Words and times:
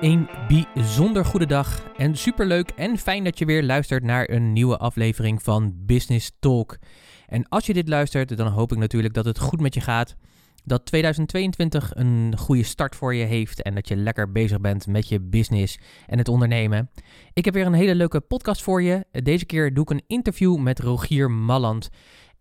Een 0.00 0.28
bijzonder 0.48 1.24
goede 1.24 1.46
dag 1.46 1.82
en 1.96 2.16
superleuk 2.16 2.70
en 2.70 2.98
fijn 2.98 3.24
dat 3.24 3.38
je 3.38 3.44
weer 3.44 3.62
luistert 3.62 4.02
naar 4.02 4.30
een 4.30 4.52
nieuwe 4.52 4.76
aflevering 4.76 5.42
van 5.42 5.74
Business 5.76 6.32
Talk. 6.38 6.78
En 7.26 7.48
als 7.48 7.66
je 7.66 7.72
dit 7.72 7.88
luistert, 7.88 8.36
dan 8.36 8.46
hoop 8.46 8.72
ik 8.72 8.78
natuurlijk 8.78 9.14
dat 9.14 9.24
het 9.24 9.38
goed 9.38 9.60
met 9.60 9.74
je 9.74 9.80
gaat. 9.80 10.16
Dat 10.64 10.86
2022 10.86 11.90
een 11.94 12.34
goede 12.38 12.62
start 12.62 12.96
voor 12.96 13.14
je 13.14 13.24
heeft 13.24 13.62
en 13.62 13.74
dat 13.74 13.88
je 13.88 13.96
lekker 13.96 14.32
bezig 14.32 14.60
bent 14.60 14.86
met 14.86 15.08
je 15.08 15.20
business 15.20 15.78
en 16.06 16.18
het 16.18 16.28
ondernemen. 16.28 16.90
Ik 17.32 17.44
heb 17.44 17.54
weer 17.54 17.66
een 17.66 17.72
hele 17.72 17.94
leuke 17.94 18.20
podcast 18.20 18.62
voor 18.62 18.82
je. 18.82 19.04
Deze 19.10 19.44
keer 19.44 19.74
doe 19.74 19.84
ik 19.84 19.90
een 19.90 20.04
interview 20.06 20.58
met 20.58 20.78
Rogier 20.78 21.30
Malland. 21.30 21.90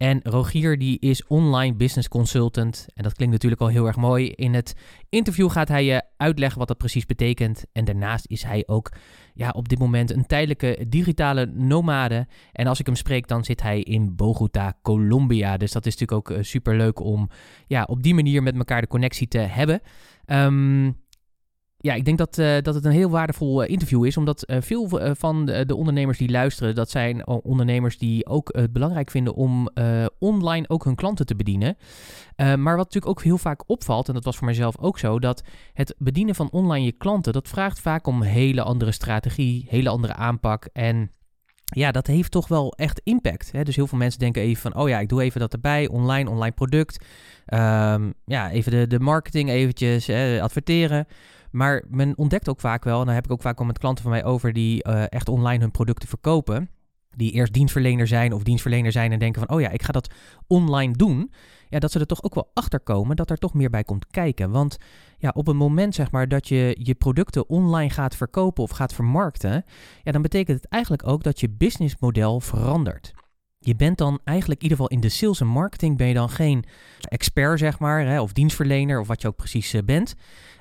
En 0.04 0.20
Rogier 0.24 0.78
die 0.78 1.00
is 1.00 1.28
online 1.28 1.76
business 1.76 2.08
consultant. 2.08 2.86
En 2.94 3.04
dat 3.04 3.14
klinkt 3.14 3.34
natuurlijk 3.34 3.62
al 3.62 3.68
heel 3.68 3.86
erg 3.86 3.96
mooi. 3.96 4.30
In 4.30 4.54
het 4.54 4.76
interview 5.10 5.50
gaat 5.52 5.68
hij 5.68 5.86
je 5.86 6.04
uitleggen 6.18 6.60
wat 6.60 6.68
dat 6.68 6.78
precies 6.78 7.06
betekent. 7.06 7.66
En 7.72 7.86
daarnaast 7.86 8.26
is 8.28 8.44
hij 8.44 8.64
ook 8.66 8.92
ja, 9.34 9.50
op 9.50 9.70
dit 9.70 9.80
moment 9.80 10.12
een 10.12 10.26
tijdelijke 10.26 10.86
digitale 10.88 11.46
nomade. 11.46 12.28
En 12.52 12.68
als 12.68 12.80
ik 12.80 12.86
hem 12.86 12.96
spreek, 12.96 13.28
dan 13.28 13.44
zit 13.44 13.62
hij 13.62 13.82
in 13.82 14.16
Bogota, 14.16 14.74
Colombia. 14.82 15.58
Dus 15.58 15.72
dat 15.72 15.86
is 15.86 15.98
natuurlijk 15.98 16.32
ook 16.32 16.44
super 16.44 16.78
leuk 16.78 17.00
om 17.00 17.30
ja, 17.68 17.84
op 17.84 18.04
die 18.04 18.14
manier 18.14 18.44
met 18.44 18.56
elkaar 18.56 18.82
de 18.82 18.88
connectie 18.88 19.28
te 19.28 19.38
hebben. 19.38 19.82
Um, 20.26 21.03
ja, 21.84 21.94
ik 21.94 22.06
denk 22.06 22.18
dat, 22.18 22.38
uh, 22.38 22.58
dat 22.62 22.76
het 22.76 22.86
een 22.86 22.92
heel 22.92 23.10
waardevol 23.10 23.64
uh, 23.64 23.70
interview 23.70 24.06
is, 24.06 24.18
omdat 24.18 24.50
uh, 24.50 24.58
veel 24.60 24.88
van 25.16 25.46
de, 25.46 25.66
de, 25.66 25.76
ondernemers 25.76 26.18
die 26.18 26.30
luisteren, 26.30 26.76
dat 26.76 26.90
zijn 26.90 27.28
ondernemers 27.28 27.98
die 27.98 28.26
ook 28.26 28.50
het 28.56 28.74
belangrijk 28.74 29.12
vinden 29.12 29.34
om 29.34 29.70
online 30.20 30.70
ook 30.70 30.84
hun 30.84 30.96
klanten 30.96 31.26
te 31.26 31.36
bedienen. 31.36 31.78
maar 32.36 32.76
wat 32.76 32.86
natuurlijk 32.86 33.08
ook 33.08 33.24
heel 33.24 33.38
vaak 33.38 33.64
opvalt, 33.70 34.08
en 34.08 34.14
dat 34.14 34.24
was 34.24 34.36
voor 34.36 34.46
mijzelf 34.46 34.78
ook 34.80 35.00
zo, 35.00 35.20
dat 35.20 35.44
het 35.74 35.96
bedienen 35.98 36.36
van 36.36 36.52
online 36.52 36.86
je 36.86 36.92
klanten, 36.92 37.34
dat 37.34 37.48
vraagt 37.48 37.80
vaak 37.80 38.08
om 38.08 38.22
hele 38.22 38.62
andere 38.62 38.92
strategie, 38.92 39.66
hele 39.70 39.90
andere 39.90 40.14
aanpak 40.14 40.66
en 40.74 41.12
ja, 41.64 41.92
dat 41.92 42.08
heeft 42.08 42.32
toch 42.32 42.48
wel 42.48 42.74
echt 42.74 43.02
impact. 43.04 43.52
Hè? 43.52 43.64
Dus 43.64 43.76
heel 43.76 43.88
veel 43.88 43.98
mensen 43.98 44.20
denken 44.20 44.42
even 44.42 44.62
van, 44.72 44.82
oh 44.82 44.90
ja, 44.90 45.00
ik 45.00 45.10
doe 45.10 45.22
even 45.22 45.40
dat 45.40 45.54
erbij, 45.54 45.88
online, 45.88 46.30
online 46.30 46.54
product. 46.54 47.06
Um, 47.54 48.14
ja, 48.26 48.52
even 48.52 48.72
de, 48.72 48.88
de 48.88 49.00
marketing 49.00 49.50
eventjes, 49.50 50.10
adverteren. 50.40 51.08
Maar 51.52 51.84
men 51.90 52.18
ontdekt 52.18 52.50
ook 52.50 52.60
vaak 52.60 52.84
wel, 52.84 53.00
en 53.00 53.06
daar 53.06 53.16
heb 53.16 53.26
ik 53.26 53.32
ook 53.32 53.42
vaak 53.42 53.60
al 53.60 53.66
met 53.66 53.78
klanten 53.78 54.04
van 54.04 54.12
mij 54.12 54.24
over 54.24 54.54
die 54.54 54.88
uh, 54.88 55.04
echt 55.10 55.30
online 55.30 55.60
hun 55.60 55.72
producten 55.72 56.10
verkopen. 56.10 56.70
Die 57.16 57.32
eerst 57.32 57.54
dienstverlener 57.54 58.08
zijn 58.08 58.34
of 58.34 58.44
dienstverlener 58.44 58.92
zijn 58.92 59.12
en 59.12 59.20
denken 59.20 59.46
van, 59.48 59.56
oh 59.56 59.62
ja, 59.62 59.70
ik 59.70 59.84
ga 59.84 59.92
dat 59.92 60.14
online 60.48 60.94
doen. 60.94 61.32
Ja, 61.70 61.80
dat 61.80 61.92
ze 61.92 62.00
er 62.00 62.06
toch 62.06 62.24
ook 62.24 62.36
wel 62.36 62.52
achter 62.54 62.80
komen 62.80 63.16
dat 63.16 63.30
er 63.30 63.38
toch 63.38 63.54
meer 63.54 63.70
bij 63.70 63.84
komt 63.84 64.08
kijken. 64.08 64.52
Want 64.52 64.78
ja, 65.18 65.32
op 65.36 65.46
het 65.46 65.56
moment 65.56 65.96
zeg 65.96 66.12
maar 66.12 66.28
dat 66.28 66.48
je 66.48 66.78
je 66.80 66.96
producten 66.96 67.50
online 67.50 67.90
gaat 67.90 68.16
verkopen 68.16 68.64
of 68.64 68.70
gaat 68.70 68.94
vermarkten, 68.94 69.66
ja, 70.04 70.12
dan 70.12 70.22
betekent 70.22 70.62
het 70.62 70.72
eigenlijk 70.72 71.08
ook 71.08 71.24
dat 71.24 71.40
je 71.40 71.50
businessmodel 71.50 72.40
verandert. 72.40 73.14
Je 73.66 73.76
bent 73.76 73.98
dan 73.98 74.20
eigenlijk 74.24 74.62
in 74.62 74.70
ieder 74.70 74.84
geval 74.84 74.98
in 74.98 75.02
de 75.02 75.10
sales 75.10 75.40
en 75.40 75.48
marketing 75.48 75.98
ben 75.98 76.08
je 76.08 76.14
dan 76.14 76.30
geen 76.30 76.64
expert, 77.02 77.60
zeg 77.60 77.80
maar, 77.80 78.06
hè, 78.06 78.22
of 78.22 78.34
dienstverlener 78.34 79.00
of 79.00 79.08
wat 79.08 79.22
je 79.22 79.28
ook 79.28 79.36
precies 79.36 79.74
uh, 79.74 79.82
bent. 79.86 80.16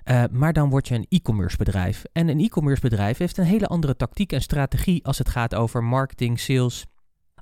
Uh, 0.04 0.24
maar 0.30 0.52
dan 0.52 0.70
word 0.70 0.88
je 0.88 0.94
een 0.94 1.06
e-commerce 1.08 1.56
bedrijf. 1.56 2.04
En 2.12 2.28
een 2.28 2.40
e-commerce 2.40 2.80
bedrijf 2.80 3.18
heeft 3.18 3.38
een 3.38 3.44
hele 3.44 3.66
andere 3.66 3.96
tactiek 3.96 4.32
en 4.32 4.40
strategie 4.40 5.04
als 5.04 5.18
het 5.18 5.28
gaat 5.28 5.54
over 5.54 5.84
marketing, 5.84 6.40
sales, 6.40 6.86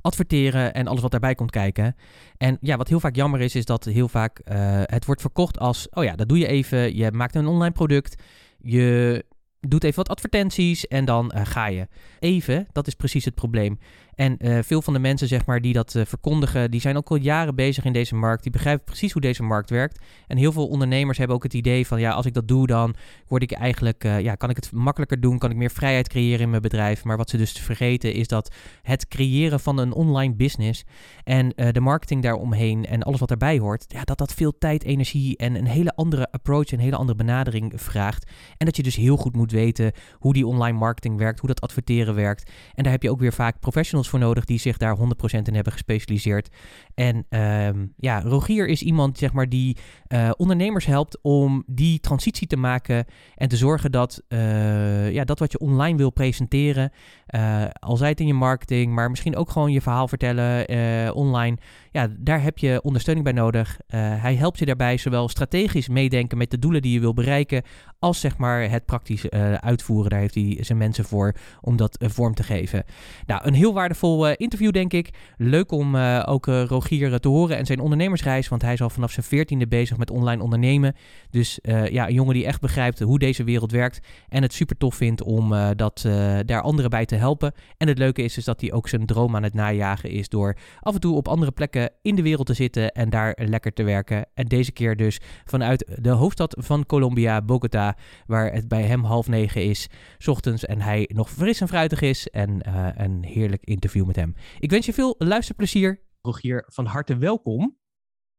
adverteren 0.00 0.74
en 0.74 0.86
alles 0.86 1.02
wat 1.02 1.10
daarbij 1.10 1.34
komt 1.34 1.50
kijken. 1.50 1.96
En 2.36 2.58
ja, 2.60 2.76
wat 2.76 2.88
heel 2.88 3.00
vaak 3.00 3.16
jammer 3.16 3.40
is, 3.40 3.54
is 3.54 3.64
dat 3.64 3.84
heel 3.84 4.08
vaak 4.08 4.40
uh, 4.44 4.80
het 4.84 5.04
wordt 5.04 5.20
verkocht 5.20 5.58
als, 5.58 5.88
oh 5.90 6.04
ja, 6.04 6.16
dat 6.16 6.28
doe 6.28 6.38
je 6.38 6.46
even, 6.46 6.96
je 6.96 7.12
maakt 7.12 7.34
een 7.34 7.46
online 7.46 7.74
product, 7.74 8.22
je 8.58 9.24
doet 9.60 9.84
even 9.84 9.96
wat 9.96 10.08
advertenties 10.08 10.86
en 10.86 11.04
dan 11.04 11.32
ga 11.34 11.66
je. 11.66 11.88
Even, 12.18 12.66
dat 12.72 12.86
is 12.86 12.94
precies 12.94 13.24
het 13.24 13.34
probleem. 13.34 13.78
En 14.20 14.36
uh, 14.38 14.58
veel 14.62 14.82
van 14.82 14.92
de 14.92 14.98
mensen 14.98 15.28
zeg 15.28 15.46
maar, 15.46 15.60
die 15.60 15.72
dat 15.72 15.94
uh, 15.94 16.04
verkondigen, 16.04 16.70
die 16.70 16.80
zijn 16.80 16.96
ook 16.96 17.08
al 17.08 17.16
jaren 17.16 17.54
bezig 17.54 17.84
in 17.84 17.92
deze 17.92 18.14
markt. 18.14 18.42
Die 18.42 18.52
begrijpen 18.52 18.84
precies 18.84 19.12
hoe 19.12 19.22
deze 19.22 19.42
markt 19.42 19.70
werkt. 19.70 20.00
En 20.26 20.36
heel 20.36 20.52
veel 20.52 20.68
ondernemers 20.68 21.18
hebben 21.18 21.36
ook 21.36 21.42
het 21.42 21.54
idee 21.54 21.86
van 21.86 22.00
ja, 22.00 22.10
als 22.10 22.26
ik 22.26 22.34
dat 22.34 22.48
doe, 22.48 22.66
dan 22.66 22.94
word 23.28 23.42
ik 23.42 23.52
eigenlijk, 23.52 24.04
uh, 24.04 24.20
ja, 24.20 24.34
kan 24.34 24.50
ik 24.50 24.56
het 24.56 24.72
makkelijker 24.72 25.20
doen, 25.20 25.38
kan 25.38 25.50
ik 25.50 25.56
meer 25.56 25.70
vrijheid 25.70 26.08
creëren 26.08 26.40
in 26.40 26.50
mijn 26.50 26.62
bedrijf. 26.62 27.04
Maar 27.04 27.16
wat 27.16 27.30
ze 27.30 27.36
dus 27.36 27.52
vergeten 27.52 28.12
is 28.12 28.28
dat 28.28 28.54
het 28.82 29.08
creëren 29.08 29.60
van 29.60 29.78
een 29.78 29.92
online 29.92 30.34
business 30.34 30.84
en 31.24 31.48
de 31.72 31.80
marketing 31.80 32.22
daaromheen 32.22 32.86
en 32.86 33.02
alles 33.02 33.20
wat 33.20 33.28
daarbij 33.28 33.58
hoort, 33.58 33.84
ja, 33.88 34.04
dat 34.04 34.18
dat 34.18 34.34
veel 34.34 34.58
tijd, 34.58 34.84
energie 34.84 35.36
en 35.36 35.54
een 35.54 35.66
hele 35.66 35.94
andere 35.94 36.30
approach, 36.30 36.72
een 36.72 36.78
hele 36.78 36.96
andere 36.96 37.18
benadering 37.18 37.72
vraagt. 37.76 38.30
En 38.56 38.66
dat 38.66 38.76
je 38.76 38.82
dus 38.82 38.96
heel 38.96 39.16
goed 39.16 39.36
moet 39.36 39.52
weten 39.52 39.92
hoe 40.12 40.32
die 40.32 40.46
online 40.46 40.78
marketing 40.78 41.18
werkt, 41.18 41.38
hoe 41.38 41.48
dat 41.48 41.60
adverteren 41.60 42.14
werkt. 42.14 42.50
En 42.74 42.82
daar 42.82 42.92
heb 42.92 43.02
je 43.02 43.10
ook 43.10 43.20
weer 43.20 43.32
vaak 43.32 43.60
professionals 43.60 44.08
voor 44.10 44.18
nodig 44.18 44.44
die 44.44 44.58
zich 44.58 44.76
daar 44.76 44.96
100% 44.96 45.00
in 45.42 45.54
hebben 45.54 45.72
gespecialiseerd. 45.72 46.48
En 46.94 47.26
um, 47.28 47.92
ja, 47.96 48.20
Rogier 48.20 48.68
is 48.68 48.82
iemand 48.82 49.18
zeg 49.18 49.32
maar, 49.32 49.48
die 49.48 49.76
uh, 50.08 50.30
ondernemers 50.36 50.86
helpt 50.86 51.18
om 51.22 51.62
die 51.66 52.00
transitie 52.00 52.46
te 52.46 52.56
maken 52.56 53.04
en 53.34 53.48
te 53.48 53.56
zorgen 53.56 53.92
dat, 53.92 54.22
uh, 54.28 55.12
ja, 55.12 55.24
dat 55.24 55.38
wat 55.38 55.52
je 55.52 55.58
online 55.58 55.96
wil 55.96 56.10
presenteren, 56.10 56.92
uh, 57.34 57.64
al 57.72 57.96
zij 57.96 58.08
het 58.08 58.20
in 58.20 58.26
je 58.26 58.34
marketing, 58.34 58.94
maar 58.94 59.10
misschien 59.10 59.36
ook 59.36 59.50
gewoon 59.50 59.72
je 59.72 59.80
verhaal 59.80 60.08
vertellen 60.08 60.68
online, 61.14 61.56
ja, 61.90 62.08
daar 62.18 62.42
heb 62.42 62.58
je 62.58 62.82
ondersteuning 62.82 63.26
bij 63.26 63.34
nodig. 63.34 63.78
hij 63.96 64.34
helpt 64.34 64.58
je 64.58 64.66
daarbij 64.66 64.96
zowel 64.96 65.28
strategisch 65.28 65.88
meedenken 65.88 66.38
met 66.38 66.50
de 66.50 66.58
doelen 66.58 66.82
die 66.82 66.92
je 66.92 67.00
wil 67.00 67.14
bereiken, 67.14 67.62
als 67.98 68.20
zeg 68.20 68.36
maar 68.36 68.70
het 68.70 68.84
praktisch 68.84 69.30
uitvoeren. 69.60 70.10
Daar 70.10 70.20
heeft 70.20 70.34
hij 70.34 70.56
zijn 70.60 70.78
mensen 70.78 71.04
voor 71.04 71.34
om 71.60 71.76
dat 71.76 71.96
vorm 72.00 72.34
te 72.34 72.42
geven. 72.42 72.84
Nou, 73.26 73.40
een 73.44 73.54
heel 73.54 73.74
waardevol 73.74 74.28
interview 74.28 74.72
denk 74.72 74.92
ik. 74.92 75.10
Leuk 75.36 75.72
om 75.72 75.96
ook 76.26 76.46
Rogier 76.46 77.20
te 77.20 77.28
horen 77.28 77.56
en 77.56 77.66
zijn 77.66 77.80
ondernemersreis. 77.80 78.48
Want 78.48 78.62
hij 78.62 78.72
is 78.72 78.82
al 78.82 78.90
vanaf 78.90 79.12
zijn 79.12 79.26
veertiende 79.26 79.66
bezig 79.66 79.96
met 79.96 80.10
online 80.10 80.42
ondernemen. 80.42 80.94
Dus 81.30 81.58
ja, 81.90 82.08
een 82.08 82.14
jongen 82.14 82.34
die 82.34 82.46
echt 82.46 82.60
begrijpt 82.60 83.00
hoe 83.00 83.18
deze 83.18 83.44
wereld 83.44 83.72
werkt. 83.72 84.00
En 84.28 84.42
het 84.42 84.52
super 84.52 84.76
tof 84.76 84.94
vindt 84.94 85.22
om 85.22 85.54
dat, 85.76 86.08
daar 86.44 86.62
anderen 86.62 86.90
bij 86.90 87.06
te 87.06 87.16
helpen. 87.16 87.52
En 87.76 87.88
het 87.88 87.98
leuke 87.98 88.22
is, 88.22 88.36
is 88.36 88.44
dat 88.44 88.60
hij 88.60 88.72
ook 88.72 88.88
zijn 88.88 89.06
droom 89.06 89.36
aan 89.36 89.42
het 89.42 89.54
najagen 89.54 90.10
is. 90.10 90.28
Door 90.28 90.56
af 90.80 90.94
en 90.94 91.00
toe 91.00 91.16
op 91.16 91.28
andere 91.28 91.50
plekken 91.50 91.79
in 92.02 92.14
de 92.14 92.22
wereld 92.22 92.46
te 92.46 92.54
zitten 92.54 92.92
en 92.92 93.10
daar 93.10 93.36
lekker 93.44 93.72
te 93.72 93.82
werken. 93.82 94.26
En 94.34 94.46
deze 94.46 94.72
keer 94.72 94.96
dus 94.96 95.20
vanuit 95.44 95.98
de 96.02 96.10
hoofdstad 96.10 96.56
van 96.58 96.86
Colombia, 96.86 97.42
Bogota. 97.42 97.96
Waar 98.26 98.52
het 98.52 98.68
bij 98.68 98.82
hem 98.82 99.04
half 99.04 99.28
negen 99.28 99.64
is, 99.64 99.88
s 100.18 100.28
ochtends. 100.28 100.64
En 100.64 100.80
hij 100.80 101.10
nog 101.14 101.30
fris 101.30 101.60
en 101.60 101.68
fruitig 101.68 102.00
is. 102.00 102.28
En 102.28 102.60
een 103.02 103.24
heerlijk 103.24 103.64
interview 103.64 104.06
met 104.06 104.16
hem. 104.16 104.34
Ik 104.58 104.70
wens 104.70 104.86
je 104.86 104.92
veel 104.92 105.14
luisterplezier. 105.18 106.00
Rogier, 106.22 106.64
van 106.66 106.86
harte 106.86 107.16
welkom. 107.16 107.78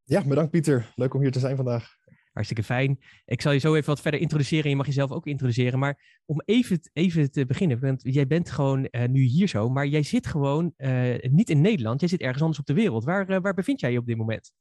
Ja, 0.03 0.25
bedankt 0.25 0.51
Pieter. 0.51 0.91
Leuk 0.95 1.13
om 1.13 1.21
hier 1.21 1.31
te 1.31 1.39
zijn 1.39 1.55
vandaag. 1.55 1.99
Hartstikke 2.31 2.63
fijn. 2.63 2.99
Ik 3.25 3.41
zal 3.41 3.51
je 3.51 3.59
zo 3.59 3.75
even 3.75 3.89
wat 3.89 4.01
verder 4.01 4.19
introduceren. 4.19 4.69
Je 4.69 4.75
mag 4.75 4.85
jezelf 4.85 5.11
ook 5.11 5.25
introduceren. 5.25 5.79
Maar 5.79 6.21
om 6.25 6.41
even, 6.45 6.79
even 6.93 7.31
te 7.31 7.45
beginnen, 7.45 7.79
want 7.79 8.01
jij 8.03 8.27
bent 8.27 8.49
gewoon 8.49 8.87
uh, 8.91 9.05
nu 9.05 9.21
hier 9.21 9.47
zo, 9.47 9.69
maar 9.69 9.87
jij 9.87 10.03
zit 10.03 10.27
gewoon 10.27 10.73
uh, 10.77 11.15
niet 11.21 11.49
in 11.49 11.61
Nederland. 11.61 11.99
Jij 11.99 12.09
zit 12.09 12.21
ergens 12.21 12.41
anders 12.41 12.59
op 12.59 12.65
de 12.65 12.73
wereld. 12.73 13.03
Waar, 13.03 13.29
uh, 13.29 13.37
waar 13.41 13.53
bevind 13.53 13.79
jij 13.79 13.91
je 13.91 13.97
op 13.97 14.05
dit 14.05 14.17
moment? 14.17 14.51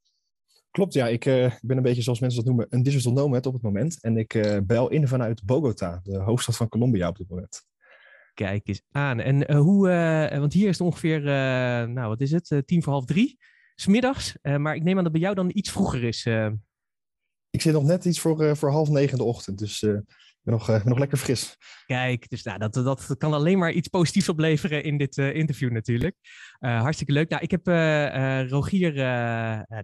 Klopt, 0.70 0.94
ja. 0.94 1.08
Ik 1.08 1.25
ben 1.61 1.76
een 1.76 1.82
beetje, 1.82 2.02
zoals 2.02 2.20
mensen 2.20 2.38
dat 2.38 2.49
noemen, 2.49 2.67
een 2.70 2.82
digital 2.82 3.12
nomad 3.12 3.46
op 3.46 3.52
het 3.52 3.62
moment. 3.62 4.02
En 4.02 4.16
ik 4.16 4.61
bel 4.66 4.88
in 4.88 5.08
vanuit 5.08 5.44
Bogota, 5.44 6.00
de 6.02 6.19
hoofdstad 6.19 6.56
van 6.56 6.69
Colombia 6.69 7.08
op 7.08 7.16
dit 7.16 7.28
moment. 7.28 7.62
Kijk 8.34 8.69
eens 8.69 8.82
aan. 8.90 9.20
En 9.20 9.55
hoe, 9.55 9.88
want 10.38 10.52
hier 10.52 10.69
is 10.69 10.78
het 10.78 10.87
ongeveer, 10.87 11.20
nou 11.90 12.08
wat 12.08 12.20
is 12.20 12.31
het, 12.31 12.62
tien 12.64 12.82
voor 12.82 12.93
half 12.93 13.05
drie, 13.05 13.38
smiddags. 13.75 14.37
maar 14.43 14.75
ik 14.75 14.82
neem 14.82 14.96
aan 14.96 15.02
dat 15.02 15.12
bij 15.12 15.20
jou 15.20 15.34
dan 15.34 15.50
iets 15.52 15.70
vroeger 15.70 16.05
is. 16.05 16.26
Ik 17.50 17.61
zit 17.61 17.73
nog 17.73 17.85
net 17.85 18.05
iets 18.05 18.20
voor, 18.20 18.56
voor 18.56 18.70
half 18.70 18.88
negen 18.88 19.11
in 19.11 19.19
de 19.19 19.25
ochtend, 19.25 19.58
dus 19.58 19.87
ben 20.42 20.54
nog, 20.54 20.70
uh, 20.70 20.84
nog 20.84 20.98
lekker 20.98 21.19
fris. 21.19 21.56
Kijk, 21.87 22.28
dus 22.28 22.42
nou, 22.42 22.58
dat, 22.58 22.72
dat 22.72 23.14
kan 23.19 23.32
alleen 23.32 23.58
maar 23.58 23.72
iets 23.72 23.88
positiefs 23.88 24.28
opleveren 24.28 24.84
in 24.84 24.98
dit 24.98 25.16
uh, 25.16 25.34
interview 25.34 25.70
natuurlijk. 25.70 26.16
Uh, 26.60 26.81
hartstikke 26.81 27.12
leuk. 27.12 27.28
Nou, 27.28 27.42
ik 27.42 27.50
heb 27.50 27.66
Rogier, 28.50 28.94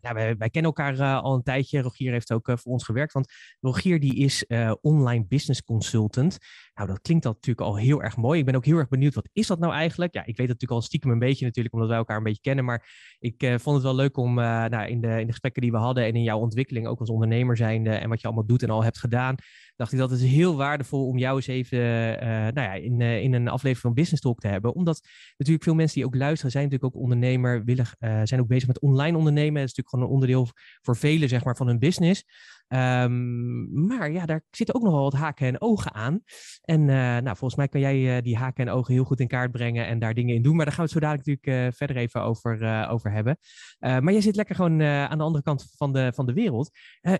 nou, 0.00 0.14
wij, 0.38 0.50
kennen 0.50 0.72
elkaar 0.74 1.20
al 1.20 1.34
een 1.34 1.42
tijdje. 1.42 1.80
Rogier 1.80 2.12
heeft 2.12 2.32
ook 2.32 2.46
voor 2.54 2.72
ons 2.72 2.84
gewerkt, 2.84 3.12
want 3.12 3.32
Rogier 3.60 4.00
die 4.00 4.14
is 4.14 4.46
online 4.80 5.26
business 5.26 5.62
consultant. 5.62 6.38
Nou, 6.74 6.88
dat 6.88 7.00
klinkt 7.00 7.24
natuurlijk 7.24 7.66
al 7.66 7.76
heel 7.76 8.02
erg 8.02 8.16
mooi. 8.16 8.38
Ik 8.38 8.44
ben 8.44 8.54
ook 8.54 8.64
heel 8.64 8.78
erg 8.78 8.88
benieuwd, 8.88 9.14
wat 9.14 9.28
is 9.32 9.46
dat 9.46 9.58
nou 9.58 9.72
eigenlijk? 9.72 10.14
Ja, 10.14 10.20
ik 10.20 10.26
weet 10.26 10.36
het 10.36 10.46
natuurlijk 10.48 10.80
al 10.80 10.82
stiekem 10.82 11.10
een 11.10 11.18
beetje 11.18 11.44
natuurlijk, 11.44 11.74
omdat 11.74 11.90
wij 11.90 11.98
elkaar 11.98 12.16
een 12.16 12.22
beetje 12.22 12.40
kennen. 12.40 12.64
Maar 12.64 13.16
ik 13.18 13.54
vond 13.56 13.76
het 13.76 13.82
wel 13.82 13.94
leuk 13.94 14.16
om 14.16 14.34
nou, 14.34 14.86
in, 14.88 15.00
de, 15.00 15.08
in 15.08 15.26
de 15.26 15.32
gesprekken 15.32 15.62
die 15.62 15.70
we 15.70 15.78
hadden 15.78 16.04
en 16.04 16.14
in 16.14 16.22
jouw 16.22 16.38
ontwikkeling, 16.38 16.86
ook 16.86 17.00
als 17.00 17.10
ondernemer 17.10 17.56
zijnde 17.56 17.90
en 17.90 18.08
wat 18.08 18.20
je 18.20 18.26
allemaal 18.26 18.46
doet 18.46 18.62
en 18.62 18.70
al 18.70 18.84
hebt 18.84 18.98
gedaan, 18.98 19.34
dacht 19.76 19.92
ik 19.92 19.98
dat 19.98 20.10
het 20.10 20.20
heel 20.20 20.56
waardevol 20.56 21.06
om 21.06 21.18
jou 21.18 21.36
eens 21.36 21.46
even 21.46 21.78
uh, 21.78 22.28
nou 22.28 22.60
ja, 22.60 22.72
in, 22.72 23.00
uh, 23.00 23.22
in 23.22 23.32
een 23.32 23.48
aflevering 23.48 23.78
van 23.78 23.94
Business 23.94 24.22
Talk 24.22 24.40
te 24.40 24.48
hebben. 24.48 24.74
Omdat 24.74 25.00
natuurlijk 25.36 25.64
veel 25.64 25.74
mensen 25.74 25.96
die 25.96 26.06
ook 26.06 26.14
luisteren 26.14 26.50
zijn 26.50 26.64
natuurlijk 26.64 26.94
ook 26.94 27.02
ondernemer, 27.02 27.64
willen, 27.64 27.86
zijn 28.22 28.40
ook 28.40 28.46
bezig 28.46 28.66
met 28.66 28.80
online 28.80 29.16
ondernemen. 29.16 29.60
Dat 29.60 29.68
is 29.68 29.74
natuurlijk 29.76 29.88
gewoon 29.88 30.04
een 30.04 30.12
onderdeel 30.12 30.48
voor 30.80 30.96
velen 30.96 31.28
zeg 31.28 31.44
maar, 31.44 31.56
van 31.56 31.66
hun 31.66 31.78
business. 31.78 32.24
Um, 32.68 33.86
maar 33.86 34.10
ja, 34.12 34.26
daar 34.26 34.44
zitten 34.50 34.74
ook 34.74 34.82
nog 34.82 34.92
wel 34.92 35.02
wat 35.02 35.12
haken 35.12 35.46
en 35.46 35.60
ogen 35.60 35.94
aan. 35.94 36.20
En 36.62 36.80
uh, 36.80 36.86
nou, 36.96 37.24
volgens 37.24 37.54
mij 37.54 37.68
kan 37.68 37.80
jij 37.80 38.16
uh, 38.16 38.22
die 38.22 38.36
haken 38.36 38.66
en 38.66 38.72
ogen 38.72 38.94
heel 38.94 39.04
goed 39.04 39.20
in 39.20 39.28
kaart 39.28 39.50
brengen 39.50 39.86
en 39.86 39.98
daar 39.98 40.14
dingen 40.14 40.34
in 40.34 40.42
doen. 40.42 40.56
Maar 40.56 40.64
daar 40.64 40.74
gaan 40.74 40.84
we 40.84 40.90
het 40.92 41.02
zo 41.02 41.06
dadelijk 41.08 41.26
natuurlijk 41.26 41.66
uh, 41.66 41.78
verder 41.78 41.96
even 41.96 42.22
over, 42.22 42.88
over 42.88 43.12
hebben. 43.12 43.38
maar 43.78 44.12
jij 44.12 44.20
zit 44.20 44.36
lekker 44.36 44.54
gewoon 44.54 44.82
aan 44.82 45.18
de 45.18 45.24
andere 45.24 45.44
kant 45.44 45.72
van 45.76 45.92
de, 45.92 46.12
van 46.14 46.26
de 46.26 46.32
wereld. 46.32 46.70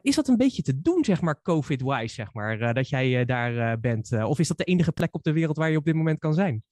is 0.03 0.15
dat 0.15 0.29
een 0.29 0.37
beetje 0.37 0.63
te 0.63 0.81
doen, 0.81 1.05
zeg 1.05 1.21
maar, 1.21 1.43
COVID-wise, 1.43 2.15
zeg 2.15 2.33
maar, 2.33 2.75
dat 2.75 2.89
jij 2.89 3.25
daar 3.25 3.81
bent? 3.81 4.13
of 4.13 4.39
is 4.39 4.49
dat 4.49 4.59
de 4.59 4.65
enige 4.65 4.93
plek 4.93 5.15
op 5.15 5.23
de 5.23 5.33
wereld 5.33 5.57
waar 5.57 5.71
je 5.71 5.77
op 5.77 5.85
dit 5.85 5.95
moment 5.95 6.19
kan 6.19 6.35
zijn? 6.35 6.63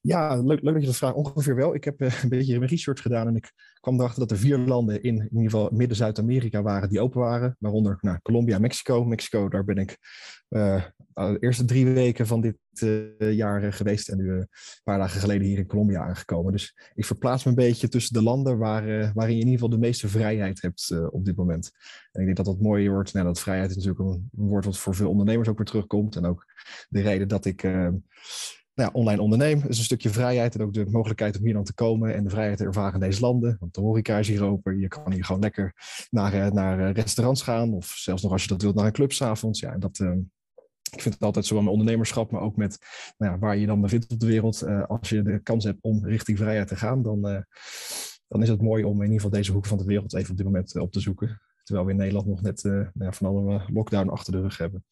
Ja, 0.00 0.36
leuk, 0.42 0.64
dat 0.64 0.80
je 0.80 0.86
dat 0.86 0.96
vraagt. 0.96 1.14
Ongeveer 1.14 1.54
wel. 1.54 1.74
Ik 1.74 1.84
heb 1.84 2.02
uh, 2.02 2.22
een 2.22 2.28
beetje 2.28 2.58
mijn 2.58 2.70
research 2.70 3.02
gedaan 3.02 3.26
en 3.26 3.36
ik 3.36 3.52
kwam 3.80 3.98
erachter 3.98 4.20
dat 4.20 4.30
er 4.30 4.36
vier 4.36 4.58
landen 4.58 5.02
in, 5.02 5.16
in 5.16 5.28
ieder 5.30 5.50
geval 5.50 5.70
Midden-Zuid-Amerika 5.72 6.62
waren 6.62 6.88
die 6.88 7.00
open 7.00 7.20
waren. 7.20 7.56
Waaronder 7.58 7.98
nou, 8.00 8.18
Colombia 8.22 8.58
Mexico. 8.58 9.04
Mexico, 9.04 9.48
daar 9.48 9.64
ben 9.64 9.76
ik 9.76 9.98
uh, 10.48 10.84
de 11.14 11.36
eerste 11.40 11.64
drie 11.64 11.86
weken 11.86 12.26
van 12.26 12.40
dit 12.40 12.56
uh, 12.82 13.32
jaar 13.32 13.72
geweest 13.72 14.08
en 14.08 14.16
nu 14.16 14.32
een 14.32 14.48
paar 14.84 14.98
dagen 14.98 15.20
geleden 15.20 15.46
hier 15.46 15.58
in 15.58 15.66
Colombia 15.66 16.00
aangekomen. 16.00 16.52
Dus 16.52 16.90
ik 16.94 17.04
verplaats 17.04 17.44
me 17.44 17.50
een 17.50 17.56
beetje 17.56 17.88
tussen 17.88 18.14
de 18.14 18.22
landen 18.22 18.58
waar, 18.58 19.12
waarin 19.14 19.36
je 19.36 19.40
in 19.40 19.48
ieder 19.48 19.52
geval 19.52 19.68
de 19.68 19.86
meeste 19.86 20.08
vrijheid 20.08 20.62
hebt 20.62 21.08
op 21.10 21.24
dit 21.24 21.36
moment. 21.36 21.70
En 22.12 22.20
ik 22.20 22.24
denk 22.24 22.36
dat 22.36 22.46
dat 22.46 22.60
mooi 22.60 22.90
wordt. 22.90 23.12
Nou, 23.12 23.26
dat 23.26 23.40
vrijheid 23.40 23.70
is 23.70 23.76
natuurlijk 23.76 24.04
een 24.04 24.30
woord 24.30 24.64
wat 24.64 24.78
voor 24.78 24.94
veel 24.94 25.10
ondernemers 25.10 25.48
ook 25.48 25.56
weer 25.56 25.66
terugkomt. 25.66 26.16
En 26.16 26.24
ook 26.24 26.44
de 26.88 27.00
reden 27.00 27.28
dat 27.28 27.44
ik 27.44 27.62
nou 28.80 28.92
online 28.92 29.22
ondernemen 29.22 29.68
is 29.68 29.78
een 29.78 29.84
stukje 29.84 30.10
vrijheid 30.10 30.54
en 30.54 30.62
ook 30.62 30.72
de 30.72 30.86
mogelijkheid 30.90 31.38
om 31.38 31.44
hier 31.44 31.52
dan 31.52 31.64
te 31.64 31.74
komen 31.74 32.14
en 32.14 32.24
de 32.24 32.30
vrijheid 32.30 32.58
te 32.58 32.64
ervaren 32.64 32.94
in 32.94 33.00
deze 33.00 33.20
landen. 33.20 33.56
Want 33.60 33.74
de 33.74 33.80
horeca 33.80 34.18
is 34.18 34.28
hier 34.28 34.44
open. 34.44 34.78
Je 34.78 34.88
kan 34.88 35.12
hier 35.12 35.24
gewoon 35.24 35.40
lekker 35.40 35.74
naar, 36.10 36.32
eh, 36.32 36.50
naar 36.50 36.80
eh, 36.80 36.94
restaurants 36.94 37.42
gaan 37.42 37.72
of 37.72 37.86
zelfs 37.86 38.22
nog 38.22 38.32
als 38.32 38.42
je 38.42 38.48
dat 38.48 38.62
wilt 38.62 38.74
naar 38.74 38.86
een 38.86 38.92
club 38.92 39.12
s'avonds. 39.12 39.60
Ja, 39.60 39.78
dat, 39.78 39.98
uh, 39.98 40.12
ik 40.90 41.02
vind 41.02 41.14
het 41.14 41.22
altijd 41.22 41.46
zowel 41.46 41.62
met 41.62 41.72
ondernemerschap, 41.72 42.30
maar 42.30 42.40
ook 42.40 42.56
met 42.56 42.78
nou 43.18 43.32
ja, 43.32 43.38
waar 43.38 43.56
je 43.56 43.66
dan 43.66 43.80
bevindt 43.80 44.12
op 44.12 44.20
de 44.20 44.26
wereld. 44.26 44.66
Als 44.88 45.08
je 45.08 45.22
de 45.22 45.38
kans 45.42 45.64
hebt 45.64 45.82
om 45.82 46.06
richting 46.06 46.38
vrijheid 46.38 46.68
te 46.68 46.76
gaan, 46.76 47.02
dan, 47.02 47.44
dan 48.28 48.42
is 48.42 48.48
het 48.48 48.62
mooi 48.62 48.84
om 48.84 48.96
in 48.96 49.02
ieder 49.02 49.14
geval 49.14 49.30
deze 49.30 49.52
hoek 49.52 49.66
van 49.66 49.78
de 49.78 49.84
wereld 49.84 50.14
even 50.14 50.30
op 50.30 50.36
dit 50.36 50.46
moment 50.46 50.78
op 50.78 50.92
te 50.92 51.00
zoeken. 51.00 51.40
Terwijl 51.64 51.86
we 51.86 51.92
in 51.92 51.98
Nederland 51.98 52.26
nog 52.26 52.42
net 52.42 52.62
nou 52.62 52.90
ja, 52.94 53.12
van 53.12 53.26
alle 53.26 53.62
lockdown 53.72 54.08
achter 54.08 54.32
de 54.32 54.40
rug 54.40 54.58
hebben. 54.58 54.84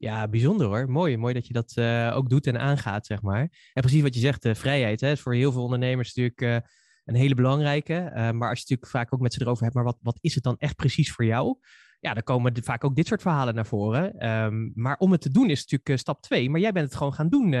Ja, 0.00 0.28
bijzonder 0.28 0.66
hoor. 0.66 0.90
Mooi, 0.90 1.16
mooi 1.16 1.34
dat 1.34 1.46
je 1.46 1.52
dat 1.52 1.72
uh, 1.78 2.12
ook 2.14 2.28
doet 2.28 2.46
en 2.46 2.60
aangaat, 2.60 3.06
zeg 3.06 3.22
maar. 3.22 3.40
En 3.72 3.82
precies 3.82 4.02
wat 4.02 4.14
je 4.14 4.20
zegt, 4.20 4.42
de 4.42 4.54
vrijheid 4.54 5.00
hè, 5.00 5.10
is 5.10 5.20
voor 5.20 5.34
heel 5.34 5.52
veel 5.52 5.62
ondernemers 5.62 6.14
natuurlijk 6.14 6.40
uh, 6.40 6.70
een 7.04 7.14
hele 7.14 7.34
belangrijke. 7.34 8.10
Maar 8.14 8.48
als 8.48 8.58
je 8.58 8.64
natuurlijk 8.68 8.90
vaak 8.90 9.14
ook 9.14 9.20
met 9.20 9.32
ze 9.32 9.40
erover 9.40 9.62
hebt, 9.62 9.74
maar 9.74 9.84
wat, 9.84 9.98
wat 10.02 10.18
is 10.20 10.34
het 10.34 10.44
dan 10.44 10.56
echt 10.58 10.76
precies 10.76 11.12
voor 11.12 11.24
jou? 11.24 11.58
Ja, 12.00 12.14
dan 12.14 12.22
komen 12.22 12.64
vaak 12.64 12.84
ook 12.84 12.96
dit 12.96 13.06
soort 13.06 13.22
verhalen 13.22 13.54
naar 13.54 13.66
voren. 13.66 14.28
Um, 14.28 14.72
maar 14.74 14.96
om 14.96 15.12
het 15.12 15.20
te 15.20 15.30
doen 15.30 15.50
is 15.50 15.60
natuurlijk 15.60 16.00
stap 16.00 16.22
twee. 16.22 16.50
Maar 16.50 16.60
jij 16.60 16.72
bent 16.72 16.86
het 16.86 16.96
gewoon 16.96 17.14
gaan 17.14 17.28
doen. 17.28 17.52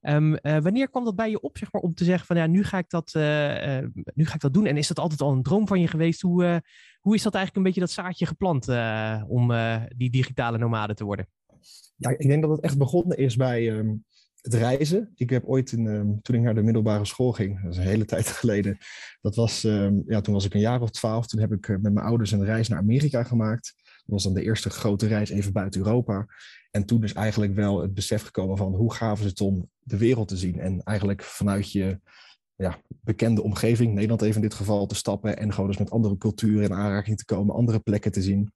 Um, 0.00 0.38
wanneer 0.42 0.90
kwam 0.90 1.04
dat 1.04 1.16
bij 1.16 1.30
je 1.30 1.40
op, 1.40 1.58
zeg 1.58 1.72
maar, 1.72 1.82
om 1.82 1.94
te 1.94 2.04
zeggen 2.04 2.26
van 2.26 2.36
ja, 2.36 2.46
nu 2.46 2.64
ga 2.64 2.78
ik 2.78 2.90
dat, 2.90 3.12
nu 4.14 4.26
ga 4.26 4.34
ik 4.34 4.40
dat 4.40 4.54
doen? 4.54 4.66
En 4.66 4.76
is 4.76 4.88
dat 4.88 4.98
altijd 4.98 5.20
al 5.20 5.32
een 5.32 5.42
droom 5.42 5.66
van 5.66 5.80
je 5.80 5.88
geweest? 5.88 6.20
Hoe, 6.20 6.62
hoe 7.00 7.14
is 7.14 7.22
dat 7.22 7.34
eigenlijk 7.34 7.56
een 7.56 7.72
beetje 7.72 7.80
dat 7.80 7.90
zaadje 7.90 8.26
geplant 8.26 8.68
om 9.28 9.52
die 9.96 10.10
digitale 10.10 10.58
nomade 10.58 10.94
te 10.94 11.04
worden? 11.04 11.28
Ja, 11.96 12.10
ik 12.10 12.26
denk 12.28 12.42
dat 12.42 12.50
het 12.50 12.60
echt 12.60 12.78
begonnen 12.78 13.16
is 13.16 13.36
bij 13.36 13.70
um, 13.70 14.04
het 14.40 14.54
reizen. 14.54 15.12
Ik 15.14 15.30
heb 15.30 15.44
ooit, 15.44 15.72
in, 15.72 15.86
um, 15.86 16.22
toen 16.22 16.36
ik 16.36 16.42
naar 16.42 16.54
de 16.54 16.62
middelbare 16.62 17.04
school 17.04 17.32
ging, 17.32 17.62
dat 17.62 17.72
is 17.72 17.78
een 17.78 17.84
hele 17.84 18.04
tijd 18.14 18.26
geleden, 18.26 18.78
dat 19.20 19.34
was, 19.34 19.64
um, 19.64 20.02
ja, 20.06 20.20
toen 20.20 20.34
was 20.34 20.44
ik 20.44 20.54
een 20.54 20.60
jaar 20.60 20.80
of 20.80 20.90
twaalf. 20.90 21.26
Toen 21.26 21.40
heb 21.40 21.52
ik 21.52 21.68
uh, 21.68 21.76
met 21.76 21.92
mijn 21.92 22.06
ouders 22.06 22.30
een 22.30 22.44
reis 22.44 22.68
naar 22.68 22.78
Amerika 22.78 23.22
gemaakt. 23.22 23.74
Dat 23.76 24.14
was 24.14 24.22
dan 24.22 24.34
de 24.34 24.42
eerste 24.42 24.70
grote 24.70 25.06
reis 25.06 25.30
even 25.30 25.52
buiten 25.52 25.80
Europa. 25.80 26.26
En 26.70 26.84
toen 26.84 27.04
is 27.04 27.12
eigenlijk 27.12 27.54
wel 27.54 27.80
het 27.80 27.94
besef 27.94 28.22
gekomen 28.22 28.56
van 28.56 28.74
hoe 28.74 28.94
gaaf 28.94 29.20
is 29.20 29.26
het 29.26 29.40
om 29.40 29.70
de 29.78 29.96
wereld 29.96 30.28
te 30.28 30.36
zien. 30.36 30.60
En 30.60 30.82
eigenlijk 30.82 31.22
vanuit 31.22 31.72
je 31.72 32.00
ja, 32.56 32.80
bekende 32.88 33.42
omgeving, 33.42 33.94
Nederland 33.94 34.22
even 34.22 34.34
in 34.34 34.48
dit 34.48 34.54
geval, 34.54 34.86
te 34.86 34.94
stappen. 34.94 35.36
En 35.36 35.52
gewoon 35.52 35.68
dus 35.68 35.78
met 35.78 35.90
andere 35.90 36.16
culturen 36.16 36.62
in 36.62 36.72
aanraking 36.72 37.16
te 37.16 37.24
komen, 37.24 37.54
andere 37.54 37.78
plekken 37.78 38.12
te 38.12 38.22
zien. 38.22 38.52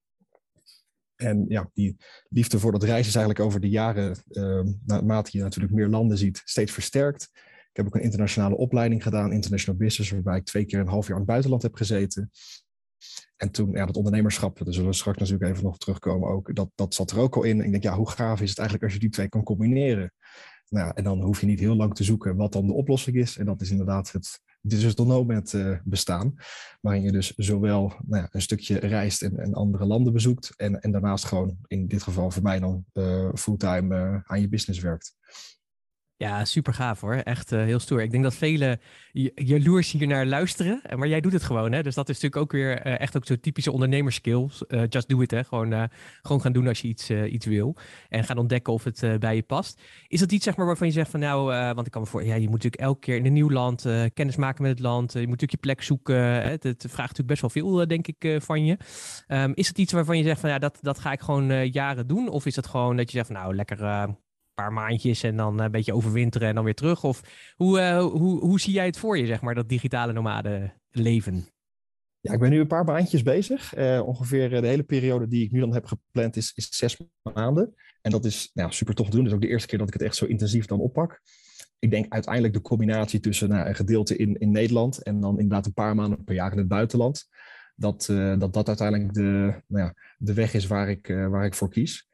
En 1.20 1.44
ja, 1.48 1.70
die 1.74 1.96
liefde 2.28 2.58
voor 2.58 2.72
dat 2.72 2.82
reizen 2.82 3.08
is 3.08 3.14
eigenlijk 3.14 3.46
over 3.46 3.60
de 3.60 3.68
jaren, 3.68 4.16
uh, 4.30 4.62
naarmate 4.86 5.30
je 5.32 5.42
natuurlijk 5.42 5.74
meer 5.74 5.88
landen 5.88 6.18
ziet, 6.18 6.42
steeds 6.44 6.72
versterkt. 6.72 7.30
Ik 7.70 7.76
heb 7.76 7.86
ook 7.86 7.94
een 7.94 8.02
internationale 8.02 8.56
opleiding 8.56 9.02
gedaan, 9.02 9.32
International 9.32 9.80
Business, 9.80 10.10
waarbij 10.10 10.36
ik 10.36 10.44
twee 10.44 10.64
keer 10.64 10.80
een 10.80 10.88
half 10.88 11.06
jaar 11.06 11.12
in 11.12 11.22
het 11.22 11.30
buitenland 11.30 11.62
heb 11.62 11.74
gezeten. 11.74 12.30
En 13.36 13.50
toen, 13.50 13.70
ja, 13.70 13.86
dat 13.86 13.96
ondernemerschap, 13.96 14.58
daar 14.64 14.74
zullen 14.74 14.90
we 14.90 14.96
straks 14.96 15.18
natuurlijk 15.18 15.50
even 15.50 15.64
nog 15.64 15.78
terugkomen 15.78 16.28
ook, 16.28 16.54
dat, 16.54 16.70
dat 16.74 16.94
zat 16.94 17.10
er 17.10 17.18
ook 17.18 17.36
al 17.36 17.42
in. 17.42 17.60
Ik 17.60 17.70
denk, 17.70 17.82
ja, 17.82 17.96
hoe 17.96 18.10
gaaf 18.10 18.40
is 18.40 18.48
het 18.48 18.58
eigenlijk 18.58 18.86
als 18.86 18.94
je 18.94 19.06
die 19.06 19.10
twee 19.10 19.28
kan 19.28 19.42
combineren? 19.42 20.12
Nou, 20.68 20.92
en 20.94 21.04
dan 21.04 21.22
hoef 21.22 21.40
je 21.40 21.46
niet 21.46 21.60
heel 21.60 21.76
lang 21.76 21.94
te 21.94 22.04
zoeken 22.04 22.36
wat 22.36 22.52
dan 22.52 22.66
de 22.66 22.72
oplossing 22.72 23.16
is. 23.16 23.36
En 23.36 23.46
dat 23.46 23.60
is 23.60 23.70
inderdaad 23.70 24.12
het 24.12 24.40
Digital 24.60 25.06
Nomad 25.06 25.52
uh, 25.52 25.78
bestaan. 25.84 26.34
Waarin 26.80 27.02
je 27.02 27.12
dus 27.12 27.32
zowel 27.36 27.92
nou 28.06 28.22
ja, 28.22 28.28
een 28.30 28.42
stukje 28.42 28.78
reist 28.78 29.22
en, 29.22 29.54
andere 29.54 29.84
landen 29.84 30.12
bezoekt. 30.12 30.52
En, 30.56 30.80
en 30.80 30.92
daarnaast 30.92 31.24
gewoon, 31.24 31.58
in 31.66 31.86
dit 31.86 32.02
geval 32.02 32.30
voor 32.30 32.42
mij 32.42 32.58
dan, 32.58 32.84
uh, 32.94 33.28
fulltime 33.34 33.96
uh, 33.96 34.20
aan 34.24 34.40
je 34.40 34.48
business 34.48 34.80
werkt. 34.80 35.14
Ja, 36.20 36.44
super 36.44 36.74
gaaf 36.74 37.00
hoor. 37.00 37.14
Echt 37.14 37.52
uh, 37.52 37.62
heel 37.62 37.78
stoer. 37.78 38.02
Ik 38.02 38.10
denk 38.10 38.22
dat 38.22 38.34
velen 38.34 38.80
jaloers 39.34 39.90
hier 39.90 40.06
naar 40.06 40.26
luisteren. 40.26 40.82
Maar 40.96 41.08
jij 41.08 41.20
doet 41.20 41.32
het 41.32 41.42
gewoon. 41.42 41.72
Hè? 41.72 41.82
Dus 41.82 41.94
dat 41.94 42.08
is 42.08 42.14
natuurlijk 42.14 42.42
ook 42.42 42.52
weer 42.52 42.86
uh, 42.86 43.00
echt 43.00 43.16
ook 43.16 43.26
zo'n 43.26 43.40
typische 43.40 43.72
ondernemerskills. 43.72 44.64
Just 44.88 45.08
do 45.08 45.20
it. 45.20 45.30
Hè? 45.30 45.44
Gewoon, 45.44 45.88
gewoon 46.22 46.40
gaan 46.40 46.52
doen 46.52 46.66
als 46.66 46.80
je 46.80 46.88
iets, 46.88 47.10
iets 47.10 47.46
wil. 47.46 47.76
En 48.08 48.24
gaan 48.24 48.38
ontdekken 48.38 48.72
of 48.72 48.84
het 48.84 49.04
bij 49.18 49.34
je 49.34 49.42
past. 49.42 49.82
Is 50.08 50.20
dat 50.20 50.32
iets 50.32 50.44
zeg 50.44 50.56
maar, 50.56 50.66
waarvan 50.66 50.86
je 50.86 50.92
zegt 50.92 51.10
van 51.10 51.20
nou, 51.20 51.44
want 51.74 51.86
ik 51.86 51.92
kan 51.92 52.02
me 52.02 52.08
voor, 52.08 52.24
ja, 52.24 52.34
je 52.34 52.48
moet 52.48 52.62
natuurlijk 52.62 52.82
elke 52.82 53.00
keer 53.00 53.16
in 53.16 53.26
een 53.26 53.32
nieuw 53.32 53.50
land 53.50 53.86
kennis 54.14 54.36
maken 54.36 54.62
met 54.62 54.70
het 54.70 54.80
land. 54.80 55.12
je 55.12 55.18
moet 55.18 55.28
natuurlijk 55.28 55.52
je 55.52 55.56
plek 55.56 55.82
zoeken. 55.82 56.16
Hè? 56.16 56.50
Het, 56.50 56.84
vraagt 56.88 56.96
natuurlijk 56.96 57.26
best 57.26 57.40
wel 57.40 57.50
veel, 57.50 57.86
denk 57.86 58.06
ik, 58.06 58.42
van 58.42 58.64
je. 58.64 58.76
Um, 59.28 59.52
is 59.54 59.68
het 59.68 59.78
iets 59.78 59.92
waarvan 59.92 60.18
je 60.18 60.24
zegt 60.24 60.40
van 60.40 60.50
ja, 60.50 60.58
dat, 60.58 60.78
dat 60.82 60.98
ga 60.98 61.12
ik 61.12 61.20
gewoon 61.20 61.66
jaren 61.66 62.06
doen? 62.06 62.28
Of 62.28 62.46
is 62.46 62.56
het 62.56 62.66
gewoon 62.66 62.96
dat 62.96 63.10
je 63.10 63.16
zegt 63.16 63.26
van 63.26 63.36
nou, 63.36 63.54
lekker 63.54 64.08
paar 64.60 64.72
maandjes 64.72 65.22
en 65.22 65.36
dan 65.36 65.60
een 65.60 65.70
beetje 65.70 65.94
overwinteren 65.94 66.48
en 66.48 66.54
dan 66.54 66.64
weer 66.64 66.74
terug? 66.74 67.04
Of 67.04 67.20
hoe, 67.56 67.80
uh, 67.80 68.02
hoe, 68.02 68.40
hoe 68.40 68.60
zie 68.60 68.72
jij 68.72 68.86
het 68.86 68.98
voor 68.98 69.18
je, 69.18 69.26
zeg 69.26 69.40
maar, 69.40 69.54
dat 69.54 69.68
digitale 69.68 70.12
nomade 70.12 70.72
leven? 70.90 71.46
Ja, 72.20 72.32
ik 72.32 72.38
ben 72.40 72.50
nu 72.50 72.60
een 72.60 72.66
paar 72.66 72.84
maandjes 72.84 73.22
bezig. 73.22 73.76
Uh, 73.76 74.02
ongeveer 74.06 74.48
de 74.48 74.66
hele 74.66 74.82
periode 74.82 75.28
die 75.28 75.44
ik 75.44 75.52
nu 75.52 75.60
dan 75.60 75.74
heb 75.74 75.84
gepland 75.84 76.36
is, 76.36 76.52
is 76.54 76.68
zes 76.68 76.96
maanden. 77.34 77.74
En 78.02 78.10
dat 78.10 78.24
is 78.24 78.50
nou, 78.54 78.72
super 78.72 78.94
tof 78.94 79.08
te 79.08 79.16
doen. 79.16 79.24
Dat 79.24 79.32
is 79.32 79.36
ook 79.36 79.44
de 79.44 79.48
eerste 79.48 79.68
keer 79.68 79.78
dat 79.78 79.88
ik 79.88 79.92
het 79.92 80.02
echt 80.02 80.16
zo 80.16 80.24
intensief 80.24 80.66
dan 80.66 80.80
oppak. 80.80 81.20
Ik 81.78 81.90
denk 81.90 82.12
uiteindelijk 82.12 82.54
de 82.54 82.60
combinatie 82.60 83.20
tussen 83.20 83.48
nou, 83.48 83.68
een 83.68 83.74
gedeelte 83.74 84.16
in, 84.16 84.38
in 84.38 84.50
Nederland 84.50 85.02
en 85.02 85.20
dan 85.20 85.38
inderdaad 85.38 85.66
een 85.66 85.72
paar 85.72 85.94
maanden 85.94 86.24
per 86.24 86.34
jaar 86.34 86.52
in 86.52 86.58
het 86.58 86.68
buitenland. 86.68 87.28
Dat 87.76 88.06
dat, 88.38 88.52
dat 88.52 88.68
uiteindelijk 88.68 89.12
de, 89.12 89.62
nou 89.66 89.84
ja, 89.84 89.94
de 90.18 90.34
weg 90.34 90.54
is 90.54 90.66
waar 90.66 90.90
ik, 90.90 91.06
waar 91.06 91.44
ik 91.44 91.54
voor 91.54 91.70
kies. 91.70 92.09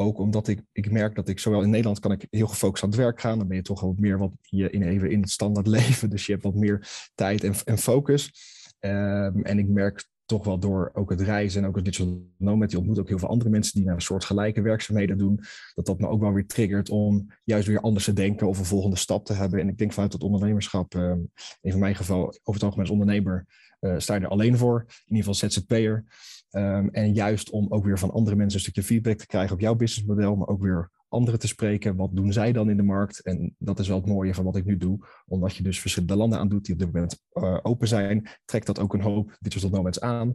Ook 0.00 0.18
omdat 0.18 0.48
ik, 0.48 0.62
ik 0.72 0.90
merk 0.90 1.14
dat 1.14 1.28
ik 1.28 1.38
zowel 1.38 1.62
in 1.62 1.70
Nederland 1.70 2.00
kan 2.00 2.12
ik 2.12 2.26
heel 2.30 2.46
gefocust 2.46 2.82
aan 2.82 2.88
het 2.88 2.98
werk 2.98 3.20
gaan. 3.20 3.38
Dan 3.38 3.48
ben 3.48 3.56
je 3.56 3.62
toch 3.62 3.80
wat 3.80 3.98
meer 3.98 4.18
wat 4.18 4.32
je 4.40 4.70
in 4.70 4.82
even 4.82 5.10
in 5.10 5.20
het 5.20 5.30
standaard 5.30 5.66
leven. 5.76 6.10
Dus 6.10 6.26
je 6.26 6.32
hebt 6.32 6.44
wat 6.44 6.54
meer 6.54 7.08
tijd 7.14 7.44
en, 7.44 7.54
en 7.64 7.78
focus. 7.78 8.32
Um, 8.80 9.44
en 9.44 9.58
ik 9.58 9.68
merk 9.68 10.08
toch 10.24 10.44
wel 10.44 10.58
door 10.58 10.90
ook 10.94 11.10
het 11.10 11.20
reizen 11.20 11.62
en 11.62 11.68
ook 11.68 11.76
het 11.76 11.84
digital 11.84 12.30
nomad, 12.36 12.70
je 12.70 12.78
ontmoet 12.78 12.98
ook 12.98 13.08
heel 13.08 13.18
veel 13.18 13.28
andere 13.28 13.50
mensen 13.50 13.74
die 13.74 13.84
naar 13.84 13.94
een 13.94 14.00
soort 14.00 14.24
gelijke 14.24 14.62
werkzaamheden 14.62 15.18
doen, 15.18 15.40
dat 15.74 15.86
dat 15.86 15.98
me 15.98 16.08
ook 16.08 16.20
wel 16.20 16.32
weer 16.32 16.46
triggert 16.46 16.90
om 16.90 17.26
juist 17.44 17.66
weer 17.66 17.80
anders 17.80 18.04
te 18.04 18.12
denken 18.12 18.48
of 18.48 18.58
een 18.58 18.64
volgende 18.64 18.96
stap 18.96 19.24
te 19.24 19.32
hebben. 19.32 19.60
En 19.60 19.68
ik 19.68 19.78
denk 19.78 19.92
vanuit 19.92 20.12
het 20.12 20.22
ondernemerschap, 20.22 20.94
uh, 20.94 21.12
in 21.60 21.78
mijn 21.78 21.94
geval, 21.94 22.22
over 22.26 22.38
het 22.52 22.62
algemeen 22.62 22.80
als 22.86 22.90
ondernemer, 22.90 23.46
uh, 23.80 23.94
sta 23.98 24.14
je 24.14 24.20
er 24.20 24.28
alleen 24.28 24.56
voor, 24.56 24.84
in 24.88 25.16
ieder 25.16 25.32
geval 25.32 25.48
ZZP'er. 25.48 26.04
Um, 26.50 26.88
en 26.90 27.12
juist 27.12 27.50
om 27.50 27.66
ook 27.68 27.84
weer 27.84 27.98
van 27.98 28.10
andere 28.10 28.36
mensen 28.36 28.54
een 28.54 28.64
stukje 28.64 28.82
feedback 28.82 29.18
te 29.18 29.26
krijgen 29.26 29.54
op 29.54 29.60
jouw 29.60 29.74
businessmodel, 29.74 30.36
maar 30.36 30.48
ook 30.48 30.62
weer 30.62 30.90
anderen 31.08 31.40
te 31.40 31.46
spreken. 31.46 31.96
Wat 31.96 32.16
doen 32.16 32.32
zij 32.32 32.52
dan 32.52 32.70
in 32.70 32.76
de 32.76 32.82
markt? 32.82 33.20
En 33.20 33.54
dat 33.58 33.78
is 33.78 33.88
wel 33.88 33.96
het 33.96 34.06
mooie 34.06 34.34
van 34.34 34.44
wat 34.44 34.56
ik 34.56 34.64
nu 34.64 34.76
doe. 34.76 35.06
Omdat 35.26 35.56
je 35.56 35.62
dus 35.62 35.80
verschillende 35.80 36.16
landen 36.16 36.38
aan 36.38 36.48
doet 36.48 36.64
die 36.64 36.74
op 36.74 36.80
dit 36.80 36.92
moment 36.92 37.22
uh, 37.32 37.58
open 37.62 37.88
zijn, 37.88 38.28
trekt 38.44 38.66
dat 38.66 38.80
ook 38.80 38.94
een 38.94 39.00
hoop 39.00 39.36
digital 39.40 39.70
nomads 39.70 40.00
aan. 40.00 40.28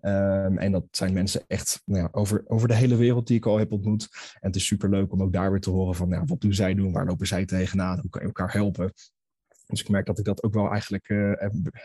Um, 0.00 0.58
en 0.58 0.72
dat 0.72 0.84
zijn 0.90 1.12
mensen 1.12 1.44
echt 1.46 1.82
nou 1.84 2.02
ja, 2.02 2.08
over, 2.12 2.44
over 2.46 2.68
de 2.68 2.74
hele 2.74 2.96
wereld 2.96 3.26
die 3.26 3.36
ik 3.36 3.46
al 3.46 3.58
heb 3.58 3.72
ontmoet. 3.72 4.08
En 4.40 4.46
het 4.46 4.56
is 4.56 4.66
super 4.66 4.90
leuk 4.90 5.12
om 5.12 5.22
ook 5.22 5.32
daar 5.32 5.50
weer 5.50 5.60
te 5.60 5.70
horen 5.70 5.94
van 5.94 6.08
nou, 6.08 6.24
wat 6.26 6.40
doen 6.40 6.54
zij 6.54 6.74
doen? 6.74 6.92
Waar 6.92 7.06
lopen 7.06 7.26
zij 7.26 7.44
tegenaan? 7.44 8.00
Hoe 8.00 8.10
kan 8.10 8.20
je 8.20 8.26
elkaar 8.26 8.52
helpen? 8.52 8.92
Dus 9.68 9.80
ik 9.80 9.88
merk 9.88 10.06
dat 10.06 10.18
ik 10.18 10.24
dat 10.24 10.42
ook 10.42 10.54
wel 10.54 10.70
eigenlijk 10.70 11.08
uh, 11.08 11.32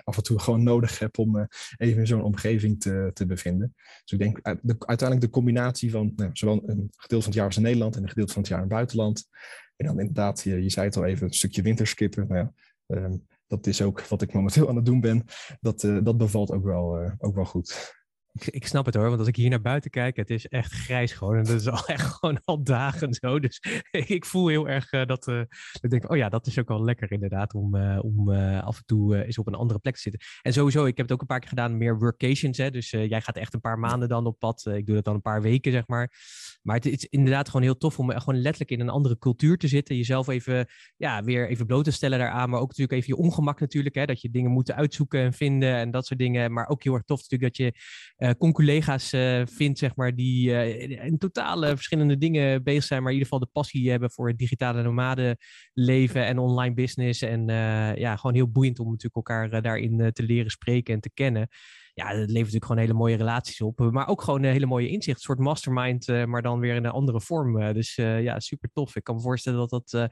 af 0.03 0.17
en 0.17 0.23
toe 0.23 0.39
gewoon 0.39 0.63
nodig 0.63 0.99
heb 0.99 1.17
om 1.17 1.35
uh, 1.37 1.43
even 1.77 1.99
in 1.99 2.07
zo'n 2.07 2.23
omgeving 2.23 2.79
te, 2.79 3.11
te 3.13 3.25
bevinden. 3.25 3.73
Dus 3.75 4.11
ik 4.11 4.19
denk 4.19 4.43
de, 4.43 4.75
uiteindelijk 4.79 5.21
de 5.21 5.29
combinatie 5.37 5.91
van 5.91 6.13
nou, 6.15 6.29
zowel 6.33 6.69
een 6.69 6.91
gedeelte 6.95 7.23
van 7.23 7.25
het 7.25 7.33
jaar 7.33 7.45
als 7.45 7.55
in 7.55 7.61
Nederland 7.61 7.95
en 7.95 8.01
een 8.01 8.09
gedeelte 8.09 8.33
van 8.33 8.41
het 8.41 8.51
jaar 8.51 8.61
in 8.61 8.65
het 8.65 8.73
buitenland. 8.73 9.27
En 9.75 9.85
dan 9.85 9.99
inderdaad, 9.99 10.41
je, 10.41 10.63
je 10.63 10.69
zei 10.69 10.85
het 10.85 10.95
al 10.95 11.05
even, 11.05 11.27
een 11.27 11.33
stukje 11.33 11.61
winterskippen. 11.61 12.27
Nou 12.27 12.39
ja, 12.39 12.53
um, 12.95 13.27
dat 13.47 13.67
is 13.67 13.81
ook 13.81 14.01
wat 14.01 14.21
ik 14.21 14.33
momenteel 14.33 14.69
aan 14.69 14.75
het 14.75 14.85
doen 14.85 15.01
ben. 15.01 15.25
Dat, 15.61 15.81
dat 15.81 16.17
bevalt 16.17 16.51
ook 16.51 16.63
wel, 16.63 17.11
ook 17.17 17.35
wel 17.35 17.45
goed. 17.45 17.93
Ik, 18.33 18.47
ik, 18.47 18.67
snap 18.67 18.85
het 18.85 18.95
hoor, 18.95 19.07
want 19.07 19.19
als 19.19 19.27
ik 19.27 19.35
hier 19.35 19.49
naar 19.49 19.61
buiten 19.61 19.91
kijk, 19.91 20.15
het 20.15 20.29
is 20.29 20.47
echt 20.47 20.71
grijs 20.71 21.11
gewoon. 21.11 21.35
En 21.37 21.43
dat 21.43 21.59
is 21.59 21.67
al 21.77 21.85
echt 21.85 22.01
gewoon 22.01 22.41
al 22.45 22.63
dagen 22.63 23.13
zo. 23.13 23.39
Dus 23.39 23.61
ik 23.91 24.25
voel 24.25 24.47
heel 24.47 24.69
erg 24.69 24.91
uh, 24.91 25.05
dat, 25.05 25.27
uh, 25.27 25.39
ik 25.81 25.89
denk, 25.89 26.11
oh 26.11 26.17
ja, 26.17 26.29
dat 26.29 26.47
is 26.47 26.59
ook 26.59 26.67
wel 26.67 26.83
lekker 26.83 27.11
inderdaad, 27.11 27.53
om, 27.53 27.75
uh, 27.75 27.99
om 28.01 28.29
af 28.59 28.77
en 28.77 28.85
toe 28.85 29.25
eens 29.25 29.37
op 29.37 29.47
een 29.47 29.53
andere 29.53 29.79
plek 29.79 29.95
te 29.95 30.01
zitten. 30.01 30.21
En 30.41 30.53
sowieso, 30.53 30.85
ik 30.85 30.97
heb 30.97 31.05
het 31.05 31.15
ook 31.15 31.21
een 31.21 31.27
paar 31.27 31.39
keer 31.39 31.49
gedaan, 31.49 31.77
meer 31.77 31.97
workations. 31.97 32.57
Hè? 32.57 32.71
Dus 32.71 32.89
jij 32.89 33.21
gaat 33.21 33.37
echt 33.37 33.53
een 33.53 33.59
paar 33.59 33.79
maanden 33.79 34.09
dan 34.09 34.25
op 34.25 34.39
pad. 34.39 34.65
ik 34.65 34.85
doe 34.85 34.95
dat 34.95 35.05
dan 35.05 35.15
een 35.15 35.21
paar 35.21 35.41
weken, 35.41 35.71
zeg 35.71 35.87
maar. 35.87 36.11
Maar 36.61 36.75
het 36.75 36.85
is 36.85 37.05
inderdaad 37.05 37.47
gewoon 37.47 37.61
heel 37.61 37.77
tof 37.77 37.99
om 37.99 38.09
gewoon 38.09 38.41
letterlijk 38.41 38.71
in 38.71 38.79
een 38.79 38.89
andere 38.89 39.17
cultuur 39.17 39.57
te 39.57 39.67
zitten. 39.67 39.95
Jezelf 39.95 40.27
even, 40.27 40.67
ja, 40.97 41.23
weer 41.23 41.49
even 41.49 41.65
bloot 41.65 41.83
te 41.83 41.91
stellen 41.91 42.19
daaraan. 42.19 42.49
Maar 42.49 42.59
ook 42.59 42.67
natuurlijk 42.67 42.97
even 42.97 43.15
je 43.15 43.21
ongemak 43.23 43.59
natuurlijk. 43.59 43.95
Hè? 43.95 44.05
Dat 44.05 44.21
je 44.21 44.29
dingen 44.29 44.51
moet 44.51 44.71
uitzoeken 44.71 45.19
en 45.19 45.33
vinden 45.33 45.75
en 45.75 45.91
dat 45.91 46.05
soort 46.05 46.19
dingen. 46.19 46.53
Maar 46.53 46.67
ook 46.67 46.83
heel 46.83 46.93
erg 46.93 47.03
tof 47.03 47.21
natuurlijk 47.21 47.55
dat 47.55 47.65
je 47.65 47.73
uh, 48.23 48.29
conculega's 48.37 49.13
uh, 49.13 49.41
vindt, 49.45 49.79
zeg 49.79 49.95
maar, 49.95 50.15
die 50.15 50.49
uh, 50.49 51.05
in 51.05 51.17
totale 51.17 51.67
verschillende 51.67 52.17
dingen 52.17 52.63
bezig 52.63 52.83
zijn, 52.83 53.01
maar 53.03 53.11
in 53.11 53.17
ieder 53.17 53.31
geval 53.31 53.45
de 53.45 53.51
passie 53.53 53.89
hebben 53.89 54.11
voor 54.11 54.27
het 54.27 54.37
digitale 54.37 54.83
nomade 54.83 55.37
leven 55.73 56.25
en 56.25 56.39
online 56.39 56.73
business. 56.73 57.21
En 57.21 57.47
ja, 57.97 58.15
gewoon 58.15 58.35
heel 58.35 58.51
boeiend 58.51 58.79
om 58.79 58.85
natuurlijk 58.85 59.15
elkaar 59.15 59.61
daarin 59.61 60.11
te 60.13 60.23
leren 60.23 60.51
spreken 60.51 60.93
en 60.93 60.99
te 60.99 61.11
kennen 61.13 61.47
ja, 61.93 62.07
het 62.07 62.15
levert 62.15 62.33
natuurlijk 62.33 62.65
gewoon 62.65 62.81
hele 62.81 62.93
mooie 62.93 63.15
relaties 63.15 63.61
op. 63.61 63.79
Maar 63.79 64.07
ook 64.07 64.21
gewoon 64.21 64.43
een 64.43 64.51
hele 64.51 64.65
mooie 64.65 64.87
inzicht. 64.87 65.17
Een 65.17 65.23
soort 65.23 65.39
mastermind, 65.39 66.07
uh, 66.07 66.25
maar 66.25 66.41
dan 66.41 66.59
weer 66.59 66.75
in 66.75 66.85
een 66.85 66.91
andere 66.91 67.21
vorm. 67.21 67.61
Uh, 67.61 67.73
dus 67.73 67.95
ja, 67.95 68.39
super 68.39 68.69
tof. 68.73 68.95
Ik 68.95 69.03
kan 69.03 69.15
me 69.15 69.21
voorstellen 69.21 69.67
dat 69.67 69.69
dat 69.69 70.09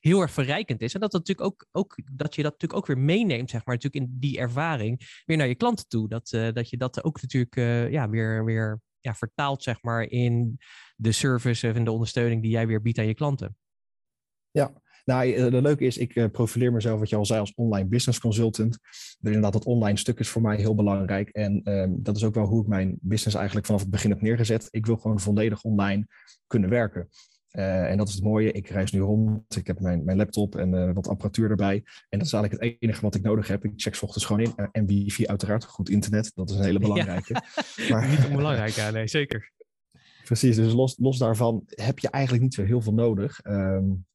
heel 0.00 0.20
erg 0.20 0.30
verrijkend 0.30 0.80
is. 0.80 0.94
En 0.94 1.00
dat, 1.00 1.10
dat, 1.10 1.20
natuurlijk 1.26 1.48
ook, 1.48 1.66
ook, 1.72 1.96
dat 2.12 2.34
je 2.34 2.42
dat 2.42 2.52
natuurlijk 2.52 2.80
ook 2.80 2.86
weer 2.86 3.04
meeneemt, 3.04 3.50
zeg 3.50 3.64
maar, 3.64 3.74
natuurlijk 3.74 4.04
in 4.04 4.16
die 4.20 4.38
ervaring 4.38 5.22
weer 5.24 5.36
naar 5.36 5.48
je 5.48 5.54
klanten 5.54 5.88
toe. 5.88 6.08
Dat, 6.08 6.28
dat 6.52 6.70
je 6.70 6.76
dat 6.76 7.04
ook 7.04 7.22
natuurlijk 7.22 7.54
ja, 7.90 8.08
weer, 8.08 8.44
weer 8.44 8.80
ja, 9.00 9.14
vertaalt, 9.14 9.62
zeg 9.62 9.82
maar, 9.82 10.02
in 10.02 10.58
de 10.96 11.12
service 11.12 11.72
en 11.72 11.84
de 11.84 11.90
ondersteuning 11.90 12.42
die 12.42 12.50
jij 12.50 12.66
weer 12.66 12.82
biedt 12.82 12.98
aan 12.98 13.06
je 13.06 13.14
klanten. 13.14 13.56
Ja, 14.50 14.82
nou, 15.04 15.32
het 15.32 15.54
eh, 15.54 15.60
leuke 15.60 15.84
is, 15.84 15.98
ik 15.98 16.14
eh, 16.14 16.30
profileer 16.30 16.72
mezelf, 16.72 16.98
wat 16.98 17.08
je 17.08 17.16
al 17.16 17.26
zei, 17.26 17.40
als 17.40 17.54
online 17.54 17.88
business 17.88 18.20
consultant. 18.20 18.78
Dus 18.80 19.18
inderdaad, 19.20 19.52
dat 19.52 19.64
online 19.64 19.98
stuk 19.98 20.18
is 20.18 20.28
voor 20.28 20.42
mij 20.42 20.56
heel 20.56 20.74
belangrijk. 20.74 21.28
En 21.28 21.72
um, 21.72 22.02
dat 22.02 22.16
is 22.16 22.24
ook 22.24 22.34
wel 22.34 22.46
hoe 22.46 22.62
ik 22.62 22.68
mijn 22.68 22.98
business 23.00 23.36
eigenlijk 23.36 23.66
vanaf 23.66 23.80
het 23.80 23.90
begin 23.90 24.10
heb 24.10 24.20
neergezet. 24.20 24.68
Ik 24.70 24.86
wil 24.86 24.96
gewoon 24.96 25.20
volledig 25.20 25.62
online 25.62 26.06
kunnen 26.46 26.70
werken. 26.70 27.08
Uh, 27.56 27.90
en 27.90 27.96
dat 27.96 28.08
is 28.08 28.14
het 28.14 28.24
mooie. 28.24 28.52
Ik 28.52 28.68
reis 28.68 28.92
nu 28.92 29.00
rond. 29.00 29.56
Ik 29.56 29.66
heb 29.66 29.80
mijn, 29.80 30.04
mijn 30.04 30.16
laptop 30.16 30.56
en 30.56 30.74
uh, 30.74 30.92
wat 30.92 31.08
apparatuur 31.08 31.50
erbij. 31.50 31.82
En 32.08 32.18
dat 32.18 32.26
is 32.26 32.32
eigenlijk 32.32 32.62
het 32.62 32.76
enige 32.80 33.00
wat 33.00 33.14
ik 33.14 33.22
nodig 33.22 33.48
heb. 33.48 33.64
Ik 33.64 33.72
check 33.76 33.94
s 33.94 34.02
ochtends 34.02 34.26
gewoon 34.26 34.42
in. 34.42 34.52
Uh, 34.56 34.66
en 34.72 34.86
wifi 34.86 35.26
uiteraard. 35.26 35.64
Goed 35.64 35.88
internet. 35.88 36.32
Dat 36.34 36.50
is 36.50 36.56
een 36.56 36.64
hele 36.64 36.78
belangrijke. 36.78 37.32
Ja. 37.32 37.42
Maar, 37.90 38.08
Niet 38.08 38.26
onbelangrijk, 38.26 38.72
ja. 38.72 38.90
Nee, 38.90 39.08
zeker. 39.08 39.52
Precies. 40.24 40.56
Dus 40.56 40.72
los, 40.72 40.96
los 40.98 41.18
daarvan 41.18 41.62
heb 41.66 41.98
je 41.98 42.10
eigenlijk 42.10 42.44
niet 42.44 42.54
zo 42.54 42.62
heel 42.62 42.80
veel 42.80 42.94
nodig. 42.94 43.40
Um, 43.44 44.06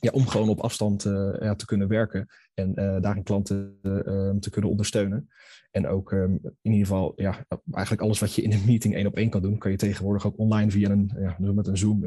ja, 0.00 0.10
om 0.10 0.26
gewoon 0.26 0.48
op 0.48 0.60
afstand 0.60 1.04
uh, 1.04 1.36
ja, 1.40 1.54
te 1.54 1.66
kunnen 1.66 1.88
werken 1.88 2.28
en 2.54 2.68
uh, 2.68 3.00
daarin 3.00 3.22
klanten 3.22 3.78
uh, 3.82 4.30
te 4.30 4.50
kunnen 4.50 4.70
ondersteunen. 4.70 5.28
En 5.70 5.86
ook 5.86 6.12
um, 6.12 6.40
in 6.42 6.72
ieder 6.72 6.86
geval, 6.86 7.12
ja, 7.16 7.46
eigenlijk 7.70 8.02
alles 8.02 8.18
wat 8.18 8.34
je 8.34 8.42
in 8.42 8.52
een 8.52 8.64
meeting 8.66 8.94
één 8.94 9.06
op 9.06 9.16
één 9.16 9.30
kan 9.30 9.42
doen, 9.42 9.58
kan 9.58 9.70
je 9.70 9.76
tegenwoordig 9.76 10.26
ook 10.26 10.38
online 10.38 10.70
via 10.70 10.90
een, 10.90 11.10
ja, 11.18 11.36
met 11.38 11.66
een 11.66 11.76
Zoom, 11.76 12.04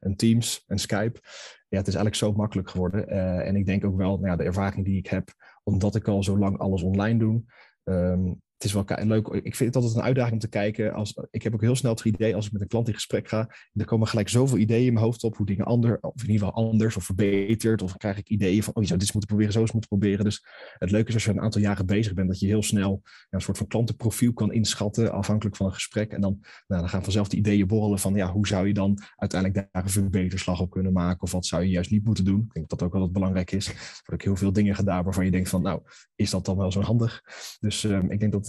een, 0.00 0.16
Teams, 0.16 0.64
een 0.66 0.78
Skype. 0.78 1.20
Ja, 1.68 1.78
het 1.78 1.88
is 1.88 1.94
eigenlijk 1.94 2.14
zo 2.14 2.32
makkelijk 2.32 2.70
geworden. 2.70 3.08
en 3.44 3.56
ik 3.56 3.66
denk 3.66 3.84
ook 3.84 3.96
wel, 3.96 4.16
nou 4.16 4.26
ja, 4.26 4.36
de 4.36 4.44
ervaring 4.44 4.84
die 4.84 4.98
ik 4.98 5.06
heb, 5.06 5.32
omdat 5.62 5.94
ik 5.94 6.08
al 6.08 6.22
zo 6.22 6.38
lang 6.38 6.58
alles 6.58 6.82
online 6.82 7.18
doe, 7.18 7.42
um, 7.84 8.40
het 8.62 8.70
is 8.70 8.96
wel 8.96 9.06
leuk. 9.06 9.28
Ik 9.28 9.56
vind 9.56 9.74
het 9.74 9.76
altijd 9.76 9.94
een 9.94 10.02
uitdaging 10.02 10.32
om 10.32 10.38
te 10.38 10.48
kijken. 10.48 10.92
Als, 10.92 11.18
ik 11.30 11.42
heb 11.42 11.54
ook 11.54 11.60
heel 11.60 11.76
snel 11.76 11.92
het 11.92 12.04
idee 12.04 12.34
als 12.34 12.46
ik 12.46 12.52
met 12.52 12.60
een 12.60 12.68
klant 12.68 12.88
in 12.88 12.94
gesprek 12.94 13.28
ga. 13.28 13.50
Er 13.72 13.84
komen 13.84 14.08
gelijk 14.08 14.28
zoveel 14.28 14.58
ideeën 14.58 14.86
in 14.86 14.92
mijn 14.92 15.04
hoofd 15.04 15.24
op 15.24 15.36
hoe 15.36 15.46
dingen 15.46 15.64
anders, 15.64 16.00
of 16.00 16.22
in 16.22 16.30
ieder 16.30 16.46
geval 16.46 16.64
anders 16.64 16.96
of 16.96 17.04
verbeterd. 17.04 17.82
Of 17.82 17.96
krijg 17.96 18.18
ik 18.18 18.28
ideeën 18.28 18.62
van, 18.62 18.74
oh 18.74 18.82
je 18.82 18.88
zou 18.88 18.98
dit 18.98 19.12
moeten 19.12 19.28
proberen, 19.30 19.52
zo 19.52 19.60
eens 19.60 19.72
moeten 19.72 19.90
proberen. 19.90 20.24
Dus 20.24 20.46
het 20.78 20.90
leuke 20.90 21.08
is 21.08 21.14
als 21.14 21.24
je 21.24 21.30
een 21.30 21.40
aantal 21.40 21.60
jaren 21.60 21.86
bezig 21.86 22.14
bent, 22.14 22.28
dat 22.28 22.40
je 22.40 22.46
heel 22.46 22.62
snel 22.62 23.00
ja, 23.02 23.10
een 23.30 23.40
soort 23.40 23.58
van 23.58 23.66
klantenprofiel 23.66 24.32
kan 24.32 24.52
inschatten, 24.52 25.12
afhankelijk 25.12 25.56
van 25.56 25.66
een 25.66 25.72
gesprek. 25.72 26.12
En 26.12 26.20
dan, 26.20 26.38
nou, 26.66 26.80
dan 26.80 26.90
gaan 26.90 27.02
vanzelf 27.02 27.28
de 27.28 27.36
ideeën 27.36 27.66
borrelen 27.66 27.98
van, 27.98 28.14
ja, 28.14 28.32
hoe 28.32 28.46
zou 28.46 28.66
je 28.66 28.74
dan 28.74 28.98
uiteindelijk 29.16 29.68
daar 29.72 29.84
een 29.84 29.90
verbeterslag 29.90 30.60
op 30.60 30.70
kunnen 30.70 30.92
maken? 30.92 31.22
Of 31.22 31.32
wat 31.32 31.46
zou 31.46 31.62
je 31.62 31.70
juist 31.70 31.90
niet 31.90 32.04
moeten 32.04 32.24
doen? 32.24 32.40
Ik 32.40 32.52
denk 32.52 32.68
dat 32.68 32.78
dat 32.78 32.88
ook 32.88 32.94
wel 32.94 33.10
belangrijk 33.10 33.50
is. 33.50 33.66
Er 33.66 33.74
worden 33.74 34.12
ook 34.12 34.22
heel 34.22 34.36
veel 34.36 34.52
dingen 34.52 34.74
gedaan 34.74 35.04
waarvan 35.04 35.24
je 35.24 35.30
denkt 35.30 35.48
van, 35.48 35.62
nou, 35.62 35.80
is 36.14 36.30
dat 36.30 36.44
dan 36.44 36.56
wel 36.56 36.72
zo 36.72 36.80
handig? 36.80 37.22
Dus 37.60 37.82
um, 37.82 38.10
ik 38.10 38.20
denk 38.20 38.32
dat 38.32 38.48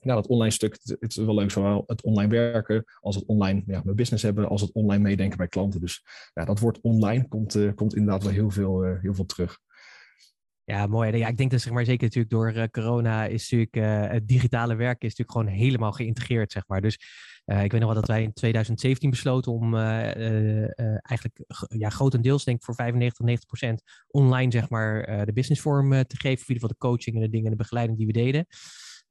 ja, 0.00 0.14
dat 0.14 0.26
online 0.26 0.50
stuk, 0.52 0.78
het 0.82 1.10
is 1.10 1.16
wel 1.16 1.34
leuk, 1.34 1.50
zowel 1.50 1.84
het 1.86 2.02
online 2.02 2.30
werken 2.30 2.84
als 3.00 3.14
het 3.14 3.26
online 3.26 3.62
ja, 3.66 3.80
mijn 3.84 3.96
business 3.96 4.22
hebben, 4.22 4.48
als 4.48 4.60
het 4.60 4.72
online 4.72 5.02
meedenken 5.02 5.36
bij 5.36 5.48
klanten. 5.48 5.80
Dus 5.80 6.04
ja, 6.34 6.44
dat 6.44 6.58
woord 6.58 6.80
online 6.80 7.28
komt, 7.28 7.54
uh, 7.54 7.74
komt 7.74 7.94
inderdaad 7.94 8.22
wel 8.22 8.32
heel 8.32 8.50
veel, 8.50 8.86
uh, 8.86 9.00
heel 9.00 9.14
veel 9.14 9.26
terug. 9.26 9.58
Ja, 10.64 10.86
mooi. 10.86 11.16
Ja, 11.16 11.28
ik 11.28 11.36
denk 11.36 11.50
dat 11.50 11.60
zeg 11.60 11.72
maar, 11.72 11.84
zeker 11.84 12.02
natuurlijk 12.02 12.32
door 12.32 12.52
uh, 12.52 12.64
corona 12.70 13.26
is 13.26 13.50
natuurlijk 13.50 14.10
het 14.12 14.28
digitale 14.28 14.74
werken 14.74 15.08
is 15.08 15.16
natuurlijk 15.16 15.38
gewoon 15.38 15.60
helemaal 15.66 15.92
geïntegreerd, 15.92 16.52
zeg 16.52 16.62
maar. 16.66 16.80
Dus 16.80 16.94
ik 17.44 17.72
weet 17.72 17.80
nog 17.80 17.84
wel 17.84 17.94
dat 17.94 18.08
wij 18.08 18.22
in 18.22 18.32
2017 18.32 19.10
besloten 19.10 19.52
om 19.52 19.76
eigenlijk 19.76 21.44
ja, 21.68 21.88
grotendeels, 21.88 22.44
denk 22.44 22.58
ik 22.58 22.64
voor 22.64 22.74
95, 22.74 23.24
90 23.24 23.48
procent 23.48 23.82
online, 24.08 24.52
zeg 24.52 24.68
maar, 24.68 25.24
de 25.26 25.32
businessvorm 25.32 25.90
te 25.90 26.16
geven. 26.16 26.44
Voor 26.44 26.54
ieder 26.54 26.68
geval 26.68 26.68
de 26.68 26.86
coaching 26.86 27.16
en 27.16 27.22
de 27.22 27.28
dingen 27.28 27.44
en 27.44 27.52
de 27.52 27.62
begeleiding 27.62 27.98
die 27.98 28.06
we 28.06 28.12
deden. 28.12 28.46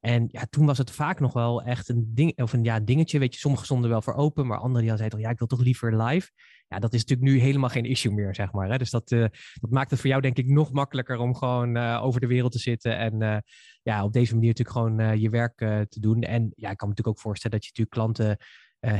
En 0.04 0.28
ja, 0.28 0.46
toen 0.50 0.66
was 0.66 0.78
het 0.78 0.90
vaak 0.90 1.20
nog 1.20 1.32
wel 1.32 1.62
echt 1.62 1.88
een 1.88 2.10
ding, 2.14 2.42
of 2.42 2.52
een 2.52 2.64
ja, 2.64 2.80
dingetje. 2.80 3.18
Weet 3.18 3.34
je, 3.34 3.40
sommigen 3.40 3.66
stonden 3.66 3.90
wel 3.90 4.02
voor 4.02 4.14
open, 4.14 4.46
maar 4.46 4.58
anderen 4.58 4.86
die 4.86 4.96
zeiden 4.96 5.18
ja, 5.18 5.30
ik 5.30 5.38
wil 5.38 5.46
toch 5.46 5.60
liever 5.62 6.02
live. 6.02 6.30
Ja, 6.68 6.78
dat 6.78 6.94
is 6.94 7.00
natuurlijk 7.04 7.30
nu 7.30 7.38
helemaal 7.38 7.68
geen 7.68 7.84
issue 7.84 8.12
meer, 8.12 8.34
zeg 8.34 8.52
maar. 8.52 8.70
Hè? 8.70 8.78
Dus 8.78 8.90
dat, 8.90 9.10
uh, 9.10 9.26
dat 9.54 9.70
maakt 9.70 9.90
het 9.90 10.00
voor 10.00 10.08
jou, 10.08 10.22
denk 10.22 10.36
ik, 10.36 10.46
nog 10.46 10.72
makkelijker 10.72 11.18
om 11.18 11.34
gewoon 11.34 11.76
uh, 11.76 12.00
over 12.02 12.20
de 12.20 12.26
wereld 12.26 12.52
te 12.52 12.58
zitten. 12.58 12.98
En 12.98 13.22
uh, 13.22 13.36
ja, 13.82 14.04
op 14.04 14.12
deze 14.12 14.34
manier 14.34 14.48
natuurlijk 14.48 14.76
gewoon 14.76 15.20
je 15.20 15.30
werk 15.30 15.58
te 15.88 16.00
doen. 16.00 16.22
En 16.22 16.52
ja, 16.54 16.70
ik 16.70 16.76
kan 16.76 16.88
me 16.88 16.94
natuurlijk 16.94 17.16
ook 17.16 17.20
voorstellen 17.20 17.58
dat 17.58 17.66
je 17.66 17.72
natuurlijk 17.74 18.12
klanten 18.16 18.36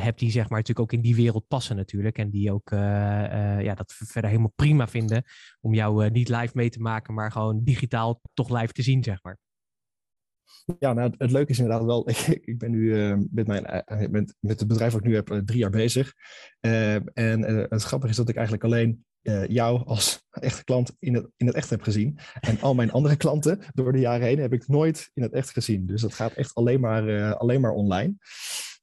hebt 0.00 0.18
die, 0.18 0.30
zeg 0.30 0.48
maar, 0.48 0.58
natuurlijk 0.58 0.92
ook 0.92 0.98
in 0.98 1.04
die 1.04 1.14
wereld 1.14 1.48
passen, 1.48 1.76
natuurlijk. 1.76 2.18
En 2.18 2.30
die 2.30 2.52
ook 2.52 2.70
ja, 2.70 3.74
dat 3.74 3.92
verder 3.92 4.30
helemaal 4.30 4.52
prima 4.56 4.88
vinden 4.88 5.24
om 5.60 5.74
jou 5.74 6.10
niet 6.10 6.28
live 6.28 6.50
mee 6.52 6.70
te 6.70 6.80
maken, 6.80 7.14
maar 7.14 7.32
gewoon 7.32 7.64
digitaal 7.64 8.20
toch 8.34 8.48
live 8.60 8.72
te 8.72 8.82
zien, 8.82 9.02
zeg 9.02 9.22
maar. 9.22 9.38
Ja, 10.78 10.92
nou, 10.92 11.12
het 11.18 11.30
leuke 11.30 11.50
is 11.50 11.58
inderdaad 11.58 11.84
wel, 11.84 12.08
ik, 12.44 12.58
ben 12.58 12.70
nu 12.70 12.78
uh, 12.78 13.16
met, 13.30 13.46
mijn, 13.46 13.84
uh, 13.92 14.08
met, 14.08 14.34
met 14.40 14.58
het 14.58 14.68
bedrijf 14.68 14.92
wat 14.92 15.00
ik 15.00 15.06
nu 15.06 15.14
heb 15.14 15.30
uh, 15.30 15.38
drie 15.38 15.58
jaar 15.58 15.70
bezig. 15.70 16.12
en 16.60 17.42
het 17.70 17.82
grappige 17.82 18.12
is 18.12 18.18
dat 18.18 18.28
ik 18.28 18.36
eigenlijk 18.36 18.64
alleen 18.64 19.04
jou 19.46 19.84
als 19.86 20.22
echte 20.30 20.64
klant 20.64 20.96
in 20.98 21.14
het, 21.14 21.28
in 21.36 21.46
het 21.46 21.56
echt 21.56 21.70
heb 21.70 21.82
gezien. 21.82 22.18
En 22.40 22.60
al 22.60 22.74
mijn 22.74 22.90
andere 22.90 23.16
klanten 23.16 23.60
door 23.74 23.92
de 23.92 23.98
jaren 23.98 24.26
heen 24.26 24.38
heb 24.38 24.52
ik 24.52 24.68
nooit 24.68 25.10
in 25.14 25.22
het 25.22 25.32
echt 25.32 25.50
gezien. 25.50 25.86
Dus 25.86 26.00
dat 26.00 26.14
gaat 26.14 26.32
echt 26.32 26.54
alleen 26.54 26.80
maar, 26.80 27.34
alleen 27.34 27.60
maar 27.60 27.72
online. 27.72 28.14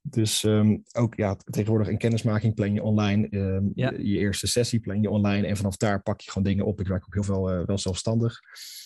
Dus 0.02 0.44
um, 0.44 0.84
ook 0.94 1.16
ja, 1.16 1.36
tegenwoordig 1.36 1.88
een 1.88 1.98
kennismaking 1.98 2.56
plan 2.56 2.74
je 2.74 2.84
online. 2.84 3.28
Um, 3.32 3.72
ja. 3.76 3.92
je, 3.92 4.10
je, 4.10 4.18
eerste 4.18 4.48
sessie 4.48 4.80
plan 4.80 5.02
je 5.02 5.10
online. 5.10 5.48
En 5.48 5.58
vanaf 5.58 5.78
daar 5.78 6.02
pak 6.02 6.22
je 6.22 6.32
gewoon 6.32 6.48
dingen 6.48 6.66
op. 6.66 6.80
Ik 6.80 6.88
werk 6.88 7.04
ook 7.04 7.14
heel 7.14 7.24
veel 7.24 7.60
uh, 7.60 7.66
wel 7.66 7.78
zelfstandig. 7.78 8.40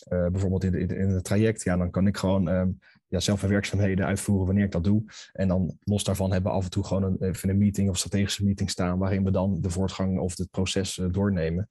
Uh, 0.09 0.27
bijvoorbeeld 0.27 0.63
in, 0.63 0.73
in, 0.73 0.89
in, 0.89 1.09
het 1.09 1.23
traject. 1.23 1.63
Ja, 1.63 1.77
dan 1.77 1.91
kan 1.91 2.07
ik 2.07 2.17
gewoon 2.17 2.47
um, 2.47 2.79
ja, 3.07 3.19
zelf 3.19 3.39
mijn 3.39 3.53
werkzaamheden 3.53 4.05
uitvoeren 4.05 4.45
wanneer 4.45 4.65
ik 4.65 4.71
dat 4.71 4.83
doe. 4.83 5.03
En 5.33 5.47
dan 5.47 5.77
los 5.83 6.03
daarvan 6.03 6.31
hebben 6.31 6.51
we 6.51 6.57
af 6.57 6.63
en 6.63 6.69
toe 6.69 6.85
gewoon 6.85 7.03
een, 7.03 7.29
even 7.29 7.49
een 7.49 7.57
meeting 7.57 7.89
of 7.89 7.97
strategische 7.97 8.43
meeting 8.43 8.69
staan 8.69 8.97
waarin 8.97 9.23
we 9.23 9.31
dan 9.31 9.61
de 9.61 9.69
voortgang 9.69 10.19
of 10.19 10.37
het 10.37 10.51
proces 10.51 11.01
doornemen. 11.11 11.69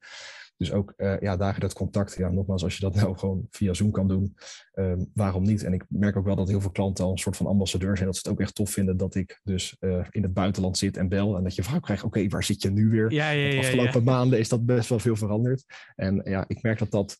Dus 0.63 0.71
ook 0.71 0.93
uh, 0.97 1.19
ja, 1.19 1.37
dagen 1.37 1.61
dat 1.61 1.73
contact, 1.73 2.17
ja, 2.17 2.29
nogmaals, 2.29 2.63
als 2.63 2.75
je 2.75 2.81
dat 2.81 2.95
nou 3.01 3.17
gewoon 3.17 3.47
via 3.49 3.73
Zoom 3.73 3.91
kan 3.91 4.07
doen, 4.07 4.35
um, 4.73 5.09
waarom 5.13 5.43
niet? 5.43 5.63
En 5.63 5.73
ik 5.73 5.85
merk 5.87 6.15
ook 6.15 6.25
wel 6.25 6.35
dat 6.35 6.47
heel 6.47 6.61
veel 6.61 6.71
klanten 6.71 7.05
al 7.05 7.11
een 7.11 7.17
soort 7.17 7.37
van 7.37 7.45
ambassadeur 7.45 7.95
zijn, 7.95 8.07
dat 8.07 8.17
ze 8.17 8.21
het 8.23 8.31
ook 8.31 8.41
echt 8.41 8.55
tof 8.55 8.71
vinden 8.71 8.97
dat 8.97 9.15
ik 9.15 9.39
dus 9.43 9.77
uh, 9.79 10.05
in 10.09 10.23
het 10.23 10.33
buitenland 10.33 10.77
zit 10.77 10.97
en 10.97 11.09
bel 11.09 11.37
en 11.37 11.43
dat 11.43 11.55
je 11.55 11.63
vraag 11.63 11.79
krijgt, 11.79 12.03
oké, 12.03 12.17
okay, 12.17 12.29
waar 12.29 12.43
zit 12.43 12.61
je 12.61 12.71
nu 12.71 12.89
weer? 12.89 13.11
Ja, 13.11 13.29
ja, 13.29 13.45
ja, 13.45 13.51
de 13.51 13.57
afgelopen 13.57 14.03
maanden 14.03 14.39
is 14.39 14.49
dat 14.49 14.65
best 14.65 14.89
wel 14.89 14.99
veel 14.99 15.15
veranderd. 15.15 15.65
En 15.95 16.21
ja, 16.23 16.45
ik 16.47 16.61
merk 16.61 16.79
dat 16.79 16.91
dat, 16.91 17.17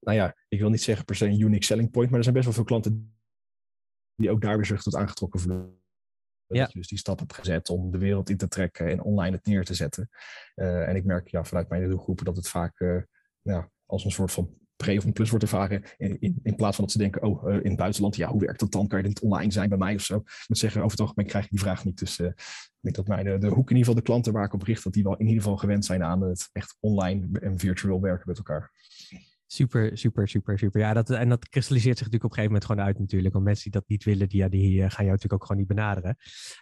nou 0.00 0.16
ja, 0.16 0.36
ik 0.48 0.60
wil 0.60 0.70
niet 0.70 0.82
zeggen 0.82 1.04
per 1.04 1.16
se 1.16 1.26
een 1.26 1.40
unique 1.40 1.64
selling 1.64 1.90
point, 1.90 2.08
maar 2.08 2.18
er 2.18 2.24
zijn 2.24 2.34
best 2.34 2.46
wel 2.46 2.56
veel 2.56 2.64
klanten 2.64 3.14
die 4.16 4.30
ook 4.30 4.40
daar 4.40 4.56
weer 4.56 4.66
zich 4.66 4.82
tot 4.82 4.96
aangetrokken 4.96 5.40
voelen. 5.40 5.81
Ja. 6.52 6.62
Dat 6.62 6.72
je 6.72 6.78
dus 6.78 6.88
die 6.88 6.98
stap 6.98 7.18
hebt 7.18 7.34
gezet 7.34 7.70
om 7.70 7.90
de 7.90 7.98
wereld 7.98 8.30
in 8.30 8.36
te 8.36 8.48
trekken 8.48 8.88
en 8.88 9.02
online 9.02 9.36
het 9.36 9.46
neer 9.46 9.64
te 9.64 9.74
zetten. 9.74 10.08
Uh, 10.56 10.88
en 10.88 10.96
ik 10.96 11.04
merk 11.04 11.28
ja, 11.28 11.44
vanuit 11.44 11.68
mijn 11.68 11.88
doelgroepen 11.88 12.24
dat 12.24 12.36
het 12.36 12.48
vaak 12.48 12.80
uh, 12.80 13.02
ja, 13.40 13.70
als 13.86 14.04
een 14.04 14.10
soort 14.10 14.32
van 14.32 14.54
pre 14.76 14.96
of 14.96 15.04
een 15.04 15.12
plus 15.12 15.30
wordt 15.30 15.44
ervaren. 15.44 15.82
In, 15.96 16.20
in, 16.20 16.40
in, 16.42 16.56
plaats 16.56 16.76
van 16.76 16.84
dat 16.84 16.92
ze 16.92 16.98
denken, 16.98 17.22
oh, 17.22 17.48
uh, 17.48 17.54
in 17.54 17.68
het 17.68 17.76
buitenland, 17.76 18.16
ja, 18.16 18.28
hoe 18.28 18.40
werkt 18.40 18.60
dat 18.60 18.72
dan? 18.72 18.88
Kan 18.88 19.02
je 19.02 19.08
niet 19.08 19.20
online 19.20 19.52
zijn 19.52 19.68
bij 19.68 19.78
mij 19.78 19.94
of 19.94 20.02
zo? 20.02 20.16
Ik 20.16 20.44
moet 20.48 20.58
zeggen, 20.58 20.80
over 20.80 20.90
het 20.90 21.00
algemeen 21.00 21.26
krijg 21.26 21.44
ik 21.44 21.50
die 21.50 21.60
vraag 21.60 21.84
niet. 21.84 21.98
Dus 21.98 22.18
ik 22.18 22.34
denk 22.80 22.94
dat 22.94 23.06
mijn, 23.06 23.24
de, 23.24 23.38
de 23.38 23.46
hoek 23.46 23.70
in 23.70 23.76
ieder 23.76 23.78
geval 23.78 23.94
de 23.94 24.02
klanten 24.02 24.32
waar 24.32 24.44
ik 24.44 24.52
op 24.52 24.62
richt, 24.62 24.84
dat 24.84 24.92
die 24.92 25.02
wel 25.02 25.16
in 25.16 25.26
ieder 25.26 25.42
geval 25.42 25.56
gewend 25.56 25.84
zijn 25.84 26.02
aan 26.02 26.22
het 26.22 26.48
echt 26.52 26.76
online 26.80 27.40
en 27.40 27.58
virtueel 27.58 28.00
werken 28.00 28.28
met 28.28 28.36
elkaar. 28.36 28.70
Super, 29.52 29.98
super, 29.98 30.28
super, 30.28 30.58
super. 30.58 30.80
Ja, 30.80 30.92
dat, 30.92 31.10
en 31.10 31.28
dat 31.28 31.48
kristalliseert 31.48 31.98
zich 31.98 32.06
natuurlijk 32.06 32.32
op 32.32 32.38
een 32.38 32.44
gegeven 32.44 32.52
moment 32.52 32.70
gewoon 32.70 32.86
uit 32.86 32.98
natuurlijk. 32.98 33.34
Want 33.34 33.44
mensen 33.44 33.62
die 33.70 33.80
dat 33.80 33.88
niet 33.88 34.04
willen, 34.04 34.28
die, 34.28 34.38
ja, 34.38 34.48
die 34.48 34.78
gaan 34.78 35.04
jou 35.04 35.06
natuurlijk 35.06 35.32
ook 35.32 35.42
gewoon 35.42 35.56
niet 35.56 35.66
benaderen. 35.66 36.16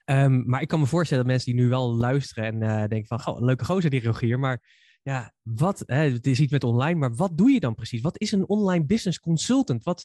Um, 0.05 0.43
maar 0.47 0.61
ik 0.61 0.69
kan 0.69 0.81
me 0.81 0.87
voorstellen 0.87 1.25
dat 1.25 1.33
mensen 1.33 1.53
die 1.53 1.63
nu 1.63 1.69
wel 1.69 1.95
luisteren 1.95 2.45
en 2.45 2.63
uh, 2.63 2.89
denken 2.89 3.07
van, 3.07 3.21
goh, 3.21 3.41
leuke 3.41 3.65
gozer 3.65 3.91
die 3.91 4.03
Rogier, 4.03 4.39
maar 4.39 4.63
ja, 5.03 5.33
wat, 5.43 5.83
hè, 5.87 6.11
het 6.11 6.27
is 6.27 6.41
iets 6.41 6.53
met 6.53 6.65
online, 6.65 6.99
maar 6.99 7.15
wat 7.15 7.39
doe 7.39 7.51
je 7.51 7.61
dan 7.61 7.75
precies? 7.75 8.01
Wat 8.01 8.21
is 8.21 8.33
een 8.33 8.49
online 8.49 8.85
business 8.85 9.21
consultant? 9.21 9.83
Wat, 9.83 10.05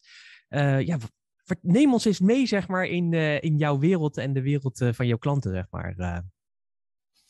uh, 0.49 0.81
ja, 0.81 0.97
neem 1.61 1.93
ons 1.93 2.05
eens 2.05 2.19
mee, 2.19 2.45
zeg 2.45 2.67
maar, 2.67 2.85
in, 2.85 3.13
in 3.41 3.57
jouw 3.57 3.79
wereld 3.79 4.17
en 4.17 4.33
de 4.33 4.41
wereld 4.41 4.85
van 4.91 5.07
jouw 5.07 5.17
klanten, 5.17 5.51
zeg 5.51 5.65
maar. 5.69 6.23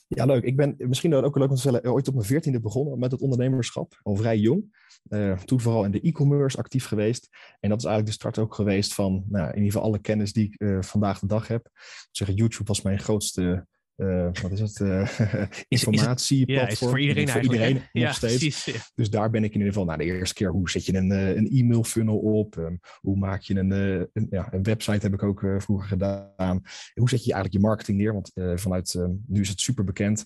Ja, 0.08 0.26
leuk. 0.26 0.44
Ik 0.44 0.56
ben 0.56 0.76
misschien 0.78 1.14
ook 1.14 1.38
leuk 1.38 1.50
om 1.50 1.56
te 1.56 1.62
stellen, 1.62 1.92
ooit 1.92 2.08
op 2.08 2.14
mijn 2.14 2.26
veertiende 2.26 2.60
begonnen 2.60 3.00
met 3.00 3.12
het 3.12 3.22
ondernemerschap, 3.22 4.00
al 4.04 4.16
vrij 4.16 4.38
jong. 4.38 4.84
Uh, 5.10 5.38
toen 5.38 5.62
vooral 5.62 5.86
in 5.86 5.92
de 5.92 6.02
e-commerce 6.02 6.58
actief 6.58 6.86
geweest. 6.86 7.30
En 7.60 7.70
dat 7.70 7.78
is 7.78 7.86
eigenlijk 7.86 8.06
de 8.06 8.22
start 8.22 8.38
ook 8.38 8.56
geweest 8.56 8.94
van 8.94 9.24
nou, 9.28 9.48
in 9.48 9.56
ieder 9.56 9.72
geval 9.72 9.88
alle 9.88 10.00
kennis 10.00 10.34
die 10.34 10.46
ik 10.46 10.62
uh, 10.62 10.82
vandaag 10.82 11.20
de 11.20 11.28
dag 11.28 11.48
heb. 11.48 11.66
Ik 11.66 12.08
zeg, 12.12 12.28
YouTube 12.28 12.68
was 12.68 12.82
mijn 12.82 13.00
grootste 13.00 13.68
uh, 13.96 14.30
wat 14.42 14.52
is 14.52 14.60
het? 14.60 14.80
Uh, 14.86 15.46
informatieplatform. 15.68 16.46
Ja, 16.46 16.68
is 16.68 16.78
voor 16.78 17.00
iedereen 17.00 17.30
voor 17.30 17.42
iedereen 17.42 17.74
nog 17.74 17.84
ja, 17.92 18.12
steeds. 18.12 18.38
Precies, 18.38 18.66
ja. 18.66 18.82
Dus 18.96 19.10
daar 19.10 19.30
ben 19.30 19.44
ik 19.44 19.50
in 19.50 19.58
ieder 19.58 19.74
geval, 19.74 19.86
nou 19.86 19.98
de 19.98 20.04
eerste 20.04 20.34
keer, 20.36 20.50
hoe 20.50 20.70
zet 20.70 20.86
je 20.86 20.96
een, 20.96 21.10
een 21.12 21.50
e-mail 21.50 21.84
funnel 21.84 22.18
op? 22.18 22.58
Um, 22.58 22.80
hoe 23.00 23.18
maak 23.18 23.42
je 23.42 23.56
een, 23.56 23.72
een, 23.72 24.28
ja, 24.30 24.54
een 24.54 24.64
website 24.64 25.06
heb 25.06 25.14
ik 25.14 25.24
ook 25.24 25.42
uh, 25.42 25.60
vroeger 25.60 25.88
gedaan. 25.88 26.62
hoe 26.94 27.10
zet 27.10 27.26
je 27.26 27.34
eigenlijk 27.34 27.54
je 27.54 27.60
marketing 27.60 27.98
neer? 27.98 28.14
Want 28.14 28.32
vanuit, 28.62 28.94
um, 28.94 29.24
nu 29.28 29.42
is 29.42 29.50
het 29.50 29.60
super 29.60 29.84
bekend. 29.84 30.26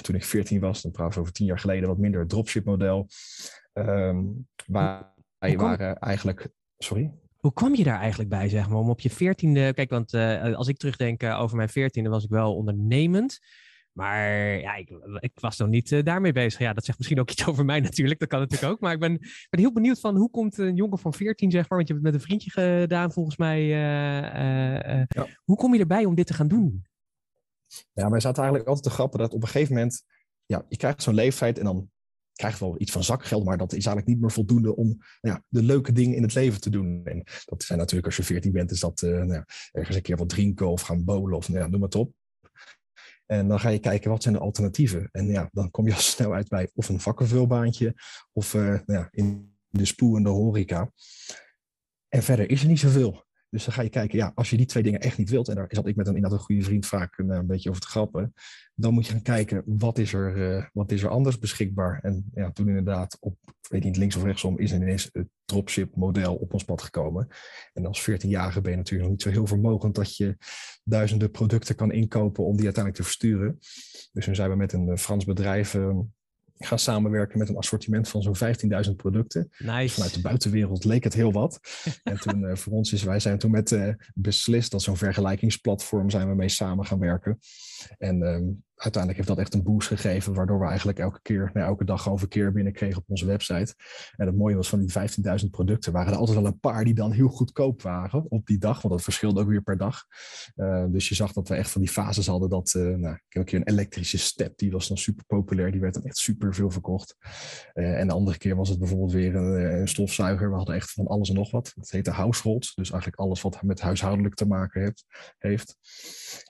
toen 0.00 0.14
ik 0.14 0.24
14 0.24 0.60
was, 0.60 0.82
dan 0.82 0.90
praat 0.90 1.16
over 1.16 1.32
tien 1.32 1.46
jaar 1.46 1.58
geleden, 1.58 1.88
wat 1.88 1.98
minder 1.98 2.26
dropship 2.26 2.64
model. 2.64 3.08
Um, 3.72 4.46
waar 4.66 5.14
wij 5.38 5.56
waren 5.56 5.98
eigenlijk, 5.98 6.48
sorry? 6.78 7.12
Hoe 7.38 7.52
kwam 7.52 7.74
je 7.74 7.84
daar 7.84 7.98
eigenlijk 7.98 8.30
bij, 8.30 8.48
zeg 8.48 8.68
maar, 8.68 8.78
om 8.78 8.90
op 8.90 9.00
je 9.00 9.10
veertiende... 9.10 9.74
Kijk, 9.74 9.90
want 9.90 10.12
uh, 10.12 10.54
als 10.54 10.68
ik 10.68 10.76
terugdenk 10.76 11.22
uh, 11.22 11.40
over 11.40 11.56
mijn 11.56 11.68
veertiende 11.68 12.10
was 12.10 12.24
ik 12.24 12.30
wel 12.30 12.56
ondernemend. 12.56 13.38
Maar 13.92 14.28
ja, 14.60 14.74
ik, 14.74 14.90
ik 15.18 15.40
was 15.40 15.58
nog 15.58 15.68
niet 15.68 15.90
uh, 15.90 16.02
daarmee 16.02 16.32
bezig. 16.32 16.60
Ja, 16.60 16.72
dat 16.72 16.84
zegt 16.84 16.98
misschien 16.98 17.20
ook 17.20 17.30
iets 17.34 17.46
over 17.46 17.64
mij 17.64 17.80
natuurlijk. 17.80 18.20
Dat 18.20 18.28
kan 18.28 18.40
natuurlijk 18.40 18.72
ook. 18.72 18.80
Maar 18.80 18.92
ik 18.92 19.00
ben, 19.00 19.18
ben 19.50 19.60
heel 19.60 19.72
benieuwd 19.72 20.00
van 20.00 20.16
hoe 20.16 20.30
komt 20.30 20.58
een 20.58 20.74
jongen 20.74 20.98
van 20.98 21.14
14, 21.14 21.50
zeg 21.50 21.68
maar, 21.68 21.78
want 21.78 21.88
je 21.88 21.94
hebt 21.94 22.06
het 22.06 22.14
met 22.14 22.22
een 22.22 22.28
vriendje 22.28 22.50
gedaan 22.50 23.12
volgens 23.12 23.36
mij. 23.36 23.64
Ja. 23.66 25.06
Hoe 25.44 25.56
kom 25.56 25.74
je 25.74 25.80
erbij 25.80 26.04
om 26.04 26.14
dit 26.14 26.26
te 26.26 26.34
gaan 26.34 26.48
doen? 26.48 26.86
Ja, 27.92 28.10
wij 28.10 28.20
zaten 28.20 28.42
eigenlijk 28.42 28.68
altijd 28.68 28.86
te 28.86 28.94
grappen 28.94 29.18
dat 29.18 29.34
op 29.34 29.42
een 29.42 29.48
gegeven 29.48 29.74
moment, 29.74 30.02
ja, 30.46 30.64
je 30.68 30.76
krijgt 30.76 31.02
zo'n 31.02 31.14
leeftijd 31.14 31.58
en 31.58 31.64
dan 31.64 31.90
krijgt 32.38 32.60
wel 32.60 32.74
iets 32.78 32.92
van 32.92 33.04
zakgeld, 33.04 33.44
maar 33.44 33.58
dat 33.58 33.72
is 33.72 33.86
eigenlijk 33.86 34.06
niet 34.06 34.20
meer 34.20 34.30
voldoende 34.30 34.76
om 34.76 34.98
ja, 35.20 35.42
de 35.48 35.62
leuke 35.62 35.92
dingen 35.92 36.16
in 36.16 36.22
het 36.22 36.34
leven 36.34 36.60
te 36.60 36.70
doen. 36.70 37.00
En 37.04 37.24
dat 37.44 37.62
zijn 37.62 37.78
natuurlijk, 37.78 38.06
als 38.06 38.16
je 38.16 38.22
14 38.22 38.52
bent, 38.52 38.70
is 38.70 38.80
dat 38.80 39.02
uh, 39.02 39.10
nou 39.10 39.32
ja, 39.32 39.46
ergens 39.72 39.96
een 39.96 40.02
keer 40.02 40.16
wat 40.16 40.28
drinken 40.28 40.68
of 40.68 40.80
gaan 40.80 41.04
bowlen 41.04 41.36
of 41.36 41.48
nou 41.48 41.60
ja, 41.60 41.66
noem 41.66 41.82
het 41.82 41.94
op. 41.94 42.12
En 43.26 43.48
dan 43.48 43.60
ga 43.60 43.68
je 43.68 43.78
kijken, 43.78 44.10
wat 44.10 44.22
zijn 44.22 44.34
de 44.34 44.40
alternatieven? 44.40 45.08
En 45.12 45.26
ja, 45.26 45.48
dan 45.52 45.70
kom 45.70 45.86
je 45.86 45.94
al 45.94 46.00
snel 46.16 46.34
uit 46.34 46.48
bij 46.48 46.70
of 46.74 46.88
een 46.88 47.00
vakkenvulbaantje 47.00 47.94
of 48.32 48.54
uh, 48.54 48.62
nou 48.62 48.82
ja, 48.86 49.08
in 49.10 49.56
de 49.68 49.84
spoe 49.84 50.16
en 50.16 50.22
de 50.22 50.28
horeca. 50.28 50.92
En 52.08 52.22
verder 52.22 52.50
is 52.50 52.62
er 52.62 52.68
niet 52.68 52.78
zoveel. 52.78 53.26
Dus 53.50 53.64
dan 53.64 53.74
ga 53.74 53.82
je 53.82 53.88
kijken, 53.88 54.18
ja, 54.18 54.32
als 54.34 54.50
je 54.50 54.56
die 54.56 54.66
twee 54.66 54.82
dingen 54.82 55.00
echt 55.00 55.18
niet 55.18 55.30
wilt, 55.30 55.48
en 55.48 55.54
daar 55.54 55.66
zat 55.68 55.86
ik 55.86 55.96
met 55.96 56.06
een, 56.06 56.14
inderdaad 56.14 56.38
een 56.38 56.44
goede 56.44 56.62
vriend 56.62 56.86
vaak 56.86 57.18
een, 57.18 57.30
een 57.30 57.46
beetje 57.46 57.68
over 57.68 57.82
te 57.82 57.88
grappen, 57.88 58.34
dan 58.74 58.94
moet 58.94 59.06
je 59.06 59.12
gaan 59.12 59.22
kijken, 59.22 59.62
wat 59.66 59.98
is 59.98 60.12
er, 60.12 60.36
uh, 60.36 60.64
wat 60.72 60.92
is 60.92 61.02
er 61.02 61.08
anders 61.08 61.38
beschikbaar? 61.38 61.98
En 62.02 62.30
ja, 62.34 62.50
toen 62.52 62.68
inderdaad, 62.68 63.16
op, 63.20 63.36
weet 63.68 63.84
niet 63.84 63.96
links 63.96 64.16
of 64.16 64.22
rechtsom, 64.22 64.58
is 64.58 64.72
ineens 64.72 65.08
het 65.12 65.26
dropship 65.44 65.96
model 65.96 66.34
op 66.34 66.52
ons 66.52 66.64
pad 66.64 66.82
gekomen. 66.82 67.28
En 67.72 67.86
als 67.86 68.10
14-jarige 68.10 68.60
ben 68.60 68.70
je 68.70 68.76
natuurlijk 68.76 69.08
nog 69.08 69.10
niet 69.10 69.22
zo 69.22 69.30
heel 69.30 69.46
vermogend 69.46 69.94
dat 69.94 70.16
je 70.16 70.36
duizenden 70.84 71.30
producten 71.30 71.74
kan 71.74 71.92
inkopen 71.92 72.44
om 72.44 72.56
die 72.56 72.64
uiteindelijk 72.64 73.04
te 73.04 73.08
versturen. 73.08 73.58
Dus 74.12 74.24
toen 74.24 74.34
zijn 74.34 74.50
we 74.50 74.56
met 74.56 74.72
een 74.72 74.98
Frans 74.98 75.24
bedrijf 75.24 75.74
uh, 75.74 75.98
gaan 76.58 76.78
samenwerken 76.78 77.38
met 77.38 77.48
een 77.48 77.56
assortiment 77.56 78.08
van 78.08 78.22
zo'n 78.22 78.36
15.000 78.86 78.96
producten. 78.96 79.50
Nice. 79.58 79.94
Vanuit 79.94 80.14
de 80.14 80.20
buitenwereld 80.20 80.84
leek 80.84 81.04
het 81.04 81.14
heel 81.14 81.32
wat. 81.32 81.60
en 82.04 82.20
toen 82.20 82.42
uh, 82.42 82.54
voor 82.54 82.72
ons 82.72 82.92
is, 82.92 83.02
wij 83.02 83.20
zijn 83.20 83.38
toen 83.38 83.50
met 83.50 83.70
uh, 83.70 83.94
beslist 84.14 84.70
dat 84.70 84.82
zo'n 84.82 84.96
vergelijkingsplatform 84.96 86.10
zijn 86.10 86.28
we 86.28 86.34
mee 86.34 86.48
samen 86.48 86.86
gaan 86.86 86.98
werken. 86.98 87.38
En 87.98 88.22
um, 88.22 88.62
uiteindelijk 88.78 89.16
heeft 89.16 89.28
dat 89.28 89.38
echt 89.38 89.54
een 89.54 89.62
boost 89.62 89.88
gegeven, 89.88 90.34
waardoor 90.34 90.58
we 90.60 90.66
eigenlijk 90.66 90.98
elke 90.98 91.20
keer, 91.22 91.50
nou, 91.54 91.66
elke 91.66 91.84
dag 91.84 92.02
gewoon 92.02 92.18
verkeer 92.18 92.52
binnenkregen 92.52 92.96
op 92.98 93.04
onze 93.06 93.26
website. 93.26 93.74
En 94.16 94.26
het 94.26 94.36
mooie 94.36 94.56
was 94.56 94.68
van 94.68 94.78
die 94.78 94.92
15.000 95.42 95.50
producten, 95.50 95.92
waren 95.92 96.12
er 96.12 96.18
altijd 96.18 96.38
wel 96.38 96.46
een 96.46 96.60
paar 96.60 96.84
die 96.84 96.94
dan 96.94 97.12
heel 97.12 97.28
goedkoop 97.28 97.82
waren 97.82 98.30
op 98.30 98.46
die 98.46 98.58
dag, 98.58 98.82
want 98.82 98.94
dat 98.94 99.02
verschilde 99.02 99.40
ook 99.40 99.48
weer 99.48 99.62
per 99.62 99.76
dag. 99.76 100.04
Uh, 100.56 100.84
dus 100.88 101.08
je 101.08 101.14
zag 101.14 101.32
dat 101.32 101.48
we 101.48 101.54
echt 101.54 101.70
van 101.70 101.80
die 101.80 101.90
fases 101.90 102.26
hadden 102.26 102.48
dat, 102.48 102.74
uh, 102.76 102.82
nou, 102.82 103.14
ik 103.14 103.22
heb 103.28 103.42
een 103.42 103.44
keer 103.44 103.58
een 103.58 103.68
elektrische 103.68 104.18
step, 104.18 104.58
die 104.58 104.70
was 104.70 104.88
dan 104.88 104.96
super 104.96 105.24
populair, 105.24 105.70
die 105.70 105.80
werd 105.80 105.94
dan 105.94 106.04
echt 106.04 106.16
super 106.16 106.54
veel 106.54 106.70
verkocht. 106.70 107.16
Uh, 107.74 108.00
en 108.00 108.06
de 108.06 108.14
andere 108.14 108.38
keer 108.38 108.56
was 108.56 108.68
het 108.68 108.78
bijvoorbeeld 108.78 109.12
weer 109.12 109.34
een, 109.34 109.88
stofzuiger, 109.88 110.50
we 110.50 110.56
hadden 110.56 110.74
echt 110.74 110.90
van 110.92 111.06
alles 111.06 111.28
en 111.28 111.34
nog 111.34 111.50
wat. 111.50 111.72
Dat 111.76 111.90
heette 111.90 112.10
household, 112.10 112.72
dus 112.74 112.90
eigenlijk 112.90 113.20
alles 113.20 113.42
wat 113.42 113.62
met 113.62 113.80
huishoudelijk 113.80 114.34
te 114.34 114.46
maken 114.46 114.80
heeft. 114.80 115.04
heeft. 115.38 115.76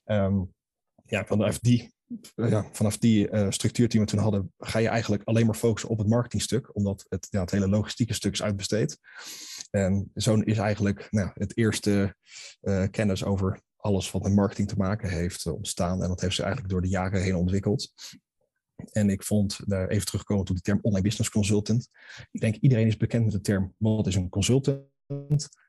Um, 0.05 0.55
ja, 1.05 1.25
vanaf 1.25 1.59
die 1.59 1.93
ja, 2.35 2.67
vanaf 2.73 2.99
die 2.99 3.31
uh, 3.31 3.47
structuur 3.51 3.89
die 3.89 4.01
we 4.01 4.07
toen 4.07 4.19
hadden, 4.19 4.53
ga 4.59 4.79
je 4.79 4.89
eigenlijk 4.89 5.23
alleen 5.25 5.47
maar 5.47 5.55
focussen 5.55 5.91
op 5.91 5.99
het 5.99 6.09
marketingstuk, 6.09 6.77
omdat 6.77 7.07
het, 7.09 7.27
ja, 7.31 7.41
het 7.41 7.51
hele 7.51 7.69
logistieke 7.69 8.15
stuk 8.15 8.33
is 8.33 8.43
uitbesteed. 8.43 8.99
En 9.71 10.11
zo 10.15 10.35
is 10.35 10.59
eigenlijk 10.59 11.07
nou, 11.11 11.31
het 11.35 11.57
eerste 11.57 12.15
uh, 12.63 12.85
kennis 12.91 13.25
over 13.25 13.61
alles 13.77 14.11
wat 14.11 14.23
met 14.23 14.35
marketing 14.35 14.69
te 14.69 14.77
maken 14.77 15.09
heeft 15.09 15.47
ontstaan. 15.47 16.03
En 16.03 16.09
dat 16.09 16.21
heeft 16.21 16.35
ze 16.35 16.43
eigenlijk 16.43 16.73
door 16.73 16.83
de 16.83 16.89
jaren 16.89 17.23
heen 17.23 17.37
ontwikkeld. 17.37 17.93
En 18.93 19.11
ik 19.11 19.23
vond, 19.23 19.61
daar 19.67 19.89
even 19.89 20.07
terugkomen 20.07 20.45
tot 20.45 20.57
de 20.57 20.63
term 20.63 20.79
online 20.83 21.03
business 21.03 21.31
consultant. 21.31 21.89
Ik 22.31 22.41
denk 22.41 22.57
iedereen 22.57 22.87
is 22.87 22.97
bekend 22.97 23.25
met 23.25 23.33
de 23.33 23.41
term, 23.41 23.75
wat 23.77 24.07
is 24.07 24.15
een 24.15 24.29
consultant? 24.29 24.81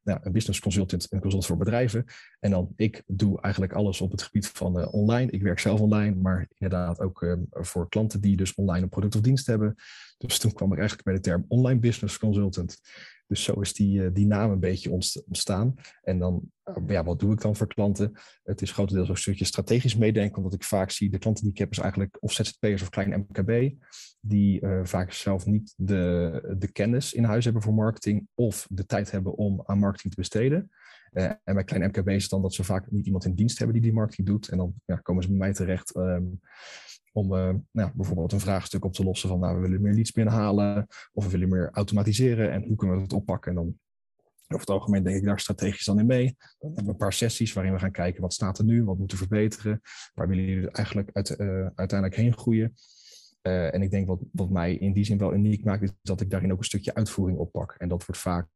Nou, 0.04 0.20
een 0.22 0.32
business 0.32 0.60
consultant, 0.60 1.08
een 1.10 1.20
consultant 1.20 1.46
voor 1.46 1.58
bedrijven. 1.58 2.06
En 2.40 2.52
dan 2.52 2.74
ik 2.76 3.04
doe 3.08 3.42
eigenlijk 3.42 3.74
alles 3.74 4.02
op 4.02 4.12
het 4.12 4.22
gebied 4.22 4.48
van 4.48 4.80
uh, 4.80 4.94
online. 4.94 5.32
Ik 5.32 5.42
werk 5.42 5.60
zelf 5.60 5.80
online, 5.80 6.16
maar 6.16 6.48
inderdaad 6.58 7.00
ook 7.00 7.22
uh, 7.22 7.34
voor 7.52 7.90
klanten 7.90 8.22
die 8.22 8.38
dus 8.38 8.56
online 8.56 8.84
een 8.84 8.90
product 8.90 9.16
of 9.16 9.22
dienst 9.22 9.48
hebben. 9.48 9.76
Dus 10.18 10.40
toen 10.40 10.54
kwam 10.54 10.72
ik 10.72 10.78
eigenlijk 10.78 11.08
bij 11.08 11.16
de 11.16 11.22
term 11.22 11.46
online 11.48 11.80
business 11.80 12.18
consultant. 12.18 12.82
Dus 13.30 13.44
zo 13.44 13.54
is 13.54 13.74
die, 13.74 14.02
uh, 14.02 14.10
die 14.14 14.28
naam 14.28 14.52
een 14.52 14.60
beetje 14.60 14.92
ontstaan. 14.92 15.76
En 16.02 16.20
dan, 16.20 16.52
ja, 16.88 17.04
wat 17.04 17.20
doe 17.20 17.34
ik 17.34 17.42
dan 17.42 17.56
voor 17.56 17.68
klanten? 17.68 18.12
Het 18.44 18.62
is 18.62 18.72
grotendeels 18.72 19.10
ook 19.10 19.16
een 19.16 19.22
stukje 19.22 19.46
strategisch 19.46 19.96
meedenken, 19.96 20.38
omdat 20.38 20.54
ik 20.54 20.64
vaak 20.64 20.92
zie, 20.92 21.10
de 21.10 21.18
klanten 21.18 21.44
die 21.44 21.54
ik 21.54 21.60
heb 21.60 21.72
is 21.72 21.80
eigenlijk 21.80 22.18
of 22.20 22.32
ZZP'ers 22.32 22.82
of 22.82 22.90
klein 22.90 23.26
MKB, 23.28 23.74
die 24.20 24.62
vaak 24.84 25.12
zelf 25.12 25.46
niet 25.46 25.74
de, 25.78 26.56
de 26.58 26.72
kennis 26.72 27.14
in 27.14 27.24
huis 27.24 27.44
hebben 27.44 27.64
voor 27.64 27.74
marketing 27.74 28.28
of 28.34 28.68
de 28.70 28.86
tijd 28.86 29.12
hebben 29.12 29.38
om 29.38 29.62
aan 29.66 29.80
marketing 29.80 30.14
te 30.14 30.22
besteden. 30.22 30.70
Uh, 31.14 31.24
en 31.44 31.54
bij 31.54 31.64
klein 31.64 31.84
MKB 31.84 32.10
is 32.10 32.22
het 32.22 32.32
dan 32.32 32.42
dat 32.42 32.54
ze 32.54 32.64
vaak 32.64 32.92
niet 32.92 33.06
iemand 33.06 33.26
in 33.26 33.34
dienst 33.34 33.58
hebben 33.58 33.76
die 33.76 33.86
die 33.86 33.94
marketing 33.94 34.28
doet. 34.28 34.48
En 34.48 34.58
dan 34.58 34.74
ja, 34.86 34.96
komen 34.96 35.24
ze 35.24 35.30
bij 35.30 35.38
mij 35.38 35.54
terecht 35.54 35.96
um, 35.96 36.40
om 37.14 37.34
uh, 37.34 37.54
nou, 37.72 37.92
bijvoorbeeld 37.94 38.32
een 38.32 38.40
vraagstuk 38.40 38.86
op 38.86 38.94
te 38.94 39.04
lossen 39.04 39.30
van 39.30 39.40
nou, 39.40 39.56
we 39.56 39.62
willen 39.62 39.82
meer 39.82 39.94
leads 39.94 40.12
binnenhalen 40.12 40.88
of 41.14 41.24
we 41.26 41.32
willen 41.32 41.50
meer 41.50 41.70
automatiseren 41.72 42.52
en 42.52 42.64
hoe 42.64 42.76
kunnen 42.76 42.96
we 42.96 43.02
het 43.02 43.14
oppakken. 43.14 43.52
En 43.52 43.58
dan 43.58 43.80
over 44.48 44.60
het 44.60 44.70
algemeen 44.70 45.04
denk 45.04 45.18
ik 45.18 45.24
daar 45.24 45.40
strategisch 45.40 45.86
dan 45.86 46.00
in 46.00 46.06
mee. 46.06 46.36
Dan 46.60 46.70
hebben 46.70 46.84
we 46.84 46.90
een 46.90 46.98
paar 46.98 47.14
sessies 47.14 47.54
waarin 47.54 47.74
we 47.74 47.80
gaan 47.80 47.92
kijken 47.92 48.22
wat 48.22 48.34
staat 48.34 48.58
er 48.58 48.66
nu, 48.66 48.84
wat 48.84 48.98
moeten 48.98 49.18
we 49.18 49.28
verbeteren, 49.28 49.82
waar 50.14 50.28
willen 50.28 50.44
jullie 50.44 50.72
eigenlijk 50.72 51.10
uit, 51.14 51.38
uiteindelijk 51.76 52.16
heen 52.16 52.38
groeien. 52.38 52.74
en 53.42 53.82
ik 53.82 53.92
denk 53.92 54.08
wat, 54.08 54.20
wat 54.32 54.50
mij 54.50 54.76
in 54.76 54.94
die 54.94 55.06
zin 55.06 55.18
wel 55.18 55.34
uniek 55.34 55.64
maakt, 55.64 55.84
is 55.84 55.92
dat 56.02 56.22
ik 56.22 56.30
daarin 56.30 56.52
ook 56.52 56.58
een 56.58 56.64
stukje 56.64 56.94
uitvoering 56.94 57.40
oppak. 57.40 57.76
En 57.78 57.90
dat 57.90 58.06
wordt 58.06 58.22
vaak 58.22 58.48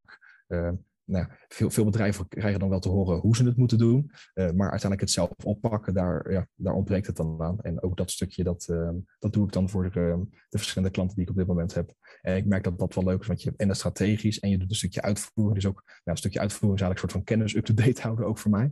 nou, 1.06 1.28
veel, 1.48 1.70
veel 1.70 1.86
bedrijven 1.86 2.28
krijgen 2.28 2.60
dan 2.60 2.70
wel 2.70 2.80
te 2.80 2.90
horen 2.90 3.20
hoe 3.20 3.36
ze 3.36 3.46
het 3.46 3.58
moeten 3.58 3.78
doen, 3.78 4.12
uh, 4.34 4.52
maar 4.52 4.70
uiteindelijk 4.72 5.02
het 5.02 5.12
zelf 5.12 5.30
oppakken, 5.44 5.94
daar, 5.94 6.32
ja, 6.32 6.48
daar 6.56 6.74
ontbreekt 6.74 7.08
het 7.08 7.16
dan 7.16 7.42
aan. 7.42 7.62
En 7.62 7.82
ook 7.82 7.98
dat 7.98 8.12
stukje, 8.12 8.44
dat, 8.44 8.68
uh, 8.72 8.90
dat 9.20 9.34
doe 9.34 9.46
ik 9.46 9.52
dan 9.52 9.70
voor 9.70 9.84
de, 9.84 10.26
de, 10.50 10.58
verschillende 10.58 10.94
klanten 10.94 11.16
die 11.16 11.24
ik 11.24 11.30
op 11.32 11.38
dit 11.38 11.48
moment 11.48 11.74
heb. 11.74 11.94
En 12.22 12.36
ik 12.36 12.46
merk 12.46 12.64
dat 12.64 12.80
dat 12.80 12.96
wel 12.96 13.04
leuk 13.04 13.22
is, 13.22 13.28
want 13.28 13.42
je 13.42 13.48
hebt 13.48 13.62
en 13.62 13.68
de 13.68 13.74
strategisch 13.74 14.40
en 14.40 14.50
je 14.50 14.58
doet 14.58 14.70
een 14.70 14.76
stukje 14.76 15.02
uitvoering. 15.02 15.56
Dus 15.56 15.66
ook 15.66 15.84
ja, 15.86 16.12
een 16.12 16.18
stukje 16.18 16.40
uitvoering 16.40 16.80
is 16.80 16.86
eigenlijk 16.86 17.14
een 17.14 17.22
soort 17.22 17.26
van 17.26 17.38
kennis 17.38 17.56
up-to-date 17.56 18.02
houden 18.08 18.26
ook 18.26 18.38
voor 18.38 18.52
mij, 18.52 18.72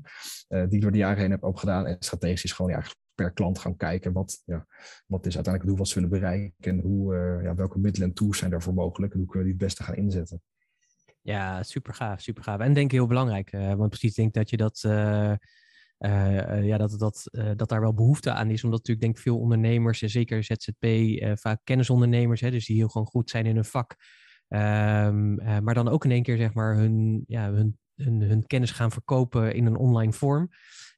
uh, 0.49 0.63
die 0.65 0.75
ik 0.75 0.81
door 0.81 0.91
de 0.91 0.97
jaren 0.97 1.21
heen 1.21 1.31
heb 1.31 1.43
opgedaan. 1.43 1.85
En 1.85 1.95
strategisch 1.99 2.43
is 2.43 2.51
gewoon 2.51 2.83
per 3.15 3.31
klant 3.31 3.59
gaan 3.59 3.75
kijken 3.75 4.13
wat, 4.13 4.41
ja, 4.45 4.65
wat 5.05 5.25
is 5.25 5.35
uiteindelijk 5.35 5.63
het 5.63 5.67
doel 5.67 5.77
wat 5.77 5.87
ze 5.87 5.93
willen 5.93 6.09
bereiken 6.09 6.71
en 6.71 6.79
hoe, 6.79 7.15
ja, 7.43 7.55
welke 7.55 7.79
middelen 7.79 8.07
en 8.07 8.13
tools 8.13 8.37
zijn 8.37 8.51
daarvoor 8.51 8.73
mogelijk 8.73 9.13
en 9.13 9.19
hoe 9.19 9.27
kunnen 9.27 9.47
we 9.47 9.53
die 9.53 9.65
het 9.65 9.67
beste 9.67 9.83
gaan 9.83 10.03
inzetten. 10.03 10.41
Ja, 11.21 11.63
super 11.63 11.93
gaaf, 11.93 12.21
super 12.21 12.43
gaaf. 12.43 12.59
En 12.59 12.73
denk 12.73 12.85
ik 12.85 12.91
heel 12.91 13.07
belangrijk, 13.07 13.53
uh, 13.53 13.73
want 13.73 13.89
precies 13.89 14.13
denk 14.13 14.33
dat 14.33 14.49
je 14.49 14.57
dat, 14.57 14.83
uh, 14.85 15.33
uh, 15.99 16.65
ja, 16.65 16.77
dat, 16.77 16.99
dat, 16.99 17.29
dat 17.55 17.69
daar 17.69 17.81
wel 17.81 17.93
behoefte 17.93 18.31
aan 18.31 18.49
is. 18.49 18.63
Omdat 18.63 18.79
natuurlijk 18.79 19.05
denk 19.05 19.17
veel 19.17 19.39
ondernemers, 19.39 20.01
en 20.01 20.09
zeker 20.09 20.43
ZZP, 20.43 20.85
vaak 21.39 21.59
kennisondernemers, 21.63 22.41
hè, 22.41 22.51
dus 22.51 22.65
die 22.65 22.75
heel 22.75 22.87
gewoon 22.87 23.07
goed 23.07 23.29
zijn 23.29 23.45
in 23.45 23.55
hun 23.55 23.65
vak. 23.65 23.95
Um, 24.47 25.35
maar 25.63 25.73
dan 25.73 25.87
ook 25.87 26.05
in 26.05 26.11
één 26.11 26.23
keer 26.23 26.37
zeg 26.37 26.53
maar 26.53 26.75
hun, 26.75 27.23
ja, 27.27 27.51
hun, 27.51 27.77
hun, 27.95 28.21
hun 28.21 28.47
kennis 28.47 28.71
gaan 28.71 28.91
verkopen 28.91 29.53
in 29.53 29.65
een 29.65 29.77
online 29.77 30.13
vorm 30.13 30.49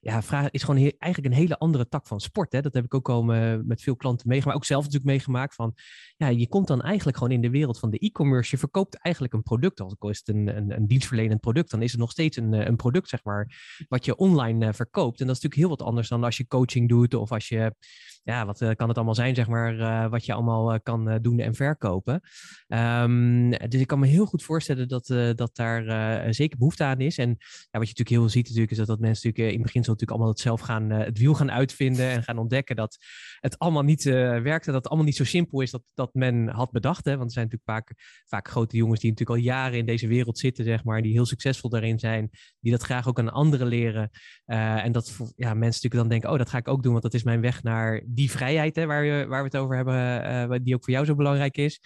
ja, 0.04 0.22
vraag 0.22 0.50
is 0.50 0.63
gewoon 0.63 0.92
eigenlijk 0.98 1.34
een 1.34 1.39
hele 1.39 1.58
andere 1.58 1.88
tak 1.88 2.08
van 2.08 2.20
sport. 2.20 2.52
Hè? 2.52 2.62
Dat 2.62 2.74
heb 2.74 2.84
ik 2.84 2.94
ook 2.94 3.10
al 3.10 3.24
met 3.63 3.82
veel 3.82 3.96
klanten 3.96 4.28
meegemaakt. 4.28 4.58
Ook 4.58 4.66
zelf 4.66 4.84
natuurlijk 4.84 5.12
meegemaakt. 5.12 5.56
Van, 5.56 5.74
ja, 6.18 6.28
je 6.28 6.48
komt 6.48 6.68
dan 6.68 6.82
eigenlijk 6.82 7.18
gewoon 7.18 7.34
in 7.34 7.42
de 7.42 7.50
wereld 7.50 7.80
van 7.80 7.89
de 7.89 7.98
e-commerce. 7.98 8.52
Je 8.52 8.58
verkoopt 8.58 8.96
eigenlijk 8.96 9.34
een 9.34 9.44
product. 9.44 9.80
Als 9.80 9.96
het 10.00 10.28
een, 10.28 10.58
een, 10.58 10.72
een, 10.76 10.88
dienstverlenend 10.88 11.39
product, 11.39 11.72
dan 11.72 11.82
is 11.82 11.92
het 11.92 12.00
nog 12.00 12.12
steeds 12.12 12.38
een, 12.38 12.54
een 12.54 12.76
product, 12.76 13.10
zeg 13.10 13.24
maar, 13.24 13.48
wat 13.88 14.06
je 14.06 14.16
online 14.16 14.66
uh, 14.66 14.74
verkoopt. 14.74 15.20
En 15.20 15.28
dat 15.28 15.36
is 15.36 15.42
natuurlijk 15.42 15.70
heel 15.70 15.78
wat 15.78 15.88
anders 15.88 16.10
dan 16.10 16.24
als 16.24 16.38
je 16.38 16.48
coaching 16.48 16.89
doet 16.89 17.13
of 17.13 17.32
als 17.32 17.48
je 17.48 17.76
ja, 18.24 18.46
wat 18.46 18.58
kan 18.58 18.88
het 18.88 18.98
allemaal 18.98 19.16
zijn, 19.16 19.36
zeg 19.36 19.48
maar, 19.48 20.10
wat 20.10 20.26
je 20.26 20.34
allemaal 20.34 20.82
kan 20.82 21.20
doen 21.22 21.39
en 21.39 21.56
verkopen. 21.56 22.22
Um, 22.68 23.50
dus 23.50 23.82
ik 23.82 23.88
kan 23.88 24.00
me 24.00 24.08
heel 24.08 24.26
goed 24.26 24.44
voorstellen 24.44 24.88
dat, 24.88 25.06
dat 25.36 25.56
daar 25.56 26.34
zeker 26.34 26.58
behoefte 26.58 26.84
aan 26.84 27.00
is. 27.00 27.18
En 27.18 27.30
ja, 27.30 27.36
wat 27.80 27.88
je 27.88 27.94
natuurlijk 27.96 28.10
heel 28.10 28.30
ziet, 28.30 28.44
natuurlijk, 28.44 28.72
is 28.72 28.78
dat, 28.78 28.88
dat 28.88 29.00
mensen 29.00 29.28
natuurlijk 29.28 29.54
in 29.56 29.62
het 29.62 29.72
begin 29.72 29.84
zo 29.84 29.92
natuurlijk 29.99 30.12
allemaal 30.12 30.29
het 30.29 30.39
zelf 30.39 30.62
gaan, 30.62 30.89
het 30.89 31.17
wiel 31.17 31.34
gaan 31.34 31.51
uitvinden 31.51 32.10
en 32.10 32.23
gaan 32.23 32.38
ontdekken 32.38 32.75
dat 32.75 32.97
het 33.39 33.60
allemaal 33.60 33.84
niet 33.84 34.03
werkt 34.03 34.65
en 34.65 34.73
dat 34.73 34.84
het 34.84 34.88
allemaal 34.88 35.06
niet 35.06 35.15
zo 35.15 35.23
simpel 35.23 35.62
is 35.62 35.71
dat, 35.71 35.82
dat 35.93 36.13
men 36.13 36.47
had 36.47 36.71
bedacht. 36.71 37.06
Hè? 37.06 37.12
Want 37.12 37.25
er 37.25 37.32
zijn 37.32 37.45
natuurlijk 37.45 37.86
vaak, 37.86 38.21
vaak 38.25 38.47
grote 38.47 38.77
jongens 38.77 38.99
die 38.99 39.10
natuurlijk 39.10 39.39
al 39.39 39.45
jaren 39.45 39.77
in 39.77 39.86
deze 39.86 40.08
wereld 40.08 40.38
zitten, 40.38 40.63
zeg 40.63 40.84
maar, 40.84 41.01
die 41.01 41.12
heel 41.12 41.25
succesvol 41.25 41.69
daarin 41.69 41.99
zijn, 41.99 42.29
die 42.60 42.71
dat 42.71 42.84
graag 42.84 43.08
ook 43.08 43.19
aan 43.19 43.32
anderen 43.32 43.67
leren. 43.67 44.10
en 44.45 44.91
dat 44.91 45.17
ja, 45.36 45.53
mensen 45.53 45.60
natuurlijk 45.60 45.93
dan 45.93 46.08
denken, 46.08 46.29
oh, 46.29 46.38
dat 46.38 46.49
ga 46.49 46.58
ik 46.58 46.67
ook 46.67 46.84
doen, 46.84 46.91
want 46.91 47.03
dat 47.03 47.13
is 47.13 47.23
mijn 47.23 47.41
weg 47.41 47.63
naar 47.63 48.03
die 48.06 48.32
vrijheid 48.32 48.75
hè, 48.75 48.86
waar, 48.86 49.03
je, 49.03 49.25
waar 49.25 49.39
we 49.43 49.49
het 49.51 49.58
over 49.58 49.75
hebben, 49.75 50.51
uh, 50.51 50.60
die 50.63 50.75
ook 50.75 50.84
voor 50.84 50.93
jou 50.93 51.06
zo 51.06 51.15
belangrijk 51.15 51.58
is. 51.58 51.79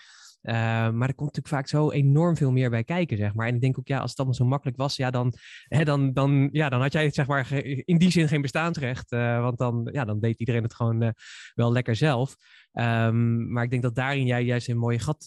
Uh, 0.47 0.53
maar 0.89 1.07
er 1.07 1.15
komt 1.15 1.35
natuurlijk 1.35 1.47
vaak 1.47 1.67
zo 1.67 1.91
enorm 1.91 2.37
veel 2.37 2.51
meer 2.51 2.69
bij 2.69 2.83
kijken, 2.83 3.17
zeg 3.17 3.33
maar. 3.33 3.47
En 3.47 3.55
ik 3.55 3.61
denk 3.61 3.79
ook, 3.79 3.87
ja, 3.87 3.99
als 3.99 4.09
het 4.09 4.19
allemaal 4.19 4.37
zo 4.37 4.45
makkelijk 4.45 4.77
was, 4.77 4.95
ja, 4.95 5.09
dan, 5.09 5.33
hè, 5.67 5.83
dan, 5.83 6.13
dan, 6.13 6.49
ja, 6.51 6.69
dan 6.69 6.81
had 6.81 6.91
jij 6.91 7.11
zeg 7.11 7.27
maar, 7.27 7.51
in 7.85 7.97
die 7.97 8.11
zin 8.11 8.27
geen 8.27 8.41
bestaansrecht. 8.41 9.11
Uh, 9.11 9.41
want 9.41 9.57
dan, 9.57 9.89
ja, 9.91 10.05
dan 10.05 10.19
deed 10.19 10.39
iedereen 10.39 10.63
het 10.63 10.73
gewoon 10.73 11.03
uh, 11.03 11.09
wel 11.53 11.71
lekker 11.71 11.95
zelf. 11.95 12.35
Um, 12.73 13.51
maar 13.51 13.63
ik 13.63 13.69
denk 13.69 13.81
dat 13.81 13.95
daarin 13.95 14.25
jij 14.25 14.43
juist 14.43 14.69
een 14.69 14.77
mooie 14.77 14.99
gat 14.99 15.23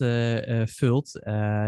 vult. 0.64 1.20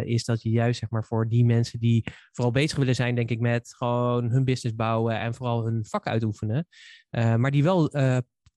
is 0.04 0.24
dat 0.24 0.42
je 0.42 0.50
juist, 0.50 0.78
zeg 0.78 0.90
maar, 0.90 1.04
voor 1.04 1.28
die 1.28 1.44
mensen 1.44 1.80
die 1.80 2.04
vooral 2.32 2.52
bezig 2.52 2.78
willen 2.78 2.94
zijn, 2.94 3.14
denk 3.14 3.30
ik, 3.30 3.40
met 3.40 3.74
gewoon 3.76 4.30
hun 4.30 4.44
business 4.44 4.76
bouwen 4.76 5.18
en 5.18 5.34
vooral 5.34 5.64
hun 5.64 5.84
vak 5.86 6.06
uitoefenen. 6.06 6.66
maar 7.10 7.50
die 7.50 7.62
wel 7.62 7.90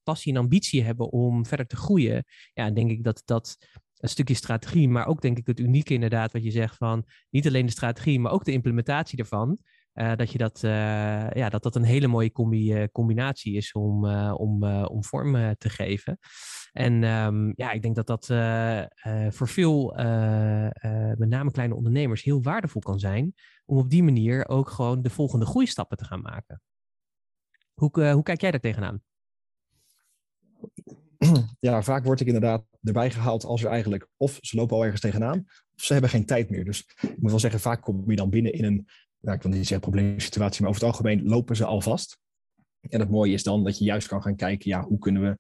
passie 0.04 0.34
en 0.34 0.40
ambitie 0.40 0.84
hebben 0.84 1.12
om 1.12 1.46
verder 1.46 1.68
te 1.68 1.76
groeien, 1.76 2.26
ja, 2.54 2.72
denk 2.72 2.92
ik 2.92 3.04
dat 3.04 3.22
dat 3.26 3.58
een 4.00 4.10
stukje 4.10 4.34
strategie, 4.34 4.90
maar 4.90 5.08
ook 5.08 5.22
denk 5.22 5.38
ik 5.38 5.48
het 5.48 5.60
unieke 5.60 5.94
inderdaad 5.94 6.32
wat 6.32 6.44
je 6.44 6.52
zegt 6.52 6.78
van 6.78 7.06
niet 7.30 7.48
alleen 7.48 7.66
de 7.66 7.72
strategie, 7.72 8.20
maar 8.20 8.32
ook 8.32 8.46
de 8.46 8.52
implementatie 8.52 9.20
ervan. 9.20 9.58
Uh, 9.94 10.16
dat, 10.16 10.32
je 10.32 10.38
dat, 10.38 10.64
uh, 10.64 11.30
ja, 11.30 11.50
dat 11.50 11.64
dat 11.64 11.76
een 11.76 11.84
hele 11.84 12.08
mooie 12.08 12.32
combi, 12.32 12.74
uh, 12.74 12.84
combinatie 12.92 13.56
is 13.56 13.72
om, 13.72 14.06
om, 14.32 14.64
om 14.66 15.04
vorm 15.04 15.56
te 15.58 15.70
geven. 15.70 16.20
En 16.72 17.04
um, 17.04 17.54
ja, 17.56 17.72
ik 17.72 17.82
denk 17.82 17.96
dat 17.96 18.08
dat 18.08 18.26
voor 19.36 19.48
veel, 19.48 19.94
met 21.18 21.30
name 21.30 21.52
kleine 21.52 21.76
ondernemers, 21.76 22.24
heel 22.24 22.42
waardevol 22.42 22.82
kan 22.82 23.00
zijn. 23.00 23.34
Om 23.66 23.78
op 23.78 23.90
die 23.90 24.04
manier 24.04 24.48
ook 24.48 24.70
gewoon 24.70 25.02
de 25.02 25.10
volgende 25.10 25.46
groeistappen 25.46 25.98
te 25.98 26.06
gaan 26.06 26.22
maken. 26.22 26.62
Hoe, 27.74 28.10
hoe 28.12 28.24
kijk 28.24 28.42
jij 28.42 28.52
daar 28.52 28.60
tegenaan? 28.60 29.02
ja, 31.60 31.82
vaak 31.82 32.04
word 32.04 32.20
ik 32.20 32.28
inderdaad 32.28 32.66
erbij 32.86 33.12
gehaald 33.12 33.44
als 33.44 33.64
er 33.64 33.70
eigenlijk 33.70 34.08
of 34.18 34.38
ze 34.42 34.56
lopen 34.56 34.76
al 34.76 34.84
ergens 34.84 35.02
tegenaan, 35.02 35.44
of 35.76 35.84
ze 35.84 35.92
hebben 35.94 36.10
geen 36.10 36.26
tijd 36.26 36.50
meer. 36.50 36.66
Dus 36.66 36.80
ik 37.02 37.18
moet 37.18 37.32
wel 37.32 37.40
zeggen, 37.40 37.60
vaak 37.60 37.82
kom 37.82 38.10
je 38.10 38.16
dan 38.16 38.30
binnen 38.30 38.54
in 38.54 38.64
een, 38.64 38.88
nou, 39.20 39.38
ik 39.38 39.44
wil 39.44 39.52
niet 39.52 39.68
zeggen 39.68 39.90
probleemsituatie, 39.90 40.62
maar 40.62 40.70
over 40.70 40.82
het 40.82 40.92
algemeen 40.92 41.24
lopen 41.24 41.56
ze 41.56 41.66
al 41.66 41.82
vast. 41.82 42.18
En 42.90 43.00
het 43.00 43.10
mooie 43.10 43.34
is 43.34 43.44
dan 43.44 43.64
dat 43.64 43.78
je 43.78 43.86
juist 43.86 44.08
kan 44.08 44.22
gaan 44.22 44.36
kijken, 44.36 44.70
ja, 44.70 44.84
hoe 44.84 45.00
kunnen 45.00 45.22
we, 45.22 45.38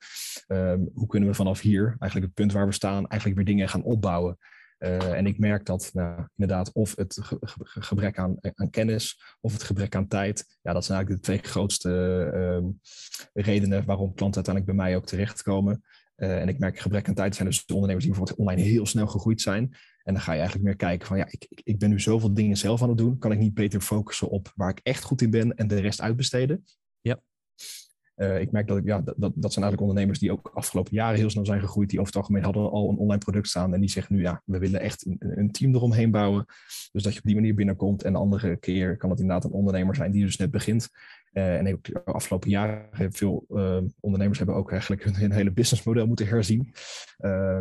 um, 0.55 0.89
hoe 0.93 1.07
kunnen 1.07 1.29
we 1.29 1.35
vanaf 1.35 1.61
hier, 1.61 1.85
eigenlijk 1.99 2.25
het 2.25 2.33
punt 2.33 2.51
waar 2.51 2.65
we 2.65 2.73
staan, 2.73 3.07
eigenlijk 3.07 3.35
weer 3.35 3.55
dingen 3.55 3.69
gaan 3.69 3.83
opbouwen. 3.83 4.37
Uh, 4.79 5.11
en 5.11 5.25
ik 5.25 5.39
merk 5.39 5.65
dat 5.65 5.89
nou, 5.93 6.27
inderdaad 6.35 6.73
of 6.73 6.95
het 6.95 7.17
ge 7.21 7.37
ge 7.41 7.81
gebrek 7.81 8.17
aan, 8.17 8.37
aan, 8.53 8.69
kennis 8.69 9.21
of 9.41 9.53
het 9.53 9.63
gebrek 9.63 9.95
aan 9.95 10.07
tijd, 10.07 10.57
ja, 10.61 10.73
dat 10.73 10.85
zijn 10.85 10.97
eigenlijk 10.97 11.25
de 11.25 11.31
twee 11.31 11.51
grootste 11.51 11.89
uh, 12.33 12.69
redenen 13.33 13.85
waarom 13.85 14.13
klanten 14.13 14.35
uiteindelijk 14.35 14.65
bij 14.65 14.85
mij 14.85 14.95
ook 14.95 15.05
terechtkomen. 15.05 15.83
Uh, 16.17 16.41
en 16.41 16.47
ik 16.47 16.59
merk 16.59 16.79
gebrek 16.79 17.07
aan 17.07 17.13
tijd 17.13 17.35
zijn 17.35 17.47
dus 17.47 17.65
de 17.65 17.73
ondernemers 17.73 18.05
die 18.05 18.15
bijvoorbeeld 18.15 18.47
online 18.47 18.69
heel 18.69 18.85
snel 18.85 19.07
gegroeid 19.07 19.41
zijn. 19.41 19.75
En 20.03 20.13
dan 20.13 20.21
ga 20.21 20.31
je 20.31 20.37
eigenlijk 20.37 20.67
meer 20.67 20.75
kijken 20.75 21.07
van 21.07 21.17
ja, 21.17 21.27
ik, 21.29 21.47
ik 21.63 21.79
ben 21.79 21.89
nu 21.89 21.99
zoveel 21.99 22.33
dingen 22.33 22.57
zelf 22.57 22.81
aan 22.81 22.89
het 22.89 22.97
doen. 22.97 23.17
Kan 23.17 23.31
ik 23.31 23.39
niet 23.39 23.53
beter 23.53 23.81
focussen 23.81 24.29
op 24.29 24.51
waar 24.55 24.69
ik 24.69 24.79
echt 24.83 25.03
goed 25.03 25.21
in 25.21 25.29
ben 25.29 25.55
en 25.55 25.67
de 25.67 25.79
rest 25.79 26.01
uitbesteden? 26.01 26.63
Ja. 27.01 27.21
Uh, 28.15 28.39
ik 28.39 28.51
merk 28.51 28.67
dat, 28.67 28.77
ik, 28.77 28.85
ja, 28.85 29.01
dat, 29.01 29.15
dat 29.17 29.53
zijn 29.53 29.65
eigenlijk 29.65 29.81
ondernemers 29.81 30.19
die 30.19 30.31
ook 30.31 30.51
afgelopen 30.53 30.93
jaren 30.93 31.19
heel 31.19 31.29
snel 31.29 31.45
zijn 31.45 31.59
gegroeid. 31.59 31.89
Die 31.89 31.99
over 31.99 32.13
het 32.13 32.21
algemeen 32.21 32.43
hadden 32.43 32.71
al 32.71 32.89
een 32.89 32.97
online 32.97 33.23
product 33.23 33.47
staan. 33.47 33.73
En 33.73 33.79
die 33.79 33.89
zeggen 33.89 34.15
nu, 34.15 34.21
ja, 34.21 34.41
we 34.45 34.57
willen 34.57 34.79
echt 34.79 35.05
een, 35.05 35.17
een 35.19 35.51
team 35.51 35.75
eromheen 35.75 36.11
bouwen. 36.11 36.45
Dus 36.91 37.03
dat 37.03 37.13
je 37.13 37.19
op 37.19 37.25
die 37.25 37.35
manier 37.35 37.53
binnenkomt. 37.53 38.03
En 38.03 38.13
de 38.13 38.19
andere 38.19 38.57
keer 38.57 38.97
kan 38.97 39.09
het 39.09 39.19
inderdaad 39.19 39.45
een 39.45 39.57
ondernemer 39.57 39.95
zijn 39.95 40.11
die 40.11 40.23
dus 40.25 40.37
net 40.37 40.51
begint. 40.51 40.89
Uh, 41.37 41.57
en 41.57 41.79
de 41.81 42.01
afgelopen 42.05 42.49
jaren 42.49 42.87
hebben 42.91 43.17
veel 43.17 43.45
uh, 43.49 43.81
ondernemers 43.99 44.37
hebben 44.37 44.55
ook 44.55 44.71
eigenlijk 44.71 45.03
hun, 45.03 45.31
hele 45.31 45.51
businessmodel 45.51 46.07
moeten 46.07 46.27
herzien. 46.27 46.73
Uh, 47.19 47.57